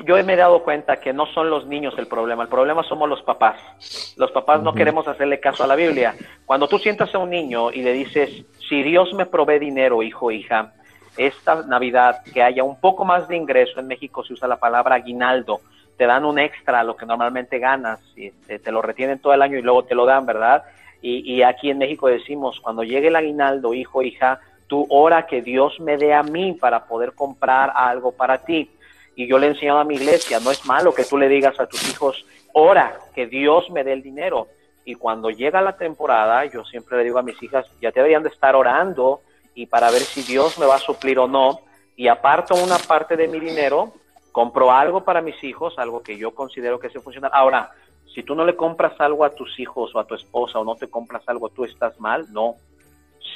Yo 0.05 0.23
me 0.23 0.33
he 0.33 0.37
dado 0.37 0.63
cuenta 0.63 0.97
que 0.97 1.13
no 1.13 1.25
son 1.27 1.49
los 1.49 1.67
niños 1.67 1.93
el 1.97 2.07
problema, 2.07 2.43
el 2.43 2.49
problema 2.49 2.83
somos 2.83 3.07
los 3.07 3.21
papás. 3.23 4.15
Los 4.17 4.31
papás 4.31 4.61
no 4.61 4.73
queremos 4.73 5.07
hacerle 5.07 5.39
caso 5.39 5.63
a 5.63 5.67
la 5.67 5.75
Biblia. 5.75 6.15
Cuando 6.45 6.67
tú 6.67 6.79
sientas 6.79 7.13
a 7.13 7.19
un 7.19 7.29
niño 7.29 7.71
y 7.71 7.81
le 7.81 7.93
dices, 7.93 8.45
si 8.67 8.83
Dios 8.83 9.13
me 9.13 9.25
provee 9.25 9.59
dinero, 9.59 10.01
hijo, 10.01 10.31
hija, 10.31 10.73
esta 11.17 11.63
Navidad 11.63 12.23
que 12.33 12.41
haya 12.41 12.63
un 12.63 12.79
poco 12.79 13.05
más 13.05 13.27
de 13.27 13.35
ingreso, 13.35 13.79
en 13.79 13.87
México 13.87 14.23
se 14.23 14.33
usa 14.33 14.47
la 14.47 14.57
palabra 14.57 14.95
aguinaldo, 14.95 15.61
te 15.99 16.05
dan 16.05 16.23
un 16.23 16.39
extra 16.39 16.81
lo 16.81 16.95
que 16.95 17.05
normalmente 17.05 17.59
ganas, 17.59 17.99
y 18.15 18.31
te, 18.31 18.57
te, 18.57 18.71
lo 18.71 18.81
retienen 18.81 19.19
todo 19.19 19.33
el 19.33 19.41
año 19.41 19.57
y 19.57 19.61
luego 19.61 19.83
te 19.83 19.95
lo 19.95 20.05
dan, 20.05 20.25
¿verdad? 20.25 20.63
Y, 21.01 21.29
y 21.29 21.43
aquí 21.43 21.69
en 21.69 21.77
México 21.77 22.07
decimos, 22.07 22.61
cuando 22.61 22.83
llegue 22.83 23.09
el 23.09 23.17
aguinaldo, 23.17 23.73
hijo, 23.73 24.01
hija, 24.01 24.39
tú 24.67 24.87
ora 24.89 25.27
que 25.27 25.41
Dios 25.41 25.77
me 25.81 25.97
dé 25.97 26.13
a 26.13 26.23
mí 26.23 26.53
para 26.53 26.85
poder 26.85 27.11
comprar 27.11 27.73
algo 27.75 28.13
para 28.13 28.37
ti. 28.37 28.71
Y 29.17 29.27
yo 29.27 29.37
le 29.37 29.47
he 29.47 29.49
enseñado 29.49 29.79
a 29.79 29.83
mi 29.83 29.95
iglesia, 29.95 30.39
no 30.39 30.51
es 30.51 30.65
malo 30.65 30.93
que 30.93 31.03
tú 31.03 31.17
le 31.17 31.27
digas 31.27 31.59
a 31.59 31.67
tus 31.67 31.91
hijos, 31.91 32.25
ora 32.53 32.97
que 33.13 33.27
Dios 33.27 33.69
me 33.69 33.83
dé 33.83 33.91
el 33.91 34.01
dinero. 34.01 34.47
Y 34.85 34.95
cuando 34.95 35.29
llega 35.29 35.61
la 35.61 35.75
temporada, 35.75 36.45
yo 36.45 36.63
siempre 36.63 36.97
le 36.99 37.03
digo 37.03 37.19
a 37.19 37.23
mis 37.23 37.43
hijas, 37.43 37.65
ya 37.81 37.91
te 37.91 37.99
deberían 37.99 38.23
de 38.23 38.29
estar 38.29 38.55
orando 38.55 39.19
y 39.53 39.65
para 39.65 39.91
ver 39.91 40.03
si 40.03 40.21
Dios 40.21 40.57
me 40.57 40.65
va 40.65 40.75
a 40.75 40.79
suplir 40.79 41.19
o 41.19 41.27
no. 41.27 41.59
Y 41.97 42.07
aparto 42.07 42.55
una 42.55 42.77
parte 42.77 43.17
de 43.17 43.27
mi 43.27 43.41
dinero, 43.41 43.91
compro 44.31 44.71
algo 44.71 45.03
para 45.03 45.21
mis 45.21 45.43
hijos, 45.43 45.77
algo 45.77 46.01
que 46.01 46.17
yo 46.17 46.31
considero 46.31 46.79
que 46.79 46.89
se 46.89 46.99
funciona. 46.99 47.27
Ahora, 47.27 47.71
si 48.13 48.23
tú 48.23 48.35
no 48.35 48.45
le 48.45 48.55
compras 48.55 48.99
algo 48.99 49.23
a 49.25 49.31
tus 49.31 49.59
hijos 49.59 49.93
o 49.93 49.99
a 49.99 50.05
tu 50.05 50.15
esposa 50.15 50.59
o 50.59 50.63
no 50.63 50.75
te 50.75 50.89
compras 50.89 51.23
algo, 51.27 51.49
tú 51.49 51.63
estás 51.63 51.99
mal, 51.99 52.25
no 52.31 52.55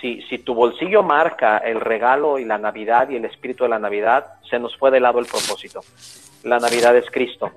si, 0.01 0.21
si 0.23 0.39
tu 0.39 0.53
bolsillo 0.53 1.03
marca 1.03 1.57
el 1.59 1.79
regalo 1.79 2.39
y 2.39 2.45
la 2.45 2.57
Navidad 2.57 3.09
y 3.09 3.15
el 3.15 3.25
espíritu 3.25 3.63
de 3.63 3.69
la 3.69 3.79
Navidad, 3.79 4.33
se 4.49 4.59
nos 4.59 4.75
fue 4.77 4.91
de 4.91 4.99
lado 4.99 5.19
el 5.19 5.25
propósito. 5.25 5.81
La 6.43 6.59
Navidad 6.59 6.95
es 6.97 7.09
Cristo. 7.09 7.51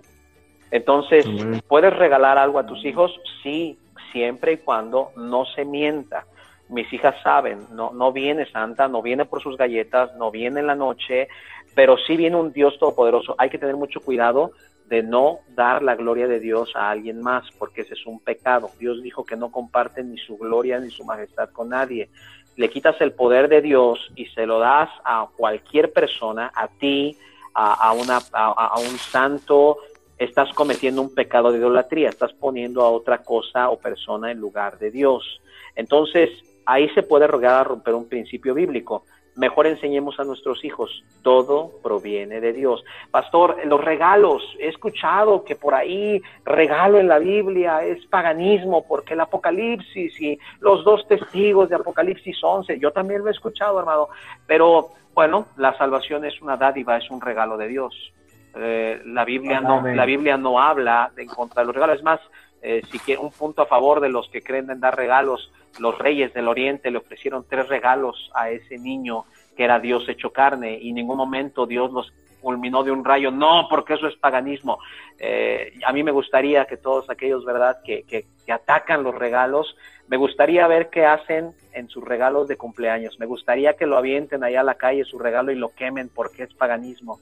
Entonces, 0.70 1.26
¿puedes 1.68 1.96
regalar 1.96 2.38
algo 2.38 2.58
a 2.58 2.66
tus 2.66 2.84
hijos? 2.84 3.12
Sí, 3.42 3.78
siempre 4.12 4.52
y 4.52 4.56
cuando 4.58 5.10
no 5.16 5.44
se 5.46 5.64
mienta. 5.64 6.26
Mis 6.68 6.92
hijas 6.92 7.14
saben, 7.22 7.60
no, 7.72 7.92
no 7.92 8.12
viene 8.12 8.50
Santa, 8.50 8.88
no 8.88 9.02
viene 9.02 9.24
por 9.24 9.42
sus 9.42 9.56
galletas, 9.56 10.14
no 10.16 10.30
viene 10.30 10.60
en 10.60 10.66
la 10.66 10.74
noche, 10.74 11.28
pero 11.76 11.98
sí 11.98 12.16
viene 12.16 12.36
un 12.36 12.52
Dios 12.52 12.78
todopoderoso. 12.78 13.34
Hay 13.36 13.50
que 13.50 13.58
tener 13.58 13.76
mucho 13.76 14.00
cuidado 14.00 14.52
de 14.86 15.02
no 15.02 15.40
dar 15.54 15.82
la 15.82 15.94
gloria 15.94 16.26
de 16.26 16.40
Dios 16.40 16.72
a 16.74 16.90
alguien 16.90 17.20
más, 17.20 17.44
porque 17.58 17.82
ese 17.82 17.92
es 17.92 18.06
un 18.06 18.18
pecado. 18.18 18.70
Dios 18.78 19.02
dijo 19.02 19.26
que 19.26 19.36
no 19.36 19.52
comparte 19.52 20.02
ni 20.02 20.16
su 20.16 20.38
gloria 20.38 20.80
ni 20.80 20.90
su 20.90 21.04
majestad 21.04 21.50
con 21.50 21.68
nadie. 21.68 22.08
Le 22.56 22.70
quitas 22.70 22.98
el 23.02 23.12
poder 23.12 23.48
de 23.48 23.60
Dios 23.60 24.10
y 24.16 24.24
se 24.26 24.46
lo 24.46 24.58
das 24.58 24.88
a 25.04 25.28
cualquier 25.36 25.92
persona, 25.92 26.50
a 26.54 26.66
ti, 26.68 27.18
a, 27.52 27.92
una, 27.92 28.20
a, 28.32 28.78
un 28.78 28.96
santo, 28.98 29.76
estás 30.16 30.52
cometiendo 30.54 31.02
un 31.02 31.14
pecado 31.14 31.52
de 31.52 31.58
idolatría, 31.58 32.08
estás 32.08 32.32
poniendo 32.32 32.82
a 32.82 32.90
otra 32.90 33.18
cosa 33.18 33.68
o 33.68 33.78
persona 33.78 34.30
en 34.30 34.38
lugar 34.38 34.78
de 34.78 34.90
Dios. 34.90 35.42
Entonces, 35.74 36.30
ahí 36.64 36.88
se 36.90 37.02
puede 37.02 37.26
rogar 37.26 37.60
a 37.60 37.64
romper 37.64 37.94
un 37.94 38.08
principio 38.08 38.54
bíblico 38.54 39.04
mejor 39.36 39.66
enseñemos 39.66 40.18
a 40.18 40.24
nuestros 40.24 40.64
hijos. 40.64 41.04
Todo 41.22 41.70
proviene 41.82 42.40
de 42.40 42.52
Dios. 42.52 42.82
Pastor, 43.10 43.56
los 43.66 43.82
regalos, 43.84 44.42
he 44.58 44.68
escuchado 44.68 45.44
que 45.44 45.54
por 45.54 45.74
ahí 45.74 46.20
regalo 46.44 46.98
en 46.98 47.08
la 47.08 47.18
Biblia 47.18 47.84
es 47.84 48.04
paganismo, 48.06 48.84
porque 48.86 49.14
el 49.14 49.20
Apocalipsis 49.20 50.20
y 50.20 50.38
los 50.60 50.84
dos 50.84 51.06
testigos 51.06 51.68
de 51.68 51.76
Apocalipsis 51.76 52.38
11, 52.42 52.78
yo 52.78 52.90
también 52.90 53.22
lo 53.22 53.28
he 53.28 53.32
escuchado, 53.32 53.78
hermano, 53.78 54.08
pero 54.46 54.90
bueno, 55.14 55.46
la 55.56 55.76
salvación 55.78 56.24
es 56.24 56.40
una 56.42 56.56
dádiva, 56.56 56.96
es 56.96 57.10
un 57.10 57.20
regalo 57.20 57.56
de 57.56 57.68
Dios. 57.68 58.12
Eh, 58.58 59.02
la 59.04 59.24
Biblia 59.24 59.60
no, 59.60 59.86
la 59.86 60.06
Biblia 60.06 60.38
no 60.38 60.58
habla 60.58 61.10
de 61.14 61.22
en 61.22 61.28
contra 61.28 61.62
de 61.62 61.66
los 61.66 61.74
regalos, 61.74 61.96
es 61.96 62.02
más, 62.02 62.20
Eh, 62.62 62.82
si 62.90 62.98
que 62.98 63.16
un 63.16 63.30
punto 63.30 63.62
a 63.62 63.66
favor 63.66 64.00
de 64.00 64.08
los 64.08 64.28
que 64.28 64.42
creen 64.42 64.70
en 64.70 64.80
dar 64.80 64.96
regalos, 64.96 65.52
los 65.78 65.96
reyes 65.98 66.32
del 66.34 66.48
Oriente 66.48 66.90
le 66.90 66.98
ofrecieron 66.98 67.44
tres 67.48 67.68
regalos 67.68 68.30
a 68.34 68.50
ese 68.50 68.78
niño 68.78 69.24
que 69.56 69.64
era 69.64 69.78
Dios 69.78 70.08
hecho 70.08 70.30
carne 70.30 70.78
y 70.80 70.90
en 70.90 70.96
ningún 70.96 71.16
momento 71.16 71.66
Dios 71.66 71.92
los 71.92 72.12
culminó 72.40 72.84
de 72.84 72.92
un 72.92 73.04
rayo, 73.04 73.30
no, 73.30 73.66
porque 73.68 73.94
eso 73.94 74.06
es 74.06 74.14
paganismo. 74.16 74.78
Eh, 75.18 75.72
a 75.84 75.92
mí 75.92 76.04
me 76.04 76.12
gustaría 76.12 76.64
que 76.66 76.76
todos 76.76 77.10
aquellos, 77.10 77.44
¿verdad?, 77.44 77.78
que, 77.84 78.04
que, 78.04 78.26
que 78.44 78.52
atacan 78.52 79.02
los 79.02 79.14
regalos, 79.14 79.76
me 80.06 80.16
gustaría 80.16 80.66
ver 80.68 80.88
qué 80.88 81.04
hacen 81.04 81.54
en 81.72 81.88
sus 81.88 82.04
regalos 82.04 82.46
de 82.46 82.56
cumpleaños. 82.56 83.18
Me 83.18 83.26
gustaría 83.26 83.74
que 83.74 83.86
lo 83.86 83.96
avienten 83.96 84.44
allá 84.44 84.60
a 84.60 84.64
la 84.64 84.76
calle 84.76 85.04
su 85.04 85.18
regalo 85.18 85.50
y 85.50 85.56
lo 85.56 85.70
quemen 85.70 86.08
porque 86.08 86.44
es 86.44 86.54
paganismo. 86.54 87.18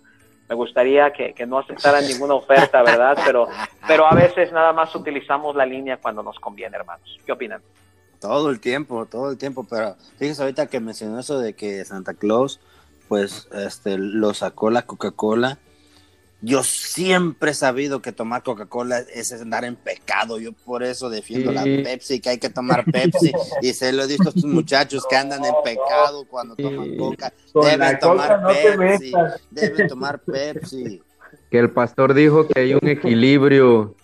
Me 0.49 0.55
gustaría 0.55 1.13
que, 1.13 1.33
que 1.33 1.47
no 1.47 1.59
aceptaran 1.59 2.07
ninguna 2.07 2.35
oferta, 2.35 2.83
¿verdad? 2.83 3.17
Pero, 3.25 3.49
pero 3.87 4.07
a 4.07 4.15
veces 4.15 4.53
nada 4.53 4.73
más 4.73 4.95
utilizamos 4.95 5.57
la 5.57 5.65
línea 5.65 5.97
cuando 5.97 6.23
nos 6.23 6.39
conviene, 6.39 6.77
hermanos. 6.77 7.19
¿Qué 7.25 7.33
opinan? 7.33 7.63
Todo 8.21 8.51
el 8.51 8.61
tiempo, 8.61 9.07
todo 9.07 9.31
el 9.31 9.39
tiempo, 9.39 9.67
pero 9.69 9.97
fíjese 10.19 10.43
ahorita 10.43 10.67
que 10.67 10.81
mencionó 10.81 11.19
eso 11.19 11.39
de 11.39 11.55
que 11.55 11.85
Santa 11.85 12.15
Claus, 12.15 12.61
pues, 13.09 13.49
este, 13.53 13.99
lo 13.99 14.35
sacó 14.35 14.71
la 14.71 14.83
Coca-Cola. 14.83 15.59
Yo 16.47 16.63
siempre 16.63 17.53
he 17.53 17.55
sabido 17.55 18.03
que 18.03 18.13
tomar 18.13 18.43
Coca-Cola 18.43 18.99
es 19.15 19.33
andar 19.33 19.65
en 19.65 19.77
pecado. 19.77 20.39
Yo 20.39 20.53
por 20.53 20.83
eso 20.83 21.09
defiendo 21.09 21.53
la. 21.53 21.63
Pepsi, 21.65 22.21
que 22.21 22.29
hay 22.31 22.39
que 22.39 22.51
tomar 22.51 22.85
Pepsi. 22.85 23.33
y 23.63 23.73
se 23.73 23.93
lo 23.93 24.03
he 24.03 24.07
visto 24.09 24.25
a 24.25 24.29
estos 24.29 24.45
muchachos 24.45 25.07
que 25.09 25.17
andan 25.17 25.45
en 25.45 25.55
pecado 25.65 26.27
cuando 26.29 26.55
toman 26.55 26.97
Coca. 26.99 27.33
Deben 27.55 27.99
tomar 27.99 28.29
Coca 28.29 28.41
no 28.43 28.49
te 28.49 28.77
Pepsi. 28.77 29.13
Deben 29.51 29.89
tomar 29.89 30.19
Pepsi. 30.21 31.03
Que 31.51 31.59
el 31.61 31.71
pastor 31.71 32.13
dijo 32.15 32.47
que 32.47 32.61
hay 32.61 32.75
un 32.75 32.89
equilibrio. 32.89 33.95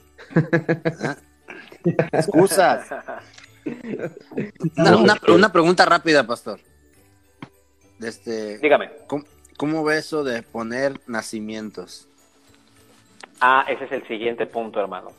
Excusas. 2.13 2.87
Una, 4.77 4.97
una- 4.97 5.21
una 5.29 5.53
pregunta 5.53 5.85
rápida, 5.85 6.27
pastor. 6.27 6.61
Este, 8.01 8.59
Dígame. 8.59 8.91
¿cómo, 9.07 9.25
cómo 9.57 9.85
ve 9.85 9.99
eso 9.99 10.25
de 10.25 10.43
poner 10.43 11.01
nacimientos? 11.07 12.09
Ah, 13.41 13.65
ese 13.69 13.85
es 13.85 13.93
el 13.93 14.07
siguiente 14.07 14.47
punto, 14.47 14.81
hermano. 14.81 15.11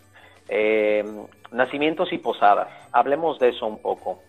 Eh, 0.48 1.04
nacimientos 1.52 2.14
y 2.14 2.18
posadas. 2.18 2.70
Hablemos 2.92 3.40
de 3.40 3.50
eso 3.50 3.66
un 3.66 3.82
poco. 3.82 4.20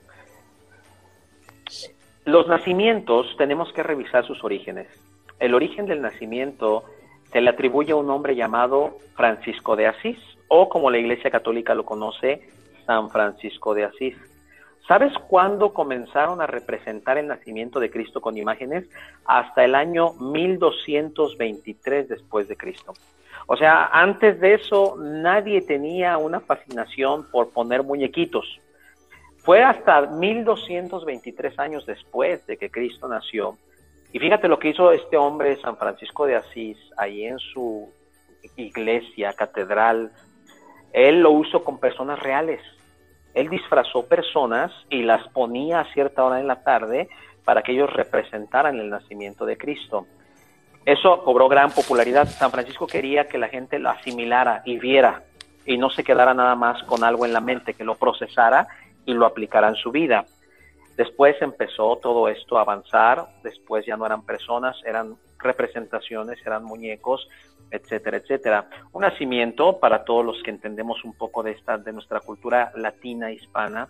Los 2.25 2.47
nacimientos 2.47 3.27
tenemos 3.37 3.73
que 3.73 3.83
revisar 3.83 4.25
sus 4.25 4.43
orígenes. 4.45 4.89
El 5.41 5.55
origen 5.55 5.87
del 5.87 6.01
nacimiento 6.01 6.85
se 7.33 7.41
le 7.41 7.51
atribuye 7.51 7.93
a 7.93 7.97
un 7.97 8.09
hombre 8.11 8.37
llamado 8.37 8.99
Francisco 9.17 9.75
de 9.75 9.87
Asís, 9.87 10.19
o 10.49 10.69
como 10.69 10.91
la 10.91 10.99
Iglesia 10.99 11.31
Católica 11.31 11.75
lo 11.75 11.85
conoce, 11.85 12.49
San 12.87 13.11
Francisco 13.11 13.75
de 13.75 13.85
Asís. 13.85 14.17
¿Sabes 14.87 15.13
cuándo 15.29 15.73
comenzaron 15.73 16.41
a 16.41 16.47
representar 16.47 17.19
el 17.19 17.27
nacimiento 17.27 17.81
de 17.81 17.91
Cristo 17.91 18.21
con 18.21 18.37
imágenes? 18.37 18.89
Hasta 19.25 19.65
el 19.65 19.75
año 19.75 20.13
1223 20.15 22.09
después 22.09 22.49
de 22.49 22.57
Cristo. 22.57 22.93
O 23.47 23.57
sea, 23.57 23.87
antes 23.87 24.41
de 24.41 24.55
eso 24.55 24.97
nadie 24.99 25.63
tenía 25.63 26.19
una 26.19 26.41
fascinación 26.41 27.29
por 27.31 27.51
poner 27.51 27.83
muñequitos. 27.83 28.61
Fue 29.39 29.63
hasta 29.63 30.03
1223 30.03 31.59
años 31.59 31.85
después 31.85 32.47
de 32.47 32.57
que 32.57 32.71
Cristo 32.71 33.09
nació. 33.09 33.59
Y 34.13 34.19
fíjate 34.19 34.47
lo 34.47 34.59
que 34.59 34.69
hizo 34.69 34.93
este 34.93 35.17
hombre, 35.17 35.61
San 35.61 35.77
Francisco 35.77 36.27
de 36.27 36.37
Asís, 36.37 36.79
ahí 36.97 37.25
en 37.25 37.39
su 37.39 37.93
iglesia, 38.57 39.33
catedral. 39.33 40.13
Él 40.93 41.21
lo 41.21 41.33
usó 41.33 41.65
con 41.65 41.81
personas 41.81 42.21
reales. 42.21 42.61
Él 43.35 43.49
disfrazó 43.49 44.07
personas 44.07 44.71
y 44.91 45.03
las 45.03 45.27
ponía 45.29 45.81
a 45.81 45.93
cierta 45.93 46.25
hora 46.25 46.39
en 46.39 46.47
la 46.47 46.63
tarde 46.63 47.09
para 47.45 47.63
que 47.63 47.73
ellos 47.73 47.93
representaran 47.93 48.79
el 48.79 48.91
nacimiento 48.91 49.47
de 49.47 49.57
Cristo. 49.57 50.07
Eso 50.85 51.23
cobró 51.23 51.49
gran 51.49 51.71
popularidad. 51.71 52.27
San 52.29 52.51
Francisco 52.51 52.87
quería 52.87 53.29
que 53.29 53.39
la 53.39 53.49
gente 53.49 53.79
lo 53.79 53.91
asimilara 53.91 54.63
y 54.65 54.79
viera 54.79 55.23
y 55.65 55.79
no 55.79 55.91
se 55.91 56.03
quedara 56.03 56.35
nada 56.35 56.57
más 56.57 56.83
con 56.85 57.05
algo 57.05 57.25
en 57.25 57.33
la 57.33 57.41
mente, 57.41 57.75
que 57.75 57.85
lo 57.85 57.95
procesara 57.95 58.67
y 59.05 59.15
lo 59.15 59.27
aplicara 59.27 59.69
en 59.69 59.77
su 59.77 59.93
vida. 59.93 60.27
Después 60.97 61.41
empezó 61.41 61.97
todo 61.97 62.29
esto 62.29 62.59
a 62.59 62.63
avanzar, 62.63 63.27
después 63.43 63.87
ya 63.87 63.97
no 63.97 64.07
eran 64.07 64.27
personas, 64.27 64.77
eran 64.85 65.17
representaciones, 65.39 66.39
eran 66.45 66.65
muñecos, 66.65 67.29
etcétera, 67.71 68.19
etcétera. 68.19 68.69
Un 68.93 69.03
nacimiento, 69.03 69.79
para 69.79 70.05
todos 70.05 70.25
los 70.25 70.43
que 70.43 70.51
entendemos 70.51 71.05
un 71.05 71.15
poco 71.15 71.43
de 71.43 71.53
esta, 71.53 71.79
de 71.79 71.93
nuestra 71.93 72.21
cultura 72.21 72.73
latina 72.75 73.31
hispana, 73.31 73.89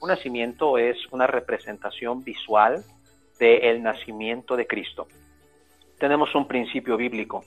un 0.00 0.08
nacimiento 0.08 0.76
es 0.76 0.96
una 1.12 1.26
representación 1.26 2.24
visual 2.24 2.84
del 3.38 3.82
nacimiento 3.82 4.56
de 4.56 4.66
Cristo. 4.66 5.06
Tenemos 6.02 6.34
un 6.34 6.48
principio 6.48 6.96
bíblico, 6.96 7.44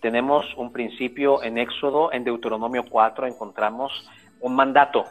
tenemos 0.00 0.46
un 0.56 0.72
principio 0.72 1.42
en 1.42 1.58
Éxodo, 1.58 2.12
en 2.12 2.22
Deuteronomio 2.22 2.84
4 2.88 3.26
encontramos 3.26 4.08
un 4.38 4.54
mandato, 4.54 5.04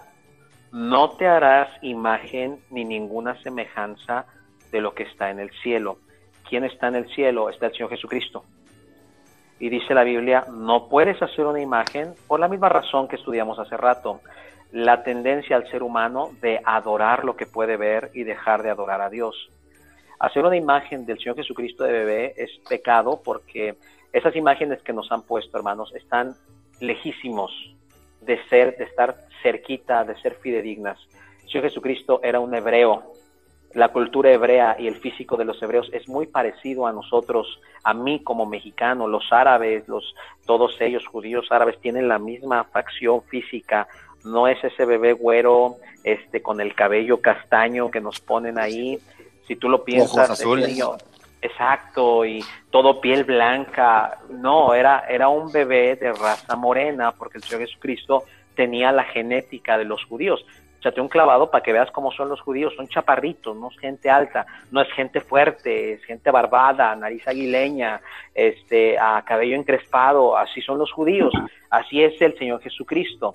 no 0.71 1.09
te 1.09 1.27
harás 1.27 1.67
imagen 1.81 2.59
ni 2.69 2.85
ninguna 2.85 3.35
semejanza 3.41 4.25
de 4.71 4.79
lo 4.79 4.93
que 4.93 5.03
está 5.03 5.31
en 5.31 5.41
el 5.41 5.51
cielo. 5.61 5.97
¿Quién 6.47 6.63
está 6.63 6.87
en 6.87 6.95
el 6.95 7.13
cielo? 7.13 7.49
Está 7.49 7.65
el 7.65 7.73
Señor 7.73 7.89
Jesucristo. 7.89 8.45
Y 9.59 9.67
dice 9.67 9.93
la 9.93 10.05
Biblia, 10.05 10.45
no 10.49 10.87
puedes 10.87 11.21
hacer 11.21 11.45
una 11.45 11.59
imagen 11.59 12.13
por 12.25 12.39
la 12.39 12.47
misma 12.47 12.69
razón 12.69 13.09
que 13.09 13.17
estudiamos 13.17 13.59
hace 13.59 13.75
rato. 13.75 14.21
La 14.71 15.03
tendencia 15.03 15.57
al 15.57 15.69
ser 15.69 15.83
humano 15.83 16.29
de 16.39 16.61
adorar 16.63 17.25
lo 17.25 17.35
que 17.35 17.47
puede 17.47 17.75
ver 17.75 18.11
y 18.13 18.23
dejar 18.23 18.63
de 18.63 18.69
adorar 18.69 19.01
a 19.01 19.09
Dios. 19.09 19.51
Hacer 20.21 20.45
una 20.45 20.55
imagen 20.55 21.03
del 21.07 21.17
Señor 21.17 21.35
Jesucristo 21.35 21.83
de 21.83 21.93
bebé 21.93 22.33
es 22.37 22.51
pecado 22.69 23.19
porque 23.23 23.75
esas 24.13 24.35
imágenes 24.35 24.79
que 24.83 24.93
nos 24.93 25.11
han 25.11 25.23
puesto, 25.23 25.57
hermanos, 25.57 25.91
están 25.95 26.35
lejísimos 26.79 27.51
de 28.21 28.37
ser, 28.47 28.77
de 28.77 28.83
estar 28.83 29.15
cerquita, 29.41 30.03
de 30.03 30.15
ser 30.21 30.35
fidedignas. 30.35 30.99
El 31.41 31.49
Señor 31.49 31.63
Jesucristo 31.63 32.19
era 32.21 32.39
un 32.39 32.53
hebreo. 32.53 33.13
La 33.73 33.89
cultura 33.89 34.31
hebrea 34.31 34.75
y 34.77 34.85
el 34.85 34.97
físico 34.97 35.37
de 35.37 35.45
los 35.45 35.59
hebreos 35.63 35.89
es 35.91 36.07
muy 36.07 36.27
parecido 36.27 36.85
a 36.85 36.93
nosotros, 36.93 37.59
a 37.83 37.95
mí 37.95 38.21
como 38.23 38.45
mexicano, 38.45 39.07
los 39.07 39.33
árabes, 39.33 39.87
los 39.87 40.13
todos 40.45 40.79
ellos 40.81 41.07
judíos 41.07 41.47
árabes 41.49 41.79
tienen 41.81 42.07
la 42.07 42.19
misma 42.19 42.65
facción 42.65 43.23
física, 43.23 43.87
no 44.23 44.47
es 44.47 44.63
ese 44.63 44.85
bebé 44.85 45.13
güero 45.13 45.77
este 46.03 46.43
con 46.43 46.61
el 46.61 46.75
cabello 46.75 47.21
castaño 47.21 47.89
que 47.89 48.01
nos 48.01 48.19
ponen 48.19 48.59
ahí. 48.59 48.99
Si 49.51 49.57
tú 49.57 49.67
lo 49.67 49.83
piensas, 49.83 50.15
Ojos 50.15 50.29
azules. 50.29 50.69
niño- 50.69 50.95
exacto, 51.41 52.23
y 52.25 52.41
todo 52.69 53.01
piel 53.01 53.25
blanca. 53.25 54.19
No, 54.29 54.73
era, 54.73 55.03
era 55.09 55.27
un 55.27 55.51
bebé 55.51 55.97
de 55.97 56.13
raza 56.13 56.55
morena, 56.55 57.11
porque 57.11 57.37
el 57.39 57.43
Señor 57.43 57.67
Jesucristo 57.67 58.23
tenía 58.55 58.93
la 58.93 59.03
genética 59.03 59.77
de 59.77 59.83
los 59.83 60.05
judíos. 60.05 60.45
Échate 60.79 61.01
un 61.01 61.09
clavado 61.09 61.51
para 61.51 61.61
que 61.63 61.73
veas 61.73 61.91
cómo 61.91 62.13
son 62.13 62.29
los 62.29 62.39
judíos, 62.39 62.73
son 62.77 62.87
chaparritos, 62.87 63.53
no 63.57 63.67
es 63.69 63.77
gente 63.77 64.09
alta, 64.09 64.45
no 64.71 64.81
es 64.81 64.89
gente 64.93 65.19
fuerte, 65.19 65.93
es 65.95 66.03
gente 66.05 66.31
barbada, 66.31 66.95
nariz 66.95 67.27
aguileña, 67.27 67.99
este, 68.33 68.97
a 68.97 69.21
cabello 69.25 69.57
encrespado, 69.57 70.37
así 70.37 70.61
son 70.61 70.77
los 70.77 70.93
judíos, 70.93 71.33
así 71.69 72.01
es 72.01 72.19
el 72.21 72.37
Señor 72.37 72.61
Jesucristo. 72.61 73.33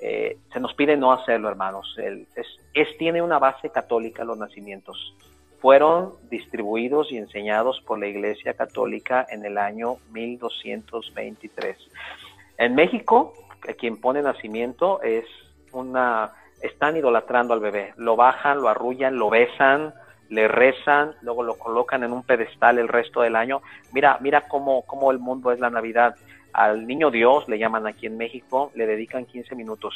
Eh, 0.00 0.36
se 0.52 0.58
nos 0.58 0.74
pide 0.74 0.96
no 0.96 1.12
hacerlo, 1.12 1.48
hermanos. 1.48 1.94
El- 1.96 2.26
es, 2.34 2.46
es- 2.74 2.98
tiene 2.98 3.22
una 3.22 3.38
base 3.38 3.70
católica 3.70 4.24
los 4.24 4.36
nacimientos. 4.36 5.14
Fueron 5.64 6.12
distribuidos 6.28 7.10
y 7.10 7.16
enseñados 7.16 7.80
por 7.86 7.98
la 7.98 8.06
Iglesia 8.06 8.52
Católica 8.52 9.24
en 9.30 9.46
el 9.46 9.56
año 9.56 9.96
1223. 10.12 11.78
En 12.58 12.74
México, 12.74 13.32
quien 13.78 13.98
pone 13.98 14.20
nacimiento 14.20 15.00
es 15.00 15.24
una, 15.72 16.34
están 16.60 16.98
idolatrando 16.98 17.54
al 17.54 17.60
bebé, 17.60 17.94
lo 17.96 18.14
bajan, 18.14 18.60
lo 18.60 18.68
arrullan, 18.68 19.16
lo 19.16 19.30
besan, 19.30 19.94
le 20.28 20.48
rezan, 20.48 21.14
luego 21.22 21.42
lo 21.42 21.54
colocan 21.54 22.04
en 22.04 22.12
un 22.12 22.24
pedestal 22.24 22.78
el 22.78 22.88
resto 22.88 23.22
del 23.22 23.34
año. 23.34 23.62
Mira, 23.90 24.18
mira 24.20 24.42
cómo, 24.42 24.82
cómo 24.82 25.10
el 25.12 25.18
mundo 25.18 25.50
es 25.50 25.60
la 25.60 25.70
Navidad. 25.70 26.14
Al 26.52 26.86
niño 26.86 27.10
Dios, 27.10 27.48
le 27.48 27.58
llaman 27.58 27.86
aquí 27.86 28.04
en 28.04 28.18
México, 28.18 28.70
le 28.74 28.86
dedican 28.86 29.24
15 29.24 29.54
minutos. 29.54 29.94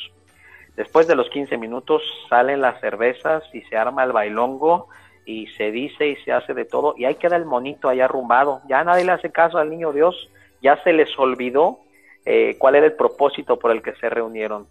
Después 0.76 1.06
de 1.06 1.14
los 1.14 1.28
15 1.28 1.58
minutos 1.58 2.02
salen 2.30 2.62
las 2.62 2.80
cervezas 2.80 3.44
y 3.52 3.60
se 3.64 3.76
arma 3.76 4.04
el 4.04 4.12
bailongo 4.12 4.88
y 5.28 5.46
se 5.58 5.70
dice 5.70 6.08
y 6.08 6.16
se 6.24 6.32
hace 6.32 6.54
de 6.54 6.64
todo 6.64 6.94
y 6.96 7.04
ahí 7.04 7.16
queda 7.16 7.36
el 7.36 7.44
monito 7.44 7.90
allá 7.90 8.06
arrumbado. 8.06 8.62
Ya 8.66 8.82
nadie 8.82 9.04
le 9.04 9.12
hace 9.12 9.30
caso 9.30 9.58
al 9.58 9.68
niño 9.68 9.92
Dios, 9.92 10.30
ya 10.62 10.82
se 10.82 10.94
les 10.94 11.10
olvidó 11.18 11.80
eh, 12.24 12.56
cuál 12.58 12.76
era 12.76 12.86
el 12.86 12.94
propósito 12.94 13.58
por 13.58 13.70
el 13.70 13.82
que 13.82 13.92
se 13.96 14.08
reunieron. 14.08 14.66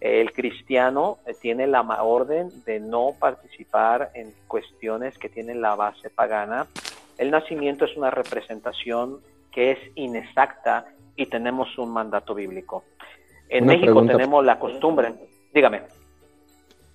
El 0.00 0.32
cristiano 0.32 1.18
eh, 1.24 1.34
tiene 1.40 1.68
la 1.68 1.82
orden 2.02 2.48
de 2.64 2.80
no 2.80 3.10
participar 3.16 4.10
en 4.14 4.32
cuestiones 4.48 5.16
que 5.18 5.28
tienen 5.28 5.60
la 5.60 5.76
base 5.76 6.10
pagana. 6.10 6.66
El 7.16 7.30
nacimiento 7.30 7.84
es 7.84 7.96
una 7.96 8.10
representación 8.10 9.20
que 9.52 9.70
es 9.70 9.78
inexacta 9.94 10.86
y 11.14 11.26
tenemos 11.26 11.78
un 11.78 11.92
mandato 11.92 12.34
bíblico. 12.34 12.82
En 13.48 13.64
Una 13.64 13.74
México 13.74 13.92
pregunta. 13.92 14.12
tenemos 14.16 14.44
la 14.44 14.58
costumbre, 14.58 15.14
dígame, 15.54 15.82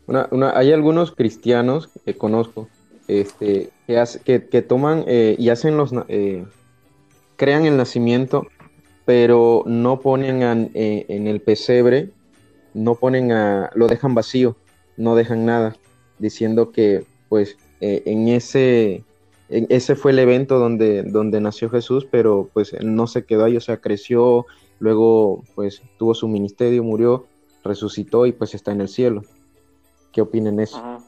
Una, 0.08 0.28
una- 0.32 0.58
hay 0.58 0.74
algunos 0.74 1.14
cristianos 1.14 1.88
que 2.04 2.18
conozco 2.18 2.68
este, 3.08 3.70
que, 4.26 4.62
toman 4.62 5.04
eh, 5.08 5.36
y 5.38 5.50
hacen 5.50 5.78
los, 5.78 5.92
eh, 6.08 6.46
crean 7.38 7.66
el 7.66 7.78
nacimiento, 7.78 8.48
pero 9.06 9.64
no 9.66 10.02
ponen 10.02 10.72
eh, 10.74 11.06
en 11.08 11.28
el 11.28 11.40
pesebre, 11.40 12.12
no 12.74 12.96
ponen 12.96 13.32
a, 13.32 13.72
lo 13.74 13.88
dejan 13.88 14.14
vacío, 14.14 14.58
no 14.98 15.16
dejan 15.16 15.46
nada, 15.46 15.78
diciendo 16.20 16.72
que 16.72 17.06
pues 17.30 17.58
eh, 17.80 18.04
en 18.06 18.28
ese, 18.28 19.04
ese 19.50 19.96
fue 19.96 20.12
el 20.12 20.20
evento 20.20 20.60
donde, 20.60 21.04
donde 21.04 21.40
nació 21.40 21.70
Jesús, 21.70 22.08
pero 22.10 22.50
pues 22.54 22.76
no 22.82 23.08
se 23.08 23.24
quedó 23.24 23.46
ahí, 23.46 23.56
o 23.56 23.62
sea, 23.62 23.78
creció, 23.78 24.46
luego 24.80 25.44
pues 25.56 25.82
tuvo 25.98 26.14
su 26.14 26.28
ministerio, 26.28 26.84
murió, 26.84 27.28
resucitó 27.64 28.26
y 28.26 28.32
pues 28.32 28.56
está 28.56 28.72
en 28.72 28.82
el 28.82 28.90
cielo. 28.90 29.22
¿Qué 30.12 30.22
opinan 30.22 30.60
eso? 30.60 31.00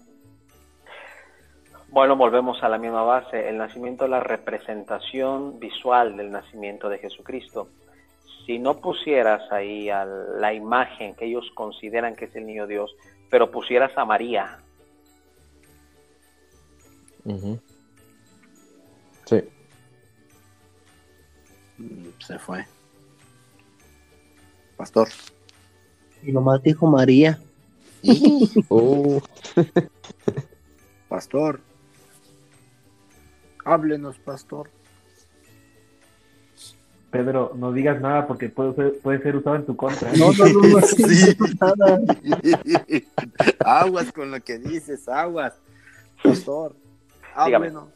Bueno, 1.99 2.15
volvemos 2.15 2.63
a 2.63 2.69
la 2.69 2.77
misma 2.77 3.01
base. 3.01 3.49
El 3.49 3.57
nacimiento 3.57 4.05
es 4.05 4.09
la 4.09 4.21
representación 4.21 5.59
visual 5.59 6.15
del 6.15 6.31
nacimiento 6.31 6.87
de 6.87 6.97
Jesucristo. 6.97 7.67
Si 8.45 8.57
no 8.57 8.79
pusieras 8.79 9.51
ahí 9.51 9.89
a 9.89 10.05
la 10.05 10.53
imagen 10.53 11.13
que 11.13 11.25
ellos 11.25 11.51
consideran 11.55 12.15
que 12.15 12.23
es 12.23 12.35
el 12.37 12.45
niño 12.45 12.67
Dios, 12.67 12.95
pero 13.29 13.51
pusieras 13.51 13.91
a 13.97 14.05
María. 14.05 14.59
Sí. 19.25 19.43
Mm, 21.79 22.07
Se 22.25 22.39
fue. 22.39 22.65
Pastor. 24.77 25.09
Y 26.23 26.31
nomás 26.31 26.63
dijo 26.63 26.87
María. 26.87 27.37
Oh, 28.69 29.21
Pastor. 31.09 31.68
Háblenos, 33.69 34.17
pastor. 34.19 34.69
Pedro, 37.11 37.53
no 37.55 37.71
digas 37.71 37.99
nada 38.01 38.27
porque 38.27 38.49
puede 38.49 38.73
ser, 38.75 38.99
puede 38.99 39.21
ser 39.21 39.35
usado 39.35 39.55
en 39.55 39.65
tu 39.65 39.75
contra. 39.75 40.11
¿eh? 40.11 40.13
No, 40.17 40.31
no, 40.31 40.45
no, 40.45 40.61
no, 40.61 40.81
Sí. 40.87 41.37
nada. 41.59 41.99
aguas 43.81 44.11
con 44.11 44.31
lo 44.31 44.39
que 44.39 44.59
dices, 44.59 45.07
aguas. 45.07 45.53
Pastor. 46.23 46.75
Dígame. 47.45 47.67
Háblenos. 47.67 47.89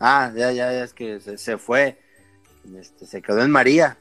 Ah, 0.00 0.32
ya, 0.34 0.52
ya, 0.52 0.72
ya, 0.72 0.84
es 0.84 0.92
que 0.92 1.20
se, 1.20 1.38
se 1.38 1.58
fue. 1.58 1.98
Este, 2.76 3.06
se 3.06 3.22
quedó 3.22 3.42
en 3.42 3.50
María. 3.50 3.96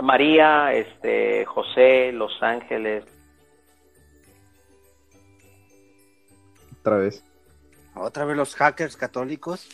María, 0.00 0.72
este, 0.74 1.44
José, 1.44 2.12
los 2.12 2.32
ángeles. 2.40 3.04
otra 6.80 6.98
vez. 6.98 7.22
Otra 8.00 8.24
vez 8.24 8.36
los 8.36 8.54
hackers 8.54 8.96
católicos. 8.96 9.66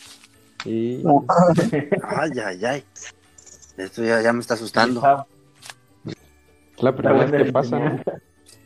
Y 0.65 1.03
Ay, 2.03 2.31
ay, 2.43 2.65
ay. 2.65 2.83
Esto 3.77 4.03
ya, 4.03 4.21
ya 4.21 4.33
me 4.33 4.39
está 4.39 4.53
asustando. 4.55 5.27
es 6.05 6.83
la 6.83 6.95
primera 6.95 7.25
vez 7.25 7.43
que 7.45 7.51
pasa, 7.51 7.79
¿no? 7.79 8.01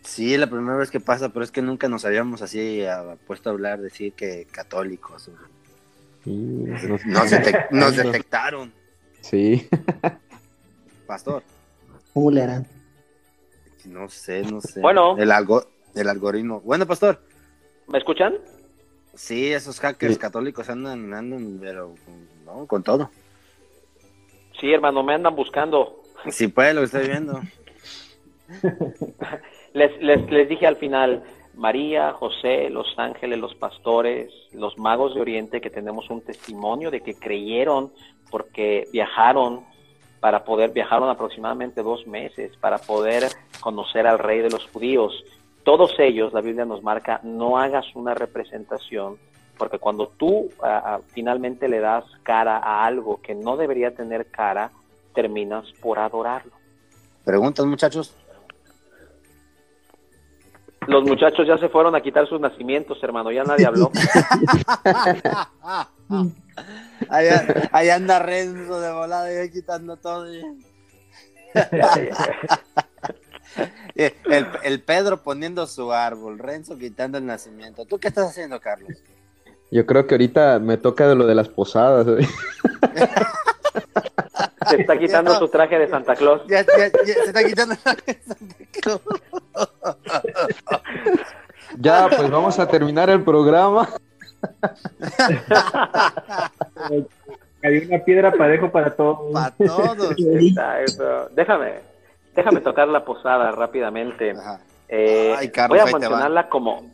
Sí, 0.04 0.38
la 0.38 0.48
primera 0.50 0.76
vez 0.78 0.90
que 0.92 1.00
pasa, 1.00 1.30
pero 1.30 1.44
es 1.44 1.52
que 1.52 1.62
nunca 1.62 1.88
nos 1.88 2.06
habíamos 2.06 2.42
así 2.42 2.84
ah, 2.86 3.16
puesto 3.28 3.50
a 3.50 3.54
hablar, 3.54 3.80
decir 3.82 4.14
que 4.14 4.46
católicos. 4.52 5.30
Y 6.26 6.32
Nos, 6.32 7.06
nos 7.06 7.32
detec- 7.32 7.68
nos 7.72 7.96
detectaron, 7.96 8.74
Sí. 9.22 9.68
pastor. 11.06 11.44
¿Cómo 12.14 12.32
le 12.32 12.42
harán? 12.44 12.68
No 13.86 14.10
sé, 14.10 14.42
no 14.44 14.62
sé. 14.62 14.82
Bueno. 14.82 15.18
El, 15.18 15.32
algo, 15.32 15.66
el 15.96 16.08
algoritmo. 16.10 16.62
Bueno, 16.62 16.86
pastor. 16.86 17.22
¿Me 17.88 17.98
escuchan? 17.98 18.36
Sí, 19.20 19.52
esos 19.52 19.82
hackers 19.82 20.14
Sí. 20.14 20.20
católicos 20.20 20.70
andan, 20.70 21.14
andan, 21.14 21.58
pero 21.60 21.94
no, 22.46 22.66
con 22.68 22.84
todo. 22.84 23.12
Sí, 24.62 24.72
hermano, 24.72 25.04
me 25.04 25.14
andan 25.14 25.36
buscando. 25.36 26.02
Sí, 26.32 26.48
pues, 26.48 26.74
lo 26.74 26.84
estoy 26.84 27.08
viendo. 27.08 27.40
Les, 29.74 30.02
les, 30.02 30.32
les 30.32 30.50
dije 30.50 30.66
al 30.66 30.78
final, 30.78 31.24
María, 31.54 32.14
José, 32.14 32.70
los 32.70 32.88
ángeles, 32.98 33.38
los 33.38 33.54
pastores, 33.56 34.32
los 34.54 34.78
magos 34.80 35.14
de 35.14 35.22
Oriente, 35.22 35.62
que 35.62 35.70
tenemos 35.70 36.10
un 36.10 36.22
testimonio 36.22 36.90
de 36.90 37.02
que 37.02 37.14
creyeron 37.14 37.92
porque 38.32 38.88
viajaron 38.92 39.66
para 40.22 40.44
poder, 40.46 40.72
viajaron 40.72 41.10
aproximadamente 41.10 41.84
dos 41.84 42.08
meses 42.08 42.56
para 42.58 42.78
poder 42.80 43.24
conocer 43.60 44.08
al 44.08 44.18
rey 44.18 44.40
de 44.40 44.50
los 44.50 44.66
judíos. 44.70 45.24
Todos 45.70 45.94
ellos, 46.00 46.34
la 46.34 46.42
Biblia 46.42 46.66
nos 46.66 46.82
marca, 46.82 47.20
no 47.22 47.60
hagas 47.60 47.86
una 47.94 48.16
representación, 48.16 49.20
porque 49.56 49.78
cuando 49.78 50.08
tú 50.08 50.50
finalmente 51.10 51.70
le 51.70 51.80
das 51.80 52.06
cara 52.24 52.58
a 52.58 52.88
algo 52.88 53.22
que 53.22 53.36
no 53.36 53.56
debería 53.56 53.94
tener 53.94 54.32
cara, 54.32 54.72
terminas 55.14 55.72
por 55.80 56.00
adorarlo. 56.00 56.54
Preguntas, 57.24 57.68
muchachos. 57.68 58.16
Los 60.88 61.04
muchachos 61.04 61.46
ya 61.46 61.60
se 61.60 61.70
fueron 61.70 61.94
a 61.96 62.02
quitar 62.02 62.28
sus 62.28 62.42
nacimientos, 62.42 62.98
hermano, 63.04 63.32
ya 63.32 63.44
nadie 63.44 63.68
habló. 63.68 63.92
Ahí, 67.10 67.28
ahí 67.72 67.90
anda 67.90 68.18
Renzo 68.18 68.82
de 68.82 68.92
volada, 68.92 69.32
ya 69.32 69.52
quitando 69.52 69.96
todo. 69.98 70.26
Eh, 73.96 74.16
El, 74.26 74.48
el 74.64 74.82
Pedro 74.82 75.24
poniendo 75.24 75.68
su 75.68 75.92
árbol, 75.92 76.40
Renzo 76.40 76.78
quitando 76.78 77.18
el 77.18 77.26
nacimiento. 77.26 77.86
¿Tú 77.86 77.98
qué 78.00 78.08
estás 78.08 78.30
haciendo, 78.30 78.60
Carlos? 78.62 78.92
Yo 79.72 79.86
creo 79.86 80.08
que 80.08 80.14
ahorita 80.16 80.60
me 80.60 80.78
toca 80.78 81.08
de 81.08 81.16
lo 81.16 81.26
de 81.28 81.36
las 81.36 81.50
posadas. 81.50 82.08
¿eh? 82.08 82.28
Se 84.70 84.82
está 84.82 84.98
quitando 84.98 85.38
su 85.38 85.48
traje 85.50 85.78
de 85.78 85.90
Santa 85.90 86.16
Claus. 86.16 86.42
Ya, 86.48 86.62
ya- 86.62 86.92
ya 87.06 87.14
se 87.14 87.24
está 87.26 87.44
quitando 87.44 87.76
Ya, 91.80 92.08
pues 92.16 92.30
vamos 92.30 92.58
a 92.60 92.68
terminar 92.68 93.10
el 93.10 93.24
programa. 93.24 93.90
Hay 97.64 97.78
una 97.88 98.00
piedra 98.04 98.32
parejo 98.32 98.72
para 98.72 98.96
todos. 98.96 99.32
para 99.34 99.52
todos. 99.52 100.16
Está 100.18 100.82
eso. 100.82 101.30
Déjame, 101.36 101.89
déjame 102.40 102.62
tocar 102.62 102.88
la 102.88 103.06
posada 103.06 103.52
rápidamente. 103.52 104.32
Ajá. 104.32 104.62
Eh, 104.88 105.36
Ay, 105.38 105.50
Carlos, 105.50 105.80
voy 105.80 105.88
a 105.88 105.98
mencionarla 105.98 106.50
como 106.50 106.90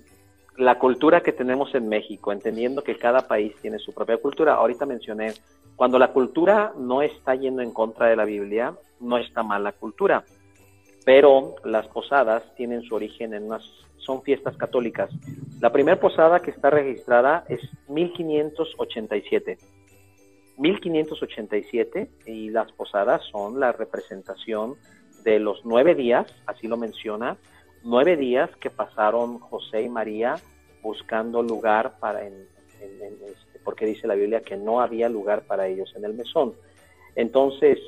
la 0.58 0.78
cultura 0.80 1.22
que 1.22 1.32
tenemos 1.32 1.74
en 1.76 1.88
México, 1.88 2.32
entendiendo 2.32 2.84
que 2.84 2.98
cada 2.98 3.28
país 3.28 3.56
tiene 3.62 3.80
su 3.80 3.94
propia 3.94 4.18
cultura. 4.18 4.56
Ahorita 4.56 4.86
mencioné, 4.86 5.34
cuando 5.76 6.00
la 6.00 6.12
cultura 6.12 6.74
no 6.78 7.02
está 7.02 7.36
yendo 7.36 7.62
en 7.62 7.72
contra 7.72 8.08
de 8.08 8.16
la 8.16 8.26
Biblia, 8.26 8.74
no 9.00 9.18
está 9.18 9.44
mal 9.44 9.64
la 9.64 9.74
cultura, 9.74 10.24
pero 11.06 11.56
las 11.64 11.88
posadas 11.88 12.44
tienen 12.56 12.82
su 12.84 12.96
origen 12.96 13.34
en 13.34 13.46
unas, 13.46 13.64
son 13.98 14.22
fiestas 14.24 14.56
católicas. 14.58 15.10
La 15.60 15.72
primera 15.72 16.00
posada 16.00 16.40
que 16.40 16.52
está 16.52 16.70
registrada 16.70 17.44
es 17.50 17.60
1587. 17.90 19.58
1587 20.58 22.10
y 22.28 22.50
las 22.50 22.72
posadas 22.72 23.22
son 23.30 23.60
la 23.60 23.74
representación 23.74 24.76
de 25.26 25.40
los 25.40 25.66
nueve 25.66 25.96
días, 25.96 26.26
así 26.46 26.68
lo 26.68 26.78
menciona, 26.78 27.36
nueve 27.84 28.16
días 28.16 28.50
que 28.62 28.70
pasaron 28.70 29.40
José 29.40 29.82
y 29.82 29.90
María 29.90 30.36
buscando 30.82 31.42
lugar 31.42 31.98
para, 32.00 32.26
en, 32.26 32.34
en- 32.80 33.14
este, 33.26 33.60
porque 33.64 33.86
dice 33.88 34.08
la 34.08 34.16
Biblia 34.16 34.42
que 34.42 34.56
no 34.56 34.80
había 34.80 35.10
lugar 35.10 35.42
para 35.42 35.68
ellos 35.68 35.92
en 35.98 36.06
el 36.06 36.14
mesón. 36.14 36.54
Entonces, 37.16 37.80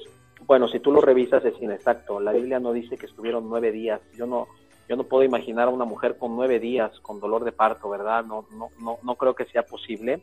bueno, 0.48 0.68
si 0.68 0.80
tú 0.80 0.92
lo 0.92 1.02
revisas 1.02 1.46
es 1.46 1.62
inexacto. 1.62 2.20
La 2.20 2.32
Biblia 2.32 2.60
no 2.60 2.74
dice 2.74 2.98
que 2.98 3.06
estuvieron 3.06 3.48
nueve 3.50 3.72
días. 3.72 4.02
Yo 4.16 4.26
no, 4.26 4.48
yo 4.90 4.96
no 4.96 5.04
puedo 5.04 5.24
imaginar 5.24 5.68
a 5.68 5.72
una 5.72 5.86
mujer 5.86 6.18
con 6.18 6.36
nueve 6.36 6.60
días 6.60 6.98
con 7.02 7.20
dolor 7.20 7.44
de 7.44 7.52
parto, 7.52 7.90
¿verdad? 7.90 8.26
No, 8.26 8.46
no, 8.52 8.70
no, 8.80 8.98
no 9.04 9.16
creo 9.16 9.36
que 9.36 9.46
sea 9.46 9.64
posible. 9.64 10.22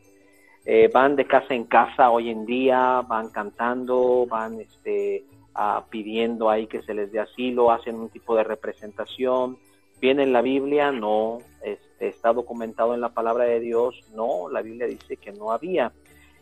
Eh, 0.65 0.89
van 0.91 1.15
de 1.15 1.25
casa 1.25 1.53
en 1.53 1.65
casa 1.65 2.09
hoy 2.09 2.29
en 2.29 2.45
día, 2.45 3.01
van 3.07 3.29
cantando, 3.29 4.25
van 4.27 4.59
este, 4.59 5.23
ah, 5.55 5.85
pidiendo 5.89 6.49
ahí 6.49 6.67
que 6.67 6.81
se 6.83 6.93
les 6.93 7.11
dé 7.11 7.19
asilo, 7.19 7.71
hacen 7.71 7.95
un 7.95 8.09
tipo 8.09 8.35
de 8.35 8.43
representación. 8.43 9.57
¿Viene 9.99 10.23
en 10.23 10.33
la 10.33 10.41
Biblia? 10.41 10.91
No. 10.91 11.39
Este, 11.63 12.09
¿Está 12.09 12.33
documentado 12.33 12.93
en 12.93 13.01
la 13.01 13.09
palabra 13.09 13.45
de 13.45 13.59
Dios? 13.59 13.95
No. 14.13 14.49
La 14.49 14.61
Biblia 14.61 14.87
dice 14.87 15.17
que 15.17 15.31
no 15.31 15.51
había. 15.51 15.91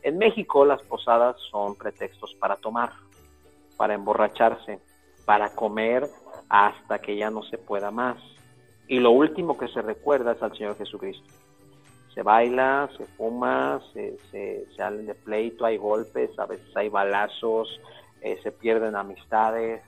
En 0.01 0.17
México 0.17 0.65
las 0.65 0.81
posadas 0.83 1.37
son 1.49 1.75
pretextos 1.75 2.35
para 2.35 2.57
tomar, 2.57 2.91
para 3.77 3.93
emborracharse, 3.93 4.79
para 5.25 5.55
comer 5.55 6.09
hasta 6.49 6.99
que 6.99 7.15
ya 7.15 7.29
no 7.29 7.43
se 7.43 7.57
pueda 7.57 7.89
más. 7.91 8.17
Y 8.87 8.99
lo 8.99 9.11
último 9.11 9.57
que 9.57 9.69
se 9.69 9.81
recuerda 9.81 10.33
es 10.33 10.43
al 10.43 10.57
Señor 10.57 10.75
Jesucristo 10.77 11.33
se 12.13 12.21
baila, 12.21 12.89
se 12.97 13.05
fuma, 13.17 13.81
se, 13.93 14.17
se 14.29 14.65
salen 14.75 15.07
de 15.07 15.15
pleito, 15.15 15.65
hay 15.65 15.77
golpes, 15.77 16.37
a 16.37 16.45
veces 16.45 16.67
hay 16.75 16.89
balazos, 16.89 17.79
eh, 18.23 18.39
se 18.41 18.51
pierden 18.51 18.95
amistades, 18.95 19.81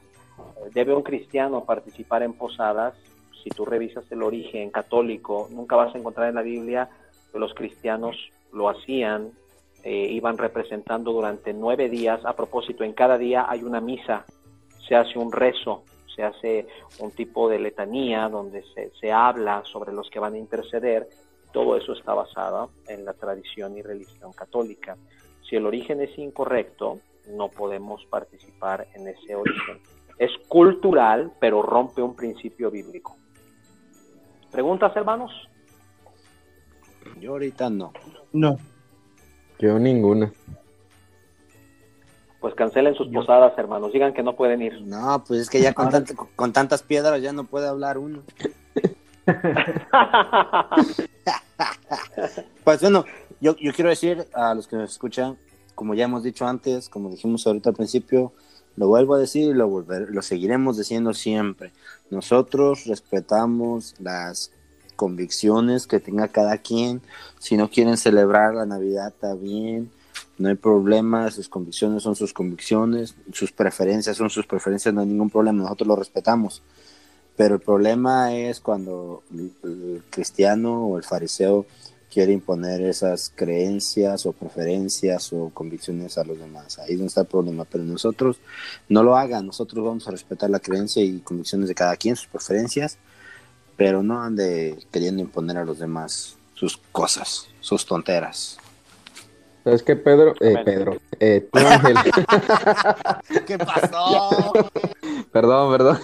¿Debe 0.73 0.93
un 0.93 1.03
cristiano 1.03 1.63
participar 1.63 2.23
en 2.23 2.33
posadas? 2.33 2.95
Si 3.43 3.49
tú 3.49 3.65
revisas 3.65 4.09
el 4.11 4.23
origen 4.23 4.71
católico, 4.71 5.47
nunca 5.51 5.75
vas 5.75 5.93
a 5.93 5.97
encontrar 5.97 6.29
en 6.29 6.35
la 6.35 6.41
Biblia 6.41 6.89
que 7.31 7.39
los 7.39 7.53
cristianos 7.53 8.15
lo 8.51 8.69
hacían, 8.69 9.31
eh, 9.83 10.07
iban 10.11 10.37
representando 10.37 11.11
durante 11.11 11.53
nueve 11.53 11.89
días. 11.89 12.25
A 12.25 12.35
propósito, 12.35 12.83
en 12.83 12.93
cada 12.93 13.17
día 13.17 13.45
hay 13.47 13.63
una 13.63 13.79
misa, 13.79 14.25
se 14.87 14.95
hace 14.95 15.19
un 15.19 15.31
rezo, 15.31 15.83
se 16.15 16.23
hace 16.23 16.67
un 16.99 17.11
tipo 17.11 17.49
de 17.49 17.59
letanía 17.59 18.27
donde 18.29 18.63
se, 18.73 18.91
se 18.99 19.11
habla 19.11 19.63
sobre 19.65 19.93
los 19.93 20.09
que 20.09 20.19
van 20.19 20.33
a 20.33 20.39
interceder. 20.39 21.07
Todo 21.53 21.77
eso 21.77 21.93
está 21.93 22.13
basado 22.13 22.71
en 22.87 23.05
la 23.05 23.13
tradición 23.13 23.77
y 23.77 23.81
religión 23.81 24.33
católica. 24.33 24.97
Si 25.47 25.55
el 25.55 25.65
origen 25.65 26.01
es 26.01 26.17
incorrecto, 26.17 26.99
no 27.29 27.49
podemos 27.49 28.03
participar 28.05 28.87
en 28.93 29.07
ese 29.07 29.35
origen. 29.35 29.79
Es 30.17 30.31
cultural, 30.47 31.31
pero 31.39 31.61
rompe 31.61 32.01
un 32.01 32.15
principio 32.15 32.71
bíblico. 32.71 33.15
¿Preguntas, 34.51 34.95
hermanos? 34.95 35.31
Yo 37.19 37.31
ahorita 37.31 37.69
no. 37.69 37.91
No. 38.31 38.57
Yo 39.59 39.77
ninguna. 39.79 40.31
Pues 42.39 42.53
cancelen 42.55 42.95
sus 42.95 43.07
posadas, 43.09 43.57
hermanos. 43.57 43.91
Digan 43.91 44.13
que 44.13 44.23
no 44.23 44.35
pueden 44.35 44.61
ir. 44.61 44.81
No, 44.83 45.23
pues 45.27 45.41
es 45.41 45.49
que 45.49 45.61
ya 45.61 45.73
con, 45.73 45.89
tant- 45.89 46.15
con 46.35 46.53
tantas 46.53 46.83
piedras 46.83 47.21
ya 47.21 47.33
no 47.33 47.43
puede 47.45 47.67
hablar 47.67 47.97
uno. 47.97 48.21
Pues 52.63 52.81
bueno, 52.81 53.05
yo, 53.39 53.55
yo 53.57 53.71
quiero 53.73 53.89
decir 53.89 54.25
a 54.33 54.53
los 54.53 54.67
que 54.67 54.75
nos 54.75 54.91
escuchan, 54.91 55.37
como 55.75 55.93
ya 55.93 56.05
hemos 56.05 56.23
dicho 56.23 56.47
antes, 56.47 56.89
como 56.89 57.09
dijimos 57.09 57.45
ahorita 57.45 57.69
al 57.69 57.75
principio, 57.75 58.33
lo 58.75 58.87
vuelvo 58.87 59.15
a 59.15 59.19
decir 59.19 59.49
y 59.49 59.53
lo, 59.53 59.67
volver, 59.67 60.09
lo 60.09 60.21
seguiremos 60.21 60.77
diciendo 60.77 61.13
siempre. 61.13 61.71
Nosotros 62.09 62.85
respetamos 62.85 63.95
las 63.99 64.51
convicciones 64.95 65.87
que 65.87 65.99
tenga 65.99 66.27
cada 66.29 66.57
quien. 66.57 67.01
Si 67.39 67.57
no 67.57 67.69
quieren 67.69 67.97
celebrar 67.97 68.55
la 68.55 68.65
Navidad, 68.65 69.09
está 69.09 69.33
bien. 69.35 69.91
No 70.37 70.49
hay 70.49 70.55
problema, 70.55 71.31
sus 71.31 71.47
convicciones 71.47 72.03
son 72.03 72.15
sus 72.15 72.33
convicciones, 72.33 73.15
sus 73.31 73.51
preferencias 73.51 74.17
son 74.17 74.29
sus 74.29 74.45
preferencias, 74.45 74.93
no 74.93 75.01
hay 75.01 75.07
ningún 75.07 75.29
problema, 75.29 75.63
nosotros 75.63 75.87
lo 75.87 75.95
respetamos. 75.95 76.61
Pero 77.37 77.55
el 77.55 77.61
problema 77.61 78.33
es 78.33 78.59
cuando 78.59 79.23
el, 79.33 80.03
cristiano 80.09 80.87
o 80.87 80.97
el 80.97 81.03
fariseo 81.03 81.65
quiere 82.15 82.31
imponer 82.31 82.81
esas 82.81 83.29
creencias 83.35 84.25
o 84.25 84.31
preferencias 84.31 85.33
o 85.33 85.49
convicciones 85.53 86.17
a 86.17 86.23
los 86.23 86.39
demás. 86.39 86.79
Ahí 86.79 86.93
es 86.93 86.97
donde 86.97 87.07
está 87.07 87.21
el 87.21 87.27
problema. 87.27 87.65
Pero 87.65 87.83
nosotros 87.83 88.37
no 88.87 89.03
lo 89.03 89.17
hagan, 89.17 89.45
nosotros 89.45 89.83
vamos 89.83 90.07
a 90.07 90.11
respetar 90.11 90.49
la 90.49 90.61
creencia 90.61 91.03
y 91.03 91.19
convicciones 91.19 91.67
de 91.67 91.75
cada 91.75 91.97
quien, 91.97 92.15
sus 92.15 92.27
preferencias, 92.27 92.97
pero 93.75 94.01
no 94.01 94.21
ande 94.21 94.77
queriendo 94.93 95.21
imponer 95.21 95.57
a 95.57 95.65
los 95.65 95.77
demás 95.77 96.37
sus 96.53 96.77
cosas, 96.93 97.49
sus 97.59 97.85
tonteras. 97.85 98.59
¿Sabes 99.65 99.83
qué, 99.83 99.97
Pedro? 99.97 100.35
Eh, 100.39 100.55
Pedro. 100.63 100.97
Eh, 101.19 101.49
tú, 101.51 101.59
Ángel. 101.59 101.97
¿Qué 103.45 103.57
pasó? 103.57 104.53
perdón, 105.33 105.77
perdón. 105.77 105.99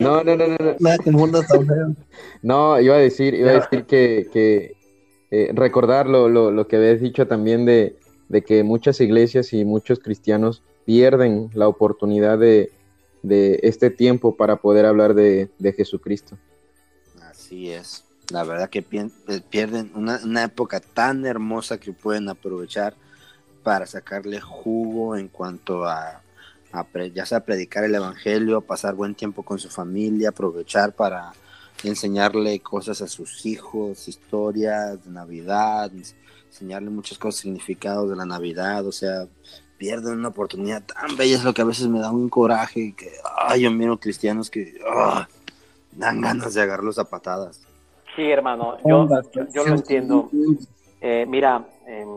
No, 0.00 0.24
no, 0.24 0.36
no, 0.36 0.46
no. 0.48 0.56
no. 0.58 1.96
No, 2.42 2.80
iba 2.80 2.94
a 2.94 2.98
decir, 2.98 3.34
iba 3.34 3.50
a 3.50 3.60
decir 3.60 3.84
que, 3.84 4.28
que 4.32 4.76
eh, 5.30 5.50
recordar 5.54 6.06
lo, 6.06 6.28
lo, 6.28 6.50
lo 6.50 6.66
que 6.66 6.76
habías 6.76 7.00
dicho 7.00 7.26
también 7.26 7.66
de, 7.66 7.96
de 8.28 8.42
que 8.42 8.64
muchas 8.64 9.00
iglesias 9.00 9.52
y 9.52 9.64
muchos 9.64 9.98
cristianos 9.98 10.62
pierden 10.86 11.50
la 11.52 11.68
oportunidad 11.68 12.38
de, 12.38 12.72
de 13.22 13.60
este 13.62 13.90
tiempo 13.90 14.36
para 14.36 14.56
poder 14.56 14.86
hablar 14.86 15.14
de, 15.14 15.50
de 15.58 15.72
Jesucristo. 15.72 16.38
Así 17.22 17.70
es. 17.70 18.04
La 18.30 18.44
verdad 18.44 18.70
que 18.70 18.84
eh, 18.90 19.40
pierden 19.50 19.90
una, 19.94 20.20
una 20.24 20.44
época 20.44 20.80
tan 20.80 21.26
hermosa 21.26 21.78
que 21.78 21.92
pueden 21.92 22.28
aprovechar 22.28 22.94
para 23.62 23.86
sacarle 23.86 24.40
jugo 24.40 25.16
en 25.16 25.28
cuanto 25.28 25.84
a, 25.84 26.22
a 26.72 26.84
pre- 26.84 27.10
ya 27.10 27.26
sea 27.26 27.40
predicar 27.40 27.84
el 27.84 27.94
evangelio, 27.94 28.60
pasar 28.60 28.94
buen 28.94 29.14
tiempo 29.14 29.42
con 29.42 29.58
su 29.58 29.68
familia, 29.68 30.28
aprovechar 30.30 30.92
para 30.92 31.32
enseñarle 31.82 32.60
cosas 32.60 33.00
a 33.02 33.06
sus 33.08 33.44
hijos, 33.46 34.06
historias 34.08 35.04
de 35.04 35.10
Navidad, 35.10 35.90
ens- 35.92 36.14
enseñarle 36.46 36.90
muchas 36.90 37.18
cosas, 37.18 37.40
significados 37.40 38.10
de 38.10 38.16
la 38.16 38.26
Navidad, 38.26 38.86
o 38.86 38.92
sea, 38.92 39.26
pierden 39.78 40.18
una 40.18 40.28
oportunidad 40.28 40.82
tan 40.82 41.16
bella, 41.16 41.36
es 41.36 41.44
lo 41.44 41.54
que 41.54 41.62
a 41.62 41.64
veces 41.64 41.88
me 41.88 42.00
da 42.00 42.10
un 42.10 42.28
coraje, 42.28 42.94
que, 42.94 43.10
ay, 43.38 43.62
yo 43.62 43.70
miro 43.70 43.98
cristianos 43.98 44.50
que, 44.50 44.78
ah, 44.86 45.26
dan 45.92 46.20
ganas 46.20 46.54
de 46.54 46.60
agarrarlos 46.60 46.98
a 46.98 47.04
patadas. 47.08 47.62
Sí, 48.14 48.22
hermano, 48.22 48.76
yo, 48.86 49.08
yo, 49.32 49.46
yo 49.54 49.64
lo 49.64 49.74
entiendo. 49.76 50.30
Eh, 51.00 51.24
mira, 51.26 51.66
em, 51.86 52.08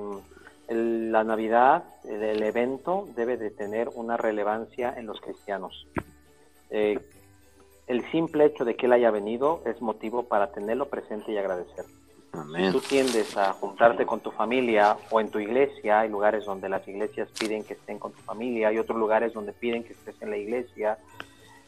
el- 0.73 1.11
la 1.11 1.23
Navidad, 1.23 1.83
el, 2.03 2.21
el 2.23 2.43
evento 2.43 3.07
debe 3.15 3.37
de 3.37 3.49
tener 3.51 3.89
una 3.95 4.17
relevancia 4.17 4.93
en 4.97 5.05
los 5.05 5.19
cristianos. 5.21 5.87
Eh, 6.69 6.99
el 7.87 8.09
simple 8.11 8.45
hecho 8.45 8.65
de 8.65 8.75
que 8.75 8.85
él 8.87 8.93
haya 8.93 9.11
venido 9.11 9.61
es 9.65 9.81
motivo 9.81 10.23
para 10.23 10.51
tenerlo 10.51 10.85
presente 10.89 11.31
y 11.31 11.37
agradecer. 11.37 11.85
Amén. 12.31 12.71
Tú 12.71 12.79
tiendes 12.81 13.37
a 13.37 13.53
juntarte 13.53 14.05
con 14.07 14.19
tu 14.21 14.31
familia 14.31 14.97
o 15.11 15.19
en 15.21 15.29
tu 15.29 15.37
iglesia, 15.39 15.99
hay 15.99 16.09
lugares 16.09 16.45
donde 16.45 16.67
las 16.67 16.87
iglesias 16.87 17.29
piden 17.39 17.63
que 17.63 17.73
estén 17.73 17.99
con 17.99 18.11
tu 18.11 18.21
familia, 18.23 18.69
hay 18.69 18.79
otros 18.79 18.97
lugares 18.97 19.33
donde 19.33 19.53
piden 19.53 19.83
que 19.83 19.93
estés 19.93 20.19
en 20.21 20.31
la 20.31 20.37
iglesia. 20.37 20.97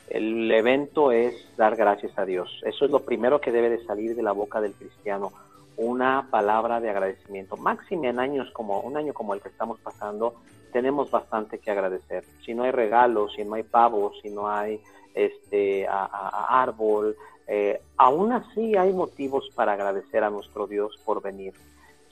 El 0.10 0.50
evento 0.52 1.12
es 1.12 1.34
dar 1.58 1.76
gracias 1.76 2.18
a 2.18 2.26
Dios. 2.26 2.62
Eso 2.64 2.86
es 2.86 2.92
lo 2.92 3.02
primero 3.02 3.40
que 3.42 3.52
debe 3.52 3.70
de 3.70 3.84
salir 3.86 4.16
de 4.16 4.24
la 4.24 4.32
boca 4.32 4.60
del 4.62 4.74
cristiano, 4.74 5.32
una 5.78 6.28
palabra 6.30 6.80
de 6.80 6.90
agradecimiento. 6.90 7.58
Máxime 7.58 8.10
en 8.10 8.20
años 8.20 8.50
como 8.52 8.80
un 8.82 8.98
año 8.98 9.14
como 9.14 9.34
el 9.34 9.42
que 9.42 9.50
estamos 9.50 9.80
pasando, 9.80 10.36
tenemos 10.72 11.10
bastante 11.10 11.60
que 11.60 11.72
agradecer. 11.72 12.26
Si 12.46 12.54
no 12.54 12.64
hay 12.64 12.72
regalos, 12.72 13.34
si 13.36 13.44
no 13.44 13.56
hay 13.56 13.64
pavos, 13.64 14.20
si 14.22 14.30
no 14.30 14.50
hay 14.50 14.82
este 15.14 15.88
árbol, 15.90 17.16
eh, 17.48 17.82
aún 17.98 18.32
así 18.34 18.76
hay 18.76 18.92
motivos 18.92 19.50
para 19.56 19.74
agradecer 19.74 20.24
a 20.24 20.30
nuestro 20.30 20.68
Dios 20.68 21.00
por 21.06 21.22
venir. 21.22 21.54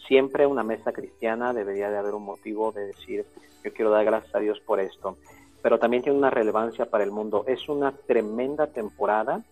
Siempre 0.07 0.45
una 0.45 0.63
mesa 0.63 0.91
cristiana 0.91 1.53
debería 1.53 1.89
de 1.89 1.97
haber 1.97 2.13
un 2.13 2.23
motivo 2.23 2.71
de 2.71 2.87
decir, 2.87 3.25
yo 3.63 3.73
quiero 3.73 3.91
dar 3.91 4.05
gracias 4.05 4.35
a 4.35 4.39
Dios 4.39 4.59
por 4.59 4.79
esto. 4.79 5.17
Pero 5.61 5.79
también 5.79 6.03
tiene 6.03 6.17
una 6.17 6.29
relevancia 6.29 6.85
para 6.89 7.03
el 7.03 7.11
mundo. 7.11 7.45
Es 7.47 7.69
una 7.69 7.93
tremenda 7.93 8.67
temporada 8.67 9.43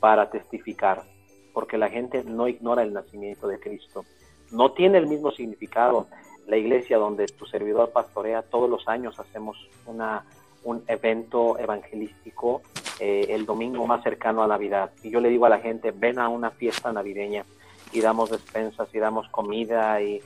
para 0.00 0.30
testificar, 0.30 1.02
porque 1.54 1.78
la 1.78 1.88
gente 1.88 2.22
no 2.24 2.48
ignora 2.48 2.82
el 2.82 2.92
nacimiento 2.92 3.48
de 3.48 3.58
Cristo. 3.58 4.04
No 4.50 4.72
tiene 4.72 4.98
el 4.98 5.06
mismo 5.06 5.30
significado. 5.30 6.08
La 6.46 6.58
iglesia 6.58 6.98
donde 6.98 7.24
tu 7.26 7.46
servidor 7.46 7.92
pastorea, 7.92 8.42
todos 8.42 8.68
los 8.68 8.86
años 8.88 9.18
hacemos 9.18 9.56
una, 9.86 10.24
un 10.64 10.84
evento 10.88 11.58
evangelístico 11.58 12.60
eh, 13.00 13.26
el 13.30 13.44
domingo 13.44 13.86
más 13.86 14.02
cercano 14.02 14.42
a 14.42 14.46
Navidad. 14.46 14.90
Y 15.02 15.10
yo 15.10 15.20
le 15.20 15.28
digo 15.28 15.46
a 15.46 15.48
la 15.48 15.58
gente, 15.58 15.90
ven 15.90 16.18
a 16.18 16.28
una 16.28 16.50
fiesta 16.50 16.92
navideña 16.92 17.44
y 17.92 18.00
damos 18.00 18.30
despensas 18.30 18.88
y 18.92 18.98
damos 18.98 19.28
comida 19.28 20.00
y, 20.00 20.20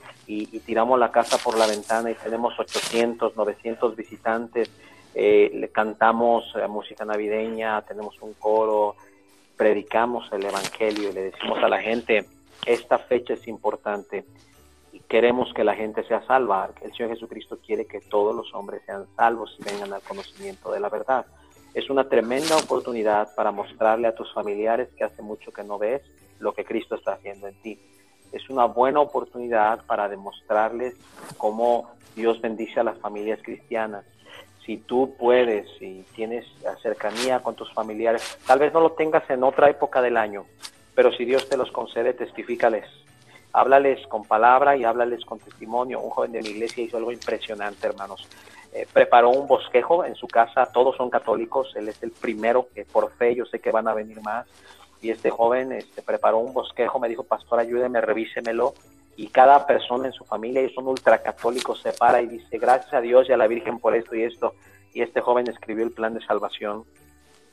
tiramos 0.65 0.99
la 0.99 1.11
casa 1.11 1.37
por 1.37 1.57
la 1.57 1.65
ventana 1.65 2.11
y 2.11 2.15
tenemos 2.15 2.59
800, 2.59 3.35
900 3.35 3.95
visitantes. 3.95 4.69
Eh, 5.15 5.49
le 5.53 5.69
cantamos 5.69 6.53
eh, 6.55 6.67
música 6.67 7.05
navideña, 7.05 7.81
tenemos 7.81 8.21
un 8.21 8.33
coro, 8.33 8.95
predicamos 9.59 10.25
el 10.31 10.45
Evangelio 10.45 11.09
y 11.09 11.13
le 11.13 11.23
decimos 11.31 11.61
a 11.61 11.67
la 11.67 11.81
gente, 11.81 12.23
esta 12.65 12.97
fecha 12.97 13.33
es 13.33 13.45
importante 13.45 14.23
y 14.93 15.01
queremos 15.01 15.53
que 15.53 15.65
la 15.65 15.75
gente 15.75 16.01
sea 16.05 16.25
salva. 16.25 16.69
El 16.81 16.93
Señor 16.93 17.11
Jesucristo 17.11 17.59
quiere 17.59 17.85
que 17.85 17.99
todos 17.99 18.33
los 18.33 18.53
hombres 18.53 18.83
sean 18.85 19.05
salvos 19.17 19.57
y 19.59 19.63
vengan 19.69 19.91
al 19.91 20.01
conocimiento 20.01 20.71
de 20.71 20.79
la 20.79 20.87
verdad. 20.87 21.25
Es 21.73 21.89
una 21.89 22.07
tremenda 22.07 22.55
oportunidad 22.55 23.35
para 23.35 23.51
mostrarle 23.51 24.07
a 24.07 24.15
tus 24.15 24.33
familiares 24.33 24.87
que 24.97 25.03
hace 25.03 25.21
mucho 25.21 25.51
que 25.51 25.65
no 25.65 25.77
ves 25.77 26.03
lo 26.39 26.53
que 26.53 26.63
Cristo 26.63 26.95
está 26.95 27.15
haciendo 27.15 27.49
en 27.49 27.61
ti. 27.61 27.77
Es 28.31 28.49
una 28.49 28.63
buena 28.63 29.01
oportunidad 29.01 29.85
para 29.85 30.07
demostrarles 30.07 30.95
cómo 31.37 31.91
Dios 32.15 32.39
bendice 32.39 32.79
a 32.79 32.85
las 32.85 32.97
familias 32.99 33.41
cristianas. 33.43 34.05
Si 34.65 34.77
tú 34.77 35.15
puedes 35.17 35.67
y 35.81 36.03
tienes 36.15 36.45
cercanía 36.81 37.39
con 37.39 37.55
tus 37.55 37.73
familiares, 37.73 38.37
tal 38.45 38.59
vez 38.59 38.73
no 38.73 38.81
lo 38.81 38.91
tengas 38.91 39.27
en 39.29 39.43
otra 39.43 39.69
época 39.69 40.01
del 40.01 40.17
año, 40.17 40.45
pero 40.93 41.11
si 41.11 41.25
Dios 41.25 41.47
te 41.49 41.57
los 41.57 41.71
concede, 41.71 42.13
testifícales. 42.13 42.85
Háblales 43.51 44.05
con 44.07 44.25
palabra 44.25 44.77
y 44.77 44.83
háblales 44.83 45.25
con 45.25 45.39
testimonio. 45.39 45.99
Un 46.01 46.11
joven 46.11 46.33
de 46.33 46.41
mi 46.41 46.49
iglesia 46.49 46.83
hizo 46.83 46.97
algo 46.97 47.11
impresionante, 47.11 47.87
hermanos. 47.87 48.27
Eh, 48.71 48.85
preparó 48.91 49.31
un 49.31 49.47
bosquejo 49.47 50.05
en 50.05 50.13
su 50.13 50.27
casa, 50.27 50.67
todos 50.71 50.95
son 50.95 51.09
católicos, 51.09 51.73
él 51.75 51.87
es 51.87 52.03
el 52.03 52.11
primero 52.11 52.67
que 52.75 52.85
por 52.85 53.11
fe, 53.13 53.33
yo 53.33 53.45
sé 53.45 53.59
que 53.59 53.71
van 53.71 53.87
a 53.87 53.95
venir 53.95 54.21
más. 54.21 54.45
Y 55.01 55.09
este 55.09 55.31
joven 55.31 55.71
este, 55.71 56.01
preparó 56.03 56.39
un 56.39 56.53
bosquejo, 56.53 56.99
me 56.99 57.09
dijo, 57.09 57.23
pastor, 57.23 57.59
ayúdeme, 57.59 58.01
revísemelo. 58.01 58.73
Y 59.19 59.27
cada 59.27 59.67
persona 59.67 60.07
en 60.07 60.13
su 60.13 60.23
familia, 60.23 60.61
y 60.61 60.73
son 60.73 60.87
ultracatólicos, 60.87 61.81
se 61.81 61.91
para 61.91 62.21
y 62.21 62.27
dice, 62.27 62.57
gracias 62.57 62.93
a 62.93 63.01
Dios 63.01 63.27
y 63.27 63.33
a 63.33 63.37
la 63.37 63.47
Virgen 63.47 63.77
por 63.77 63.93
esto 63.93 64.15
y 64.15 64.23
esto. 64.23 64.55
y 64.93 65.01
este 65.01 65.19
joven 65.19 65.45
escribió 65.49 65.83
el 65.83 65.91
plan 65.91 66.13
de 66.13 66.21
salvación 66.21 66.85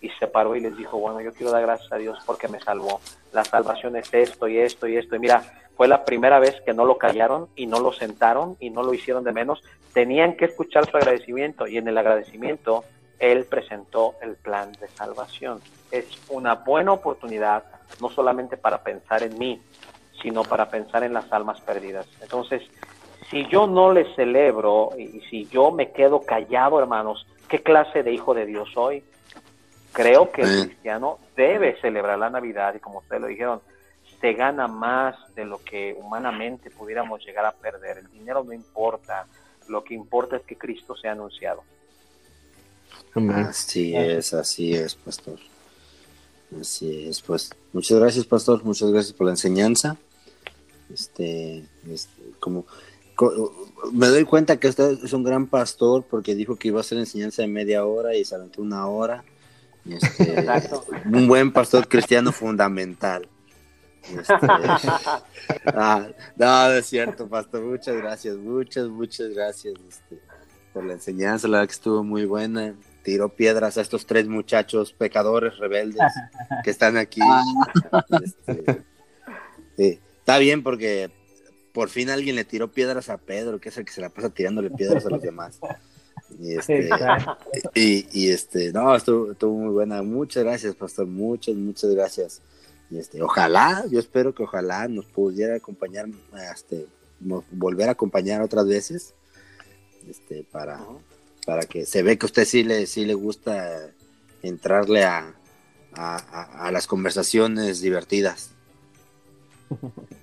y 0.01 0.11
se 0.11 0.29
paró 0.29 0.55
y 0.55 0.61
les 0.61 0.77
dijo, 0.77 0.97
bueno, 0.97 1.21
yo 1.21 1.33
quiero 1.33 1.51
dar 1.51 1.63
gracias 1.63 1.91
a 1.91 1.97
Dios 1.97 2.21
porque 2.25 2.47
me 2.47 2.61
salvó. 2.61 3.01
La 3.33 3.43
salvación 3.43 3.97
es 3.97 4.15
esto 4.15 4.47
y 4.47 4.59
esto 4.59 4.87
y 4.87 4.97
esto. 4.97 5.17
Y 5.17 5.19
mira, 5.19 5.43
fue 5.77 5.89
la 5.89 6.05
primera 6.05 6.39
vez 6.39 6.55
que 6.65 6.73
no 6.73 6.85
lo 6.85 6.99
callaron 6.99 7.49
y 7.57 7.67
no 7.67 7.81
lo 7.81 7.93
sentaron 7.93 8.57
y 8.61 8.71
no 8.71 8.85
lo 8.85 8.95
hicieron 8.95 9.25
de 9.25 9.33
menos. 9.33 9.61
Tenían 9.93 10.37
que 10.37 10.45
escuchar 10.45 10.89
su 10.89 10.97
agradecimiento 10.97 11.67
y 11.67 11.79
en 11.79 11.89
el 11.89 11.99
agradecimiento 11.99 12.85
él 13.19 13.45
presentó 13.45 14.15
el 14.23 14.37
plan 14.37 14.71
de 14.79 14.87
salvación. 14.87 15.61
Es 15.91 16.07
una 16.29 16.55
buena 16.55 16.93
oportunidad, 16.93 17.65
no 18.01 18.09
solamente 18.09 18.57
para 18.57 18.85
pensar 18.85 19.25
en 19.25 19.37
mí, 19.37 19.61
sino 20.23 20.43
para 20.43 20.69
pensar 20.69 21.05
en 21.05 21.13
las 21.13 21.33
almas 21.33 21.61
perdidas. 21.61 22.07
Entonces, 22.21 22.63
si 23.31 23.47
yo 23.49 23.67
no 23.67 23.93
le 23.93 24.15
celebro 24.15 24.91
y 24.97 25.21
si 25.31 25.47
yo 25.47 25.71
me 25.71 25.93
quedo 25.93 26.21
callado, 26.21 26.79
hermanos, 26.79 27.27
¿qué 27.49 27.63
clase 27.63 28.03
de 28.03 28.13
hijo 28.13 28.35
de 28.35 28.47
Dios 28.47 28.69
soy? 28.73 29.03
Creo 29.93 30.31
que 30.31 30.43
el 30.43 30.67
cristiano 30.67 31.19
debe 31.37 31.81
celebrar 31.81 32.19
la 32.19 32.31
Navidad 32.31 32.75
y 32.75 32.81
como 32.81 32.99
ustedes 32.99 33.23
lo 33.23 33.29
dijeron, 33.29 33.61
se 34.21 34.33
gana 34.35 34.69
más 34.69 35.17
de 35.35 35.45
lo 35.45 35.59
que 35.59 35.97
humanamente 35.99 36.71
pudiéramos 36.71 37.25
llegar 37.25 37.47
a 37.47 37.53
perder. 37.53 37.99
El 37.99 38.11
dinero 38.11 38.45
no 38.45 38.53
importa, 38.53 39.27
lo 39.69 39.83
que 39.83 39.95
importa 39.95 40.37
es 40.37 40.43
que 40.43 40.57
Cristo 40.57 40.95
sea 40.97 41.13
anunciado. 41.13 41.63
Así 43.15 43.97
es, 43.97 44.35
así 44.35 44.75
es, 44.75 44.95
pastor. 44.95 45.39
Así 46.61 47.09
es, 47.09 47.23
pues 47.23 47.51
muchas 47.73 47.99
gracias, 47.99 48.27
pastor, 48.27 48.63
muchas 48.65 48.91
gracias 48.91 49.13
por 49.13 49.27
la 49.27 49.33
enseñanza. 49.33 49.97
Este, 50.93 51.65
este 51.91 52.23
como 52.39 52.65
co- 53.15 53.53
me 53.93 54.07
doy 54.07 54.25
cuenta 54.25 54.59
que 54.59 54.69
usted 54.69 54.99
es 55.05 55.13
un 55.13 55.25
gran 55.25 55.47
pastor 55.47 56.05
porque 56.09 56.35
dijo 56.35 56.57
que 56.57 56.69
iba 56.69 56.79
a 56.79 56.83
hacer 56.83 56.99
enseñanza 56.99 57.43
de 57.43 57.49
media 57.49 57.85
hora 57.85 58.15
y 58.15 58.25
se 58.25 58.35
aventó 58.35 58.63
una 58.63 58.87
hora. 58.87 59.25
Este, 59.89 60.47
un 61.07 61.27
buen 61.29 61.53
pastor 61.53 61.89
cristiano 61.89 62.33
fundamental. 62.33 63.29
Este, 64.09 64.35
ah, 65.67 66.09
no, 66.37 66.73
es 66.73 66.87
cierto, 66.87 67.29
pastor. 67.29 67.63
Muchas 67.63 67.97
gracias, 67.97 68.37
muchas, 68.37 68.89
muchas 68.89 69.29
gracias 69.31 69.75
este, 69.89 70.21
por 70.73 70.85
la 70.85 70.93
enseñanza. 70.95 71.49
La 71.49 71.59
verdad 71.59 71.69
que 71.69 71.75
estuvo 71.75 72.05
muy 72.05 72.25
buena. 72.25 72.75
Tiró 73.03 73.29
piedras 73.29 73.79
a 73.79 73.83
estos 73.83 74.05
tres 74.05 74.27
muchachos 74.27 74.93
pecadores 74.93 75.57
rebeldes 75.59 76.13
que 76.65 76.71
están 76.71 76.97
aquí. 76.97 77.21
Este, 78.23 78.83
sí, 79.77 80.01
está 80.27 80.39
bien 80.39 80.65
porque 80.65 81.09
por 81.73 81.89
fin 81.89 82.11
alguien 82.11 82.35
le 82.35 82.45
tiró 82.45 82.73
piedras 82.73 83.09
a 83.11 83.17
Pedro, 83.17 83.61
que 83.61 83.69
es 83.69 83.77
el 83.79 83.85
que 83.85 83.93
se 83.93 84.01
la 84.01 84.09
pasa 84.09 84.29
tirándole 84.31 84.71
piedras 84.71 85.07
a 85.07 85.11
los 85.11 85.23
demás. 85.23 85.61
Y 86.41 86.55
este, 86.59 86.91
y, 87.75 88.09
y, 88.13 88.31
este, 88.33 88.73
no, 88.73 88.97
estuvo, 88.97 89.31
estuvo 89.31 89.57
muy 89.57 89.73
buena. 89.73 90.03
Muchas 90.03 90.43
gracias, 90.43 90.75
pastor. 90.75 91.07
Muchas, 91.07 91.55
muchas 91.55 91.91
gracias. 91.95 92.43
Y 92.91 92.99
este, 92.99 93.23
ojalá, 93.23 93.85
yo 93.89 94.01
espero 94.01 94.35
que 94.35 94.43
ojalá 94.43 94.89
nos 94.89 95.07
pudiera 95.07 95.55
acompañar, 95.55 96.07
este, 96.53 96.87
nos 97.21 97.45
volver 97.53 97.89
a 97.89 97.93
acompañar 97.93 98.43
otras 98.43 98.67
veces, 98.67 99.15
este, 100.09 100.43
para, 100.51 100.85
para 101.47 101.63
que 101.67 101.87
se 101.87 102.03
ve 102.03 102.19
que 102.19 102.27
a 102.27 102.29
usted 102.29 102.45
sí 102.47 102.65
le, 102.65 102.87
sí 102.87 103.05
le 103.05 103.15
gusta 103.15 103.91
entrarle 104.43 105.05
a, 105.05 105.35
a, 105.93 106.17
a- 106.17 106.67
a 106.67 106.73
las 106.73 106.89
conversaciones 106.89 107.81
divertidas. 107.81 108.51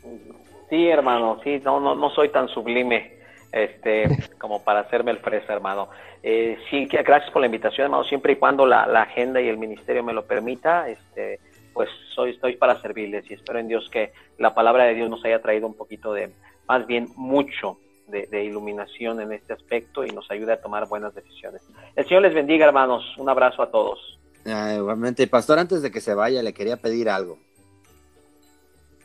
Sí, 0.73 0.87
hermano, 0.87 1.39
sí, 1.43 1.61
no, 1.63 1.79
no, 1.79 1.93
no 1.93 2.09
soy 2.09 2.29
tan 2.29 2.47
sublime 2.47 3.19
este, 3.51 4.05
como 4.39 4.63
para 4.63 4.79
hacerme 4.79 5.11
el 5.11 5.19
fresa, 5.19 5.53
hermano. 5.53 5.89
Eh, 6.23 6.57
sí, 6.71 6.87
que- 6.87 7.03
gracias 7.03 7.29
por 7.31 7.41
la 7.41 7.45
invitación, 7.45 7.85
hermano, 7.85 8.03
siempre 8.05 8.33
y 8.33 8.35
cuando 8.37 8.65
la, 8.65 8.87
la 8.87 9.03
agenda 9.03 9.39
y 9.39 9.47
el 9.49 9.59
ministerio 9.59 10.03
me 10.03 10.13
lo 10.13 10.25
permita, 10.25 10.89
este, 10.89 11.39
pues 11.73 11.89
soy, 12.15 12.31
estoy 12.31 12.55
para 12.55 12.81
servirles 12.81 13.29
y 13.29 13.35
espero 13.35 13.59
en 13.59 13.67
Dios 13.67 13.87
que 13.91 14.13
la 14.39 14.55
palabra 14.55 14.85
de 14.85 14.95
Dios 14.95 15.11
nos 15.11 15.23
haya 15.23 15.43
traído 15.43 15.67
un 15.67 15.75
poquito 15.75 16.11
de, 16.11 16.31
más 16.67 16.87
bien 16.87 17.09
mucho 17.17 17.77
de, 18.07 18.25
de 18.25 18.43
iluminación 18.43 19.21
en 19.21 19.31
este 19.31 19.53
aspecto 19.53 20.03
y 20.03 20.09
nos 20.09 20.31
ayude 20.31 20.53
a 20.53 20.59
tomar 20.59 20.87
buenas 20.87 21.13
decisiones. 21.13 21.61
El 21.95 22.07
Señor 22.07 22.23
les 22.23 22.33
bendiga, 22.33 22.65
hermanos. 22.65 23.15
Un 23.19 23.29
abrazo 23.29 23.61
a 23.61 23.69
todos. 23.69 24.17
Ah, 24.47 24.73
igualmente, 24.75 25.27
pastor, 25.27 25.59
antes 25.59 25.83
de 25.83 25.91
que 25.91 26.01
se 26.01 26.15
vaya, 26.15 26.41
le 26.41 26.51
quería 26.51 26.77
pedir 26.77 27.09
algo. 27.11 27.37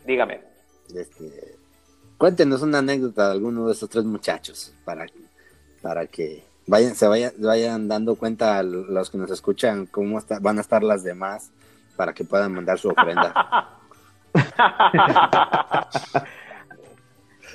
Dígame. 0.07 0.41
Este, 0.97 1.58
cuéntenos 2.19 2.63
una 2.63 2.79
anécdota 2.79 3.27
de 3.29 3.33
alguno 3.33 3.67
de 3.67 3.73
estos 3.73 3.89
tres 3.89 4.05
muchachos 4.05 4.75
para, 4.85 5.07
para 5.81 6.07
que 6.07 6.45
vayan, 6.67 6.95
se 6.95 7.07
vayan, 7.09 7.33
vayan 7.39 7.89
dando 7.89 8.17
cuenta 8.17 8.59
a 8.59 8.63
los 8.63 9.09
que 9.11 9.19
nos 9.19 9.31
escuchan 9.31 9.87
cómo 9.87 10.19
está- 10.19 10.39
van 10.41 10.59
a 10.59 10.61
estar 10.61 10.83
las 10.83 11.03
demás 11.05 11.51
para 11.97 12.13
que 12.13 12.25
puedan 12.25 12.53
mandar 12.53 12.79
su 12.79 12.89
ofrenda. 12.89 13.71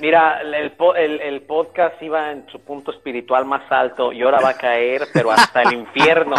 Mira, 0.02 0.42
el, 0.42 0.56
el, 0.98 1.22
el 1.22 1.42
podcast 1.44 2.02
iba 2.02 2.32
en 2.32 2.48
su 2.50 2.60
punto 2.60 2.92
espiritual 2.92 3.46
más 3.46 3.72
alto 3.72 4.12
y 4.12 4.24
ahora 4.24 4.40
va 4.42 4.50
a 4.50 4.58
caer, 4.58 5.04
pero 5.14 5.32
hasta 5.32 5.62
el 5.62 5.74
infierno. 5.74 6.36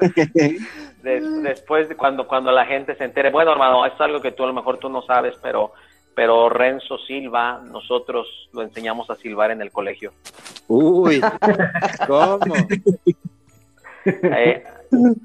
Des- 1.02 1.42
después 1.42 1.88
de 1.88 1.96
cuando, 1.96 2.28
cuando 2.28 2.52
la 2.52 2.66
gente 2.66 2.94
se 2.94 3.04
entere. 3.04 3.30
Bueno, 3.30 3.52
hermano, 3.52 3.86
es 3.86 3.98
algo 4.00 4.20
que 4.20 4.32
tú 4.32 4.44
a 4.44 4.48
lo 4.48 4.52
mejor 4.52 4.78
tú 4.78 4.90
no 4.90 5.00
sabes, 5.02 5.34
pero, 5.42 5.72
pero 6.20 6.50
Renzo 6.50 6.98
Silva, 6.98 7.62
nosotros 7.64 8.26
lo 8.52 8.60
enseñamos 8.60 9.08
a 9.08 9.16
silbar 9.16 9.52
en 9.52 9.62
el 9.62 9.72
colegio. 9.72 10.12
Uy, 10.68 11.18
¿cómo? 12.06 12.68
Eh, 14.04 14.62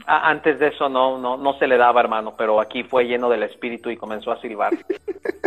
antes 0.07 0.57
de 0.57 0.69
eso 0.69 0.87
no, 0.87 1.17
no, 1.19 1.35
no 1.35 1.59
se 1.59 1.67
le 1.67 1.75
daba, 1.75 1.99
hermano, 1.99 2.33
pero 2.37 2.61
aquí 2.61 2.85
fue 2.85 3.03
lleno 3.03 3.27
del 3.29 3.43
espíritu 3.43 3.89
y 3.89 3.97
comenzó 3.97 4.31
a 4.31 4.39
silbar. 4.39 4.71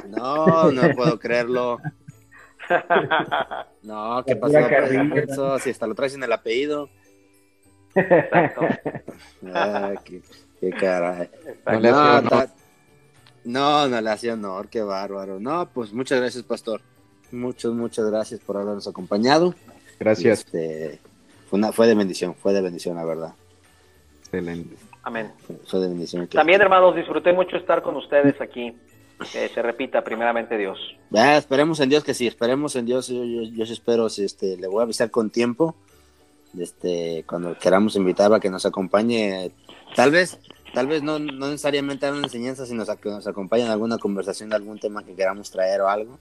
No, 0.06 0.70
no 0.70 0.90
puedo 0.94 1.18
creerlo. 1.18 1.78
No, 3.82 4.22
¿qué 4.26 4.36
pasó? 4.36 4.52
Carrilla, 4.52 5.14
Renzo? 5.14 5.58
Si 5.60 5.70
hasta 5.70 5.86
lo 5.86 5.94
traes 5.94 6.14
en 6.14 6.24
el 6.24 6.32
apellido. 6.34 6.90
Exacto. 7.94 8.60
Ah, 9.54 9.92
qué, 10.04 10.20
qué 10.60 10.70
caray. 10.72 11.30
No 11.64 11.72
hace 11.78 11.90
No, 12.22 12.28
ta- 12.28 12.48
no, 13.48 13.88
no 13.88 14.00
le 14.00 14.10
hacía 14.10 14.34
honor, 14.34 14.68
qué 14.68 14.82
bárbaro. 14.82 15.40
No, 15.40 15.68
pues 15.72 15.92
muchas 15.92 16.20
gracias, 16.20 16.44
pastor. 16.44 16.80
Muchas, 17.32 17.72
muchas 17.72 18.06
gracias 18.10 18.40
por 18.40 18.56
habernos 18.56 18.86
acompañado. 18.86 19.54
Gracias. 19.98 20.40
Este, 20.40 21.00
fue, 21.50 21.58
una- 21.58 21.72
fue 21.72 21.86
de 21.86 21.94
bendición, 21.94 22.34
fue 22.34 22.52
de 22.52 22.60
bendición, 22.62 22.96
la 22.96 23.04
verdad. 23.04 23.34
Excelente. 24.22 24.76
Amén. 25.02 25.32
Fue 25.66 25.80
de 25.80 25.88
bendición. 25.88 26.26
que- 26.26 26.36
También, 26.36 26.60
hermanos, 26.60 26.94
disfruté 26.94 27.32
mucho 27.32 27.56
estar 27.56 27.82
con 27.82 27.96
ustedes 27.96 28.40
aquí. 28.40 28.76
Que 29.32 29.48
se 29.48 29.62
repita, 29.62 30.04
primeramente 30.04 30.56
Dios. 30.56 30.78
Ah, 31.12 31.36
esperemos 31.36 31.80
en 31.80 31.88
Dios 31.88 32.04
que 32.04 32.14
sí, 32.14 32.28
esperemos 32.28 32.76
en 32.76 32.86
Dios. 32.86 33.08
Yo, 33.08 33.24
yo, 33.24 33.42
yo 33.42 33.66
sí 33.66 33.72
espero, 33.72 34.06
este, 34.06 34.56
le 34.56 34.68
voy 34.68 34.78
a 34.78 34.82
avisar 34.84 35.10
con 35.10 35.30
tiempo. 35.30 35.74
Este, 36.56 37.24
cuando 37.28 37.58
queramos 37.58 37.96
invitar 37.96 38.32
a 38.32 38.38
que 38.40 38.48
nos 38.48 38.64
acompañe, 38.64 39.50
tal 39.96 40.12
vez, 40.12 40.38
tal 40.72 40.86
vez 40.86 41.02
no, 41.02 41.18
no 41.18 41.48
necesariamente 41.48 42.06
a 42.06 42.12
una 42.12 42.24
enseñanza, 42.24 42.66
sino 42.66 42.82
a 42.82 42.96
que 42.96 43.08
nos 43.08 43.26
acompañe 43.26 43.64
en 43.64 43.70
alguna 43.70 43.98
conversación 43.98 44.48
de 44.48 44.56
algún 44.56 44.78
tema 44.78 45.04
que 45.04 45.14
queramos 45.14 45.50
traer 45.50 45.80
o 45.80 45.88
algo. 45.88 46.18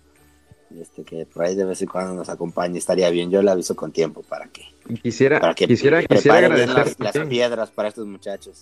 Este, 0.76 1.04
que 1.04 1.26
por 1.26 1.46
ahí 1.46 1.56
de 1.56 1.64
vez 1.64 1.82
en 1.82 1.88
cuando 1.88 2.14
nos 2.14 2.28
acompañe, 2.30 2.78
estaría 2.78 3.10
bien. 3.10 3.32
Yo 3.32 3.42
le 3.42 3.52
aviso 3.52 3.76
con 3.76 3.92
tiempo 3.92 4.22
para 4.24 4.48
que, 4.48 4.64
Quisiera, 5.02 5.40
para 5.40 5.54
que 5.54 5.68
quisiera, 5.68 6.04
quisiera 6.04 6.38
agradecer, 6.38 6.98
las, 7.00 7.00
las 7.00 7.28
piedras 7.28 7.72
para 7.72 7.90
estos 7.90 8.06
muchachos. 8.06 8.62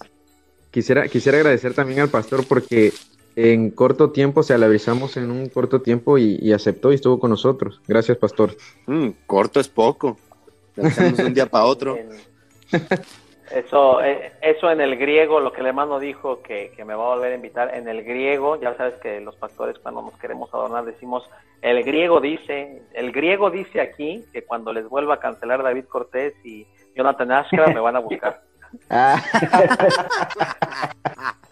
quisiera, 0.71 1.07
quisiera 1.07 1.39
agradecer 1.39 1.73
también 1.73 2.01
al 2.01 2.09
pastor 2.09 2.45
porque 2.45 2.93
en 3.35 3.71
corto 3.71 4.11
tiempo, 4.11 4.41
o 4.41 4.43
sea, 4.43 4.57
le 4.57 4.65
avisamos 4.65 5.17
en 5.17 5.31
un 5.31 5.49
corto 5.49 5.81
tiempo 5.81 6.17
y, 6.17 6.37
y 6.41 6.53
aceptó 6.53 6.91
y 6.91 6.95
estuvo 6.95 7.19
con 7.19 7.31
nosotros. 7.31 7.81
Gracias, 7.87 8.17
pastor. 8.17 8.55
Mm, 8.85 9.09
corto 9.25 9.59
es 9.59 9.67
poco. 9.67 10.17
De 10.75 11.23
un 11.25 11.33
día 11.33 11.47
para 11.47 11.65
otro. 11.65 11.97
Eso, 13.51 14.01
eh, 14.01 14.33
eso 14.41 14.71
en 14.71 14.81
el 14.81 14.97
griego, 14.97 15.39
lo 15.39 15.53
que 15.53 15.61
el 15.61 15.67
hermano 15.67 15.99
dijo 15.99 16.41
que, 16.41 16.71
que 16.75 16.83
me 16.83 16.95
va 16.95 17.03
a 17.03 17.15
volver 17.15 17.31
a 17.31 17.35
invitar, 17.35 17.75
en 17.75 17.87
el 17.87 18.03
griego, 18.03 18.59
ya 18.59 18.75
sabes 18.75 18.95
que 18.95 19.21
los 19.21 19.35
pastores 19.35 19.77
cuando 19.79 20.01
nos 20.01 20.17
queremos 20.17 20.51
adornar 20.53 20.85
decimos, 20.85 21.23
el 21.61 21.83
griego 21.83 22.19
dice, 22.19 22.81
el 22.93 23.11
griego 23.11 23.51
dice 23.51 23.81
aquí 23.81 24.25
que 24.33 24.43
cuando 24.43 24.73
les 24.73 24.89
vuelva 24.89 25.15
a 25.15 25.19
cancelar 25.19 25.61
David 25.61 25.85
Cortés 25.85 26.33
y 26.43 26.65
Jonathan 26.95 27.31
Ashcraft 27.31 27.73
me 27.73 27.79
van 27.79 27.95
a 27.95 27.99
buscar. 27.99 28.41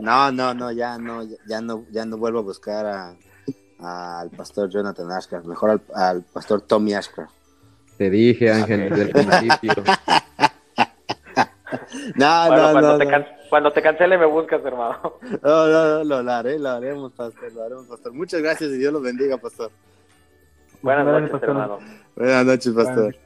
No, 0.00 0.30
no, 0.30 0.54
no, 0.54 0.72
ya 0.72 0.98
no, 0.98 1.22
ya 1.46 1.60
no, 1.60 1.84
ya 1.90 2.04
no 2.04 2.16
vuelvo 2.16 2.40
a 2.40 2.42
buscar 2.42 2.86
a, 2.86 4.20
al 4.20 4.30
pastor 4.30 4.70
Jonathan 4.70 5.10
Ashcraft, 5.10 5.46
mejor 5.46 5.70
al, 5.70 5.80
al 5.94 6.22
pastor 6.22 6.60
Tommy 6.62 6.94
Ashcraft. 6.94 7.32
Te 7.96 8.10
dije, 8.10 8.52
Ángel, 8.52 8.90
desde 8.90 9.02
el 9.02 9.10
principio. 9.10 9.72
No, 12.18 12.46
Bueno, 12.48 12.62
no, 12.66 12.72
cuando, 12.72 12.92
no, 12.92 12.98
te 12.98 13.04
no. 13.04 13.10
can- 13.10 13.26
cuando 13.50 13.72
te 13.72 13.82
cancele 13.82 14.18
me 14.18 14.26
buscas, 14.26 14.64
hermano. 14.64 15.18
No, 15.42 15.66
no, 15.68 16.04
no, 16.04 16.22
lo 16.22 16.32
haré, 16.32 16.58
lo 16.58 16.70
haremos, 16.70 17.12
pastor, 17.12 17.52
lo 17.52 17.62
haremos, 17.62 17.86
pastor. 17.86 18.12
Muchas 18.12 18.40
gracias 18.42 18.70
y 18.70 18.78
Dios 18.78 18.92
los 18.92 19.02
bendiga, 19.02 19.36
pastor. 19.38 19.70
Buenas 20.82 21.04
Buenas 21.04 21.22
noches, 21.22 21.32
noches, 21.32 21.48
hermano. 21.48 21.78
Buenas 22.16 22.46
noches, 22.46 22.72
pastor. 22.74 23.16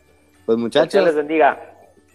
Pues 0.46 0.46
Dios 0.46 0.58
muchachos, 0.58 1.04
les 1.04 1.14
bendiga. 1.14 1.60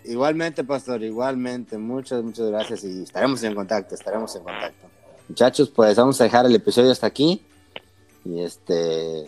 igualmente, 0.03 0.63
pastor, 0.63 1.01
igualmente. 1.03 1.77
Muchas, 1.77 2.23
muchas 2.23 2.47
gracias 2.49 2.83
y 2.83 3.03
estaremos 3.03 3.41
en 3.43 3.55
contacto, 3.55 3.95
estaremos 3.95 4.35
en 4.35 4.43
contacto. 4.43 4.87
Muchachos, 5.29 5.69
pues 5.69 5.95
vamos 5.95 6.19
a 6.21 6.25
dejar 6.25 6.45
el 6.45 6.55
episodio 6.55 6.91
hasta 6.91 7.07
aquí. 7.07 7.43
Y 8.23 8.41
este, 8.43 9.25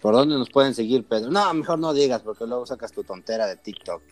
¿por 0.00 0.14
dónde 0.14 0.34
nos 0.36 0.50
pueden 0.50 0.74
seguir, 0.74 1.06
Pedro? 1.06 1.30
No, 1.30 1.52
mejor 1.54 1.78
no 1.78 1.92
digas, 1.92 2.22
porque 2.22 2.44
luego 2.46 2.66
sacas 2.66 2.92
tu 2.92 3.02
tontera 3.04 3.46
de 3.46 3.56
TikTok. 3.56 4.02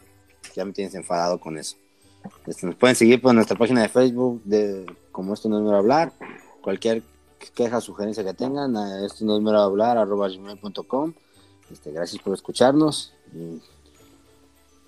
Ya 0.55 0.65
me 0.65 0.73
tienes 0.73 0.95
enfadado 0.95 1.39
con 1.39 1.59
eso. 1.59 1.77
Este, 2.47 2.67
nos 2.67 2.75
pueden 2.77 2.97
seguir 2.97 3.21
por 3.21 3.35
nuestra 3.35 3.57
página 3.57 3.83
de 3.83 3.89
Facebook, 3.89 4.43
de 4.45 4.87
como 5.13 5.35
esto 5.35 5.49
no 5.49 5.59
es 5.59 5.65
mero 5.65 5.77
hablar. 5.77 6.13
Cualquier 6.63 7.03
queja, 7.55 7.81
sugerencia 7.81 8.25
que 8.25 8.35
tengan, 8.35 8.77
a 8.77 9.05
esto 9.05 9.25
no 9.25 9.37
es 9.37 9.43
mero 9.43 9.61
hablar, 9.61 9.97
arroba 9.99 10.29
gmail.com. 10.29 11.13
Este, 11.71 11.93
gracias 11.93 12.23
por 12.23 12.35
escucharnos 12.35 13.15
y 13.35 13.61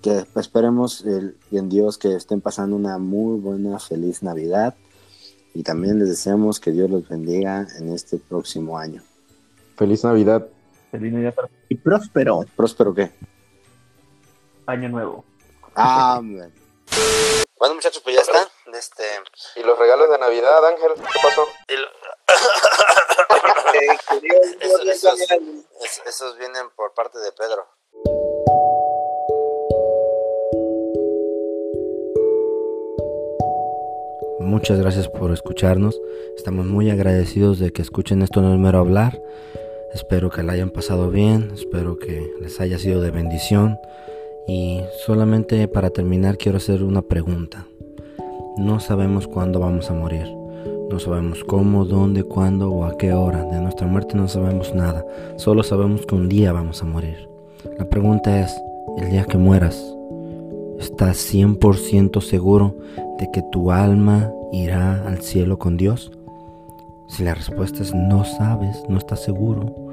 que 0.01 0.25
esperemos 0.35 1.05
el- 1.05 1.37
en 1.51 1.69
Dios 1.69 1.97
que 1.97 2.13
estén 2.15 2.41
pasando 2.41 2.75
una 2.75 2.97
muy 2.97 3.39
buena, 3.39 3.79
feliz 3.79 4.21
Navidad 4.21 4.75
y 5.53 5.63
también 5.63 5.97
les 5.99 6.09
deseamos 6.09 6.59
que 6.59 6.71
Dios 6.71 6.89
los 6.89 7.07
bendiga 7.07 7.65
en 7.79 7.89
este 7.89 8.17
próximo 8.17 8.77
año. 8.77 9.01
Feliz 9.77 10.03
Navidad. 10.03 10.47
Feliz 10.91 11.13
Navidad 11.13 11.33
para 11.33 11.49
Y 11.69 11.75
próspero. 11.75 12.45
¿Próspero 12.55 12.93
qué? 12.93 13.11
Año 14.65 14.89
Nuevo. 14.89 15.23
Amén. 15.73 16.51
Bueno 17.57 17.75
muchachos, 17.75 18.01
pues 18.03 18.15
ya 18.15 18.21
está. 18.21 18.49
Este, 18.77 19.03
¿Y 19.55 19.63
los 19.63 19.77
regalos 19.77 20.09
de 20.09 20.17
Navidad, 20.17 20.65
Ángel? 20.65 20.91
¿Qué 20.95 21.19
pasó? 21.21 21.47
Eso- 21.67 21.87
esos, 24.91 25.19
es- 25.81 26.01
esos 26.05 26.37
vienen 26.37 26.69
por 26.71 26.93
parte 26.93 27.19
de 27.19 27.31
Pedro. 27.31 27.67
Muchas 34.39 34.79
gracias 34.79 35.07
por 35.07 35.31
escucharnos. 35.31 35.99
Estamos 36.37 36.65
muy 36.65 36.89
agradecidos 36.89 37.59
de 37.59 37.71
que 37.71 37.81
escuchen 37.81 38.21
esto 38.21 38.41
no 38.41 38.53
es 38.53 38.59
mero 38.59 38.79
hablar. 38.79 39.21
Espero 39.93 40.29
que 40.29 40.43
la 40.43 40.53
hayan 40.53 40.71
pasado 40.71 41.09
bien, 41.11 41.51
espero 41.53 41.97
que 41.99 42.31
les 42.41 42.59
haya 42.59 42.77
sido 42.79 43.01
de 43.01 43.11
bendición. 43.11 43.77
Y 44.47 44.81
solamente 45.05 45.67
para 45.67 45.89
terminar 45.89 46.37
quiero 46.37 46.57
hacer 46.57 46.83
una 46.83 47.01
pregunta. 47.01 47.65
No 48.57 48.79
sabemos 48.79 49.27
cuándo 49.27 49.59
vamos 49.59 49.89
a 49.89 49.93
morir. 49.93 50.27
No 50.89 50.99
sabemos 50.99 51.43
cómo, 51.43 51.85
dónde, 51.85 52.23
cuándo 52.23 52.69
o 52.69 52.85
a 52.85 52.97
qué 52.97 53.13
hora. 53.13 53.43
De 53.45 53.59
nuestra 53.59 53.87
muerte 53.87 54.15
no 54.15 54.27
sabemos 54.27 54.75
nada. 54.75 55.05
Solo 55.37 55.63
sabemos 55.63 56.05
que 56.05 56.15
un 56.15 56.29
día 56.29 56.51
vamos 56.51 56.81
a 56.81 56.85
morir. 56.85 57.29
La 57.79 57.89
pregunta 57.89 58.41
es, 58.41 58.55
el 58.97 59.09
día 59.09 59.25
que 59.25 59.37
mueras, 59.37 59.83
¿estás 60.77 61.17
100% 61.33 62.21
seguro 62.21 62.75
de 63.17 63.29
que 63.31 63.41
tu 63.51 63.71
alma 63.71 64.31
irá 64.51 65.07
al 65.07 65.21
cielo 65.21 65.57
con 65.57 65.77
Dios? 65.77 66.11
Si 67.07 67.23
la 67.23 67.33
respuesta 67.33 67.81
es 67.81 67.93
no 67.95 68.25
sabes, 68.25 68.83
no 68.89 68.97
estás 68.97 69.23
seguro, 69.23 69.92